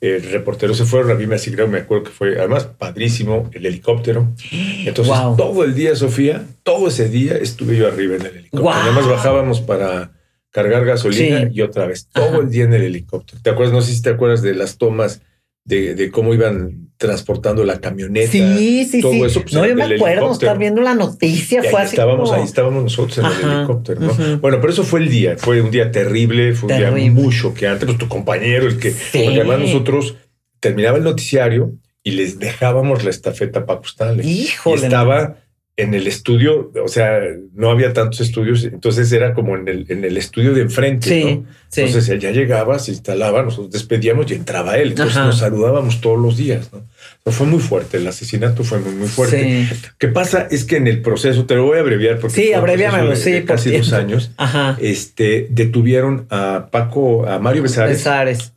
El 0.01 0.23
reportero 0.31 0.75
se 0.75 0.85
fueron. 0.85 1.11
A 1.11 1.15
mí 1.15 1.27
me 1.27 1.35
me 1.67 1.79
acuerdo 1.79 2.05
que 2.05 2.11
fue 2.11 2.39
además 2.39 2.67
padrísimo 2.67 3.51
el 3.53 3.67
helicóptero. 3.67 4.33
Entonces, 4.53 5.13
todo 5.37 5.65
el 5.65 5.75
día, 5.75 5.97
Sofía, 5.97 6.47
todo 6.63 6.87
ese 6.87 7.09
día 7.09 7.35
estuve 7.35 7.77
yo 7.77 7.89
arriba 7.89 8.15
en 8.15 8.27
el 8.27 8.37
helicóptero. 8.37 8.71
Además, 8.71 9.09
bajábamos 9.09 9.61
para 9.61 10.13
cargar 10.53 10.85
gasolina 10.85 11.51
y 11.53 11.63
otra 11.63 11.87
vez, 11.87 12.07
todo 12.13 12.43
el 12.43 12.49
día 12.49 12.63
en 12.63 12.75
el 12.75 12.83
helicóptero. 12.83 13.41
¿Te 13.43 13.51
acuerdas? 13.51 13.75
No 13.75 13.83
sé 13.83 13.93
si 13.93 14.03
te 14.03 14.11
acuerdas 14.11 14.41
de 14.41 14.55
las 14.55 14.79
tomas 14.79 15.21
de, 15.65 16.11
cómo 16.11 16.35
iban 16.35 16.91
transportando 16.97 17.65
la 17.65 17.81
camioneta. 17.81 18.31
Sí, 18.31 18.85
sí, 18.85 19.01
todo 19.01 19.27
Eso, 19.27 19.43
pues, 19.43 19.55
no, 19.55 19.67
yo 19.67 19.75
me 19.75 19.83
acuerdo 19.85 20.33
estar 20.33 20.59
viendo 20.59 20.83
la 20.83 20.95
noticia. 20.95 21.63
fue 21.63 21.81
ahí 21.81 21.87
estábamos, 21.87 22.33
ahí 22.33 22.45
estábamos 22.45 22.83
nosotros 22.83 23.19
en 23.19 23.27
el 23.27 23.57
helicóptero. 23.59 24.01
¿no? 24.01 24.39
Bueno, 24.39 24.61
pero 24.61 24.73
eso 24.73 24.85
fue 24.85 25.01
el 25.01 25.09
día. 25.09 25.37
Fue 25.39 25.61
un 25.61 25.71
día 25.71 25.91
terrible, 25.91 26.55
fue 26.55 26.73
un 26.73 26.79
día 26.79 27.11
muy 27.11 27.35
choqueante. 27.35 27.87
Pues 27.87 27.99
tu 27.99 28.09
compañero, 28.09 28.67
el 28.67 28.79
que, 28.79 28.91
porque 28.91 29.41
además 29.41 29.61
nosotros 29.61 30.17
terminaba 30.61 30.99
el 30.99 31.05
noticiario 31.05 31.73
y 32.03 32.13
les 32.13 32.39
dejábamos 32.39 33.03
la 33.05 33.11
estafeta 33.11 33.67
para 33.67 33.81
Stanley. 33.81 34.29
Híjole. 34.29 34.83
Y 34.83 34.85
estaba 34.85 35.37
en 35.77 35.93
el 35.93 36.07
estudio, 36.07 36.71
o 36.83 36.89
sea, 36.89 37.21
no 37.53 37.71
había 37.71 37.93
tantos 37.93 38.21
estudios, 38.21 38.63
entonces 38.63 39.11
era 39.11 39.35
como 39.35 39.57
en 39.57 39.67
el, 39.67 39.87
en 39.89 40.05
el 40.05 40.17
estudio 40.17 40.55
de 40.55 40.63
enfrente, 40.63 41.25
¿no? 41.25 41.45
Entonces 41.77 42.21
ya 42.21 42.31
llegaba, 42.31 42.79
se 42.79 42.93
instalaba, 42.93 43.43
nosotros 43.43 43.73
despedíamos 43.73 44.31
y 44.31 44.35
entraba 44.35 44.77
él, 44.79 44.91
entonces 44.91 45.17
nos 45.17 45.39
saludábamos 45.39 46.01
todos 46.01 46.21
los 46.21 46.37
días, 46.37 46.73
¿no? 46.73 46.87
Fue 47.33 47.47
muy 47.47 47.59
fuerte, 47.59 47.97
el 47.97 48.07
asesinato 48.07 48.65
fue 48.65 48.81
muy, 48.81 48.93
muy 48.93 49.09
fuerte. 49.09 49.67
¿Qué 49.99 50.09
pasa? 50.09 50.47
Es 50.51 50.65
que 50.65 50.77
en 50.77 50.87
el 50.87 51.01
proceso, 51.01 51.47
te 51.47 51.55
lo 51.55 51.65
voy 51.65 51.79
a 51.79 51.81
abreviar 51.81 52.19
porque 52.19 52.35
sí, 52.35 52.53
abreviámoslo, 52.53 53.17
sí, 53.17 53.43
casi 53.45 53.75
dos 53.77 53.93
años, 53.95 54.31
este, 54.79 55.47
detuvieron 55.51 56.27
a 56.29 56.69
Paco, 56.71 57.27
a 57.27 57.39
Mario 57.39 57.63
Besares, 57.63 57.99
Besares. 57.99 58.53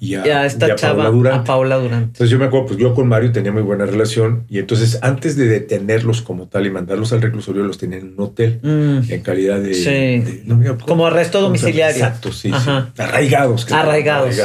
y, 0.00 0.14
a, 0.14 0.44
esta 0.44 0.74
chava, 0.74 1.04
Paula 1.04 1.10
Durante. 1.10 1.40
a 1.40 1.44
Paula 1.44 1.76
Durante. 1.76 2.04
Entonces 2.04 2.30
yo 2.30 2.38
me 2.38 2.44
acuerdo, 2.44 2.66
pues 2.66 2.78
yo 2.78 2.94
con 2.94 3.08
Mario 3.08 3.32
tenía 3.32 3.50
muy 3.50 3.62
buena 3.62 3.86
relación 3.86 4.44
y 4.48 4.58
entonces 4.58 4.98
antes 5.00 5.36
de 5.36 5.46
detenerlos 5.46 6.20
como 6.20 6.48
tal 6.48 6.66
y 6.66 6.70
mandarlos 6.70 7.14
al 7.14 7.22
reclusorio, 7.22 7.62
los 7.62 7.78
tenía 7.78 7.98
en 7.98 8.12
un 8.12 8.20
hotel 8.20 8.60
mm. 8.62 9.10
en 9.10 9.22
calidad 9.22 9.58
de... 9.58 10.44
como 10.86 11.06
arresto 11.06 11.40
domiciliario. 11.40 11.96
Exacto, 11.96 12.30
sí, 12.30 12.50
Arraigados. 12.98 13.72
Arraigados. 13.72 14.36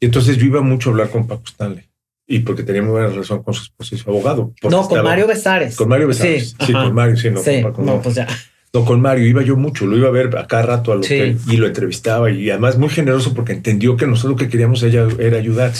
Y 0.00 0.06
entonces 0.06 0.38
yo 0.38 0.46
iba 0.46 0.60
mucho 0.60 0.90
a 0.90 0.92
hablar 0.92 1.10
con 1.10 1.28
Paco 1.28 1.44
Stanley 1.46 1.89
y 2.30 2.38
porque 2.38 2.62
tenía 2.62 2.80
muy 2.80 2.92
buena 2.92 3.08
relación 3.08 3.42
con 3.42 3.52
su 3.52 3.64
esposo 3.64 3.94
y 3.96 3.98
su 3.98 4.08
abogado. 4.08 4.54
No, 4.62 4.88
con 4.88 5.02
Mario 5.02 5.26
Besares. 5.26 5.74
Con 5.74 5.88
Mario 5.88 6.06
Besares. 6.06 6.54
Sí, 6.64 6.72
con 6.72 6.94
Mario, 6.94 7.16
sí, 7.16 7.28
no, 7.28 7.72
con 7.72 7.84
no, 7.84 8.00
pues 8.00 8.14
ya. 8.14 8.28
No, 8.72 8.84
con 8.84 9.00
Mario 9.00 9.26
iba 9.26 9.42
yo 9.42 9.56
mucho, 9.56 9.84
lo 9.84 9.96
iba 9.96 10.06
a 10.06 10.12
ver 10.12 10.38
a 10.38 10.46
cada 10.46 10.62
rato 10.62 10.92
al 10.92 10.98
hotel 10.98 11.36
y 11.48 11.56
lo 11.56 11.66
entrevistaba 11.66 12.30
y 12.30 12.48
además 12.50 12.78
muy 12.78 12.88
generoso 12.88 13.34
porque 13.34 13.52
entendió 13.52 13.96
que 13.96 14.06
nosotros 14.06 14.34
lo 14.34 14.36
que 14.36 14.48
queríamos 14.48 14.80
ella 14.84 15.08
era 15.18 15.38
ayudar. 15.38 15.72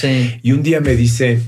Y 0.42 0.50
un 0.50 0.64
día 0.64 0.80
me 0.80 0.96
dice, 0.96 1.40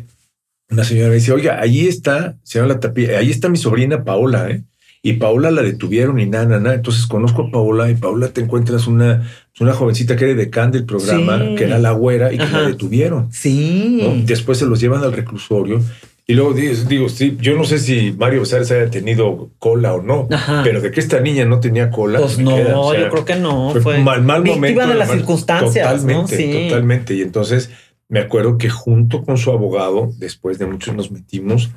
una 0.70 0.84
señora 0.84 1.08
me 1.08 1.16
dice, 1.16 1.32
oiga, 1.32 1.60
ahí 1.60 1.88
está, 1.88 2.36
señora 2.44 2.74
La 2.74 2.80
Tapia, 2.80 3.18
ahí 3.18 3.30
está 3.32 3.48
mi 3.48 3.56
sobrina 3.56 4.04
Paola, 4.04 4.50
¿eh? 4.50 4.62
Y 5.04 5.14
Paola 5.14 5.50
la 5.50 5.62
detuvieron 5.62 6.20
y 6.20 6.26
nada, 6.26 6.60
nada. 6.60 6.76
Entonces 6.76 7.06
conozco 7.06 7.42
a 7.42 7.50
Paola 7.50 7.90
y 7.90 7.96
Paola 7.96 8.28
te 8.28 8.40
encuentras 8.40 8.86
una, 8.86 9.28
una 9.58 9.74
jovencita 9.74 10.14
que 10.14 10.26
era 10.26 10.34
decán 10.34 10.70
del 10.70 10.84
programa, 10.84 11.38
que 11.56 11.64
era 11.64 11.78
la 11.78 11.90
güera 11.90 12.32
y 12.32 12.38
que 12.38 12.46
la 12.46 12.62
detuvieron. 12.62 13.32
Sí. 13.32 14.22
Después 14.24 14.58
se 14.58 14.66
los 14.66 14.80
llevan 14.80 15.02
al 15.02 15.12
reclusorio. 15.12 15.80
Y 16.24 16.34
luego 16.34 16.54
digo, 16.54 17.08
sí, 17.08 17.36
yo 17.40 17.56
no 17.56 17.64
sé 17.64 17.80
si 17.80 18.14
Mario 18.16 18.40
Besares 18.40 18.70
haya 18.70 18.88
tenido 18.88 19.50
cola 19.58 19.92
o 19.92 20.02
no, 20.02 20.28
pero 20.62 20.80
de 20.80 20.92
que 20.92 21.00
esta 21.00 21.18
niña 21.18 21.44
no 21.46 21.58
tenía 21.58 21.90
cola. 21.90 22.20
Pues 22.20 22.38
no, 22.38 22.94
yo 22.94 23.10
creo 23.10 23.24
que 23.24 23.34
no. 23.34 23.74
Fue, 23.82 23.98
mal, 23.98 24.22
mal 24.22 24.44
momento. 24.44 24.86
de 24.86 24.94
las 24.94 25.10
circunstancias. 25.10 25.84
Totalmente, 25.84 26.68
totalmente. 26.68 27.14
Y 27.14 27.22
entonces 27.22 27.70
me 28.08 28.20
acuerdo 28.20 28.56
que 28.56 28.70
junto 28.70 29.24
con 29.24 29.36
su 29.36 29.50
abogado, 29.50 30.12
después 30.18 30.58
de 30.58 30.66
muchos 30.66 30.94
nos 30.94 31.10
metimos 31.10 31.70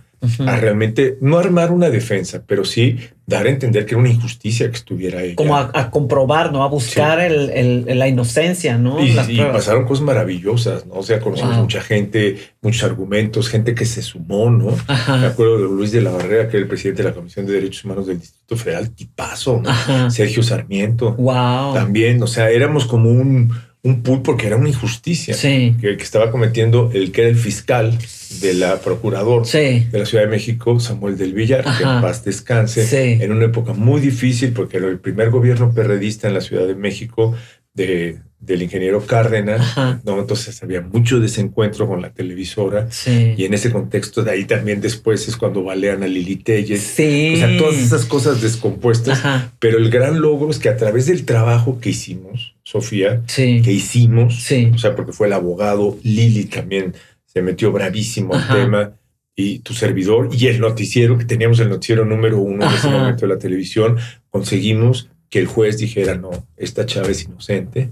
a 0.45 0.55
realmente 0.57 1.17
no 1.21 1.37
armar 1.37 1.71
una 1.71 1.89
defensa, 1.89 2.43
pero 2.45 2.65
sí 2.65 2.97
dar 3.27 3.47
a 3.47 3.49
entender 3.49 3.85
que 3.85 3.95
era 3.95 3.99
una 3.99 4.09
injusticia 4.09 4.69
que 4.69 4.75
estuviera 4.75 5.19
ahí. 5.19 5.35
Como 5.35 5.57
a, 5.57 5.89
comprobar, 5.89 6.51
¿no? 6.51 6.63
A 6.63 6.67
buscar 6.67 7.19
el, 7.19 7.85
la 7.97 8.07
inocencia, 8.07 8.77
¿no? 8.77 9.03
Y, 9.03 9.13
pasaron 9.51 9.85
cosas 9.85 10.05
maravillosas, 10.05 10.85
¿no? 10.85 10.95
O 10.95 11.03
sea, 11.03 11.19
conocimos 11.19 11.57
mucha 11.57 11.81
gente, 11.81 12.37
muchos 12.61 12.83
argumentos, 12.83 13.49
gente 13.49 13.73
que 13.73 13.85
se 13.85 14.01
sumó, 14.01 14.49
¿no? 14.49 14.75
Me 15.19 15.27
acuerdo 15.27 15.57
de 15.57 15.63
Luis 15.63 15.91
de 15.91 16.01
la 16.01 16.11
Barrera, 16.11 16.47
que 16.47 16.57
era 16.57 16.63
el 16.63 16.67
presidente 16.67 17.01
de 17.01 17.09
la 17.09 17.15
Comisión 17.15 17.45
de 17.45 17.53
Derechos 17.53 17.83
Humanos 17.85 18.07
del 18.07 18.19
Distrito 18.19 18.57
Federal, 18.57 18.91
tipazo, 18.91 19.61
¿no? 19.63 20.11
Sergio 20.11 20.43
Sarmiento. 20.43 21.13
Wow. 21.13 21.73
También, 21.73 22.21
o 22.21 22.27
sea, 22.27 22.51
éramos 22.51 22.85
como 22.85 23.09
un 23.09 23.51
un 23.85 24.01
pool 24.01 24.23
porque 24.23 24.47
era 24.47 24.55
una 24.55 24.67
injusticia 24.67 25.37
que, 25.39 25.75
que, 25.79 25.91
estaba 25.91 26.31
cometiendo 26.31 26.89
el 26.91 27.11
que 27.11 27.21
era 27.21 27.29
el 27.29 27.37
fiscal 27.37 27.95
de 28.41 28.55
la 28.55 28.79
procurador 28.79 29.45
de 29.45 29.87
la 29.91 30.05
Ciudad 30.07 30.23
de 30.23 30.29
México, 30.29 30.79
Samuel 30.79 31.17
del 31.17 31.33
Villar, 31.33 31.63
que 31.63 31.83
en 31.83 32.01
paz 32.01 32.25
descanse, 32.25 33.23
en 33.23 33.31
una 33.31 33.45
época 33.45 33.73
muy 33.73 34.01
difícil 34.01 34.53
porque 34.53 34.77
era 34.77 34.87
el 34.87 34.99
primer 34.99 35.29
gobierno 35.29 35.71
perredista 35.71 36.27
en 36.27 36.33
la 36.33 36.41
Ciudad 36.41 36.65
de 36.65 36.73
México 36.73 37.35
de, 37.75 38.17
del 38.39 38.63
ingeniero 38.63 39.05
Cárdenas, 39.05 39.77
¿no? 40.03 40.19
Entonces 40.19 40.63
había 40.63 40.81
mucho 40.81 41.19
desencuentro 41.19 41.87
con 41.87 42.01
la 42.01 42.11
televisora. 42.11 42.87
Y 43.05 43.45
en 43.45 43.53
ese 43.53 43.71
contexto, 43.71 44.23
de 44.23 44.31
ahí 44.31 44.45
también 44.45 44.81
después 44.81 45.27
es 45.27 45.37
cuando 45.37 45.63
balean 45.63 46.01
a 46.01 46.07
Lili 46.07 46.37
Telles. 46.37 46.81
Sí. 46.81 47.33
O 47.35 47.37
sea, 47.37 47.57
todas 47.59 47.75
esas 47.75 48.05
cosas 48.05 48.41
descompuestas. 48.41 49.21
Pero 49.59 49.77
el 49.77 49.91
gran 49.91 50.21
logro 50.21 50.49
es 50.49 50.57
que 50.57 50.69
a 50.69 50.77
través 50.77 51.05
del 51.05 51.23
trabajo 51.25 51.79
que 51.79 51.91
hicimos, 51.91 52.54
Sofía, 52.65 53.21
que 53.27 53.71
hicimos, 53.71 54.51
o 54.73 54.77
sea, 54.79 54.95
porque 54.95 55.13
fue 55.13 55.27
el 55.27 55.33
abogado, 55.33 55.99
Lili 56.01 56.45
también 56.45 56.95
se 57.25 57.43
metió 57.43 57.71
bravísimo 57.71 58.33
al 58.33 58.47
tema 58.47 58.93
y 59.35 59.59
tu 59.59 59.75
servidor 59.75 60.29
y 60.31 60.47
el 60.47 60.59
noticiero, 60.59 61.15
que 61.15 61.25
teníamos 61.25 61.59
el 61.59 61.69
noticiero 61.69 62.05
número 62.05 62.39
uno 62.39 62.65
en 62.65 62.73
ese 62.73 62.89
momento 62.89 63.27
de 63.27 63.33
la 63.33 63.39
televisión, 63.39 63.97
conseguimos 64.31 65.09
que 65.29 65.37
el 65.39 65.45
juez 65.45 65.77
dijera, 65.77 66.15
no, 66.15 66.31
esta 66.57 66.87
chava 66.87 67.09
es 67.09 67.23
inocente 67.23 67.91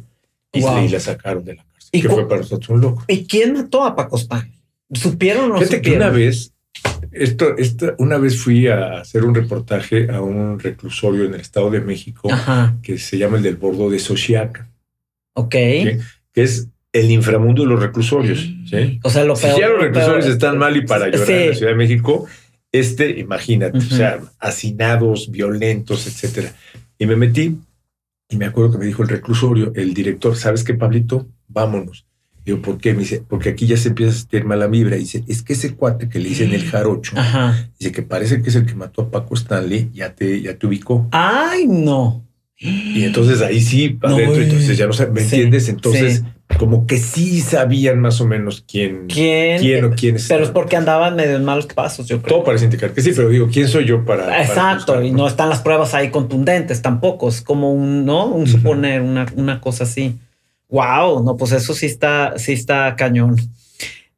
y, 0.52 0.62
la 0.62 1.00
sacaron 1.00 1.46
de 1.46 1.56
la 1.56 1.66
cárcel. 1.66 1.90
¿Y 1.92 2.02
que 2.02 2.10
fue 2.10 2.28
para 2.28 2.42
nosotros 2.42 2.70
un 2.70 2.82
loco. 2.82 3.04
¿Y 3.08 3.26
quién 3.26 3.54
mató 3.54 3.84
a 3.84 3.96
Paco 3.96 4.18
Stanley? 4.18 4.60
¿Supieron 4.92 5.46
o 5.46 5.48
no 5.50 5.58
Fíjate 5.60 5.82
que 5.82 5.96
una 5.96 6.10
vez, 6.10 6.53
esto, 7.14 7.58
esta, 7.58 7.96
una 8.00 8.18
vez 8.18 8.40
fui 8.42 8.68
a 8.68 9.00
hacer 9.00 9.24
un 9.26 9.34
reportaje 9.36 10.10
a 10.12 10.22
un 10.22 10.60
reclusorio 10.60 11.26
en 11.26 11.34
el 11.34 11.42
Estado 11.42 11.70
de 11.72 11.82
México 11.82 12.30
que 12.82 12.98
se 12.98 13.18
llama 13.18 13.38
el 13.38 13.44
del 13.44 13.56
Bordo 13.56 13.90
de 13.90 14.00
Sochiaca. 14.00 14.70
Ok. 15.36 15.52
Que 15.52 16.02
es 16.36 16.68
el 16.92 17.10
inframundo 17.12 17.64
de 17.64 17.70
los 17.70 17.80
reclusorios. 17.82 18.40
¿sí? 18.70 19.00
O 19.04 19.10
sea, 19.10 19.24
lo 19.26 19.36
Si 19.36 19.44
peor. 19.48 19.60
ya 19.60 19.68
los 19.70 19.78
lo 19.78 19.84
reclusorios 19.84 20.26
peor- 20.26 20.34
están 20.34 20.58
mal 20.58 20.78
y 20.78 20.82
para 20.86 21.08
llorar 21.08 21.26
Sí. 21.28 21.34
en 21.34 21.50
la 21.50 21.56
Ciudad 21.56 21.72
de 21.72 21.78
México, 21.78 22.26
este, 22.72 23.20
imagínate, 23.20 23.78
o 23.78 23.82
sea, 23.82 24.20
hacinados, 24.40 25.30
violentos, 25.32 26.08
etcétera. 26.08 26.54
Y 26.98 27.06
me 27.06 27.16
metí 27.16 27.58
y 28.30 28.38
me 28.38 28.46
acuerdo 28.46 28.74
que 28.74 28.78
me 28.80 28.86
dijo 28.86 29.04
el 29.04 29.10
reclusorio, 29.10 29.72
el 29.76 29.94
director, 29.94 30.36
¿sabes 30.36 30.64
qué, 30.64 30.74
Pablito? 30.74 31.28
Vámonos. 31.48 32.06
Digo, 32.46 32.62
¿por 32.62 32.78
qué? 32.78 32.94
Me 32.94 33.00
dice, 33.00 33.24
porque 33.28 33.50
aquí 33.50 33.66
ya 33.68 33.78
se 33.78 33.90
empieza 33.90 34.12
a 34.12 34.16
sentir 34.16 34.44
mala 34.46 34.68
vibra. 34.68 34.98
Dice, 34.98 35.24
es 35.28 35.42
que 35.44 35.54
ese 35.54 35.76
cuate 35.76 36.10
que 36.10 36.20
le 36.20 36.30
dicen 36.30 36.54
el 36.54 36.66
jarocho, 36.66 37.14
Ajá. 37.18 37.70
dice 37.80 37.92
que 37.92 38.02
parece 38.02 38.42
que 38.42 38.50
es 38.50 38.56
el 38.56 38.66
que 38.66 38.76
mató 38.76 39.04
a 39.04 39.12
Paco 39.12 39.34
Stanley, 39.36 39.90
ya 39.94 40.14
te, 40.14 40.42
ya 40.42 40.56
te 40.58 40.68
ubicó. 40.68 41.08
Ay, 41.12 41.68
no. 41.68 42.26
Y 42.58 43.04
entonces 43.04 43.42
ahí 43.42 43.60
sí, 43.62 43.98
No, 44.02 44.10
adentro, 44.16 44.42
entonces 44.42 44.78
ya 44.78 44.88
no 44.88 44.94
sé, 44.94 45.08
¿me 45.08 45.20
Sí, 45.22 45.36
entiendes? 45.36 45.68
Entonces, 45.68 46.24
sí. 46.50 46.58
como 46.58 46.86
que 46.88 46.98
sí 46.98 47.42
sabían 47.42 48.00
más 48.00 48.22
o 48.22 48.28
menos 48.28 48.64
quién, 48.66 49.08
¿Quién? 49.08 49.60
quién 49.60 49.84
o 49.86 49.92
quién 49.92 50.16
es. 50.16 50.28
Pero 50.30 50.44
es 50.44 50.50
porque 50.50 50.78
andaban 50.78 51.16
medio 51.16 51.36
en 51.36 51.44
malos 51.44 51.66
pasos, 51.66 52.08
yo 52.08 52.22
creo. 52.22 52.36
Todo 52.38 52.46
parece 52.46 52.66
indicar 52.66 52.94
que 52.94 53.02
sí, 53.02 53.12
pero 53.16 53.28
digo, 53.30 53.50
¿quién 53.52 53.68
soy 53.68 53.86
yo 53.86 54.06
para. 54.06 54.26
para 54.28 54.44
Exacto, 54.44 55.02
y 55.02 55.12
no 55.12 55.28
están 55.28 55.50
las 55.50 55.62
pruebas 55.62 55.94
ahí 55.94 56.10
contundentes 56.10 56.82
tampoco. 56.82 57.28
Es 57.28 57.42
como 57.42 57.74
un, 57.74 58.06
¿no? 58.06 58.28
Un 58.28 58.48
suponer, 58.48 59.02
una, 59.02 59.26
una 59.36 59.60
cosa 59.60 59.84
así. 59.84 60.16
Wow, 60.70 61.24
no, 61.24 61.38
pues 61.38 61.52
eso 61.52 61.74
sí 61.74 61.86
está, 61.86 62.34
sí 62.38 62.54
está 62.54 62.96
cañón. 62.96 63.38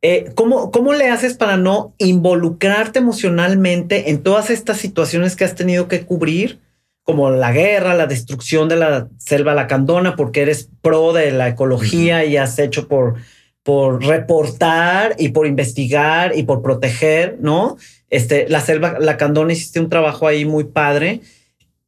Eh, 0.02 0.32
¿cómo, 0.36 0.70
¿Cómo 0.70 0.94
le 0.94 1.10
haces 1.10 1.34
para 1.34 1.58
no 1.58 1.96
involucrarte 1.98 3.00
emocionalmente 3.00 4.12
en 4.12 4.22
todas 4.22 4.52
estas 4.52 4.78
situaciones 4.78 5.36
que 5.36 5.46
has 5.46 5.56
tenido 5.56 5.88
que 5.88 6.06
cubrir? 6.06 6.60
Como 7.04 7.32
la 7.32 7.52
guerra, 7.52 7.96
la 7.96 8.06
destrucción 8.06 8.70
de 8.70 8.76
la 8.76 9.10
selva 9.18 9.56
lacandona, 9.56 10.16
porque 10.16 10.44
eres 10.44 10.70
pro 10.82 11.12
de 11.12 11.32
la 11.32 11.50
ecología 11.50 12.24
y 12.24 12.38
has 12.38 12.60
hecho 12.60 12.88
por, 12.88 13.16
por 13.64 14.06
reportar 14.06 15.16
y 15.18 15.30
por 15.30 15.48
investigar 15.48 16.38
y 16.38 16.44
por 16.44 16.62
proteger, 16.62 17.38
¿no? 17.42 17.78
Este, 18.12 18.48
la 18.48 18.62
selva 18.62 18.98
lacandona 19.00 19.54
hiciste 19.54 19.80
un 19.80 19.90
trabajo 19.90 20.28
ahí 20.28 20.46
muy 20.46 20.66
padre. 20.66 21.22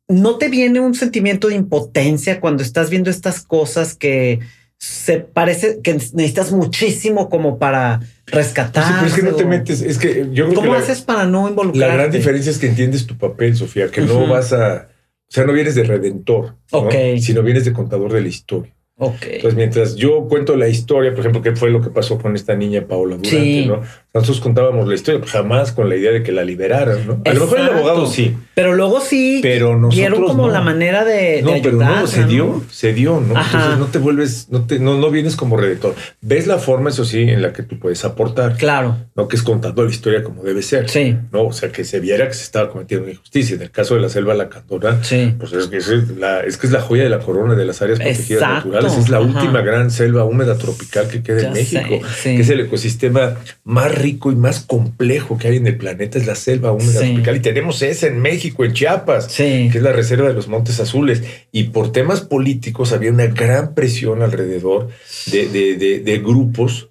¿No 0.09 0.37
te 0.37 0.49
viene 0.49 0.79
un 0.79 0.93
sentimiento 0.95 1.47
de 1.49 1.55
impotencia 1.55 2.39
cuando 2.39 2.63
estás 2.63 2.89
viendo 2.89 3.09
estas 3.09 3.41
cosas 3.41 3.93
que 3.95 4.39
se 4.79 5.19
parece 5.19 5.79
que 5.83 5.93
necesitas 5.93 6.51
muchísimo 6.51 7.29
como 7.29 7.57
para 7.59 7.99
rescatar? 8.27 8.85
Sí, 8.85 8.93
pero 8.95 9.07
es 9.07 9.13
que 9.13 9.23
no 9.23 9.35
te 9.35 9.45
metes, 9.45 9.81
es 9.81 9.97
que 9.97 10.27
yo 10.31 10.45
creo 10.45 10.55
¿Cómo 10.55 10.61
que 10.61 10.77
la, 10.77 10.83
haces 10.83 11.01
para 11.01 11.25
no 11.25 11.43
la 11.43 11.49
involucrarte? 11.49 11.95
gran 11.97 12.11
diferencia 12.11 12.51
es 12.51 12.57
que 12.57 12.67
entiendes 12.67 13.05
tu 13.05 13.17
papel, 13.17 13.55
Sofía, 13.57 13.89
que 13.89 14.01
no 14.01 14.27
vas 14.27 14.53
a. 14.53 14.87
O 15.29 15.31
sea, 15.31 15.43
no 15.43 15.51
vienes 15.51 15.75
de 15.75 15.83
redentor, 15.83 16.55
¿no? 16.71 16.89
Sino 17.19 17.43
vienes 17.43 17.65
de 17.65 17.73
contador 17.73 18.13
de 18.13 18.21
la 18.21 18.27
historia. 18.29 18.73
Ok. 18.99 19.23
Entonces, 19.23 19.55
mientras 19.55 19.95
yo 19.95 20.25
cuento 20.27 20.55
la 20.55 20.69
historia, 20.69 21.11
por 21.11 21.19
ejemplo, 21.19 21.41
qué 21.41 21.55
fue 21.55 21.69
lo 21.69 21.81
que 21.81 21.89
pasó 21.89 22.17
con 22.17 22.35
esta 22.35 22.55
niña 22.55 22.87
Paola 22.87 23.17
Durante, 23.17 23.29
Sí. 23.29 23.65
¿no? 23.67 23.81
Nosotros 24.21 24.41
contábamos 24.41 24.87
la 24.87 24.95
historia, 24.95 25.19
pues, 25.19 25.31
jamás 25.31 25.71
con 25.71 25.89
la 25.89 25.95
idea 25.95 26.11
de 26.11 26.23
que 26.23 26.31
la 26.31 26.43
liberaran, 26.43 27.05
¿no? 27.07 27.21
A 27.25 27.33
lo 27.33 27.41
mejor 27.41 27.59
el 27.59 27.69
abogado 27.69 28.07
sí, 28.07 28.35
Pero 28.55 28.73
luego 28.75 28.99
sí 29.01 29.39
pero 29.41 29.73
nosotros 29.75 29.95
vieron 29.95 30.23
como 30.25 30.47
no. 30.47 30.53
la 30.53 30.61
manera 30.61 31.03
de, 31.05 31.41
No, 31.43 31.51
de 31.53 31.61
pero 31.61 31.77
no, 31.77 32.07
se 32.07 32.25
dio, 32.25 32.63
se 32.71 32.93
dio, 32.93 33.19
¿no? 33.21 33.37
Ajá. 33.37 33.57
Entonces 33.57 33.79
no 33.79 33.85
te 33.87 33.97
vuelves, 33.99 34.47
no 34.49 34.65
te, 34.65 34.79
no, 34.79 34.97
no 34.97 35.09
vienes 35.11 35.35
como 35.35 35.57
redactor. 35.57 35.95
Ves 36.21 36.47
la 36.47 36.57
forma, 36.57 36.89
eso 36.89 37.05
sí, 37.05 37.21
en 37.21 37.41
la 37.41 37.53
que 37.53 37.63
tú 37.63 37.79
puedes 37.79 38.03
aportar, 38.05 38.55
Claro, 38.57 38.97
no 39.15 39.27
que 39.27 39.35
es 39.35 39.43
contando 39.43 39.83
la 39.83 39.89
historia 39.91 40.23
como 40.23 40.43
debe 40.43 40.61
ser, 40.61 40.89
sí, 40.89 41.15
¿no? 41.31 41.43
O 41.47 41.53
sea, 41.53 41.71
que 41.71 41.83
se 41.83 41.99
viera 41.99 42.27
que 42.27 42.33
se 42.33 42.43
estaba 42.43 42.69
cometiendo 42.69 43.03
una 43.03 43.13
injusticia. 43.13 43.55
En 43.55 43.61
el 43.61 43.71
caso 43.71 43.95
de 43.95 44.01
la 44.01 44.09
selva 44.09 44.33
lacandona, 44.33 45.03
sí. 45.03 45.33
pues 45.39 45.53
es 45.53 45.67
que 45.67 45.77
es 45.77 45.87
la, 46.17 46.41
es 46.41 46.57
que 46.57 46.67
es 46.67 46.73
la 46.73 46.81
joya 46.81 47.03
de 47.03 47.09
la 47.09 47.19
corona 47.19 47.55
de 47.55 47.65
las 47.65 47.81
áreas 47.81 47.99
protegidas 47.99 48.41
Exacto, 48.41 48.69
naturales. 48.69 48.97
Es 48.97 49.09
la 49.09 49.17
ajá. 49.17 49.25
última 49.27 49.61
gran 49.61 49.91
selva 49.91 50.23
húmeda 50.23 50.57
tropical 50.57 51.07
que 51.07 51.21
queda 51.21 51.41
Ya 51.41 51.47
en 51.49 51.53
México. 51.53 51.99
sé, 52.07 52.21
sí. 52.31 52.35
Que 52.35 52.41
es 52.41 52.49
el 52.49 52.59
ecosistema 52.61 53.35
más 53.63 53.93
rico 53.93 54.06
y 54.07 54.35
más 54.35 54.61
complejo 54.61 55.37
que 55.37 55.47
hay 55.49 55.57
en 55.57 55.67
el 55.67 55.77
planeta, 55.77 56.17
es 56.17 56.25
la 56.25 56.35
selva 56.35 56.71
húmeda 56.71 57.01
Sí. 57.01 57.07
tropical. 57.13 57.35
Y 57.35 57.39
tenemos 57.41 57.81
esa 57.81 58.07
en 58.07 58.19
México, 58.21 58.63
en 58.65 58.73
Chiapas 58.73 59.31
Sí. 59.31 59.69
que 59.71 59.77
es 59.77 59.83
la 59.83 59.91
reserva 59.91 60.27
de 60.27 60.33
los 60.33 60.47
Montes 60.47 60.79
Azules. 60.79 61.23
Y 61.51 61.65
por 61.65 61.91
temas 61.91 62.21
políticos 62.21 62.93
había 62.93 63.11
una 63.11 63.27
gran 63.27 63.73
presión 63.75 64.21
alrededor 64.21 64.89
de, 65.31 65.47
de- 65.49 65.75
de- 65.75 65.99
de 65.99 66.17
grupos 66.19 66.89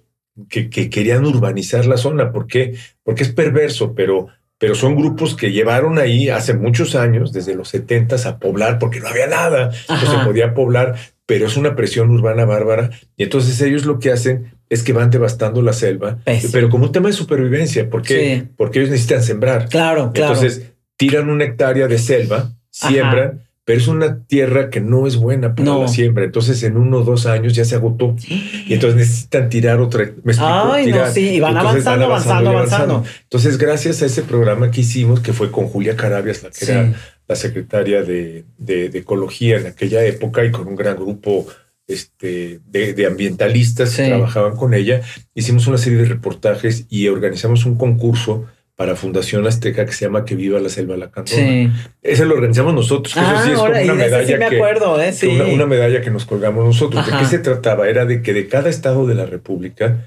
que, 0.49 0.69
que 0.69 0.89
querían 0.89 1.25
urbanizar 1.25 1.85
la 1.87 1.97
zona. 1.97 2.31
¿Por 2.31 2.45
qué? 2.47 2.75
Porque 3.03 3.23
es 3.23 3.29
perverso, 3.29 3.93
pero, 3.95 4.27
pero 4.59 4.75
son 4.75 4.95
grupos 4.95 5.35
que 5.35 5.51
llevaron 5.51 5.97
ahí 5.97 6.29
hace 6.29 6.53
muchos 6.53 6.95
años, 6.95 7.33
desde 7.33 7.55
los 7.55 7.69
70 7.69 8.15
a 8.27 8.37
poblar, 8.39 8.77
porque 8.79 8.99
no 8.99 9.07
había 9.07 9.27
nada, 9.27 9.71
no 9.89 9.99
se 10.11 10.25
podía 10.25 10.53
poblar, 10.53 10.95
pero 11.27 11.45
es 11.45 11.55
una 11.57 11.75
presión 11.75 12.09
urbana 12.09 12.45
bárbara. 12.45 12.89
Y 13.15 13.23
entonces 13.23 13.61
ellos 13.61 13.85
lo 13.85 13.99
que 13.99 14.11
hacen 14.11 14.53
es 14.69 14.81
que 14.81 14.93
van 14.93 15.11
devastando 15.11 15.61
la 15.61 15.73
selva, 15.73 16.17
Pésimo. 16.25 16.51
pero 16.51 16.69
como 16.69 16.85
un 16.87 16.91
tema 16.91 17.07
de 17.09 17.13
supervivencia. 17.13 17.87
¿Por 17.89 18.01
qué? 18.01 18.37
Sí. 18.43 18.47
Porque 18.57 18.79
ellos 18.79 18.89
necesitan 18.89 19.21
sembrar. 19.21 19.69
Claro, 19.69 20.11
claro. 20.13 20.33
Entonces 20.33 20.71
tiran 20.97 21.29
una 21.29 21.43
hectárea 21.43 21.87
de 21.87 21.99
selva, 21.99 22.37
Ajá. 22.37 22.89
siembran, 22.91 23.43
pero 23.65 23.79
es 23.79 23.87
una 23.89 24.23
tierra 24.25 24.69
que 24.69 24.79
no 24.79 25.05
es 25.07 25.17
buena 25.17 25.53
para 25.53 25.65
No. 25.65 25.81
la 25.81 25.87
siembra. 25.89 26.23
Entonces 26.23 26.63
en 26.63 26.77
uno 26.77 26.99
o 26.99 27.03
dos 27.03 27.25
años 27.25 27.53
ya 27.53 27.65
se 27.65 27.75
agotó 27.75 28.15
y 28.29 28.73
entonces 28.73 28.97
necesitan 28.97 29.49
tirar 29.49 29.79
otra. 29.81 30.05
¿Me 30.23 30.31
explico? 30.31 30.71
Ay, 30.73 30.87
no, 30.91 31.05
sí, 31.11 31.29
y 31.35 31.39
van 31.41 31.57
Entonces 31.57 31.85
avanzando, 31.85 32.05
avanzando, 32.05 32.49
avanzando. 32.51 33.03
Entonces 33.23 33.57
gracias 33.57 34.01
a 34.01 34.05
ese 34.05 34.21
programa 34.23 34.71
que 34.71 34.81
hicimos, 34.81 35.19
que 35.19 35.33
fue 35.33 35.51
con 35.51 35.67
Julia 35.67 35.95
Carabias, 35.97 36.43
la 36.43 36.49
que 36.49 36.65
Sí. 36.65 36.71
era 36.71 36.93
la 37.27 37.35
secretaria 37.35 38.03
de, 38.03 38.45
de- 38.57 38.89
de 38.89 38.99
ecología 38.99 39.57
en 39.57 39.67
aquella 39.67 40.03
época 40.05 40.45
y 40.45 40.51
con 40.51 40.67
un 40.67 40.75
gran 40.75 40.95
grupo 40.95 41.45
este, 41.87 42.59
de, 42.65 42.93
de 42.93 43.05
ambientalistas 43.05 43.91
Sí. 43.91 44.03
que 44.03 44.07
trabajaban 44.09 44.55
con 44.55 44.73
ella, 44.73 45.01
hicimos 45.33 45.67
una 45.67 45.77
serie 45.77 45.99
de 45.99 46.05
reportajes 46.05 46.85
y 46.89 47.07
organizamos 47.07 47.65
un 47.65 47.77
concurso 47.77 48.45
para 48.75 48.95
Fundación 48.95 49.47
Azteca 49.47 49.85
que 49.85 49.91
se 49.91 50.05
llama 50.05 50.23
Que 50.23 50.35
Viva 50.35 50.59
la 50.59 50.69
Selva 50.69 50.95
Lacandona. 50.97 51.37
Sí. 51.37 51.69
Ese 52.03 52.25
lo 52.25 52.35
organizamos 52.35 52.73
nosotros, 52.75 53.13
que 53.13 53.19
Ah, 53.19 53.33
eso 53.37 53.43
sí 53.45 53.51
es 53.53 53.57
ahora, 53.57 53.79
como 53.81 53.93
una 53.93 54.03
medalla 54.03 54.27
sí 54.27 54.33
me 54.33 54.49
que, 54.49 54.55
acuerdo, 54.55 55.01
¿eh? 55.01 55.13
que 55.19 55.27
una, 55.29 55.45
una 55.45 55.65
medalla 55.65 56.01
que 56.01 56.11
nos 56.11 56.25
colgamos 56.25 56.63
nosotros. 56.63 57.01
Ajá. 57.07 57.17
¿De 57.17 57.23
qué 57.23 57.29
se 57.29 57.39
trataba? 57.39 57.89
Era 57.89 58.05
de 58.05 58.21
que 58.21 58.33
de 58.33 58.47
cada 58.47 58.69
estado 58.69 59.07
de 59.07 59.15
la 59.15 59.25
República 59.25 60.05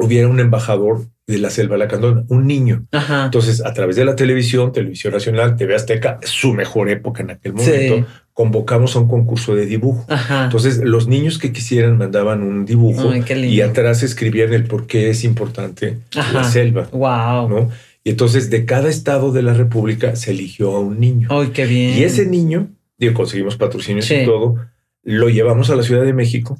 hubiera 0.00 0.28
un 0.28 0.40
embajador 0.40 1.02
de 1.26 1.38
la 1.38 1.50
selva 1.50 1.76
lacandona, 1.76 2.24
un 2.28 2.46
niño. 2.46 2.86
Ajá. 2.90 3.26
Entonces, 3.26 3.64
a 3.64 3.72
través 3.72 3.94
de 3.96 4.04
la 4.04 4.16
televisión, 4.16 4.72
Televisión 4.72 5.12
Nacional, 5.12 5.56
TV 5.56 5.76
Azteca, 5.76 6.18
su 6.22 6.52
mejor 6.54 6.88
época 6.90 7.22
en 7.22 7.30
aquel 7.30 7.52
Sí. 7.58 7.70
momento, 7.70 8.08
convocamos 8.32 8.96
a 8.96 9.00
un 9.00 9.08
concurso 9.08 9.54
de 9.54 9.66
dibujo. 9.66 10.04
Ajá. 10.08 10.44
Entonces, 10.44 10.78
los 10.78 11.06
niños 11.06 11.38
que 11.38 11.52
quisieran 11.52 11.98
mandaban 11.98 12.42
un 12.42 12.64
dibujo 12.64 13.10
Ay, 13.10 13.22
y 13.46 13.60
atrás 13.60 14.02
escribían 14.02 14.52
el 14.54 14.64
por 14.64 14.86
qué 14.88 15.10
es 15.10 15.22
importante 15.24 15.98
Ajá. 16.16 16.32
la 16.32 16.44
selva, 16.44 16.88
wow. 16.92 17.48
¿no? 17.48 17.70
Y 18.02 18.10
entonces, 18.10 18.50
de 18.50 18.64
cada 18.64 18.88
estado 18.88 19.30
de 19.30 19.42
la 19.42 19.52
República 19.54 20.16
se 20.16 20.30
eligió 20.32 20.74
a 20.74 20.80
un 20.80 20.98
niño. 20.98 21.28
Ay, 21.30 21.48
qué 21.52 21.66
bien. 21.66 21.96
Y 21.98 22.02
ese 22.02 22.26
niño, 22.26 22.68
digo, 22.98 23.14
conseguimos 23.14 23.56
patrocinios 23.56 24.06
Sí. 24.06 24.14
y 24.14 24.24
todo, 24.24 24.56
lo 25.04 25.28
llevamos 25.28 25.70
a 25.70 25.76
la 25.76 25.82
Ciudad 25.82 26.02
de 26.04 26.12
México. 26.14 26.58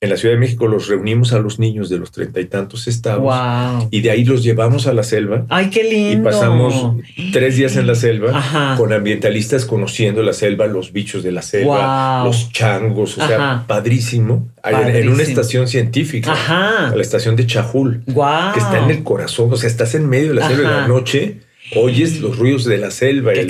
En 0.00 0.10
la 0.10 0.16
Ciudad 0.16 0.34
de 0.36 0.38
México 0.40 0.68
los 0.68 0.86
reunimos 0.86 1.32
a 1.32 1.40
los 1.40 1.58
niños 1.58 1.88
de 1.88 1.98
los 1.98 2.12
treinta 2.12 2.38
y 2.38 2.44
tantos 2.44 2.86
estados 2.86 3.20
Wow. 3.20 3.88
y 3.90 4.00
de 4.00 4.12
ahí 4.12 4.24
los 4.24 4.44
llevamos 4.44 4.86
a 4.86 4.92
la 4.92 5.02
selva 5.02 5.44
Ay, 5.48 5.70
qué 5.70 5.84
y 5.88 5.90
lindo. 6.12 6.30
pasamos 6.30 6.94
tres 7.32 7.56
días 7.56 7.74
en 7.74 7.88
la 7.88 7.96
selva 7.96 8.30
Ajá. 8.38 8.76
con 8.76 8.92
ambientalistas 8.92 9.64
conociendo 9.64 10.22
la 10.22 10.34
selva, 10.34 10.68
los 10.68 10.92
bichos 10.92 11.24
de 11.24 11.32
la 11.32 11.42
selva, 11.42 12.20
Wow. 12.20 12.26
los 12.28 12.52
changos, 12.52 13.18
o 13.18 13.26
sea, 13.26 13.64
padrísimo, 13.66 14.46
En- 14.62 15.08
una 15.08 15.22
estación 15.24 15.66
científica, 15.66 16.30
Ajá. 16.30 16.94
la 16.94 17.02
estación 17.02 17.34
de 17.34 17.46
Chajul, 17.48 18.04
Wow. 18.06 18.52
que 18.54 18.60
está 18.60 18.78
en 18.84 18.90
el 18.90 19.02
corazón, 19.02 19.52
o 19.52 19.56
sea, 19.56 19.68
estás 19.68 19.96
en 19.96 20.08
medio 20.08 20.28
de 20.28 20.34
la 20.34 20.46
selva 20.46 20.68
en 20.68 20.74
la 20.76 20.86
noche, 20.86 21.38
oyes 21.76 22.20
los 22.20 22.38
ruidos 22.38 22.64
de 22.64 22.78
la 22.78 22.90
selva, 22.90 23.32
el- 23.32 23.48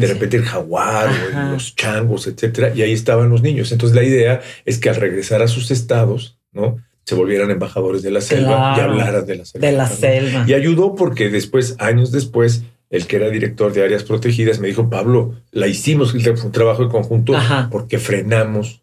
de 0.00 0.06
repente 0.06 0.36
el 0.36 0.44
jaguar, 0.44 1.08
o 1.48 1.52
los 1.52 1.74
changos, 1.76 2.26
etcétera, 2.26 2.72
y 2.74 2.82
ahí 2.82 2.92
estaban 2.92 3.28
los 3.30 3.42
niños. 3.42 3.72
Entonces 3.72 3.94
la 3.96 4.02
idea 4.04 4.40
es 4.64 4.78
que 4.78 4.88
al 4.88 4.96
regresar 4.96 5.42
a 5.42 5.48
sus 5.48 5.70
estados, 5.70 6.38
¿no? 6.52 6.78
Se 7.04 7.14
volvieran 7.14 7.50
embajadores 7.50 8.02
de 8.02 8.10
la 8.10 8.20
selva 8.20 8.74
y 8.76 8.80
hablaran 8.80 9.26
de 9.26 9.36
la 9.36 9.44
selva. 9.44 9.66
de 9.66 9.72
la 9.76 9.88
¿no? 9.88 9.94
selva. 9.96 10.44
Y 10.46 10.54
ayudó 10.54 10.94
porque 10.94 11.28
después, 11.28 11.74
años 11.78 12.12
después, 12.12 12.62
el 12.90 13.06
que 13.06 13.16
era 13.16 13.30
director 13.30 13.72
de 13.72 13.82
áreas 13.84 14.04
protegidas 14.04 14.60
me 14.60 14.68
dijo, 14.68 14.90
Pablo, 14.90 15.34
la 15.50 15.66
hicimos, 15.66 16.12
fue 16.12 16.32
un 16.44 16.52
trabajo 16.52 16.84
de 16.84 16.90
conjunto 16.90 17.34
Ajá. 17.36 17.68
porque 17.70 17.98
frenamos 17.98 18.82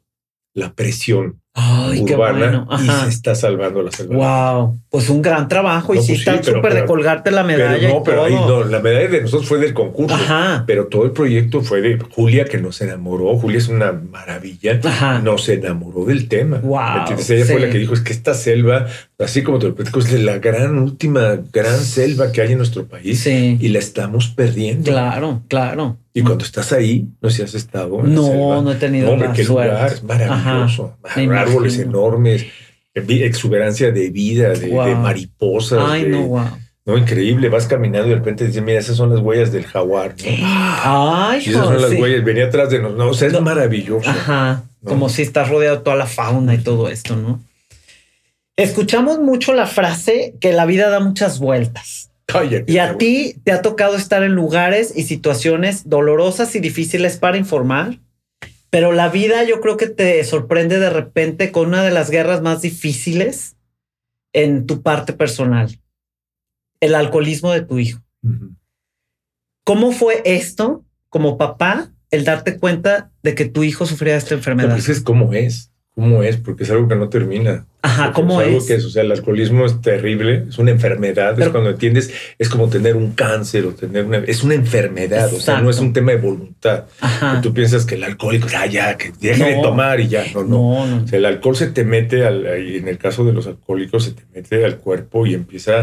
la 0.54 0.74
presión 0.74 1.42
Ay, 1.60 2.06
qué 2.06 2.16
bueno. 2.16 2.68
y 2.80 2.86
se 2.88 3.10
está 3.10 3.34
salvando 3.34 3.82
la 3.82 3.92
selva. 3.92 4.58
Wow. 4.60 4.80
Pues 4.92 5.10
un 5.10 5.24
gran 5.24 5.48
trabajo. 5.48 5.96
y 5.96 5.98
sí 5.98 6.14
pues 6.14 6.20
está 6.20 6.44
súper 6.54 6.76
de 6.76 6.86
colgarte 6.86 7.32
la 7.32 7.44
Pero 7.48 7.58
medalla. 7.58 7.90
no, 7.90 7.98
y 7.98 8.02
pero 8.06 8.24
ahí 8.26 8.34
no, 8.36 8.64
la 8.64 8.80
medalla 8.80 9.08
de 9.08 9.22
nosotros 9.22 9.50
fue 9.50 9.58
del 9.58 9.74
concurso. 9.74 10.14
Ajá. 10.16 10.64
Pero 10.68 10.86
todo 10.86 11.06
el 11.06 11.12
proyecto 11.12 11.62
fue 11.62 11.82
de 11.82 11.98
Julia, 11.98 12.46
que 12.46 12.60
nos 12.60 12.80
enamoró. 12.82 13.36
Julia 13.38 13.58
es 13.58 13.70
una 13.70 13.92
maravilla. 13.92 14.80
Ajá. 14.84 15.18
Nos 15.20 15.50
enamoró 15.50 16.06
del 16.06 16.28
tema. 16.28 16.58
Wow, 16.60 16.80
¿Me 16.94 17.00
entiendes? 17.00 17.30
Ella 17.32 17.46
fue 17.46 17.60
la 17.60 17.70
que 17.72 17.80
dijo: 17.80 17.96
es 17.96 18.02
que 18.02 18.14
esta 18.14 18.36
selva, 18.36 18.86
así 19.18 19.42
como 19.42 19.58
te 19.58 19.68
lo 19.68 19.74
platico, 19.74 19.98
es 20.00 20.12
la 20.14 20.38
gran 20.38 20.78
última 20.78 21.40
gran 21.52 21.80
selva 21.80 22.32
que 22.32 22.42
hay 22.44 22.52
en 22.52 22.60
nuestro 22.60 22.86
país 22.86 23.20
Sí. 23.22 23.58
y 23.60 23.70
la 23.70 23.80
estamos 23.80 24.28
perdiendo. 24.28 24.92
Claro, 24.92 25.42
claro. 25.48 25.98
Y 26.14 26.22
cuando 26.24 26.44
estás 26.46 26.74
ahí, 26.74 27.08
no 27.22 27.30
sé 27.30 27.36
si 27.38 27.42
has 27.44 27.54
estado. 27.54 28.00
en 28.00 28.10
la 28.10 28.16
No, 28.16 28.24
selva. 28.28 28.62
no 28.64 28.72
he 28.72 28.76
tenido 28.76 29.06
No, 29.06 29.14
hombre, 29.14 29.28
la 29.28 29.34
qué 29.36 29.44
suerte. 29.44 29.72
lugar, 29.72 29.92
es 29.94 30.04
maravilloso. 30.04 30.96
Ajá, 31.04 31.22
Árboles 31.48 31.80
enormes. 31.80 32.46
exuberancia 32.94 33.92
de 33.92 34.10
vida, 34.10 34.50
de, 34.50 34.96
mariposas. 34.96 35.84
Ay, 35.88 36.06
no, 36.08 36.22
wow. 36.24 36.48
No, 36.88 36.98
increíble. 36.98 37.50
Vas 37.50 37.68
caminando 37.68 38.08
y 38.08 38.12
de 38.12 38.16
repente 38.16 38.48
dices, 38.48 38.64
mira, 38.64 38.80
esas 38.80 38.96
son 38.96 39.14
las 39.14 39.20
huellas 39.20 39.52
del 39.52 39.66
jaguar. 39.66 40.16
Ay, 40.26 41.44
y 41.46 41.50
esas 41.50 41.66
son 41.66 41.82
las 41.82 41.92
huellas. 41.92 42.24
Venía 42.24 42.46
atrás 42.46 42.70
de 42.70 42.80
nosotros. 42.80 43.06
No, 43.06 43.12
o 43.12 43.14
sea, 43.14 43.28
es 43.28 43.42
maravilloso. 43.42 44.10
Ajá. 44.10 44.64
Como 44.86 45.10
si 45.10 45.22
estás 45.22 45.50
rodeado 45.50 45.78
de 45.78 45.84
toda 45.84 45.98
la 45.98 46.06
fauna 46.06 46.56
y 46.56 46.60
todo 46.60 46.88
esto, 46.88 47.18
¿no? 47.18 47.42
Escuchamos 48.56 49.20
mucho 49.20 49.54
la 49.54 49.68
frase 49.68 50.36
que 50.40 50.52
la 50.52 50.66
vida 50.66 50.90
da 50.90 51.00
muchas 51.00 51.40
vueltas. 51.40 52.10
y 52.66 52.78
a 52.80 52.98
ti 52.98 53.36
te 53.44 53.52
ha 53.52 53.62
tocado 53.62 53.96
estar 53.96 54.24
en 54.24 54.32
lugares 54.34 54.94
y 54.96 55.04
situaciones 55.04 55.90
dolorosas 55.90 56.56
y 56.56 56.60
difíciles 56.60 57.18
para 57.18 57.38
informar, 57.38 58.00
pero 58.70 58.92
la 58.92 59.10
vida 59.10 59.44
yo 59.44 59.62
creo 59.62 59.78
que 59.78 59.88
te 59.88 60.24
sorprende 60.24 60.80
de 60.80 60.90
repente 60.90 61.52
con 61.52 61.70
una 61.70 61.84
de 61.84 61.92
las 61.92 62.10
guerras 62.10 62.42
más 62.42 62.62
difíciles 62.62 63.56
en 64.34 64.66
tu 64.66 64.82
parte 64.82 65.14
personal, 65.14 65.80
el 66.80 66.96
alcoholismo 66.96 67.52
de 67.52 67.62
tu 67.62 67.80
hijo. 67.80 68.02
¿Cómo 69.64 69.92
fue 69.92 70.22
esto 70.26 70.86
como 71.10 71.38
papá 71.38 71.92
el 72.12 72.24
darte 72.24 72.58
cuenta 72.58 73.12
de 73.24 73.36
que 73.36 73.46
tu 73.46 73.64
hijo 73.64 73.86
sufría 73.86 74.16
esta 74.16 74.34
enfermedad? 74.34 74.72
Pues 74.72 74.90
es 74.90 75.02
como 75.02 75.34
es 75.34 75.72
cómo 75.98 76.22
es, 76.22 76.38
porque 76.38 76.64
es 76.64 76.70
algo 76.70 76.88
que 76.88 76.96
no 76.96 77.10
termina. 77.10 77.66
Ajá, 77.82 78.12
¿cómo 78.14 78.40
es? 78.40 78.50
Algo 78.50 78.64
que 78.64 78.76
es, 78.76 78.86
o 78.86 78.90
sea, 78.92 79.02
el 79.02 79.12
alcoholismo 79.12 79.66
es 79.66 79.82
terrible, 79.82 80.46
es 80.48 80.60
una 80.60 80.70
enfermedad, 80.70 81.42
es 81.42 81.50
cuando 81.50 81.72
entiendes, 81.72 82.14
es 82.38 82.50
como 82.50 82.70
tener 82.70 82.96
un 82.96 83.14
cáncer 83.14 83.66
o 83.66 83.72
tener 83.74 84.06
una, 84.06 84.20
es 84.20 84.44
una 84.44 84.54
enfermedad, 84.54 85.34
o 85.34 85.40
sea, 85.40 85.60
no 85.60 85.72
es 85.72 85.80
un 85.80 85.94
tema 85.94 86.12
de 86.12 86.20
voluntad. 86.20 86.84
Ajá. 87.02 87.42
tú 87.42 87.52
piensas 87.52 87.84
que 87.84 87.96
el 87.96 88.04
alcohólico, 88.04 88.48
ah, 88.56 88.68
ya, 88.68 88.96
que 88.96 89.12
deje 89.20 89.44
de 89.44 89.62
tomar 89.64 90.00
y 90.00 90.08
ya, 90.08 90.24
no, 90.36 90.44
no. 90.44 90.86
no, 90.86 91.04
O 91.04 91.08
sea, 91.08 91.18
el 91.18 91.26
alcohol 91.26 91.56
se 91.56 91.66
te 91.66 91.84
mete, 91.84 92.28
al, 92.28 92.46
en 92.46 92.88
el 92.88 93.00
caso 93.00 93.26
de 93.26 93.34
los 93.34 93.48
alcohólicos, 93.48 94.04
se 94.04 94.12
te 94.12 94.22
mete 94.36 94.64
al 94.66 94.78
cuerpo 94.78 95.26
y 95.26 95.34
empieza 95.34 95.80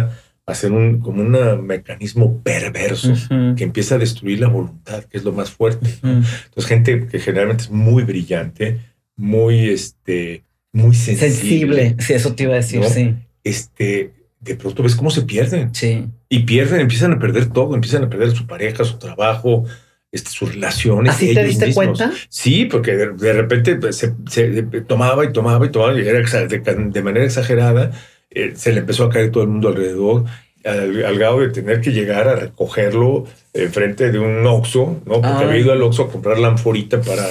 a 0.46 0.52
hacer 0.52 0.70
un, 0.70 1.00
como 1.00 1.22
un 1.22 1.66
mecanismo 1.66 2.40
perverso 2.40 3.12
que 3.56 3.64
empieza 3.64 3.96
a 3.96 3.98
destruir 3.98 4.38
la 4.38 4.48
voluntad, 4.48 5.02
que 5.02 5.18
es 5.18 5.24
lo 5.24 5.32
más 5.32 5.50
fuerte. 5.50 5.88
Entonces, 6.04 6.66
gente 6.66 7.08
que 7.08 7.18
generalmente 7.18 7.64
es 7.64 7.70
muy 7.70 8.04
brillante, 8.04 8.93
muy, 9.16 9.70
este, 9.70 10.42
muy 10.72 10.94
sensible. 10.94 11.30
Sensible, 11.30 11.96
sí, 11.98 12.12
eso 12.12 12.34
te 12.34 12.44
iba 12.44 12.52
a 12.52 12.56
decir, 12.56 12.84
sí. 12.84 13.14
Este, 13.42 14.12
de 14.40 14.56
pronto 14.56 14.82
ves 14.82 14.94
cómo 14.94 15.10
se 15.10 15.22
pierden. 15.22 15.74
Sí. 15.74 16.06
Y 16.28 16.40
pierden, 16.40 16.80
empiezan 16.80 17.12
a 17.12 17.18
perder 17.18 17.46
todo, 17.46 17.74
empiezan 17.74 18.04
a 18.04 18.10
perder 18.10 18.32
su 18.32 18.46
pareja, 18.46 18.84
su 18.84 18.98
trabajo, 18.98 19.64
este, 20.12 20.30
sus 20.30 20.54
relaciones. 20.54 21.14
¿Así 21.14 21.34
te 21.34 21.44
diste 21.44 21.72
cuenta? 21.74 22.12
Sí, 22.28 22.66
porque 22.66 22.92
de, 22.92 23.32
repente 23.32 23.76
pues, 23.76 23.96
se, 23.96 24.62
tomaba 24.86 25.24
y 25.24 25.32
tomaba 25.32 25.66
y 25.66 25.70
tomaba 25.70 25.98
y 25.98 26.06
era 26.06 26.20
de, 26.46 27.02
manera 27.02 27.24
exagerada. 27.24 27.92
Eh, 28.30 28.52
se 28.56 28.72
le 28.72 28.80
empezó 28.80 29.04
a 29.04 29.10
caer 29.10 29.30
todo 29.30 29.44
el 29.44 29.50
mundo 29.50 29.68
alrededor 29.68 30.24
al, 30.64 31.18
grado 31.18 31.40
de 31.40 31.48
tener 31.48 31.80
que 31.80 31.92
llegar 31.92 32.26
a 32.28 32.36
recogerlo 32.36 33.24
enfrente 33.52 34.10
de 34.10 34.18
un 34.18 34.46
Oxxo, 34.46 35.02
¿no? 35.04 35.20
Porque 35.20 35.44
había 35.44 35.58
ido 35.58 35.72
al 35.72 35.82
Oxxo 35.82 36.04
a 36.04 36.10
comprar 36.10 36.38
la 36.38 36.48
anforita 36.48 37.00
para 37.00 37.26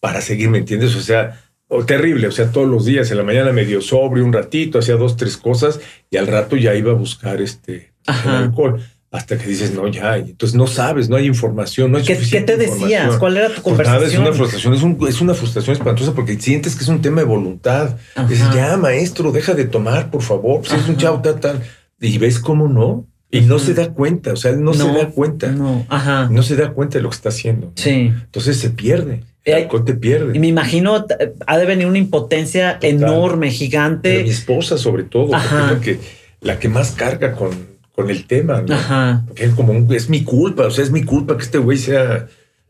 para 0.00 0.20
seguir, 0.20 0.48
¿me 0.50 0.58
entiendes? 0.58 0.94
O 0.96 1.00
sea, 1.00 1.40
terrible, 1.86 2.28
o 2.28 2.32
sea, 2.32 2.50
todos 2.50 2.68
los 2.68 2.84
días, 2.84 3.10
en 3.10 3.18
la 3.18 3.24
mañana 3.24 3.52
medio 3.52 3.80
sobre 3.80 4.22
un 4.22 4.32
ratito, 4.32 4.78
hacía 4.78 4.96
dos, 4.96 5.16
tres 5.16 5.36
cosas 5.36 5.80
y 6.10 6.16
al 6.16 6.26
rato 6.26 6.56
ya 6.56 6.74
iba 6.74 6.92
a 6.92 6.94
buscar 6.94 7.40
este 7.40 7.92
alcohol. 8.06 8.80
Hasta 9.10 9.38
que 9.38 9.46
dices, 9.46 9.72
no, 9.72 9.88
ya, 9.88 10.18
entonces 10.18 10.54
no 10.54 10.66
sabes, 10.66 11.08
no 11.08 11.16
hay 11.16 11.26
información, 11.26 11.90
no 11.90 11.96
hay 11.96 12.04
¿Qué, 12.04 12.18
¿qué 12.18 12.42
te 12.42 12.58
decías? 12.58 13.16
¿Cuál 13.16 13.38
era 13.38 13.48
tu 13.48 13.62
conversación? 13.62 14.02
Pues 14.02 14.12
nada, 14.12 14.22
es 14.22 14.28
una 14.28 14.36
frustración, 14.36 14.74
es, 14.74 14.82
un, 14.82 15.08
es, 15.08 15.20
una 15.22 15.32
frustración 15.32 15.76
espantosa 15.76 16.12
porque 16.12 16.38
sientes 16.38 16.76
que 16.76 16.82
es 16.82 16.88
un 16.88 17.00
tema 17.00 17.22
de 17.22 17.26
voluntad. 17.26 17.96
Dices, 18.28 18.46
ya, 18.52 18.76
maestro, 18.76 19.32
deja 19.32 19.54
de 19.54 19.64
tomar, 19.64 20.10
por 20.10 20.20
favor, 20.20 20.66
si 20.66 20.76
es 20.76 20.86
un 20.88 20.98
chavo 20.98 21.22
tal, 21.22 21.40
tal. 21.40 21.62
Y 21.98 22.18
ves 22.18 22.38
cómo 22.38 22.68
no. 22.68 23.06
Y 23.30 23.42
no 23.42 23.58
se 23.58 23.72
da 23.72 23.90
cuenta, 23.92 24.32
o 24.32 24.36
sea, 24.36 24.52
no, 24.52 24.74
se 24.74 24.86
da 24.86 25.08
cuenta. 25.10 25.48
No, 25.52 25.86
Ajá. 25.88 26.28
no 26.30 26.42
se 26.42 26.56
da 26.56 26.72
cuenta 26.72 26.98
de 26.98 27.02
lo 27.02 27.10
que 27.10 27.16
está 27.16 27.28
haciendo. 27.30 27.72
Sí. 27.76 28.12
Entonces 28.14 28.58
se 28.58 28.70
pierde. 28.70 29.24
El 29.56 29.84
te 29.84 29.94
pierde. 29.94 30.36
Y 30.36 30.40
me 30.40 30.46
imagino, 30.46 31.06
ha 31.46 31.58
de 31.58 31.66
venir 31.66 31.86
una 31.86 31.98
impotencia 31.98 32.78
enorme, 32.82 33.50
gigante. 33.50 34.22
mi 34.22 34.30
esposa, 34.30 34.78
sobre 34.78 35.04
todo, 35.04 35.30
porque 35.68 35.92
es 35.92 35.98
la 36.40 36.58
que, 36.58 36.68
más 36.68 36.92
carga 36.92 37.32
con, 37.32 37.50
con 37.92 38.10
el 38.10 38.26
tema. 38.26 38.64
Ajá. 38.68 39.24
Porque 39.26 39.44
es 39.44 39.52
como 39.54 39.92
es 39.92 40.08
mi 40.08 40.24
culpa, 40.24 40.66
o 40.66 40.70
sea, 40.70 40.84
es 40.84 40.90
mi 40.90 41.02
culpa 41.02 41.36
que 41.36 41.42
este 41.42 41.58
güey 41.58 41.78
sea 41.78 42.26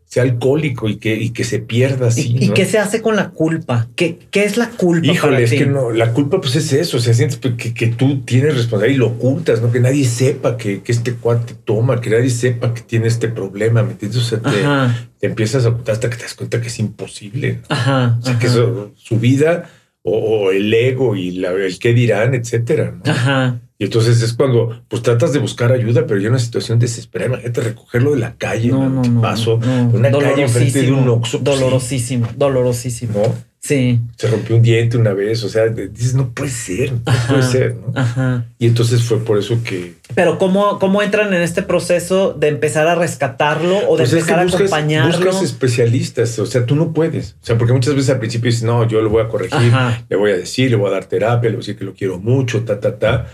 sea 0.09 0.23
alcohólico 0.23 0.89
y 0.89 0.97
que, 0.97 1.15
y 1.15 1.31
que 1.31 1.45
se 1.45 1.59
pierda 1.59 2.09
así. 2.09 2.35
¿Y, 2.41 2.49
qué 2.51 2.65
se 2.65 2.79
hace 2.79 3.03
con 3.03 3.15
la 3.15 3.29
culpa? 3.29 3.89
¿Qué, 3.95 4.19
qué 4.31 4.45
es 4.45 4.57
la 4.57 4.71
culpa? 4.71 5.07
Híjole, 5.07 5.43
es 5.43 5.51
que 5.51 5.67
no, 5.67 5.91
la 5.91 6.15
culpa 6.15 6.41
pues 6.41 6.57
es 6.57 6.73
eso, 6.73 6.97
o 6.97 7.01
sea, 7.01 7.13
sientes 7.13 7.39
que, 7.39 7.75
que 7.75 7.87
tú 7.89 8.23
tienes 8.23 8.57
responsabilidad 8.57 8.97
y 8.97 8.99
lo 8.99 9.07
ocultas, 9.09 9.61
¿no? 9.61 9.71
Que 9.71 9.81
nadie 9.81 10.07
sepa 10.07 10.57
que, 10.57 10.81
que 10.81 10.93
este 10.93 11.13
cuate 11.13 11.55
toma, 11.63 12.01
que 12.01 12.09
nadie 12.09 12.31
sepa 12.31 12.73
que 12.73 12.81
tiene 12.81 13.07
este 13.07 13.29
problema, 13.29 13.83
¿me 13.83 13.93
entiendes? 13.93 14.23
O 14.23 14.25
sea, 14.25 14.41
te, 14.41 15.27
empiezas 15.27 15.67
a 15.67 15.69
ocultar 15.69 15.95
hasta 15.95 16.09
que 16.09 16.17
te 16.17 16.23
das 16.23 16.35
cuenta 16.35 16.61
que 16.61 16.69
es 16.69 16.79
imposible. 16.79 17.61
Ajá, 17.69 18.19
o 18.23 18.25
sea, 18.25 18.39
que 18.39 18.49
su 18.49 19.19
vida 19.21 19.69
o, 20.03 20.51
el 20.51 20.73
ego 20.73 21.17
y 21.17 21.33
la, 21.33 21.51
el 21.51 21.79
qué 21.79 21.93
dirán, 21.93 22.35
etcétera. 22.35 22.93
¿no? 22.93 23.11
Ajá. 23.11 23.61
Y 23.81 23.85
entonces 23.85 24.21
es 24.23 24.33
cuando 24.33 24.83
pues 24.89 25.03
tratas 25.03 25.33
de 25.33 25.39
buscar 25.39 25.71
ayuda, 25.71 26.05
pero 26.07 26.19
ya 26.19 26.29
una 26.29 26.41
situación 26.41 26.81
desesperada. 26.81 27.31
Imagínate 27.35 27.61
recogerlo 27.61 28.11
de 28.11 28.19
la 28.19 28.35
calle, 28.35 28.69
no, 28.69 28.89
no, 28.89 29.03
no 29.03 29.21
paso, 29.21 29.61
una 29.93 30.11
calle 30.11 30.43
enfrente 30.43 30.83
de 30.83 30.93
un 30.93 31.09
oxo. 31.09 31.43
Pues, 31.43 31.59
dolorosísimo, 31.59 32.29
dolorosísimo. 32.37 33.13
¿No? 33.21 33.49
Sí. 33.61 34.01
Se 34.17 34.29
rompió 34.29 34.57
un 34.57 34.63
diente 34.63 34.97
una 34.97 35.13
vez, 35.13 35.43
o 35.45 35.49
sea, 35.49 35.67
dices, 35.69 36.15
no 36.15 36.31
puede 36.31 36.51
ser, 36.51 36.93
no 36.93 37.03
puede 37.29 37.43
ser, 37.43 37.77
¿no? 37.77 37.93
Ajá. 37.95 38.47
Y 38.59 38.67
entonces 38.67 39.03
fue 39.03 39.19
por 39.19 39.37
eso 39.39 39.59
que... 39.63 39.95
Pero 40.15 40.39
¿cómo, 40.39 40.79
cómo 40.79 41.03
entran 41.03 41.35
en 41.35 41.43
este 41.43 41.63
proceso 41.63 42.33
de 42.33 42.49
empezar 42.49 42.87
a 42.87 42.95
rescatarlo 42.95 43.77
o 43.89 43.97
de 43.97 44.05
pues 44.05 44.13
empezar 44.13 44.39
a 44.39 44.43
acompañarlo? 44.43 45.19
Buscas 45.19 45.43
especialistas, 45.43 46.39
o 46.39 46.47
sea, 46.47 46.67
tú 46.67 46.77
no 46.77 46.93
puedes. 46.93 47.37
O 47.43 47.47
sea, 47.47 47.59
porque 47.59 47.73
muchas 47.73 47.95
veces 47.95 48.11
al 48.11 48.21
principio 48.21 48.47
dices, 48.47 48.63
no, 48.63 48.87
yo 48.89 49.03
lo 49.03 49.11
voy 49.11 49.23
a 49.23 49.29
corregir, 49.29 49.73
le 50.09 50.17
voy 50.17 50.31
a 50.31 50.37
decir, 50.37 50.71
le 50.71 50.77
voy 50.77 50.89
a 50.89 50.93
dar 50.93 51.05
terapia, 51.05 51.51
le 51.51 51.57
voy 51.57 51.65
a 51.65 51.67
decir 51.67 51.77
que 51.77 51.85
lo 51.85 51.95
quiero 51.95 52.19
mucho, 52.19 52.65
ta, 52.65 52.81
ta, 52.81 52.99
ta 52.99 53.27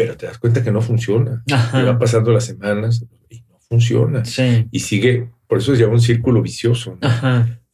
pero 0.00 0.16
te 0.16 0.24
das 0.24 0.38
cuenta 0.38 0.64
que 0.64 0.70
no 0.70 0.80
funciona. 0.80 1.42
Y 1.46 1.82
van 1.82 1.98
pasando 1.98 2.32
las 2.32 2.46
semanas 2.46 3.04
y 3.28 3.42
no 3.50 3.58
funciona. 3.58 4.22
Y 4.70 4.80
sigue, 4.80 5.28
por 5.46 5.58
eso 5.58 5.74
se 5.74 5.82
llama 5.82 5.92
un 5.92 6.00
círculo 6.00 6.40
vicioso, 6.40 6.98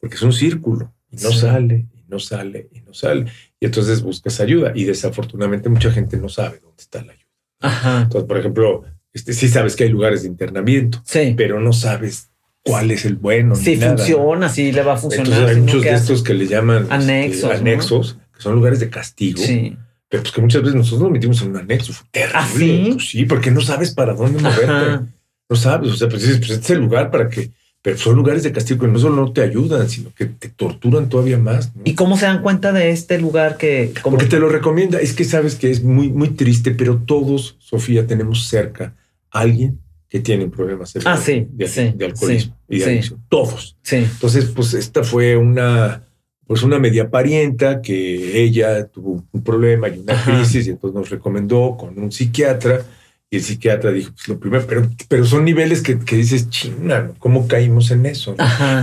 porque 0.01 0.17
es 0.17 0.23
un 0.23 0.33
círculo 0.33 0.93
y 1.09 1.19
no 1.19 1.31
sale, 1.31 1.87
y 1.95 2.03
no 2.09 2.19
sale, 2.19 2.69
y 2.73 2.81
no 2.81 2.93
sale. 2.93 3.27
Y 3.61 3.67
entonces 3.67 4.03
buscas 4.03 4.41
ayuda 4.41 4.73
y 4.75 4.83
desafortunadamente 4.83 5.69
mucha 5.69 5.93
gente 5.93 6.17
no 6.17 6.29
sabe 6.29 6.59
dónde 6.59 6.83
está 6.83 7.05
la 7.05 7.13
ayuda. 7.13 8.03
Entonces, 8.03 8.27
por 8.27 8.39
ejemplo, 8.39 8.83
este, 9.13 9.33
sí 9.33 9.47
sabes 9.47 9.77
que 9.77 9.85
hay 9.85 9.91
lugares 9.91 10.23
de 10.23 10.29
internamiento, 10.29 11.05
pero 11.37 11.61
no 11.61 11.73
sabes 11.73 12.33
cuál 12.65 12.91
es 12.91 13.05
el 13.05 13.15
bueno. 13.15 13.55
Si 13.55 13.77
funciona, 13.77 14.49
si 14.49 14.73
le 14.73 14.83
va 14.83 14.95
a 14.95 14.97
funcionar. 14.97 15.27
Entonces 15.29 15.57
hay 15.57 15.63
muchos 15.63 15.83
de 15.83 15.95
estos 15.95 16.23
que 16.25 16.35
le 16.35 16.49
llaman 16.49 16.83
este, 16.83 16.95
anexos, 16.95 17.51
anexos 17.53 18.19
que 18.35 18.43
son 18.43 18.57
lugares 18.57 18.81
de 18.81 18.91
castigo. 18.91 19.39
Sí 19.39 19.77
pero 20.09 20.23
pues 20.23 20.33
que 20.33 20.41
muchas 20.41 20.63
veces 20.63 20.77
nosotros 20.77 21.03
nos 21.03 21.11
metimos 21.11 21.43
en 21.43 21.51
un 21.51 21.57
anexo. 21.57 21.93
Fue 21.93 22.07
terrible. 22.11 22.37
¿Ah, 22.39 22.49
sí? 22.57 22.91
Pues 22.93 23.09
sí, 23.09 23.25
porque 23.25 23.51
no 23.51 23.61
sabes 23.61 23.93
para 23.93 24.15
dónde 24.15 24.41
moverte. 24.41 25.07
No 25.49 25.57
sabes. 25.57 25.91
O 25.93 25.97
sea, 25.97 26.09
pues, 26.09 26.23
pues, 26.23 26.51
este 26.51 26.55
es 26.55 26.71
el 26.71 26.81
lugar 26.81 27.11
para 27.11 27.29
que. 27.29 27.51
Pero 27.83 27.99
son 27.99 28.17
lugares 28.17 28.43
de 28.43 28.51
castigo 28.51 28.81
que 28.81 28.89
no 28.89 28.99
solo 28.99 29.15
no 29.15 29.33
te 29.33 29.43
ayudan, 29.43 29.89
sino 29.89 30.13
que 30.13 30.27
te 30.27 30.49
torturan 30.49 31.09
todavía 31.09 31.39
más. 31.39 31.71
¿Y 31.85 31.95
cómo 31.95 32.17
se 32.17 32.27
dan 32.27 32.43
cuenta 32.43 32.73
de 32.73 32.91
este 32.91 33.17
lugar 33.17 33.59
que... 33.59 33.93
Como... 34.03 34.17
Porque 34.17 34.29
te 34.29 34.41
lo 34.41 34.49
recomienda. 34.49 34.99
Es 34.99 35.13
que 35.13 35.23
sabes 35.23 35.55
que 35.55 35.71
es 35.71 35.85
muy, 35.85 36.09
muy 36.09 36.31
triste, 36.31 36.73
pero 36.73 36.97
todos, 36.97 37.55
Sofía, 37.61 38.05
tenemos 38.05 38.49
cerca 38.49 38.97
a 39.31 39.41
alguien 39.41 39.79
que 40.09 40.19
tiene 40.19 40.49
problemas 40.49 40.95
ah, 41.05 41.17
sí, 41.17 41.47
de, 41.51 41.93
de, 41.97 42.05
alcoholismo 42.07 42.57
y 42.69 42.79
de 42.81 42.85
adicción. 42.87 43.23
Todos. 43.29 43.77
Sí. 43.83 43.97
Entonces, 43.97 44.47
pues 44.47 44.75
esta 44.75 45.05
fue 45.05 45.37
una 45.37 46.06
pues 46.47 46.63
una 46.63 46.79
media 46.79 47.11
parienta 47.11 47.83
que 47.83 48.43
ella 48.43 48.87
tuvo 48.87 49.25
un 49.33 49.43
problema 49.43 49.89
y 49.89 49.99
una 49.99 50.23
crisis 50.23 50.67
y 50.67 50.71
entonces 50.71 50.95
nos 50.95 51.11
recomendó 51.11 51.77
con 51.77 51.99
un 51.99 52.13
psiquiatra 52.13 52.85
y 53.29 53.37
el 53.39 53.43
psiquiatra 53.43 53.91
dijo, 53.91 54.13
pues 54.13 54.29
lo 54.29 54.39
primero, 54.39 54.65
pero, 54.69 54.89
pero 55.09 55.25
son 55.25 55.45
niveles 55.45 55.83
que, 55.83 55.99
que 55.99 56.17
dices, 56.17 56.49
china, 56.49 57.11
¿cómo 57.19 57.49
caímos 57.49 57.91
en 57.91 58.07
eso? 58.07 58.37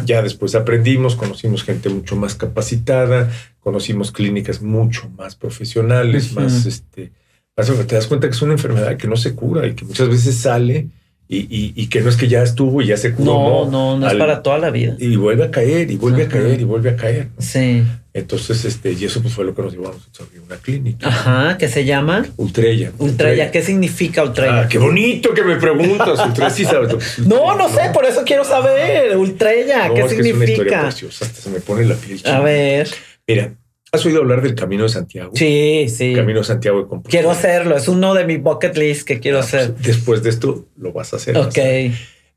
Ya 0.05 0.21
después 0.21 0.53
aprendimos, 0.53 1.15
conocimos 1.15 1.63
gente 1.63 1.87
mucho 1.87 2.17
más 2.17 2.35
capacitada, 2.35 3.31
conocimos 3.61 4.11
clínicas 4.11 4.61
mucho 4.61 5.09
más 5.17 5.35
profesionales, 5.35 6.33
más, 6.33 6.65
este, 6.65 7.13
te 7.55 7.95
das 7.95 8.07
cuenta 8.07 8.27
que 8.27 8.35
es 8.35 8.41
una 8.41 8.53
enfermedad 8.53 8.97
que 8.97 9.07
no 9.07 9.15
se 9.15 9.33
cura 9.33 9.65
y 9.65 9.75
que 9.75 9.85
muchas 9.85 10.09
veces 10.09 10.35
sale 10.35 10.89
y, 11.33 11.87
que 11.87 12.01
no 12.01 12.09
es 12.09 12.15
que 12.15 12.27
ya 12.27 12.43
estuvo 12.43 12.81
y 12.81 12.87
ya 12.87 12.97
se 12.97 13.13
curó. 13.13 13.65
No, 13.65 13.71
no, 13.71 13.97
no, 13.97 14.07
es 14.07 14.15
para 14.15 14.41
toda 14.41 14.57
la 14.57 14.69
vida. 14.69 14.95
Y 14.99 15.15
vuelve 15.15 15.45
a 15.45 15.51
caer, 15.51 15.91
y 15.91 15.97
vuelve 15.97 16.23
a 16.23 16.27
caer, 16.27 16.59
y 16.59 16.63
vuelve 16.63 16.91
a 16.91 16.95
caer. 16.95 17.29
Sí. 17.39 17.83
Entonces, 18.13 18.63
este, 18.65 18.93
y 18.93 19.05
eso 19.05 19.21
pues 19.23 19.33
fue 19.33 19.43
lo 19.43 19.55
que 19.55 19.63
nos 19.63 19.73
llevó 19.73 19.87
a 19.87 19.89
abrir 19.89 20.41
una 20.45 20.57
clínica. 20.57 21.07
Ajá, 21.07 21.57
¿qué 21.57 21.67
se 21.67 21.83
llama? 21.83 22.23
Ultrella. 22.37 22.91
Ultrella, 22.99 23.49
¿qué 23.49 23.63
significa 23.63 24.23
Ultrella? 24.23 24.61
Ah, 24.61 24.67
qué 24.67 24.77
bonito 24.77 25.33
que 25.33 25.43
me 25.43 25.55
preguntas. 25.55 26.19
Ultrella 26.23 26.51
sí 26.51 26.63
sabes. 26.63 27.19
no, 27.25 27.55
no, 27.55 27.69
sé, 27.69 27.89
por 27.91 28.05
eso 28.05 28.21
quiero 28.23 28.43
saber. 28.43 29.17
Ultrella, 29.17 29.91
¿qué 29.93 30.07
significa? 30.07 30.29
es 30.29 30.35
una 30.35 30.45
historia 30.45 30.81
preciosa, 30.81 31.25
hasta 31.25 31.41
se 31.41 31.49
me 31.49 31.59
pone 31.59 31.85
la 31.85 31.95
piel. 31.95 32.21
A 32.25 32.39
ver. 32.41 32.87
Mira, 33.27 33.53
¿Has 33.93 34.03
oído 34.07 34.21
hablar 34.21 34.41
del 34.41 34.55
Camino 34.55 34.83
de 34.83 34.89
Santiago? 34.89 35.33
Sí, 35.35 35.85
sí. 35.87 36.15
Camino 36.15 36.39
de 36.39 36.45
Santiago 36.45 36.79
de 36.79 36.87
Compostela. 36.87 37.11
Quiero 37.11 37.29
hacerlo, 37.29 37.77
es 37.77 37.87
uno 37.87 38.15
de 38.15 38.25
mi 38.25 38.37
bucket 38.37 38.75
list 38.75 39.07
que 39.07 39.19
quiero 39.19 39.37
ah, 39.37 39.41
pues, 39.41 39.53
hacer. 39.53 39.75
después 39.75 40.23
de 40.23 40.31
esto 40.31 40.65
lo 40.77 40.91
vas 40.93 41.13
a 41.13 41.17
hacer. 41.17 41.37
Ok. 41.37 41.59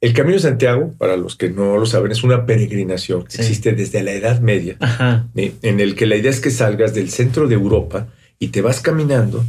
El 0.03 0.13
Camino 0.13 0.35
de 0.35 0.43
Santiago, 0.43 0.93
para 0.99 1.17
los 1.17 1.35
que 1.35 1.49
no 1.49 1.79
lo 1.79 1.87
saben, 1.87 2.13
es 2.13 2.23
una 2.23 2.45
peregrinación 2.45 3.25
que 3.25 3.37
existe 3.39 3.73
desde 3.73 4.03
la 4.03 4.13
Edad 4.13 4.41
Media, 4.41 4.77
en 5.35 5.81
el 5.81 5.95
que 5.95 6.05
la 6.05 6.17
idea 6.17 6.31
es 6.31 6.41
que 6.41 6.51
salgas 6.51 6.93
del 6.93 7.09
centro 7.09 7.49
de 7.49 7.55
Europa 7.55 8.09
y 8.39 8.49
te 8.49 8.61
vas 8.61 8.83
caminando 8.83 9.43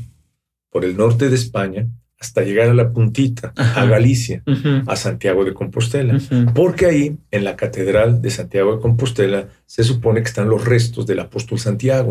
por 0.72 0.86
el 0.86 0.96
norte 0.96 1.28
de 1.28 1.36
España 1.36 1.88
hasta 2.20 2.42
llegar 2.42 2.70
a 2.70 2.74
la 2.74 2.92
puntita, 2.92 3.54
a 3.56 3.86
Galicia, 3.86 4.42
a 4.88 4.96
Santiago 4.96 5.46
de 5.46 5.54
Compostela, 5.54 6.20
porque 6.56 6.88
ahí, 6.88 7.18
en 7.30 7.44
la 7.44 7.56
Catedral 7.56 8.22
de 8.22 8.32
Santiago 8.32 8.76
de 8.76 8.82
Compostela, 8.82 9.50
se 9.66 9.84
supone 9.84 10.22
que 10.22 10.28
están 10.28 10.50
los 10.50 10.66
restos 10.66 11.06
del 11.06 11.20
apóstol 11.20 11.60
Santiago, 11.60 12.10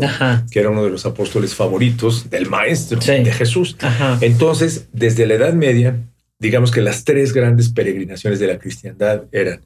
que 0.49 0.59
era 0.59 0.69
uno 0.69 0.83
de 0.83 0.91
los 0.91 1.05
apóstoles 1.05 1.55
favoritos 1.55 2.29
del 2.29 2.49
maestro 2.49 2.99
de 2.99 3.31
Jesús. 3.31 3.75
Entonces, 4.21 4.87
desde 4.93 5.25
la 5.25 5.33
Edad 5.33 5.53
Media, 5.53 5.97
digamos 6.39 6.71
que 6.71 6.81
las 6.81 7.03
tres 7.03 7.33
grandes 7.33 7.69
peregrinaciones 7.69 8.39
de 8.39 8.47
la 8.47 8.59
cristiandad 8.59 9.23
eran 9.31 9.61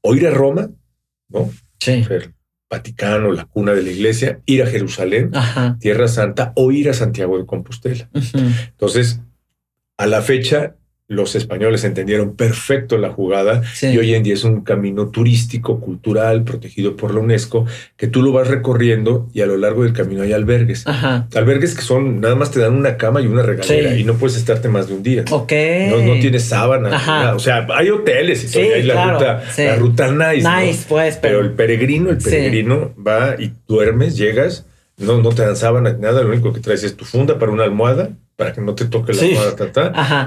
o 0.00 0.14
ir 0.14 0.26
a 0.26 0.30
Roma, 0.30 0.70
¿no? 1.28 1.50
Sí. 1.78 2.04
Vaticano, 2.68 3.30
la 3.30 3.44
cuna 3.44 3.72
de 3.72 3.82
la 3.82 3.90
iglesia, 3.90 4.40
ir 4.46 4.62
a 4.62 4.66
Jerusalén, 4.66 5.30
Tierra 5.78 6.08
Santa, 6.08 6.52
o 6.56 6.72
ir 6.72 6.90
a 6.90 6.94
Santiago 6.94 7.38
de 7.38 7.46
Compostela. 7.46 8.10
Entonces, 8.12 9.20
a 9.96 10.06
la 10.06 10.22
fecha, 10.22 10.74
los 11.06 11.34
españoles 11.34 11.84
entendieron 11.84 12.34
perfecto 12.34 12.96
la 12.96 13.10
jugada 13.10 13.62
y 13.82 13.98
hoy 13.98 14.14
en 14.14 14.22
día 14.22 14.32
es 14.32 14.44
un 14.44 14.62
camino 14.62 15.08
turístico, 15.08 15.78
cultural, 15.78 16.44
protegido 16.44 16.96
por 16.96 17.12
la 17.12 17.20
UNESCO, 17.20 17.66
que 17.96 18.06
tú 18.06 18.22
lo 18.22 18.32
vas 18.32 18.48
recorriendo 18.48 19.28
y 19.34 19.42
a 19.42 19.46
lo 19.46 19.58
largo 19.58 19.82
del 19.82 19.92
camino 19.92 20.22
hay 20.22 20.32
albergues. 20.32 20.86
Albergues 20.86 21.74
que 21.74 21.82
son, 21.82 22.20
nada 22.20 22.34
más 22.36 22.50
te 22.50 22.60
dan 22.60 22.74
una 22.74 22.96
cama 22.96 23.20
y 23.20 23.26
una 23.26 23.42
regadera 23.42 23.94
y 23.96 24.04
no 24.04 24.14
puedes 24.14 24.36
estarte 24.36 24.68
más 24.68 24.88
de 24.88 24.94
un 24.94 25.02
día. 25.02 25.24
Ok. 25.30 25.52
No, 25.90 26.20
tienes 26.20 26.44
sábana. 26.44 27.34
O 27.34 27.38
sea, 27.38 27.66
hay 27.74 27.90
hoteles 27.90 28.42
y 28.44 28.48
sí, 28.48 28.60
hay 28.60 28.82
la, 28.82 29.12
ruta, 29.12 29.42
la 29.58 29.76
ruta 29.76 30.10
nice. 30.10 30.48
Nice, 30.48 30.86
pues. 30.88 31.18
Pero... 31.18 31.40
el 31.40 31.52
peregrino, 31.52 32.10
el 32.10 32.18
peregrino 32.18 32.94
va 32.96 33.36
y 33.38 33.52
duermes, 33.68 34.16
llegas, 34.16 34.64
no, 34.96 35.20
no 35.20 35.30
te 35.30 35.42
dan 35.42 35.56
sábana, 35.56 35.92
nada, 35.98 36.22
lo 36.22 36.30
único 36.30 36.52
que 36.52 36.60
traes 36.60 36.82
es 36.82 36.96
tu 36.96 37.04
funda 37.04 37.38
para 37.38 37.52
una 37.52 37.64
almohada 37.64 38.10
para 38.36 38.52
que 38.52 38.60
no 38.60 38.74
te 38.74 38.86
toque 38.86 39.12
la 39.12 39.20
sí. 39.20 39.36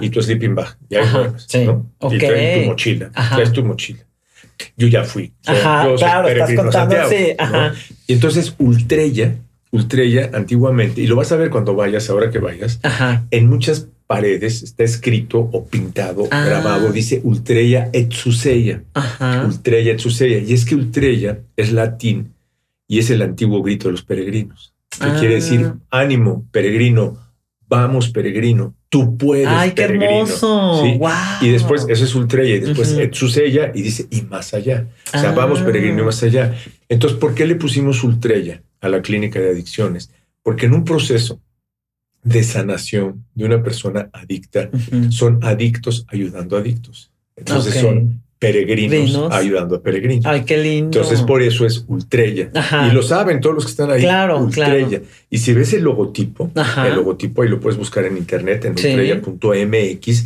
y 0.01 0.09
tu 0.09 0.21
sleeping 0.21 0.55
bag. 0.55 0.77
Y 0.89 0.95
ahí 0.95 1.07
duermes, 1.09 1.47
¿no? 1.65 1.91
Y 2.11 2.17
traes 2.17 2.63
tu 2.63 2.69
mochila, 2.69 3.11
traes 3.11 3.51
tu 3.51 3.65
mochila. 3.65 4.03
Yo 4.75 4.87
ya 4.87 5.03
fui. 5.03 5.33
Ajá, 5.45 5.87
claro, 5.97 6.27
estás 6.27 6.53
contando 6.53 6.95
así. 7.01 7.35
Y 8.07 8.13
entonces 8.13 8.55
Ultrella, 8.57 9.35
Ultrella 9.71 10.31
antiguamente, 10.33 11.01
y 11.01 11.07
lo 11.07 11.15
vas 11.15 11.31
a 11.31 11.35
ver 11.35 11.49
cuando 11.49 11.75
vayas, 11.75 12.09
ahora 12.09 12.31
que 12.31 12.39
vayas, 12.39 12.79
en 13.31 13.47
muchas 13.47 13.87
paredes 14.07 14.63
está 14.63 14.83
escrito 14.83 15.49
o 15.51 15.67
pintado, 15.67 16.27
ah. 16.31 16.45
grabado, 16.45 16.91
dice 16.91 17.21
Ultrella 17.23 17.89
Etsuseya. 17.91 18.83
Ultrella 19.45 19.91
Etsuseya. 19.91 20.39
Y 20.39 20.53
es 20.53 20.65
que 20.65 20.75
Ultrella 20.75 21.39
es 21.57 21.73
latín 21.73 22.33
y 22.87 22.99
es 22.99 23.09
el 23.09 23.21
antiguo 23.21 23.61
grito 23.61 23.89
de 23.89 23.91
los 23.91 24.03
peregrinos. 24.03 24.73
Que 24.89 25.11
quiere 25.19 25.35
decir 25.35 25.73
ah. 25.91 25.99
ánimo, 25.99 26.45
peregrino, 26.51 27.17
vamos 27.67 28.09
peregrino, 28.09 28.75
tú 28.89 29.17
puedes. 29.17 29.47
Ay, 29.47 29.71
qué 29.71 29.83
hermoso. 29.83 30.83
Y 31.41 31.49
después, 31.49 31.85
eso 31.89 32.03
es 32.03 32.15
Ultreya, 32.15 32.55
y 32.55 32.59
después 32.59 32.93
uh 32.93 33.01
y 33.73 33.81
dice, 33.81 34.07
y 34.09 34.21
más 34.23 34.53
allá. 34.53 34.87
O 35.13 35.19
sea, 35.19 35.31
vamos 35.31 35.61
peregrino 35.61 36.01
y 36.01 36.05
más 36.05 36.21
allá. 36.23 36.55
Entonces, 36.89 37.19
¿por 37.19 37.35
qué 37.35 37.45
le 37.45 37.55
pusimos 37.55 38.03
Ultreya 38.03 38.61
a 38.81 38.89
la 38.89 39.01
clínica 39.01 39.39
de 39.39 39.49
adicciones? 39.49 40.11
Porque 40.43 40.65
en 40.67 40.73
un 40.73 40.83
proceso 40.83 41.41
de 42.23 42.43
sanación 42.43 43.25
de 43.35 43.45
una 43.45 43.63
persona 43.63 44.09
adicta, 44.11 44.69
son 45.09 45.39
adictos 45.43 46.05
ayudando 46.09 46.57
a 46.57 46.59
adictos. 46.59 47.11
Entonces 47.35 47.75
son 47.75 48.21
peregrinos 48.39 49.31
ayudando 49.31 49.75
a 49.75 49.81
peregrinos. 49.81 50.25
Ay, 50.25 50.43
qué 50.45 50.57
lindo. 50.57 50.99
Entonces, 50.99 51.21
por 51.21 51.41
eso 51.41 51.65
es 51.65 51.83
Ultrella. 51.87 52.51
Y 52.89 52.93
lo 52.93 53.01
saben 53.01 53.41
todos 53.41 53.55
los 53.55 53.65
que 53.65 53.71
están 53.71 53.91
ahí. 53.91 54.01
Claro, 54.01 54.39
Ultrella. 54.39 55.01
Y 55.29 55.37
si 55.39 55.53
ves 55.53 55.73
el 55.73 55.83
logotipo, 55.83 56.51
el 56.85 56.95
logotipo 56.95 57.41
ahí 57.41 57.49
lo 57.49 57.59
puedes 57.59 57.77
buscar 57.77 58.05
en 58.05 58.17
internet, 58.17 58.65
en 58.65 58.71
ultrella.mx. 58.71 60.25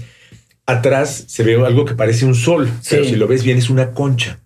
Atrás 0.66 1.24
se 1.28 1.44
ve 1.44 1.56
algo 1.66 1.86
que 1.86 1.96
parece 1.96 2.26
un 2.26 2.36
sol, 2.36 2.70
pero 2.90 3.04
si 3.04 3.16
lo 3.16 3.28
ves 3.28 3.44
bien 3.44 3.58
es 3.58 3.70
una 3.70 3.92
concha. 3.92 4.40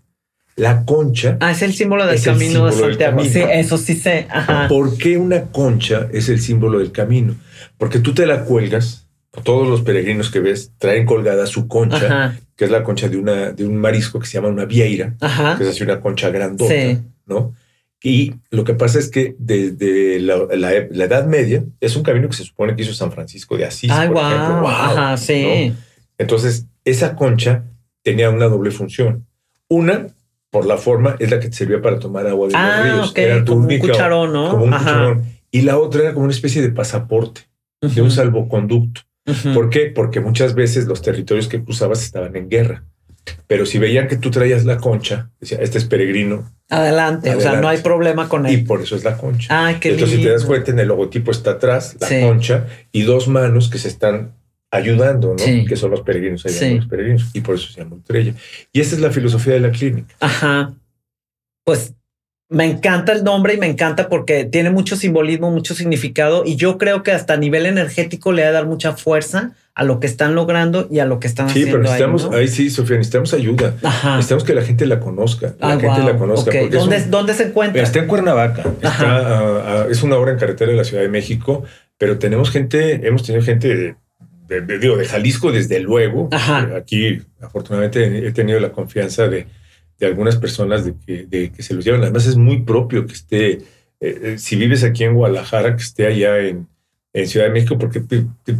La 0.58 0.86
concha. 0.86 1.38
Ah, 1.42 1.52
es 1.52 1.62
el 1.64 1.74
símbolo 1.74 2.08
del 2.08 2.22
camino 2.22 2.66
de 2.66 2.72
Santiago. 2.72 3.22
Sí, 3.26 3.42
eso 3.52 3.78
sí 3.78 3.94
sé. 3.94 4.28
¿Por 4.70 4.98
qué 4.98 5.18
una 5.18 5.44
concha 5.46 6.08
es 6.14 6.30
el 6.30 6.40
símbolo 6.40 6.80
del 6.80 6.94
camino? 6.94 7.36
Porque 7.78 8.00
tú 8.00 8.14
te 8.14 8.26
la 8.26 8.46
cuelgas 8.46 9.05
todos 9.44 9.68
los 9.68 9.82
peregrinos 9.82 10.30
que 10.30 10.40
ves 10.40 10.72
traen 10.78 11.06
colgada 11.06 11.46
su 11.46 11.68
concha, 11.68 12.40
que 12.56 12.66
es 12.66 12.72
la 12.72 12.84
concha 12.84 13.10
de, 13.10 13.18
una, 13.18 13.52
de 13.52 13.66
un 13.66 13.78
marisco 13.78 14.20
que 14.20 14.28
se 14.28 14.34
llama 14.34 14.50
una 14.50 14.66
vieira, 14.66 15.16
que 15.58 15.64
es 15.64 15.70
así 15.70 15.84
una 15.84 16.00
concha 16.02 16.30
grandota, 16.30 16.74
¿no? 17.26 17.54
Y 18.04 18.36
lo 18.52 18.64
que 18.64 18.76
pasa 18.76 19.00
es 19.00 19.10
que 19.10 19.36
desde 19.40 20.20
la, 20.20 20.74
Edad 20.74 21.26
Media 21.26 21.64
es 21.80 21.96
un 21.96 22.04
camino 22.04 22.30
que 22.30 22.36
se 22.36 22.44
supone 22.44 22.76
que 22.76 22.84
hizo 22.84 22.94
San 22.94 23.12
Francisco 23.12 23.58
de 23.58 23.66
Asís, 23.66 23.92
por 23.92 24.18
ejemplo. 24.18 25.18
sí. 25.18 25.74
Entonces, 26.18 26.68
esa 26.84 27.16
concha 27.16 27.64
tenía 28.04 28.30
una 28.30 28.46
doble 28.46 28.70
función. 28.70 29.26
Una, 29.68 30.08
por 30.52 30.68
la 30.68 30.78
forma, 30.78 31.16
es 31.20 31.32
la 31.32 31.40
que 31.40 31.50
te 31.50 31.56
servía 31.56 31.82
para 31.82 32.00
tomar 32.00 32.28
agua 32.28 32.48
de 32.48 32.54
los 32.54 32.62
ah, 32.62 32.84
ríos. 32.84 33.14
Era 33.16 33.44
tu 33.44 33.54
como 33.54 33.68
un 33.68 33.80
cucharón, 33.80 34.34
¿no? 34.34 34.52
Como 34.52 34.66
un 34.66 34.72
cucharón. 34.72 35.26
Y 35.50 35.62
la 35.62 35.80
otra 35.80 36.04
era 36.04 36.14
como 36.14 36.26
una 36.26 36.34
especie 36.34 36.62
de 36.62 36.70
pasaporte, 36.70 37.42
de 37.82 38.02
un 38.02 38.12
salvoconducto. 38.12 39.02
¿Por 39.54 39.70
qué? 39.70 39.92
Porque 39.94 40.20
muchas 40.20 40.54
veces 40.54 40.86
los 40.86 41.02
territorios 41.02 41.48
que 41.48 41.64
cruzabas 41.64 42.04
estaban 42.04 42.36
en 42.36 42.50
guerra. 42.50 42.84
Pero 43.48 43.66
si 43.66 43.80
veían 43.80 44.08
que 44.08 44.18
tú 44.18 44.30
traías 44.30 44.66
la 44.66 44.78
concha, 44.78 45.32
decía, 45.40 45.58
este 45.60 45.80
es 45.80 45.86
peregrino. 45.86 46.52
Adelante, 46.70 47.34
o 47.36 47.42
sea, 47.42 47.60
no 47.60 47.68
hay 47.68 47.80
problema 47.80 48.30
con 48.30 48.46
él. 48.46 48.54
Y 48.54 48.58
por 48.58 48.82
eso 48.82 48.96
es 48.96 49.04
la 49.04 49.18
concha. 49.18 49.48
Ah, 49.50 49.80
qué 49.80 49.90
Entonces, 49.90 50.18
si 50.18 50.24
te 50.24 50.32
das 50.32 50.46
cuenta, 50.46 50.72
en 50.72 50.80
el 50.80 50.88
logotipo 50.88 51.32
está 51.32 51.52
atrás 51.52 51.96
la 52.00 52.08
concha 52.22 52.68
y 52.92 53.04
dos 53.04 53.28
manos 53.28 53.70
que 53.70 53.78
se 53.78 53.88
están 53.88 54.36
ayudando, 54.72 55.36
¿no? 55.36 55.66
Que 55.66 55.76
son 55.76 55.92
los 55.92 56.02
peregrinos 56.02 56.46
ayudando 56.46 56.78
los 56.78 56.88
peregrinos. 56.88 57.30
Y 57.34 57.42
por 57.42 57.56
eso 57.56 57.72
se 57.72 57.82
llama 57.82 57.98
estrella. 57.98 58.34
Y 58.72 58.80
esa 58.80 58.96
es 58.96 59.02
la 59.02 59.12
filosofía 59.12 59.54
de 59.54 59.60
la 59.60 59.72
clínica. 59.72 60.16
Ajá. 60.20 60.74
Pues 61.64 61.96
me 62.50 62.66
encanta 62.66 63.12
el 63.12 63.24
nombre 63.24 63.56
y 63.56 63.58
me 63.58 63.66
encanta 63.66 64.08
porque 64.08 64.46
tiene 64.46 64.70
mucho 64.70 64.96
simbolismo, 64.96 65.50
mucho 65.50 65.74
significado 65.74 66.44
y 66.46 66.56
yo 66.56 66.78
creo 66.78 67.02
que 67.02 67.12
hasta 67.12 67.34
a 67.34 67.38
nivel 67.38 67.66
energético 67.66 68.32
le 68.32 68.44
va 68.44 68.50
a 68.50 68.52
dar 68.52 68.68
mucha 68.68 68.94
fuerza 68.94 69.54
a 69.74 69.84
lo 69.84 70.00
que 70.00 70.08
están 70.08 70.36
logrando 70.36 70.88
y 70.90 71.00
a 71.00 71.06
lo 71.06 71.20
que 71.20 71.28
están 71.28 71.48
haciendo. 71.48 71.66
Sí, 71.66 71.72
pero 71.72 71.84
necesitamos, 71.84 72.30
ahí, 72.32 72.48
sí, 72.48 72.70
Sofía, 72.70 72.96
necesitamos 72.96 73.34
ayuda. 73.34 73.74
Necesitamos 73.82 74.46
que 74.46 74.54
la 74.54 74.62
gente 74.62 74.86
la 74.86 75.02
conozca. 75.02 75.54
La 75.60 75.74
ah, 75.74 75.80
gente 75.80 76.02
la 76.02 76.18
conozca. 76.18 76.52
¿Dónde, 77.10 77.34
se 77.34 77.44
encuentra? 77.44 77.82
Está 77.82 78.00
en 78.00 78.08
Cuernavaca. 78.08 78.64
es 79.90 80.02
una 80.02 80.16
obra 80.16 80.32
en 80.32 80.40
carretera 80.40 80.72
de 80.72 80.78
la 80.78 80.86
Ciudad 80.86 81.04
de 81.04 81.10
México, 81.10 81.66
pero 81.98 82.20
tenemos 82.20 82.52
gente, 82.52 83.06
hemos 83.06 83.24
tenido 83.24 83.44
gente 83.44 83.96
de, 84.48 84.62
de 84.62 85.06
Jalisco, 85.06 85.52
desde 85.52 85.82
luego. 85.82 86.30
Aquí, 86.32 87.22
afortunadamente, 87.42 88.28
he 88.28 88.32
tenido 88.32 88.62
la 88.62 88.72
confianza 88.72 89.28
de 89.28 89.48
de 90.00 90.08
algunas 90.08 90.36
personas 90.36 90.86
de 90.86 90.94
que, 91.06 91.26
de 91.26 91.52
que 91.52 91.64
se 91.64 91.74
los 91.74 91.86
llevan. 91.86 92.02
Además 92.02 92.26
es 92.28 92.36
muy 92.36 92.64
propio 92.64 93.06
que 93.06 93.14
esté, 93.14 93.52
eh, 93.52 93.62
eh, 94.00 94.36
si 94.38 94.56
vives 94.56 94.84
aquí 94.84 95.04
en 95.04 95.14
Guadalajara, 95.14 95.76
que 95.76 95.84
esté 95.84 96.08
allá 96.08 96.40
en, 96.40 96.68
en 97.16 97.28
Ciudad 97.28 97.46
de 97.46 97.54
México 97.54 97.78
porque 97.78 98.02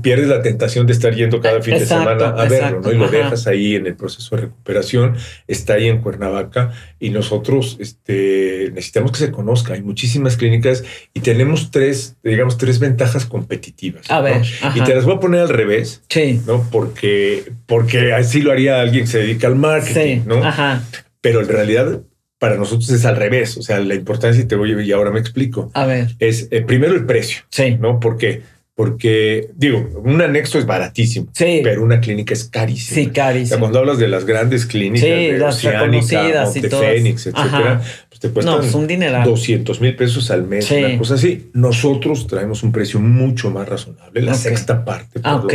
pierdes 0.02 0.30
la 0.30 0.42
tentación 0.42 0.88
de 0.88 0.94
estar 0.94 1.14
yendo 1.14 1.42
cada 1.42 1.62
fin 1.62 1.78
de 1.78 1.86
semana 1.86 2.30
a 2.30 2.46
verlo, 2.46 2.80
¿no? 2.80 2.92
Y 2.92 2.96
lo 2.96 3.10
dejas 3.10 3.48
ahí 3.48 3.76
en 3.76 3.86
el 3.86 3.96
proceso 3.96 4.34
de 4.34 4.44
recuperación, 4.44 5.18
está 5.46 5.74
ahí 5.74 5.90
en 5.90 6.02
Cuernavaca 6.02 6.72
y 6.98 7.10
nosotros 7.10 7.76
este, 7.82 8.72
necesitamos 8.74 9.12
que 9.12 9.18
se 9.18 9.32
conozca. 9.32 9.74
Hay 9.74 9.82
muchísimas 9.82 10.38
clínicas 10.38 10.86
y 11.14 11.20
tenemos 11.20 11.70
tres, 11.70 12.16
digamos, 12.24 12.58
tres 12.58 12.80
ventajas 12.80 13.26
competitivas. 13.26 14.10
A 14.10 14.22
ver. 14.22 14.44
Y 14.74 14.80
te 14.82 14.96
las 14.96 15.04
voy 15.04 15.16
a 15.16 15.20
poner 15.20 15.42
al 15.42 15.50
revés, 15.50 16.02
sí. 16.08 16.40
¿no? 16.48 16.66
Porque, 16.72 17.52
porque 17.66 18.14
así 18.14 18.42
lo 18.42 18.54
haría 18.54 18.80
alguien 18.80 19.04
que 19.04 19.12
se 19.12 19.20
dedica 19.20 19.48
al 19.48 19.58
marketing, 19.58 20.22
¿no? 20.28 20.42
Ajá 20.42 20.82
pero 21.26 21.42
en 21.42 21.48
realidad 21.48 22.02
para 22.38 22.56
nosotros 22.56 22.88
es 22.92 23.04
al 23.04 23.16
revés. 23.16 23.58
O 23.58 23.64
sea, 23.64 23.80
la 23.80 23.96
importancia, 23.96 24.44
y 24.44 24.46
te 24.46 24.56
voy 24.56 24.80
y 24.80 24.92
ahora 24.92 25.10
me 25.10 25.20
explico. 25.20 25.72
A 25.74 25.88
ver. 25.88 26.10
Es 26.20 26.50
eh, 26.52 26.62
primero 26.62 26.94
el 26.94 27.08
precio. 27.08 27.42
Sí. 27.50 27.78
¿No? 27.80 28.00
Porque, 28.00 28.44
porque 28.76 29.50
digo, 29.56 29.90
un 30.04 30.22
anexo 30.22 30.60
es 30.60 30.68
baratísimo. 30.68 31.30
Sí. 31.34 31.62
Pero 31.64 31.84
una 31.84 32.00
clínica 32.00 32.36
es 32.36 32.44
carísima. 32.44 32.96
Sí, 32.96 33.08
carísima. 33.08 33.60
cuando 33.60 33.80
hablas 33.80 33.98
de 33.98 34.08
las 34.08 34.24
grandes 34.24 34.68
clínicas, 34.68 35.02
de 35.02 35.40
las 35.40 35.64
reconocidas 35.64 36.54
de 36.54 36.70
Fénix, 36.70 37.26
etcétera, 37.26 37.82
pues 38.16 38.22
te 38.22 38.30
cuestan 38.30 38.72
no, 38.72 38.78
un 38.78 38.88
dineral. 38.88 39.26
200 39.26 39.82
mil 39.82 39.94
pesos 39.94 40.32
al 40.32 40.44
mes, 40.44 40.72
una 40.72 40.98
cosa 40.98 41.16
así. 41.16 41.50
Nosotros 41.52 42.28
traemos 42.28 42.64
un 42.64 42.72
precio 42.72 43.02
mucho 43.02 43.52
más 43.52 43.68
razonable, 43.68 44.22
la 44.22 44.34
sexta 44.34 44.86
parte. 44.86 45.20
Por 45.20 45.46
ok. 45.46 45.54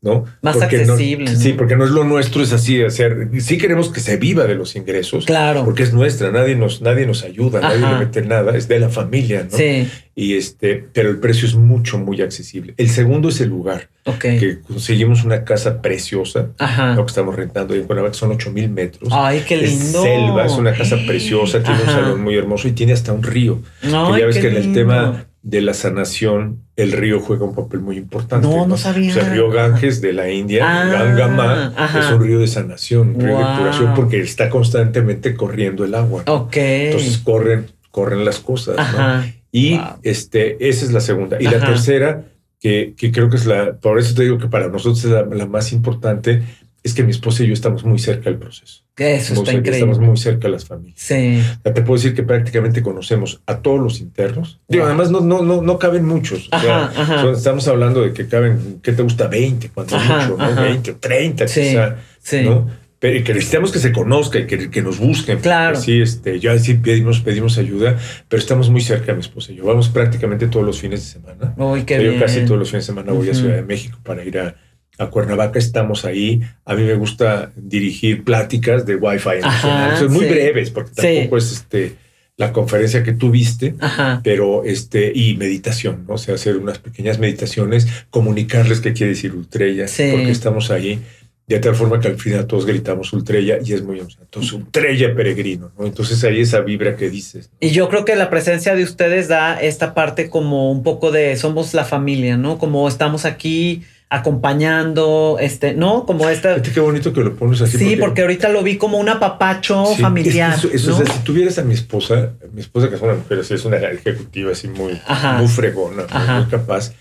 ¿no? 0.00 0.24
Más 0.42 0.60
accesible. 0.60 1.36
Sí, 1.36 1.52
porque 1.52 1.76
no 1.76 1.84
es 1.84 1.90
lo 1.90 2.02
nuestro, 2.02 2.42
es 2.42 2.52
así. 2.52 2.82
hacer 2.82 3.28
sí 3.38 3.58
queremos 3.58 3.90
que 3.90 4.00
se 4.00 4.16
viva 4.16 4.44
de 4.44 4.56
los 4.56 4.74
ingresos. 4.74 5.24
Claro. 5.26 5.64
Porque 5.64 5.84
es 5.84 5.92
nuestra, 5.92 6.32
nadie 6.32 6.56
nos, 6.56 6.82
nadie 6.82 7.06
nos 7.06 7.22
ayuda, 7.22 7.60
nadie 7.60 7.78
le 7.78 7.98
mete 7.98 8.22
nada, 8.22 8.56
es 8.56 8.66
de 8.66 8.80
la 8.80 8.88
familia, 8.88 9.46
¿no? 9.50 9.56
Sí. 9.56 9.88
Y 10.20 10.34
este, 10.34 10.84
pero 10.92 11.10
el 11.10 11.18
precio 11.18 11.46
es 11.46 11.54
mucho, 11.54 11.96
muy 11.96 12.20
accesible. 12.22 12.74
El 12.76 12.88
segundo 12.88 13.28
es 13.28 13.40
el 13.40 13.50
lugar. 13.50 13.88
Ok. 14.04 14.18
Que 14.18 14.58
conseguimos 14.66 15.22
una 15.22 15.44
casa 15.44 15.80
preciosa, 15.80 16.48
Ajá. 16.58 16.94
lo 16.96 17.04
que 17.06 17.10
estamos 17.10 17.36
rentando 17.36 17.72
en 17.74 17.84
Cuernavaca 17.84 18.14
son 18.14 18.32
8 18.32 18.50
mil 18.50 18.68
metros. 18.68 19.08
Ay, 19.12 19.44
qué 19.46 19.56
lindo. 19.58 20.04
Es 20.04 20.10
selva, 20.10 20.44
es 20.44 20.52
una 20.54 20.72
casa 20.72 20.96
preciosa, 21.06 21.62
tiene 21.62 21.80
un 21.82 21.86
salón 21.86 22.20
muy 22.24 22.34
hermoso 22.36 22.66
y 22.66 22.72
tiene 22.72 22.94
hasta 22.94 23.12
un 23.12 23.22
río. 23.22 23.62
No, 23.84 24.12
que 24.12 24.18
ya 24.20 24.26
ves 24.26 24.38
que 24.38 24.48
en 24.48 24.56
el 24.56 24.72
tema 24.72 25.26
de 25.42 25.62
la 25.62 25.72
sanación, 25.72 26.64
el 26.74 26.90
río 26.90 27.20
juega 27.20 27.44
un 27.44 27.54
papel 27.54 27.78
muy 27.78 27.96
importante. 27.96 28.44
No, 28.48 28.66
no, 28.66 28.76
sabía. 28.76 29.12
O 29.12 29.14
sea, 29.14 29.22
el 29.24 29.30
río 29.34 29.50
Ganges 29.50 30.00
de 30.00 30.12
la 30.14 30.28
India, 30.32 30.64
Ah, 30.68 30.84
Gangama, 30.84 31.72
ajá. 31.76 32.00
es 32.00 32.10
un 32.10 32.20
río 32.24 32.40
de 32.40 32.48
sanación, 32.48 33.14
un 33.14 33.20
río 33.20 33.36
Wow. 33.36 33.50
de 33.52 33.58
curación, 33.58 33.94
porque 33.94 34.20
está 34.20 34.50
constantemente 34.50 35.34
corriendo 35.36 35.84
el 35.84 35.94
agua. 35.94 36.24
¿no? 36.26 36.34
Ok. 36.34 36.56
Entonces 36.56 37.18
corren, 37.18 37.66
corren 37.92 38.24
las 38.24 38.40
cosas. 38.40 38.76
¿no? 38.76 39.37
Y 39.52 39.76
Wow. 39.78 39.86
este, 40.02 40.68
esa 40.68 40.84
es 40.84 40.92
la 40.92 41.00
segunda. 41.00 41.36
Y 41.40 41.44
la 41.44 41.58
tercera, 41.60 42.24
que, 42.60 42.94
que 42.96 43.12
creo 43.12 43.30
que 43.30 43.36
es 43.36 43.46
la, 43.46 43.76
por 43.76 43.98
eso 43.98 44.14
te 44.14 44.22
digo 44.24 44.38
que 44.38 44.48
para 44.48 44.68
nosotros 44.68 45.04
es 45.04 45.10
la, 45.10 45.22
la 45.24 45.46
más 45.46 45.72
importante, 45.72 46.42
es 46.82 46.94
que 46.94 47.02
mi 47.02 47.10
esposa 47.10 47.42
y 47.42 47.48
yo 47.48 47.52
estamos 47.52 47.84
muy 47.84 47.98
cerca 47.98 48.30
del 48.30 48.38
proceso. 48.38 48.82
Que 48.94 49.14
Eso 49.16 49.34
Muy 49.34 49.42
está 49.44 49.52
increíble. 49.52 49.78
Estamos 49.78 49.98
muy 50.00 50.16
cerca 50.16 50.48
de 50.48 50.52
las 50.52 50.64
familias. 50.64 50.98
Sí. 51.00 51.40
O 51.40 51.62
sea, 51.62 51.74
te 51.74 51.82
puedo 51.82 51.94
decir 52.00 52.14
que 52.14 52.22
prácticamente 52.24 52.82
conocemos 52.82 53.40
a 53.46 53.58
todos 53.58 53.78
los 53.80 54.00
internos. 54.00 54.60
Digo, 54.68 54.82
Wow. 54.84 54.88
además 54.92 55.10
no, 55.10 55.20
no, 55.20 55.42
no, 55.42 55.62
no 55.62 55.78
caben 55.78 56.04
muchos. 56.04 56.48
O 56.52 56.58
sea, 56.58 56.84
Ajá, 56.86 57.30
estamos 57.30 57.66
hablando 57.68 58.02
de 58.02 58.12
que 58.12 58.26
caben, 58.26 58.80
¿qué 58.82 58.92
te 58.92 59.02
gusta? 59.02 59.28
20, 59.28 59.70
cuando 59.70 59.96
mucho, 59.98 60.36
¿no? 60.36 60.44
ajá. 60.44 60.62
20 60.62 60.90
o 60.92 60.96
30 60.96 61.46
Sí, 61.48 61.60
quizá, 61.60 61.96
sí. 62.20 62.42
¿no? 62.42 62.68
Pero 63.00 63.22
que 63.22 63.32
necesitamos 63.32 63.70
que 63.70 63.78
se 63.78 63.92
conozca 63.92 64.40
y 64.40 64.46
que, 64.46 64.70
que 64.70 64.82
nos 64.82 64.98
busquen. 64.98 65.38
Claro. 65.38 65.80
Sí, 65.80 66.00
este, 66.00 66.40
ya 66.40 66.58
sí 66.58 66.74
pedimos, 66.74 67.20
pedimos 67.20 67.56
ayuda, 67.56 67.96
pero 68.28 68.40
estamos 68.40 68.70
muy 68.70 68.80
cerca, 68.80 69.14
mi 69.14 69.20
esposa 69.20 69.52
y 69.52 69.56
yo. 69.56 69.64
Vamos 69.64 69.88
prácticamente 69.88 70.48
todos 70.48 70.66
los 70.66 70.80
fines 70.80 71.04
de 71.04 71.20
semana. 71.20 71.54
Uy, 71.56 71.84
qué 71.84 71.94
O 71.94 71.98
sea, 72.00 72.08
bien. 72.08 72.14
Yo 72.20 72.26
casi 72.26 72.40
todos 72.44 72.58
los 72.58 72.70
fines 72.70 72.84
de 72.84 72.92
semana 72.92 73.12
voy 73.12 73.30
a. 73.30 73.34
Ciudad 73.34 73.54
de 73.54 73.62
México 73.62 73.98
para 74.02 74.24
ir 74.24 74.36
a, 74.38 74.56
a 74.98 75.06
Cuernavaca. 75.10 75.60
Estamos 75.60 76.04
ahí. 76.04 76.40
A 76.64 76.74
mí 76.74 76.82
me 76.82 76.94
gusta 76.94 77.52
dirigir 77.54 78.24
pláticas 78.24 78.84
de 78.84 78.96
Wi-Fi 78.96 79.42
Ajá. 79.44 79.96
Son 79.96 80.12
muy 80.12 80.24
sí. 80.24 80.30
breves 80.32 80.70
porque 80.70 80.90
Sí. 81.00 81.14
tampoco 81.18 81.36
es 81.36 81.52
este, 81.52 81.94
la 82.36 82.52
conferencia 82.52 83.04
que 83.04 83.12
tú 83.12 83.30
viste, 83.30 83.74
Ajá. 83.80 84.20
pero 84.24 84.64
este, 84.64 85.12
y 85.14 85.36
meditación, 85.36 86.04
¿no? 86.08 86.14
O 86.14 86.18
sea, 86.18 86.34
hacer 86.34 86.56
unas 86.56 86.78
pequeñas 86.78 87.18
meditaciones, 87.20 87.86
comunicarles 88.10 88.80
qué 88.80 88.92
quiere 88.92 89.10
decir 89.10 89.34
Ultrella, 89.34 89.86
Sí. 89.86 90.08
porque 90.10 90.30
estamos 90.30 90.70
ahí. 90.72 91.00
De 91.48 91.58
tal 91.60 91.74
forma 91.74 91.98
que 91.98 92.08
al 92.08 92.18
final 92.18 92.46
todos 92.46 92.66
gritamos 92.66 93.10
Ultrella 93.14 93.56
y 93.64 93.72
es 93.72 93.82
muy 93.82 93.98
entonces 94.00 94.52
Ultrella 94.52 95.14
peregrino, 95.14 95.72
¿no? 95.78 95.86
Entonces 95.86 96.22
ahí 96.24 96.40
esa 96.40 96.60
vibra 96.60 96.94
que 96.94 97.08
dices. 97.08 97.48
¿no? 97.50 97.56
Y 97.66 97.70
yo 97.70 97.88
creo 97.88 98.04
que 98.04 98.14
la 98.16 98.28
presencia 98.28 98.74
de 98.74 98.84
ustedes 98.84 99.28
da 99.28 99.58
esta 99.60 99.94
parte 99.94 100.28
como 100.28 100.70
un 100.70 100.82
poco 100.82 101.10
de 101.10 101.36
somos 101.36 101.72
la 101.72 101.84
familia, 101.86 102.36
¿no? 102.36 102.58
Como 102.58 102.86
estamos 102.86 103.24
aquí 103.24 103.82
acompañando, 104.10 105.36
este, 105.40 105.74
¿no? 105.74 106.06
Como 106.06 106.28
esta. 106.28 106.60
Qué 106.62 106.80
bonito 106.80 107.12
que 107.12 107.20
lo 107.20 107.34
pones 107.34 107.60
así. 107.60 107.78
Sí, 107.78 107.96
porque, 107.96 108.22
ahorita 108.22 108.48
lo 108.50 108.62
vi 108.62 108.76
como 108.76 108.98
un 108.98 109.08
apapacho 109.08 109.84
Sí, 109.96 110.02
familiar. 110.02 110.54
es 110.54 110.60
que 110.60 110.66
eso, 110.68 110.76
eso, 110.76 110.90
¿no? 110.90 110.96
o 111.02 111.06
sea, 111.06 111.14
si 111.14 111.20
tuvieras 111.24 111.58
a 111.58 111.62
mi 111.64 111.74
esposa, 111.74 112.32
mi 112.52 112.60
esposa 112.60 112.88
que 112.88 112.96
es 112.96 113.02
una 113.02 113.14
mujer 113.14 113.40
así, 113.40 113.54
es 113.54 113.64
una 113.64 113.76
ejecutiva 113.78 114.52
así 114.52 114.68
muy, 114.68 115.00
Ajá. 115.06 115.38
muy 115.38 115.48
fregona, 115.48 116.02
muy- 116.02 116.06
Ajá. 116.10 116.40
muy 116.40 116.48
capaz, 116.50 116.92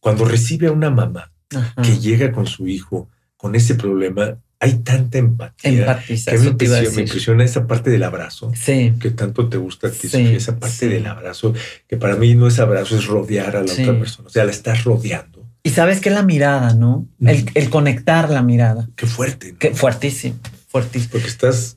cuando 0.00 0.24
recibe 0.24 0.68
a 0.68 0.72
una 0.72 0.90
mamá 0.90 1.32
Ajá. 1.54 1.82
que 1.82 1.98
llega 1.98 2.32
con 2.32 2.46
su 2.46 2.66
hijo 2.68 3.08
con 3.44 3.54
ese 3.54 3.74
problema, 3.74 4.38
hay 4.58 4.76
tanta 4.78 5.18
empatía. 5.18 5.80
Empatiza, 5.80 6.30
que 6.30 6.38
me 6.38 6.46
impresiona, 6.46 6.90
me 6.96 7.02
impresiona 7.02 7.44
esa 7.44 7.66
parte 7.66 7.90
del 7.90 8.02
abrazo. 8.02 8.50
Sí. 8.54 8.94
Que 8.98 9.10
tanto 9.10 9.50
te 9.50 9.58
gusta 9.58 9.88
a 9.88 9.90
ti, 9.90 10.08
Sí, 10.08 10.34
esa 10.34 10.58
parte 10.58 10.76
sí. 10.76 10.88
del 10.88 11.06
abrazo, 11.06 11.52
que 11.86 11.98
para 11.98 12.16
mí 12.16 12.34
no 12.34 12.46
es 12.46 12.58
abrazo, 12.58 12.96
es 12.96 13.04
rodear 13.06 13.54
a 13.56 13.62
la 13.62 13.70
otra 13.70 13.98
persona. 13.98 14.28
O 14.28 14.30
sea, 14.30 14.46
la 14.46 14.50
estás 14.50 14.84
rodeando. 14.84 15.44
Y 15.62 15.70
sabes 15.70 16.00
que 16.00 16.08
la 16.08 16.22
mirada, 16.22 16.72
¿no? 16.72 17.06
El, 17.20 17.44
Mm. 17.44 17.48
el 17.54 17.68
conectar 17.68 18.30
la 18.30 18.40
mirada. 18.42 18.88
Qué 18.96 19.06
fuerte. 19.06 19.52
¿no? 19.52 19.58
Que 19.58 19.74
fuertísimo, 19.74 20.36
fuertísimo. 20.68 21.12
Porque 21.12 21.28
estás, 21.28 21.76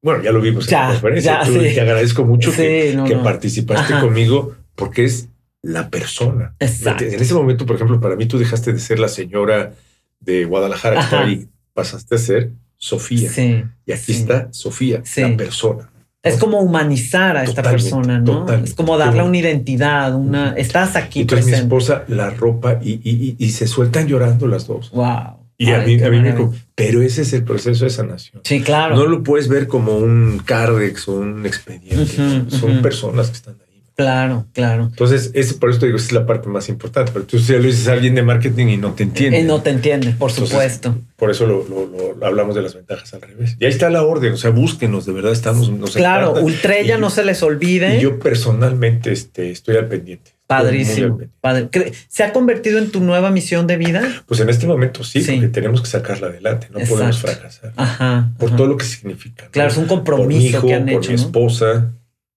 bueno, 0.00 0.22
ya 0.22 0.30
lo 0.30 0.40
vimos 0.40 0.68
Ya, 0.68 0.82
en 0.82 0.86
la 0.86 0.92
conferencia. 0.92 1.40
ya, 1.42 1.46
tú. 1.48 1.58
Te 1.58 1.80
agradezco 1.80 2.24
mucho 2.24 2.52
que, 2.54 2.90
Sí, 2.92 2.96
no, 2.96 3.04
que 3.06 3.16
no. 3.16 3.24
participaste 3.24 3.94
Ajá. 3.94 4.02
conmigo 4.02 4.54
porque 4.76 5.04
es 5.04 5.26
la 5.62 5.90
persona. 5.90 6.54
Exacto. 6.60 7.02
En 7.02 7.20
ese 7.20 7.34
momento, 7.34 7.66
por 7.66 7.74
ejemplo, 7.74 8.00
para 8.00 8.14
mí 8.14 8.26
tú 8.26 8.38
dejaste 8.38 8.72
de 8.72 8.78
ser 8.78 9.00
la 9.00 9.08
señora 9.08 9.72
de 10.20 10.44
Guadalajara 10.44 11.08
que 11.08 11.16
ahí, 11.16 11.48
pasaste 11.74 12.14
a 12.14 12.18
ser 12.18 12.52
Sofía. 12.76 13.30
Sí. 13.30 13.64
Y 13.86 13.92
aquí 13.92 14.12
sí. 14.12 14.20
está 14.20 14.48
Sofía, 14.52 15.02
Sí. 15.04 15.22
la 15.22 15.36
persona. 15.36 15.90
Es 16.22 16.36
como 16.36 16.60
humanizar 16.60 17.36
a 17.36 17.44
esta 17.44 17.62
persona, 17.62 18.18
¿no? 18.18 18.46
Es 18.52 18.74
como 18.74 18.98
darle 18.98 19.22
una 19.22 19.38
identidad, 19.38 20.14
una. 20.14 20.52
Estás 20.52 20.96
aquí 20.96 21.20
Entonces 21.22 21.46
mi 21.46 21.52
esposa 21.52 22.04
la 22.08 22.30
ropa 22.30 22.78
y, 22.82 22.94
y- 22.94 23.00
y- 23.04 23.36
y 23.38 23.50
se 23.50 23.66
sueltan 23.66 24.06
llorando 24.08 24.46
las 24.48 24.66
dos. 24.66 24.90
Wow. 24.90 25.38
Y 25.60 25.72
a 25.72 25.78
mí, 25.80 26.00
a 26.00 26.08
mí 26.10 26.20
me 26.20 26.34
pero 26.76 27.02
ese 27.02 27.22
es 27.22 27.32
el 27.32 27.42
proceso 27.42 27.84
de 27.84 27.90
sanación. 27.90 28.42
Sí, 28.44 28.60
claro. 28.60 28.94
No 28.94 29.06
lo 29.06 29.24
puedes 29.24 29.48
ver 29.48 29.66
como 29.66 29.96
un 29.96 30.40
cardex 30.44 31.08
o 31.08 31.14
un 31.18 31.44
expediente. 31.46 32.44
Son 32.50 32.80
personas 32.80 33.28
que 33.30 33.36
están 33.36 33.54
ahí. 33.54 33.67
Claro, 33.98 34.46
claro. 34.52 34.84
Entonces, 34.84 35.32
ese, 35.34 35.54
por 35.54 35.70
eso 35.70 35.80
te 35.80 35.86
digo, 35.86 35.98
esa 35.98 36.06
es 36.06 36.12
la 36.12 36.24
parte 36.24 36.48
más 36.48 36.68
importante. 36.68 37.10
Pero 37.12 37.24
tú 37.24 37.36
ya 37.36 37.56
lo 37.56 37.64
dices 37.64 37.88
a 37.88 37.94
alguien 37.94 38.14
de 38.14 38.22
marketing 38.22 38.68
y 38.68 38.76
no 38.76 38.92
te 38.92 39.02
entiende. 39.02 39.40
Eh, 39.40 39.42
no 39.42 39.60
te 39.60 39.70
entiende, 39.70 40.12
por 40.12 40.30
Entonces, 40.30 40.50
supuesto. 40.50 40.96
Por 41.16 41.32
eso 41.32 41.46
lo, 41.48 41.66
lo- 41.68 42.14
lo- 42.16 42.24
hablamos 42.24 42.54
de 42.54 42.62
las 42.62 42.74
ventajas 42.76 43.12
al 43.14 43.22
revés. 43.22 43.56
Y 43.58 43.64
ahí 43.64 43.72
está 43.72 43.90
la 43.90 44.04
orden. 44.04 44.34
O 44.34 44.36
sea, 44.36 44.50
búsquenos, 44.50 45.04
de 45.04 45.12
verdad 45.12 45.32
estamos. 45.32 45.68
Nos 45.72 45.96
Claro. 45.96 46.34
Ultrella 46.34 46.96
Y- 46.96 47.00
no 47.00 47.10
se 47.10 47.24
les 47.24 47.42
olvide. 47.42 47.98
Y 47.98 48.02
yo 48.02 48.20
personalmente 48.20 49.10
este, 49.10 49.50
estoy 49.50 49.76
al 49.78 49.88
pendiente. 49.88 50.30
Padrísimo. 50.46 51.18
padre. 51.40 51.68
¿Cre- 51.68 51.92
¿Se 52.08 52.22
ha 52.22 52.32
convertido 52.32 52.78
en 52.78 52.90
tu 52.92 53.00
nueva 53.00 53.32
misión 53.32 53.66
de 53.66 53.78
vida? 53.78 54.22
Pues 54.26 54.38
en 54.38 54.48
este 54.48 54.68
momento 54.68 55.02
sí, 55.02 55.22
Sí. 55.22 55.32
porque 55.32 55.48
tenemos 55.48 55.82
que 55.82 55.88
sacarla 55.88 56.28
adelante. 56.28 56.68
No 56.70 56.78
Exacto. 56.78 56.94
podemos 56.94 57.18
fracasar. 57.18 57.72
Ajá. 57.76 58.30
Por 58.38 58.48
ajá. 58.50 58.56
todo 58.56 58.66
lo 58.68 58.76
que 58.76 58.84
significa. 58.86 59.46
¿no? 59.46 59.50
Claro, 59.50 59.70
es 59.70 59.76
un 59.76 59.86
por 59.88 59.90
mi 59.90 59.96
compromiso 60.04 60.56
hijo, 60.58 60.66
que 60.68 60.74
han 60.74 60.86
por 60.86 60.92
hecho. 61.04 61.10
mi 61.10 61.16
¿no? 61.16 61.22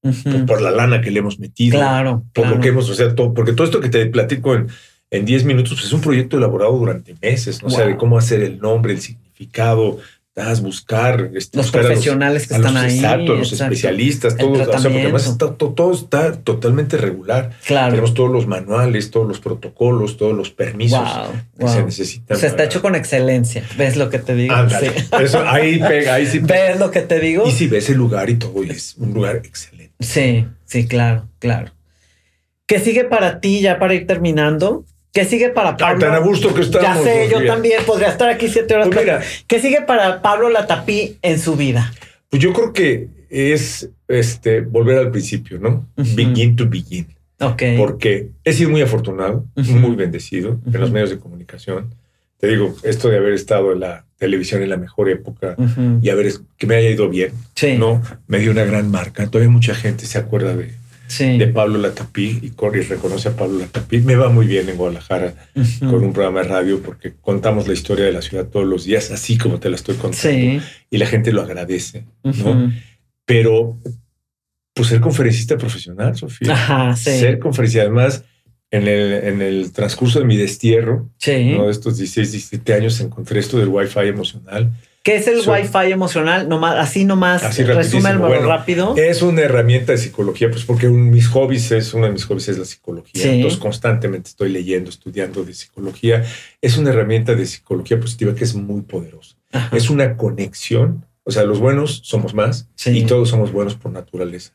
Por, 0.01 0.45
por 0.45 0.61
la 0.61 0.71
lana 0.71 1.01
que 1.01 1.11
le 1.11 1.19
hemos 1.19 1.39
metido. 1.39 1.77
Claro. 1.77 2.23
por 2.33 2.43
claro. 2.43 2.55
lo 2.57 2.61
que 2.61 2.69
hemos, 2.69 2.89
o 2.89 2.93
sea, 2.93 3.13
todo, 3.15 3.33
porque 3.33 3.53
todo 3.53 3.65
esto 3.65 3.79
que 3.79 3.89
te 3.89 4.05
platico 4.07 4.55
en, 4.55 4.67
en 5.11 5.25
10 5.25 5.45
minutos 5.45 5.73
pues 5.73 5.85
es 5.85 5.93
un 5.93 6.01
proyecto 6.01 6.37
elaborado 6.37 6.77
durante 6.77 7.15
meses, 7.21 7.61
¿no? 7.61 7.67
O 7.67 7.71
sea, 7.71 7.85
de 7.85 7.91
Wow. 7.91 7.99
cómo 7.99 8.17
hacer 8.17 8.41
el 8.41 8.59
nombre, 8.59 8.93
el 8.93 9.01
significado, 9.01 9.99
buscar, 10.61 11.31
este, 11.35 11.57
Los 11.57 11.67
buscar 11.67 11.81
a 11.81 11.85
profesionales 11.87 12.47
que 12.47 12.55
a 12.55 12.57
los- 12.59 12.67
están 12.67 12.83
ahí. 12.85 12.95
Exacto, 12.95 13.33
a 13.33 13.35
los 13.35 13.51
exacto. 13.51 13.73
especialistas, 13.73 14.33
El 14.33 14.39
todos, 14.39 14.61
o 14.61 14.65
sea, 14.65 14.81
porque 14.81 15.01
además 15.01 15.27
está, 15.27 15.55
to- 15.57 15.73
todo 15.73 15.93
está 15.93 16.31
totalmente 16.41 16.97
regular. 16.97 17.51
Claro. 17.65 17.89
Tenemos 17.91 18.13
todos 18.13 18.31
los 18.31 18.47
manuales, 18.47 19.11
todos 19.11 19.27
los 19.27 19.39
protocolos, 19.39 20.17
todos 20.17 20.35
los 20.35 20.49
permisos 20.49 20.99
Wow, 20.99 21.31
que 21.57 21.65
wow. 21.65 21.73
se 21.73 21.83
necesitan. 21.83 22.37
O 22.37 22.39
sea, 22.39 22.49
está 22.49 22.63
hecho 22.63 22.81
con 22.81 22.95
excelencia. 22.95 23.63
¿Ves 23.77 23.97
lo 23.97 24.09
que 24.09 24.19
te 24.19 24.33
digo? 24.35 24.55
Sí. 24.69 24.87
Eso, 25.21 25.43
ahí 25.47 25.79
pega, 25.79 26.13
ahí 26.15 26.25
sí 26.25 26.39
pega. 26.39 26.69
¿Ves 26.69 26.79
lo 26.79 26.91
que 26.91 27.01
te 27.01 27.19
digo? 27.19 27.43
Y 27.47 27.51
si 27.51 27.67
ves 27.67 27.89
el 27.89 27.97
lugar 27.97 28.29
y 28.29 28.35
todo, 28.35 28.63
y 28.63 28.69
es 28.69 28.95
un 28.97 29.13
lugar 29.13 29.35
excelente. 29.37 29.93
Sí, 29.99 30.47
sí, 30.65 30.87
claro, 30.87 31.27
claro. 31.39 31.71
¿Qué 32.65 32.79
sigue 32.79 33.03
para 33.03 33.41
ti 33.41 33.59
ya 33.59 33.79
para 33.79 33.93
ir 33.93 34.07
terminando? 34.07 34.85
¿Qué 35.13 35.25
sigue 35.25 35.49
para 35.49 35.71
Ay, 35.71 35.75
Pablo? 35.77 35.99
tan 35.99 36.13
a 36.13 36.19
gusto 36.19 36.53
que 36.53 36.61
estamos. 36.61 36.87
ya 36.87 37.03
sé, 37.03 37.27
yo 37.29 37.45
también 37.45 37.83
podría 37.85 38.09
estar 38.09 38.29
aquí 38.29 38.47
siete 38.47 38.73
horas. 38.75 38.87
Pues 38.87 38.99
mira, 39.01 39.21
¿Qué 39.47 39.59
sigue 39.59 39.81
para 39.81 40.21
Pablo 40.21 40.49
Latapí 40.49 41.17
en 41.21 41.39
su 41.39 41.55
vida? 41.55 41.91
Pues 42.29 42.41
yo 42.41 42.53
creo 42.53 42.71
que 42.71 43.07
es 43.29 43.89
este 44.07 44.61
volver 44.61 44.97
al 44.97 45.11
principio, 45.11 45.59
¿no? 45.59 45.85
Begin 45.97 46.55
to 46.55 46.67
begin. 46.67 47.07
Ok. 47.39 47.63
Porque 47.77 48.29
he 48.43 48.53
sido 48.53 48.69
muy 48.69 48.81
afortunado, 48.81 49.45
muy 49.55 49.95
bendecido 49.95 50.59
en 50.71 50.79
los 50.79 50.91
medios 50.91 51.09
de 51.09 51.19
comunicación. 51.19 51.93
Te 52.39 52.47
digo, 52.47 52.75
esto 52.83 53.09
de 53.09 53.17
haber 53.17 53.33
estado 53.33 53.71
en 53.73 53.81
la 53.81 54.05
televisión 54.17 54.63
en 54.63 54.69
la 54.69 54.77
mejor 54.77 55.09
época 55.09 55.55
y 56.01 56.09
haber 56.09 56.31
que 56.57 56.67
me 56.67 56.75
haya 56.75 56.89
ido 56.89 57.09
bien, 57.09 57.31
Sí, 57.55 57.77
¿no? 57.77 58.01
Me 58.27 58.39
dio 58.39 58.51
una 58.51 58.63
gran 58.63 58.89
marca. 58.89 59.27
Todavía 59.27 59.51
mucha 59.51 59.75
gente 59.75 60.05
se 60.05 60.17
acuerda 60.17 60.55
de, 60.55 60.71
sí. 61.11 61.37
de 61.37 61.47
Pablo 61.47 61.77
Latapí 61.77 62.39
y 62.41 62.49
Corey 62.51 62.81
reconoce 62.83 63.29
a 63.29 63.35
Pablo 63.35 63.59
Latapí. 63.59 63.99
Me 64.01 64.15
va 64.15 64.29
muy 64.29 64.47
bien 64.47 64.67
en 64.69 64.77
Guadalajara 64.77 65.33
Ujú. 65.55 65.91
con 65.91 66.03
un 66.03 66.13
programa 66.13 66.41
de 66.41 66.47
radio 66.47 66.81
porque 66.81 67.13
contamos 67.21 67.67
la 67.67 67.73
historia 67.73 68.05
de 68.05 68.11
la 68.13 68.21
ciudad 68.21 68.45
todos 68.47 68.65
los 68.65 68.85
días, 68.85 69.11
así 69.11 69.37
como 69.37 69.59
te 69.59 69.69
la 69.69 69.75
estoy 69.75 69.95
contando. 69.95 70.17
Sí. 70.35 70.61
Y 70.89 70.97
la 70.97 71.05
gente 71.05 71.31
lo 71.31 71.41
agradece, 71.41 72.05
¿no? 72.23 72.31
Ujú. 72.31 72.71
pero 73.25 73.77
pues 74.73 74.87
ser 74.87 75.01
conferencista 75.01 75.57
profesional, 75.57 76.15
Sofía. 76.15 76.53
Ajá, 76.53 76.95
sí. 76.95 77.11
Ser 77.19 77.39
conferencista. 77.39 77.81
Además, 77.83 78.23
en 78.71 78.87
el, 78.87 79.11
en 79.25 79.41
el 79.41 79.71
transcurso 79.73 80.19
de 80.19 80.25
mi 80.25 80.37
destierro, 80.37 81.09
Sí. 81.17 81.51
uno 81.55 81.65
de 81.65 81.71
estos 81.71 81.97
16, 81.97 82.31
17 82.31 82.73
años, 82.73 82.99
encontré 83.01 83.39
esto 83.41 83.57
del 83.59 83.67
Wi-Fi 83.67 84.07
emocional 84.07 84.71
¿Qué 85.03 85.15
es 85.15 85.27
el 85.27 85.39
Wi-Fi 85.47 85.91
emocional? 85.91 86.47
Nomás, 86.47 86.75
así 86.75 87.05
nomás, 87.05 87.43
así 87.43 87.63
resúmelo 87.63 88.27
rápido. 88.45 88.95
Es 88.95 89.23
una 89.23 89.41
herramienta 89.41 89.93
de 89.93 89.97
psicología, 89.97 90.51
pues 90.51 90.63
porque 90.63 90.87
mis 90.89 91.27
hobbies 91.27 91.71
es, 91.71 91.93
uno 91.95 92.05
de 92.05 92.11
mis 92.11 92.25
hobbies 92.25 92.49
es 92.49 92.59
la 92.59 92.65
psicología. 92.65 93.33
Entonces 93.33 93.59
constantemente 93.59 94.29
estoy 94.29 94.49
leyendo, 94.49 94.89
estudiando 94.89 95.43
de 95.43 95.53
psicología. 95.53 96.23
Es 96.61 96.77
una 96.77 96.91
herramienta 96.91 97.33
de 97.33 97.45
psicología 97.45 97.99
positiva 97.99 98.35
que 98.35 98.43
es 98.43 98.53
muy 98.53 98.81
poderosa. 98.81 99.35
Es 99.71 99.89
una 99.89 100.17
conexión. 100.17 101.05
O 101.23 101.31
sea, 101.31 101.43
los 101.43 101.59
buenos 101.59 102.01
somos 102.03 102.33
más 102.33 102.67
y 102.85 103.03
todos 103.03 103.29
somos 103.29 103.51
buenos 103.51 103.75
por 103.75 103.91
naturaleza. 103.91 104.53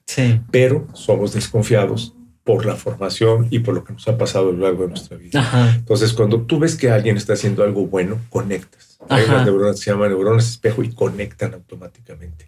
Pero 0.51 0.87
somos 0.95 1.33
desconfiados 1.33 2.15
por 2.47 2.65
la 2.65 2.77
formación 2.77 3.49
y 3.51 3.59
por 3.59 3.75
lo 3.75 3.83
que 3.83 3.93
nos 3.93 4.07
ha 4.07 4.17
pasado 4.17 4.51
a 4.51 4.53
lo 4.53 4.59
largo 4.59 4.85
de 4.85 4.91
nuestra 4.91 5.17
vida. 5.17 5.75
Entonces, 5.75 6.13
cuando 6.13 6.43
tú 6.43 6.61
ves 6.61 6.77
que 6.77 6.93
alguien 6.93 7.17
está 7.17 7.33
haciendo 7.33 7.65
algo 7.65 7.89
bueno, 7.89 8.21
conectas. 8.31 8.99
Hay 9.09 9.25
unas 9.25 9.45
neuronas 9.45 9.77
que 9.77 9.83
se 9.83 9.91
llaman 9.91 10.11
neuronas 10.11 10.49
espejo 10.49 10.85
y 10.85 10.91
conectan 10.91 11.55
automáticamente. 11.55 12.47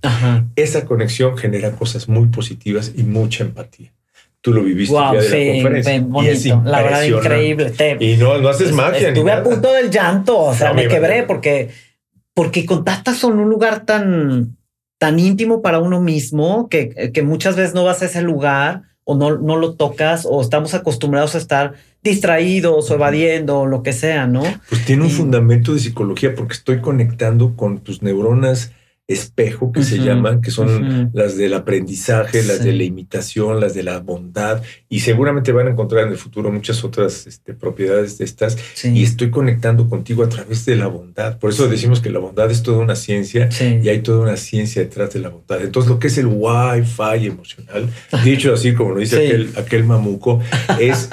Esa 0.55 0.85
conexión 0.85 1.37
genera 1.37 1.73
cosas 1.73 2.09
muy 2.09 2.29
positivas 2.29 2.93
y 2.97 3.03
mucha 3.03 3.43
empatía. 3.43 3.93
Tú 4.41 4.53
lo 4.53 4.63
viviste 4.63 4.95
wow, 4.95 5.15
de 5.15 5.23
sí, 5.23 5.45
la 5.45 5.53
conferencia. 5.55 6.01
Bonito, 6.03 6.63
la 6.65 6.83
verdad, 6.83 7.03
increíble. 7.03 7.73
y 7.99 8.17
no, 8.17 8.39
no 8.39 8.49
haces 8.51 8.71
magia. 8.71 9.09
Estuve 9.09 9.33
a 9.33 9.43
punto 9.43 9.73
del 9.73 9.91
llanto, 9.91 10.39
o 10.39 10.55
sea, 10.55 10.73
me 10.75 10.87
quebré 10.87 11.25
porque, 11.25 11.71
porque 12.35 12.65
contactas 12.65 13.17
son 13.17 13.41
un 13.41 13.51
lugar 13.51 13.85
tan, 13.85 14.57
tan 14.99 15.19
íntimo 15.19 15.61
para 15.61 15.81
uno 15.81 16.01
mismo 16.01 16.69
que, 16.69 17.11
que 17.13 17.23
muchas 17.23 17.57
veces 17.57 17.75
no 17.75 17.83
vas 17.83 18.01
a 18.03 18.05
ese 18.05 18.23
lugar 18.23 18.88
o 19.11 19.15
no, 19.15 19.39
no 19.39 19.57
lo 19.57 19.73
tocas 19.73 20.27
o 20.29 20.43
estamos 20.43 20.75
acostumbrados 20.75 21.35
a 21.35 21.39
estar 21.39 21.73
distraídos 22.03 22.91
o 22.91 22.95
evadiendo 22.95 23.61
o 23.61 23.67
lo 23.67 23.83
que 23.83 23.95
sea, 23.95 24.27
¿no? 24.27 24.43
Pues 24.69 24.85
tiene 24.85 25.05
un 25.05 25.11
fundamento 25.11 25.73
de 25.73 25.81
psicología 25.81 26.35
porque 26.35 26.53
estoy 26.53 26.83
conectando 26.83 27.57
con 27.57 27.79
tus 27.79 28.03
neuronas 28.03 28.73
espejo 29.09 29.73
que 29.73 29.83
se 29.83 29.97
llaman, 29.99 30.43
que 30.43 30.51
son 30.51 31.11
las 31.15 31.39
del 31.39 31.55
aprendizaje, 31.55 32.43
las 32.43 32.63
de 32.63 32.75
la 32.75 32.85
imitación, 32.85 33.59
las 33.59 33.73
de 33.73 33.83
la 33.83 34.01
bondad, 34.01 34.63
y 34.91 35.01
seguramente 35.01 35.51
van 35.51 35.67
a 35.67 35.71
encontrar 35.71 36.05
en 36.05 36.13
el 36.13 36.19
futuro 36.19 36.53
muchas 36.53 36.85
otras 36.85 37.27
este, 37.27 37.55
propiedades 37.55 38.19
de 38.19 38.27
estas, 38.27 38.59
y 38.85 39.03
estoy 39.03 39.31
conectando 39.31 39.89
contigo 39.89 40.23
a 40.23 40.29
través 40.29 40.67
de 40.67 40.77
la 40.77 40.89
bondad. 40.89 41.39
Por 41.39 41.51
eso 41.51 41.69
decimos 41.69 42.01
que 42.01 42.11
la 42.11 42.19
bondad 42.19 42.51
es 42.51 42.63
toda 42.63 42.79
una 42.79 42.97
ciencia 42.97 43.49
y 43.61 43.89
hay 43.89 44.01
toda 44.01 44.21
una 44.21 44.37
ciencia 44.37 44.83
detrás 44.83 45.15
de 45.15 45.21
la 45.21 45.31
bondad. 45.31 45.63
Entonces, 45.63 45.91
lo 45.91 45.99
que 45.99 46.09
es 46.09 46.19
el 46.19 46.27
Wi-Fi 46.27 47.27
emocional, 47.27 47.89
dicho 48.25 48.53
así 48.53 48.75
como 48.75 48.93
lo 48.93 49.01
dice 49.01 49.27
aquel, 49.27 49.51
aquel 49.57 49.85
mamuco, 49.85 50.41
es 50.79 51.09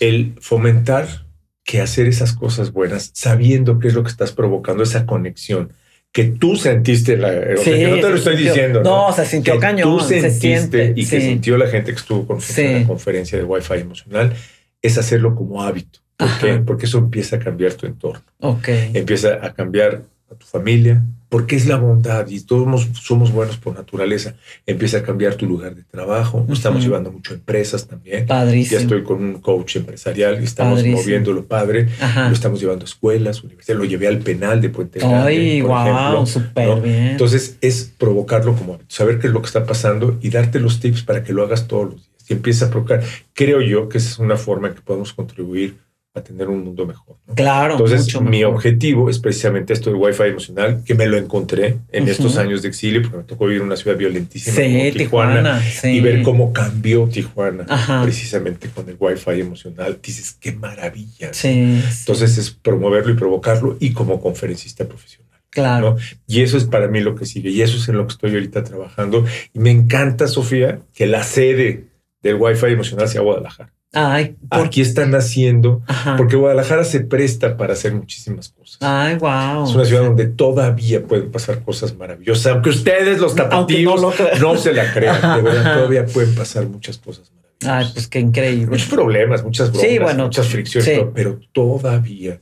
el 0.00 0.34
fomentar 0.40 1.26
que 1.62 1.82
hacer 1.82 2.06
esas 2.06 2.32
cosas 2.32 2.72
buenas, 2.72 3.10
sabiendo 3.12 3.78
qué 3.78 3.88
es 3.88 3.94
lo 3.94 4.02
que 4.02 4.10
estás 4.10 4.32
provocando, 4.32 4.82
esa 4.82 5.04
conexión 5.04 5.72
que 6.14 6.26
tú 6.26 6.54
sentiste 6.54 7.16
la. 7.16 7.32
no 7.32 7.60
te 7.60 8.00
lo 8.00 8.14
estoy 8.14 8.36
diciendo. 8.36 8.84
No, 8.84 9.12
se 9.12 9.26
sintió 9.26 9.58
cañón. 9.58 9.98
Tú 9.98 10.04
sentiste 10.04 10.92
y 10.94 11.04
que 11.04 11.20
sintió 11.20 11.58
la 11.58 11.66
gente 11.66 11.90
que 11.90 11.98
estuvo 11.98 12.24
con 12.24 12.38
la 12.38 12.86
conferencia 12.86 13.36
de 13.36 13.42
Wi-Fi 13.42 13.80
emocional 13.80 14.32
es 14.80 14.96
hacerlo 14.96 15.34
como 15.34 15.60
hábito. 15.60 15.98
¿Por 16.16 16.38
qué? 16.38 16.54
Porque 16.64 16.86
eso 16.86 16.98
empieza 16.98 17.34
a 17.34 17.38
cambiar 17.40 17.74
tu 17.74 17.86
entorno. 17.86 18.22
Ok. 18.38 18.68
Empieza 18.94 19.44
a 19.44 19.52
cambiar 19.52 20.02
a 20.34 20.38
tu 20.38 20.46
familia, 20.46 21.04
porque 21.28 21.56
es 21.56 21.66
la 21.66 21.76
bondad 21.76 22.28
y 22.28 22.40
todos 22.42 22.88
somos 22.92 23.32
buenos 23.32 23.56
por 23.56 23.74
naturaleza. 23.74 24.36
Empieza 24.66 24.98
a 24.98 25.02
cambiar 25.02 25.34
tu 25.34 25.46
lugar 25.46 25.74
de 25.74 25.82
trabajo. 25.82 26.46
Estamos 26.48 26.84
llevando 26.84 27.10
mucho 27.10 27.34
empresas 27.34 27.88
también. 27.88 28.26
Padrísimo. 28.26 28.78
Ya 28.78 28.82
estoy 28.82 29.02
con 29.02 29.24
un 29.24 29.40
coach 29.40 29.76
empresarial 29.76 30.40
y 30.40 30.44
estamos 30.44 30.84
moviéndolo 30.86 31.44
padre. 31.44 31.88
Lo 32.16 32.32
estamos 32.32 32.60
llevando 32.60 32.84
a 32.84 32.88
escuelas, 32.88 33.42
universidades. 33.42 33.78
Lo 33.82 33.84
llevé 33.84 34.06
al 34.06 34.18
penal 34.18 34.60
de 34.60 34.68
Puente 34.68 35.00
Grande. 35.00 35.32
Ay, 35.32 35.60
wow, 35.62 36.24
súper 36.24 36.80
bien. 36.80 37.08
Entonces 37.08 37.58
es 37.60 37.92
provocarlo 37.98 38.54
como 38.54 38.78
saber 38.86 39.18
qué 39.18 39.26
es 39.26 39.32
lo 39.32 39.40
que 39.40 39.46
está 39.46 39.66
pasando 39.66 40.18
y 40.22 40.30
darte 40.30 40.60
los 40.60 40.78
tips 40.78 41.02
para 41.02 41.24
que 41.24 41.32
lo 41.32 41.42
hagas 41.42 41.66
todos 41.66 41.90
los 41.90 41.94
días. 41.96 42.24
Y 42.28 42.32
empieza 42.34 42.66
a 42.66 42.70
provocar. 42.70 43.02
Creo 43.32 43.60
yo 43.60 43.88
que 43.88 43.98
esa 43.98 44.08
es 44.08 44.18
una 44.18 44.36
forma 44.36 44.68
en 44.68 44.74
que 44.74 44.82
podemos 44.82 45.12
contribuir 45.12 45.83
a 46.16 46.22
tener 46.22 46.48
un 46.48 46.62
mundo 46.62 46.86
mejor. 46.86 47.16
Claro. 47.34 47.72
Entonces, 47.72 48.20
mi 48.20 48.44
objetivo 48.44 49.10
es 49.10 49.18
precisamente 49.18 49.72
esto 49.72 49.90
del 49.90 49.98
Wi-Fi 49.98 50.22
emocional, 50.28 50.82
que 50.84 50.94
me 50.94 51.06
lo 51.06 51.16
encontré 51.16 51.78
en 51.90 52.08
estos 52.08 52.36
años 52.36 52.62
de 52.62 52.68
exilio, 52.68 53.02
porque 53.02 53.16
me 53.16 53.24
tocó 53.24 53.46
vivir 53.46 53.60
en 53.60 53.66
una 53.66 53.76
ciudad 53.76 53.96
violentísima 53.96 54.56
como 54.56 54.92
Tijuana, 54.92 55.62
y 55.82 56.00
ver 56.00 56.22
cómo 56.22 56.52
cambió 56.52 57.08
Tijuana 57.08 57.66
precisamente 58.04 58.68
con 58.68 58.88
el 58.88 58.96
Wi-Fi 58.98 59.40
emocional. 59.40 59.98
Dices, 60.00 60.36
qué 60.38 60.52
maravilla. 60.52 61.32
Entonces, 61.42 62.38
es 62.38 62.50
promoverlo 62.50 63.12
y 63.12 63.16
provocarlo 63.16 63.76
y 63.80 63.92
como 63.92 64.20
conferencista 64.20 64.86
profesional. 64.86 65.24
Claro. 65.50 65.96
Y 66.28 66.42
eso 66.42 66.56
es 66.56 66.64
para 66.64 66.86
mí 66.88 67.00
lo 67.00 67.16
que 67.16 67.26
sigue 67.26 67.50
y 67.50 67.62
eso 67.62 67.76
es 67.76 67.88
en 67.88 67.96
lo 67.96 68.06
que 68.06 68.12
estoy 68.12 68.30
ahorita 68.32 68.62
trabajando. 68.62 69.24
Y 69.52 69.58
me 69.58 69.70
encanta, 69.72 70.28
Sofía, 70.28 70.78
que 70.94 71.06
la 71.06 71.24
sede 71.24 71.86
del 72.22 72.36
Wi-Fi 72.36 72.66
emocional 72.66 73.08
sea 73.08 73.20
Guadalajara. 73.20 73.73
Ay, 73.94 74.36
Aquí 74.50 74.80
están 74.80 75.14
haciendo, 75.14 75.82
porque 76.16 76.34
Guadalajara 76.34 76.84
se 76.84 77.00
presta 77.00 77.56
para 77.56 77.74
hacer 77.74 77.94
muchísimas 77.94 78.48
cosas. 78.48 78.78
Ay, 78.80 79.16
wow. 79.16 79.64
Es 79.64 79.74
una 79.74 79.84
ciudad 79.84 80.02
donde 80.02 80.26
todavía 80.26 81.04
pueden 81.04 81.30
pasar 81.30 81.62
cosas 81.62 81.96
maravillosas, 81.96 82.52
aunque 82.52 82.70
ustedes, 82.70 83.20
los 83.20 83.36
tapatíos, 83.36 84.00
no, 84.40 84.56
se 84.56 84.72
la 84.72 84.92
crean. 84.92 85.36
De 85.36 85.42
verdad, 85.42 85.74
todavía 85.76 86.06
pueden 86.06 86.34
pasar 86.34 86.66
muchas 86.66 86.98
cosas 86.98 87.30
maravillosas. 87.30 87.86
Ay, 87.86 87.92
pues 87.94 88.08
qué 88.08 88.18
increíble. 88.18 88.66
Muchos 88.66 88.88
problemas, 88.88 89.44
muchas 89.44 89.70
bromas, 89.72 90.16
muchas 90.16 90.48
fricciones, 90.48 91.06
pero, 91.14 91.38
todavía. 91.52 92.40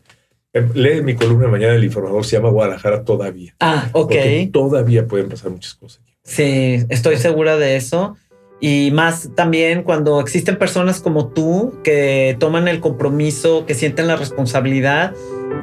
Em, 0.54 0.70
lee 0.74 1.02
mi 1.02 1.14
columna 1.14 1.48
mañana 1.48 1.74
El 1.74 1.84
Informador, 1.84 2.24
se 2.24 2.36
llama 2.36 2.48
Guadalajara 2.50 3.04
todavía. 3.04 3.54
Ah, 3.60 3.88
ok. 3.92 4.14
todavía 4.52 5.06
pueden 5.06 5.28
pasar 5.28 5.50
muchas 5.50 5.74
cosas. 5.74 6.02
Sí, 6.24 6.84
estoy 6.88 7.16
segura 7.16 7.56
de 7.56 7.76
eso 7.76 8.16
y 8.62 8.92
más 8.92 9.30
también 9.34 9.82
cuando 9.82 10.20
existen 10.20 10.56
personas 10.56 11.00
como 11.00 11.26
tú 11.26 11.74
que 11.82 12.36
toman 12.38 12.68
el 12.68 12.78
compromiso, 12.78 13.66
que 13.66 13.74
sienten 13.74 14.06
la 14.06 14.14
responsabilidad 14.14 15.14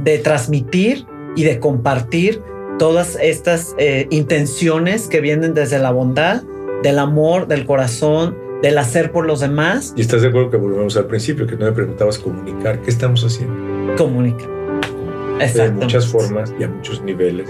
de 0.03 0.17
transmitir 0.17 1.05
y 1.37 1.45
de 1.45 1.61
compartir 1.61 2.41
todas 2.77 3.17
estas 3.21 3.73
eh, 3.77 4.07
intenciones 4.09 5.07
que 5.07 5.21
vienen 5.21 5.53
desde 5.53 5.79
la 5.79 5.91
bondad, 5.91 6.43
del 6.83 6.99
amor, 6.99 7.47
del 7.47 7.65
corazón, 7.65 8.37
del 8.61 8.77
hacer 8.77 9.13
por 9.13 9.25
los 9.25 9.39
demás. 9.39 9.93
Y 9.95 10.01
estás 10.01 10.21
de 10.21 10.27
acuerdo 10.27 10.49
que 10.49 10.57
volvemos 10.57 10.97
al 10.97 11.05
principio, 11.05 11.47
que 11.47 11.55
no 11.55 11.67
me 11.67 11.71
preguntabas 11.71 12.19
comunicar, 12.19 12.81
¿qué 12.81 12.89
estamos 12.89 13.23
haciendo? 13.23 13.95
Comunicar. 13.95 14.49
De 15.39 15.71
muchas 15.71 16.05
formas 16.05 16.53
y 16.59 16.63
a 16.65 16.67
muchos 16.67 17.01
niveles. 17.01 17.49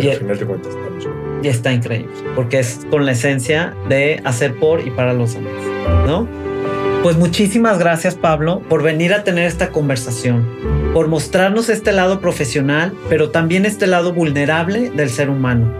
Y 0.00 0.08
al 0.08 0.16
final 0.16 0.38
de 0.38 0.46
cuentas 0.46 0.74
estamos 0.74 1.04
y 1.42 1.48
está 1.48 1.72
increíble, 1.72 2.12
porque 2.34 2.58
es 2.60 2.86
con 2.90 3.04
la 3.04 3.12
esencia 3.12 3.74
de 3.88 4.20
hacer 4.24 4.54
por 4.56 4.86
y 4.86 4.90
para 4.90 5.12
los 5.12 5.34
demás, 5.34 5.52
¿no? 6.06 6.28
Pues 7.02 7.16
muchísimas 7.16 7.78
gracias 7.78 8.16
Pablo 8.16 8.62
por 8.68 8.82
venir 8.82 9.14
a 9.14 9.22
tener 9.22 9.46
esta 9.46 9.70
conversación, 9.70 10.44
por 10.92 11.08
mostrarnos 11.08 11.68
este 11.68 11.92
lado 11.92 12.20
profesional, 12.20 12.92
pero 13.08 13.30
también 13.30 13.64
este 13.64 13.86
lado 13.86 14.12
vulnerable 14.12 14.90
del 14.90 15.10
ser 15.10 15.30
humano. 15.30 15.72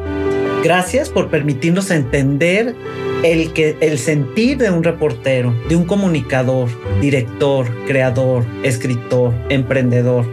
Gracias 0.62 1.10
por 1.10 1.28
permitirnos 1.28 1.90
entender 1.90 2.76
el, 3.22 3.52
que, 3.52 3.76
el 3.80 3.98
sentir 3.98 4.58
de 4.58 4.70
un 4.70 4.84
reportero, 4.84 5.52
de 5.68 5.76
un 5.76 5.84
comunicador, 5.84 6.68
director, 7.00 7.66
creador, 7.86 8.44
escritor, 8.62 9.34
emprendedor, 9.48 10.24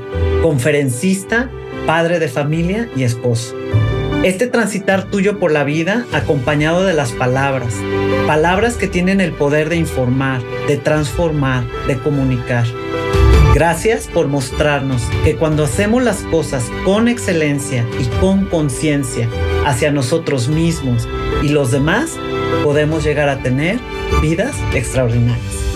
conferencista, 0.42 1.50
padre 1.86 2.20
de 2.20 2.28
familia 2.28 2.90
y 2.96 3.04
esposo. 3.04 3.56
Este 4.24 4.48
transitar 4.48 5.04
tuyo 5.12 5.38
por 5.38 5.52
la 5.52 5.66
vida 5.66 6.06
acompañado 6.14 6.86
de 6.86 6.94
las 6.94 7.12
palabras, 7.12 7.76
palabras 8.26 8.76
que 8.78 8.88
tienen 8.88 9.20
el 9.20 9.34
poder 9.34 9.68
de 9.68 9.76
informar, 9.76 10.42
de 10.66 10.78
transformar, 10.78 11.66
de 11.88 11.98
comunicar. 11.98 12.66
Gracias 13.54 14.08
por 14.08 14.30
mostrarnos 14.30 15.02
que 15.26 15.36
cuando 15.36 15.66
hacemos 15.66 16.02
las 16.02 16.22
cosas 16.24 16.72
con 16.86 17.10
excelencia 17.10 17.86
y 18.00 18.06
con 18.22 18.46
conciencia 18.46 19.28
hacia 19.66 19.92
nosotros 19.92 20.48
mismos 20.48 21.06
y 21.42 21.50
los 21.50 21.72
demás, 21.72 22.18
podemos 22.64 23.04
llegar 23.04 23.28
a 23.28 23.40
tener 23.40 23.78
vidas 24.22 24.56
extraordinarias. 24.74 25.73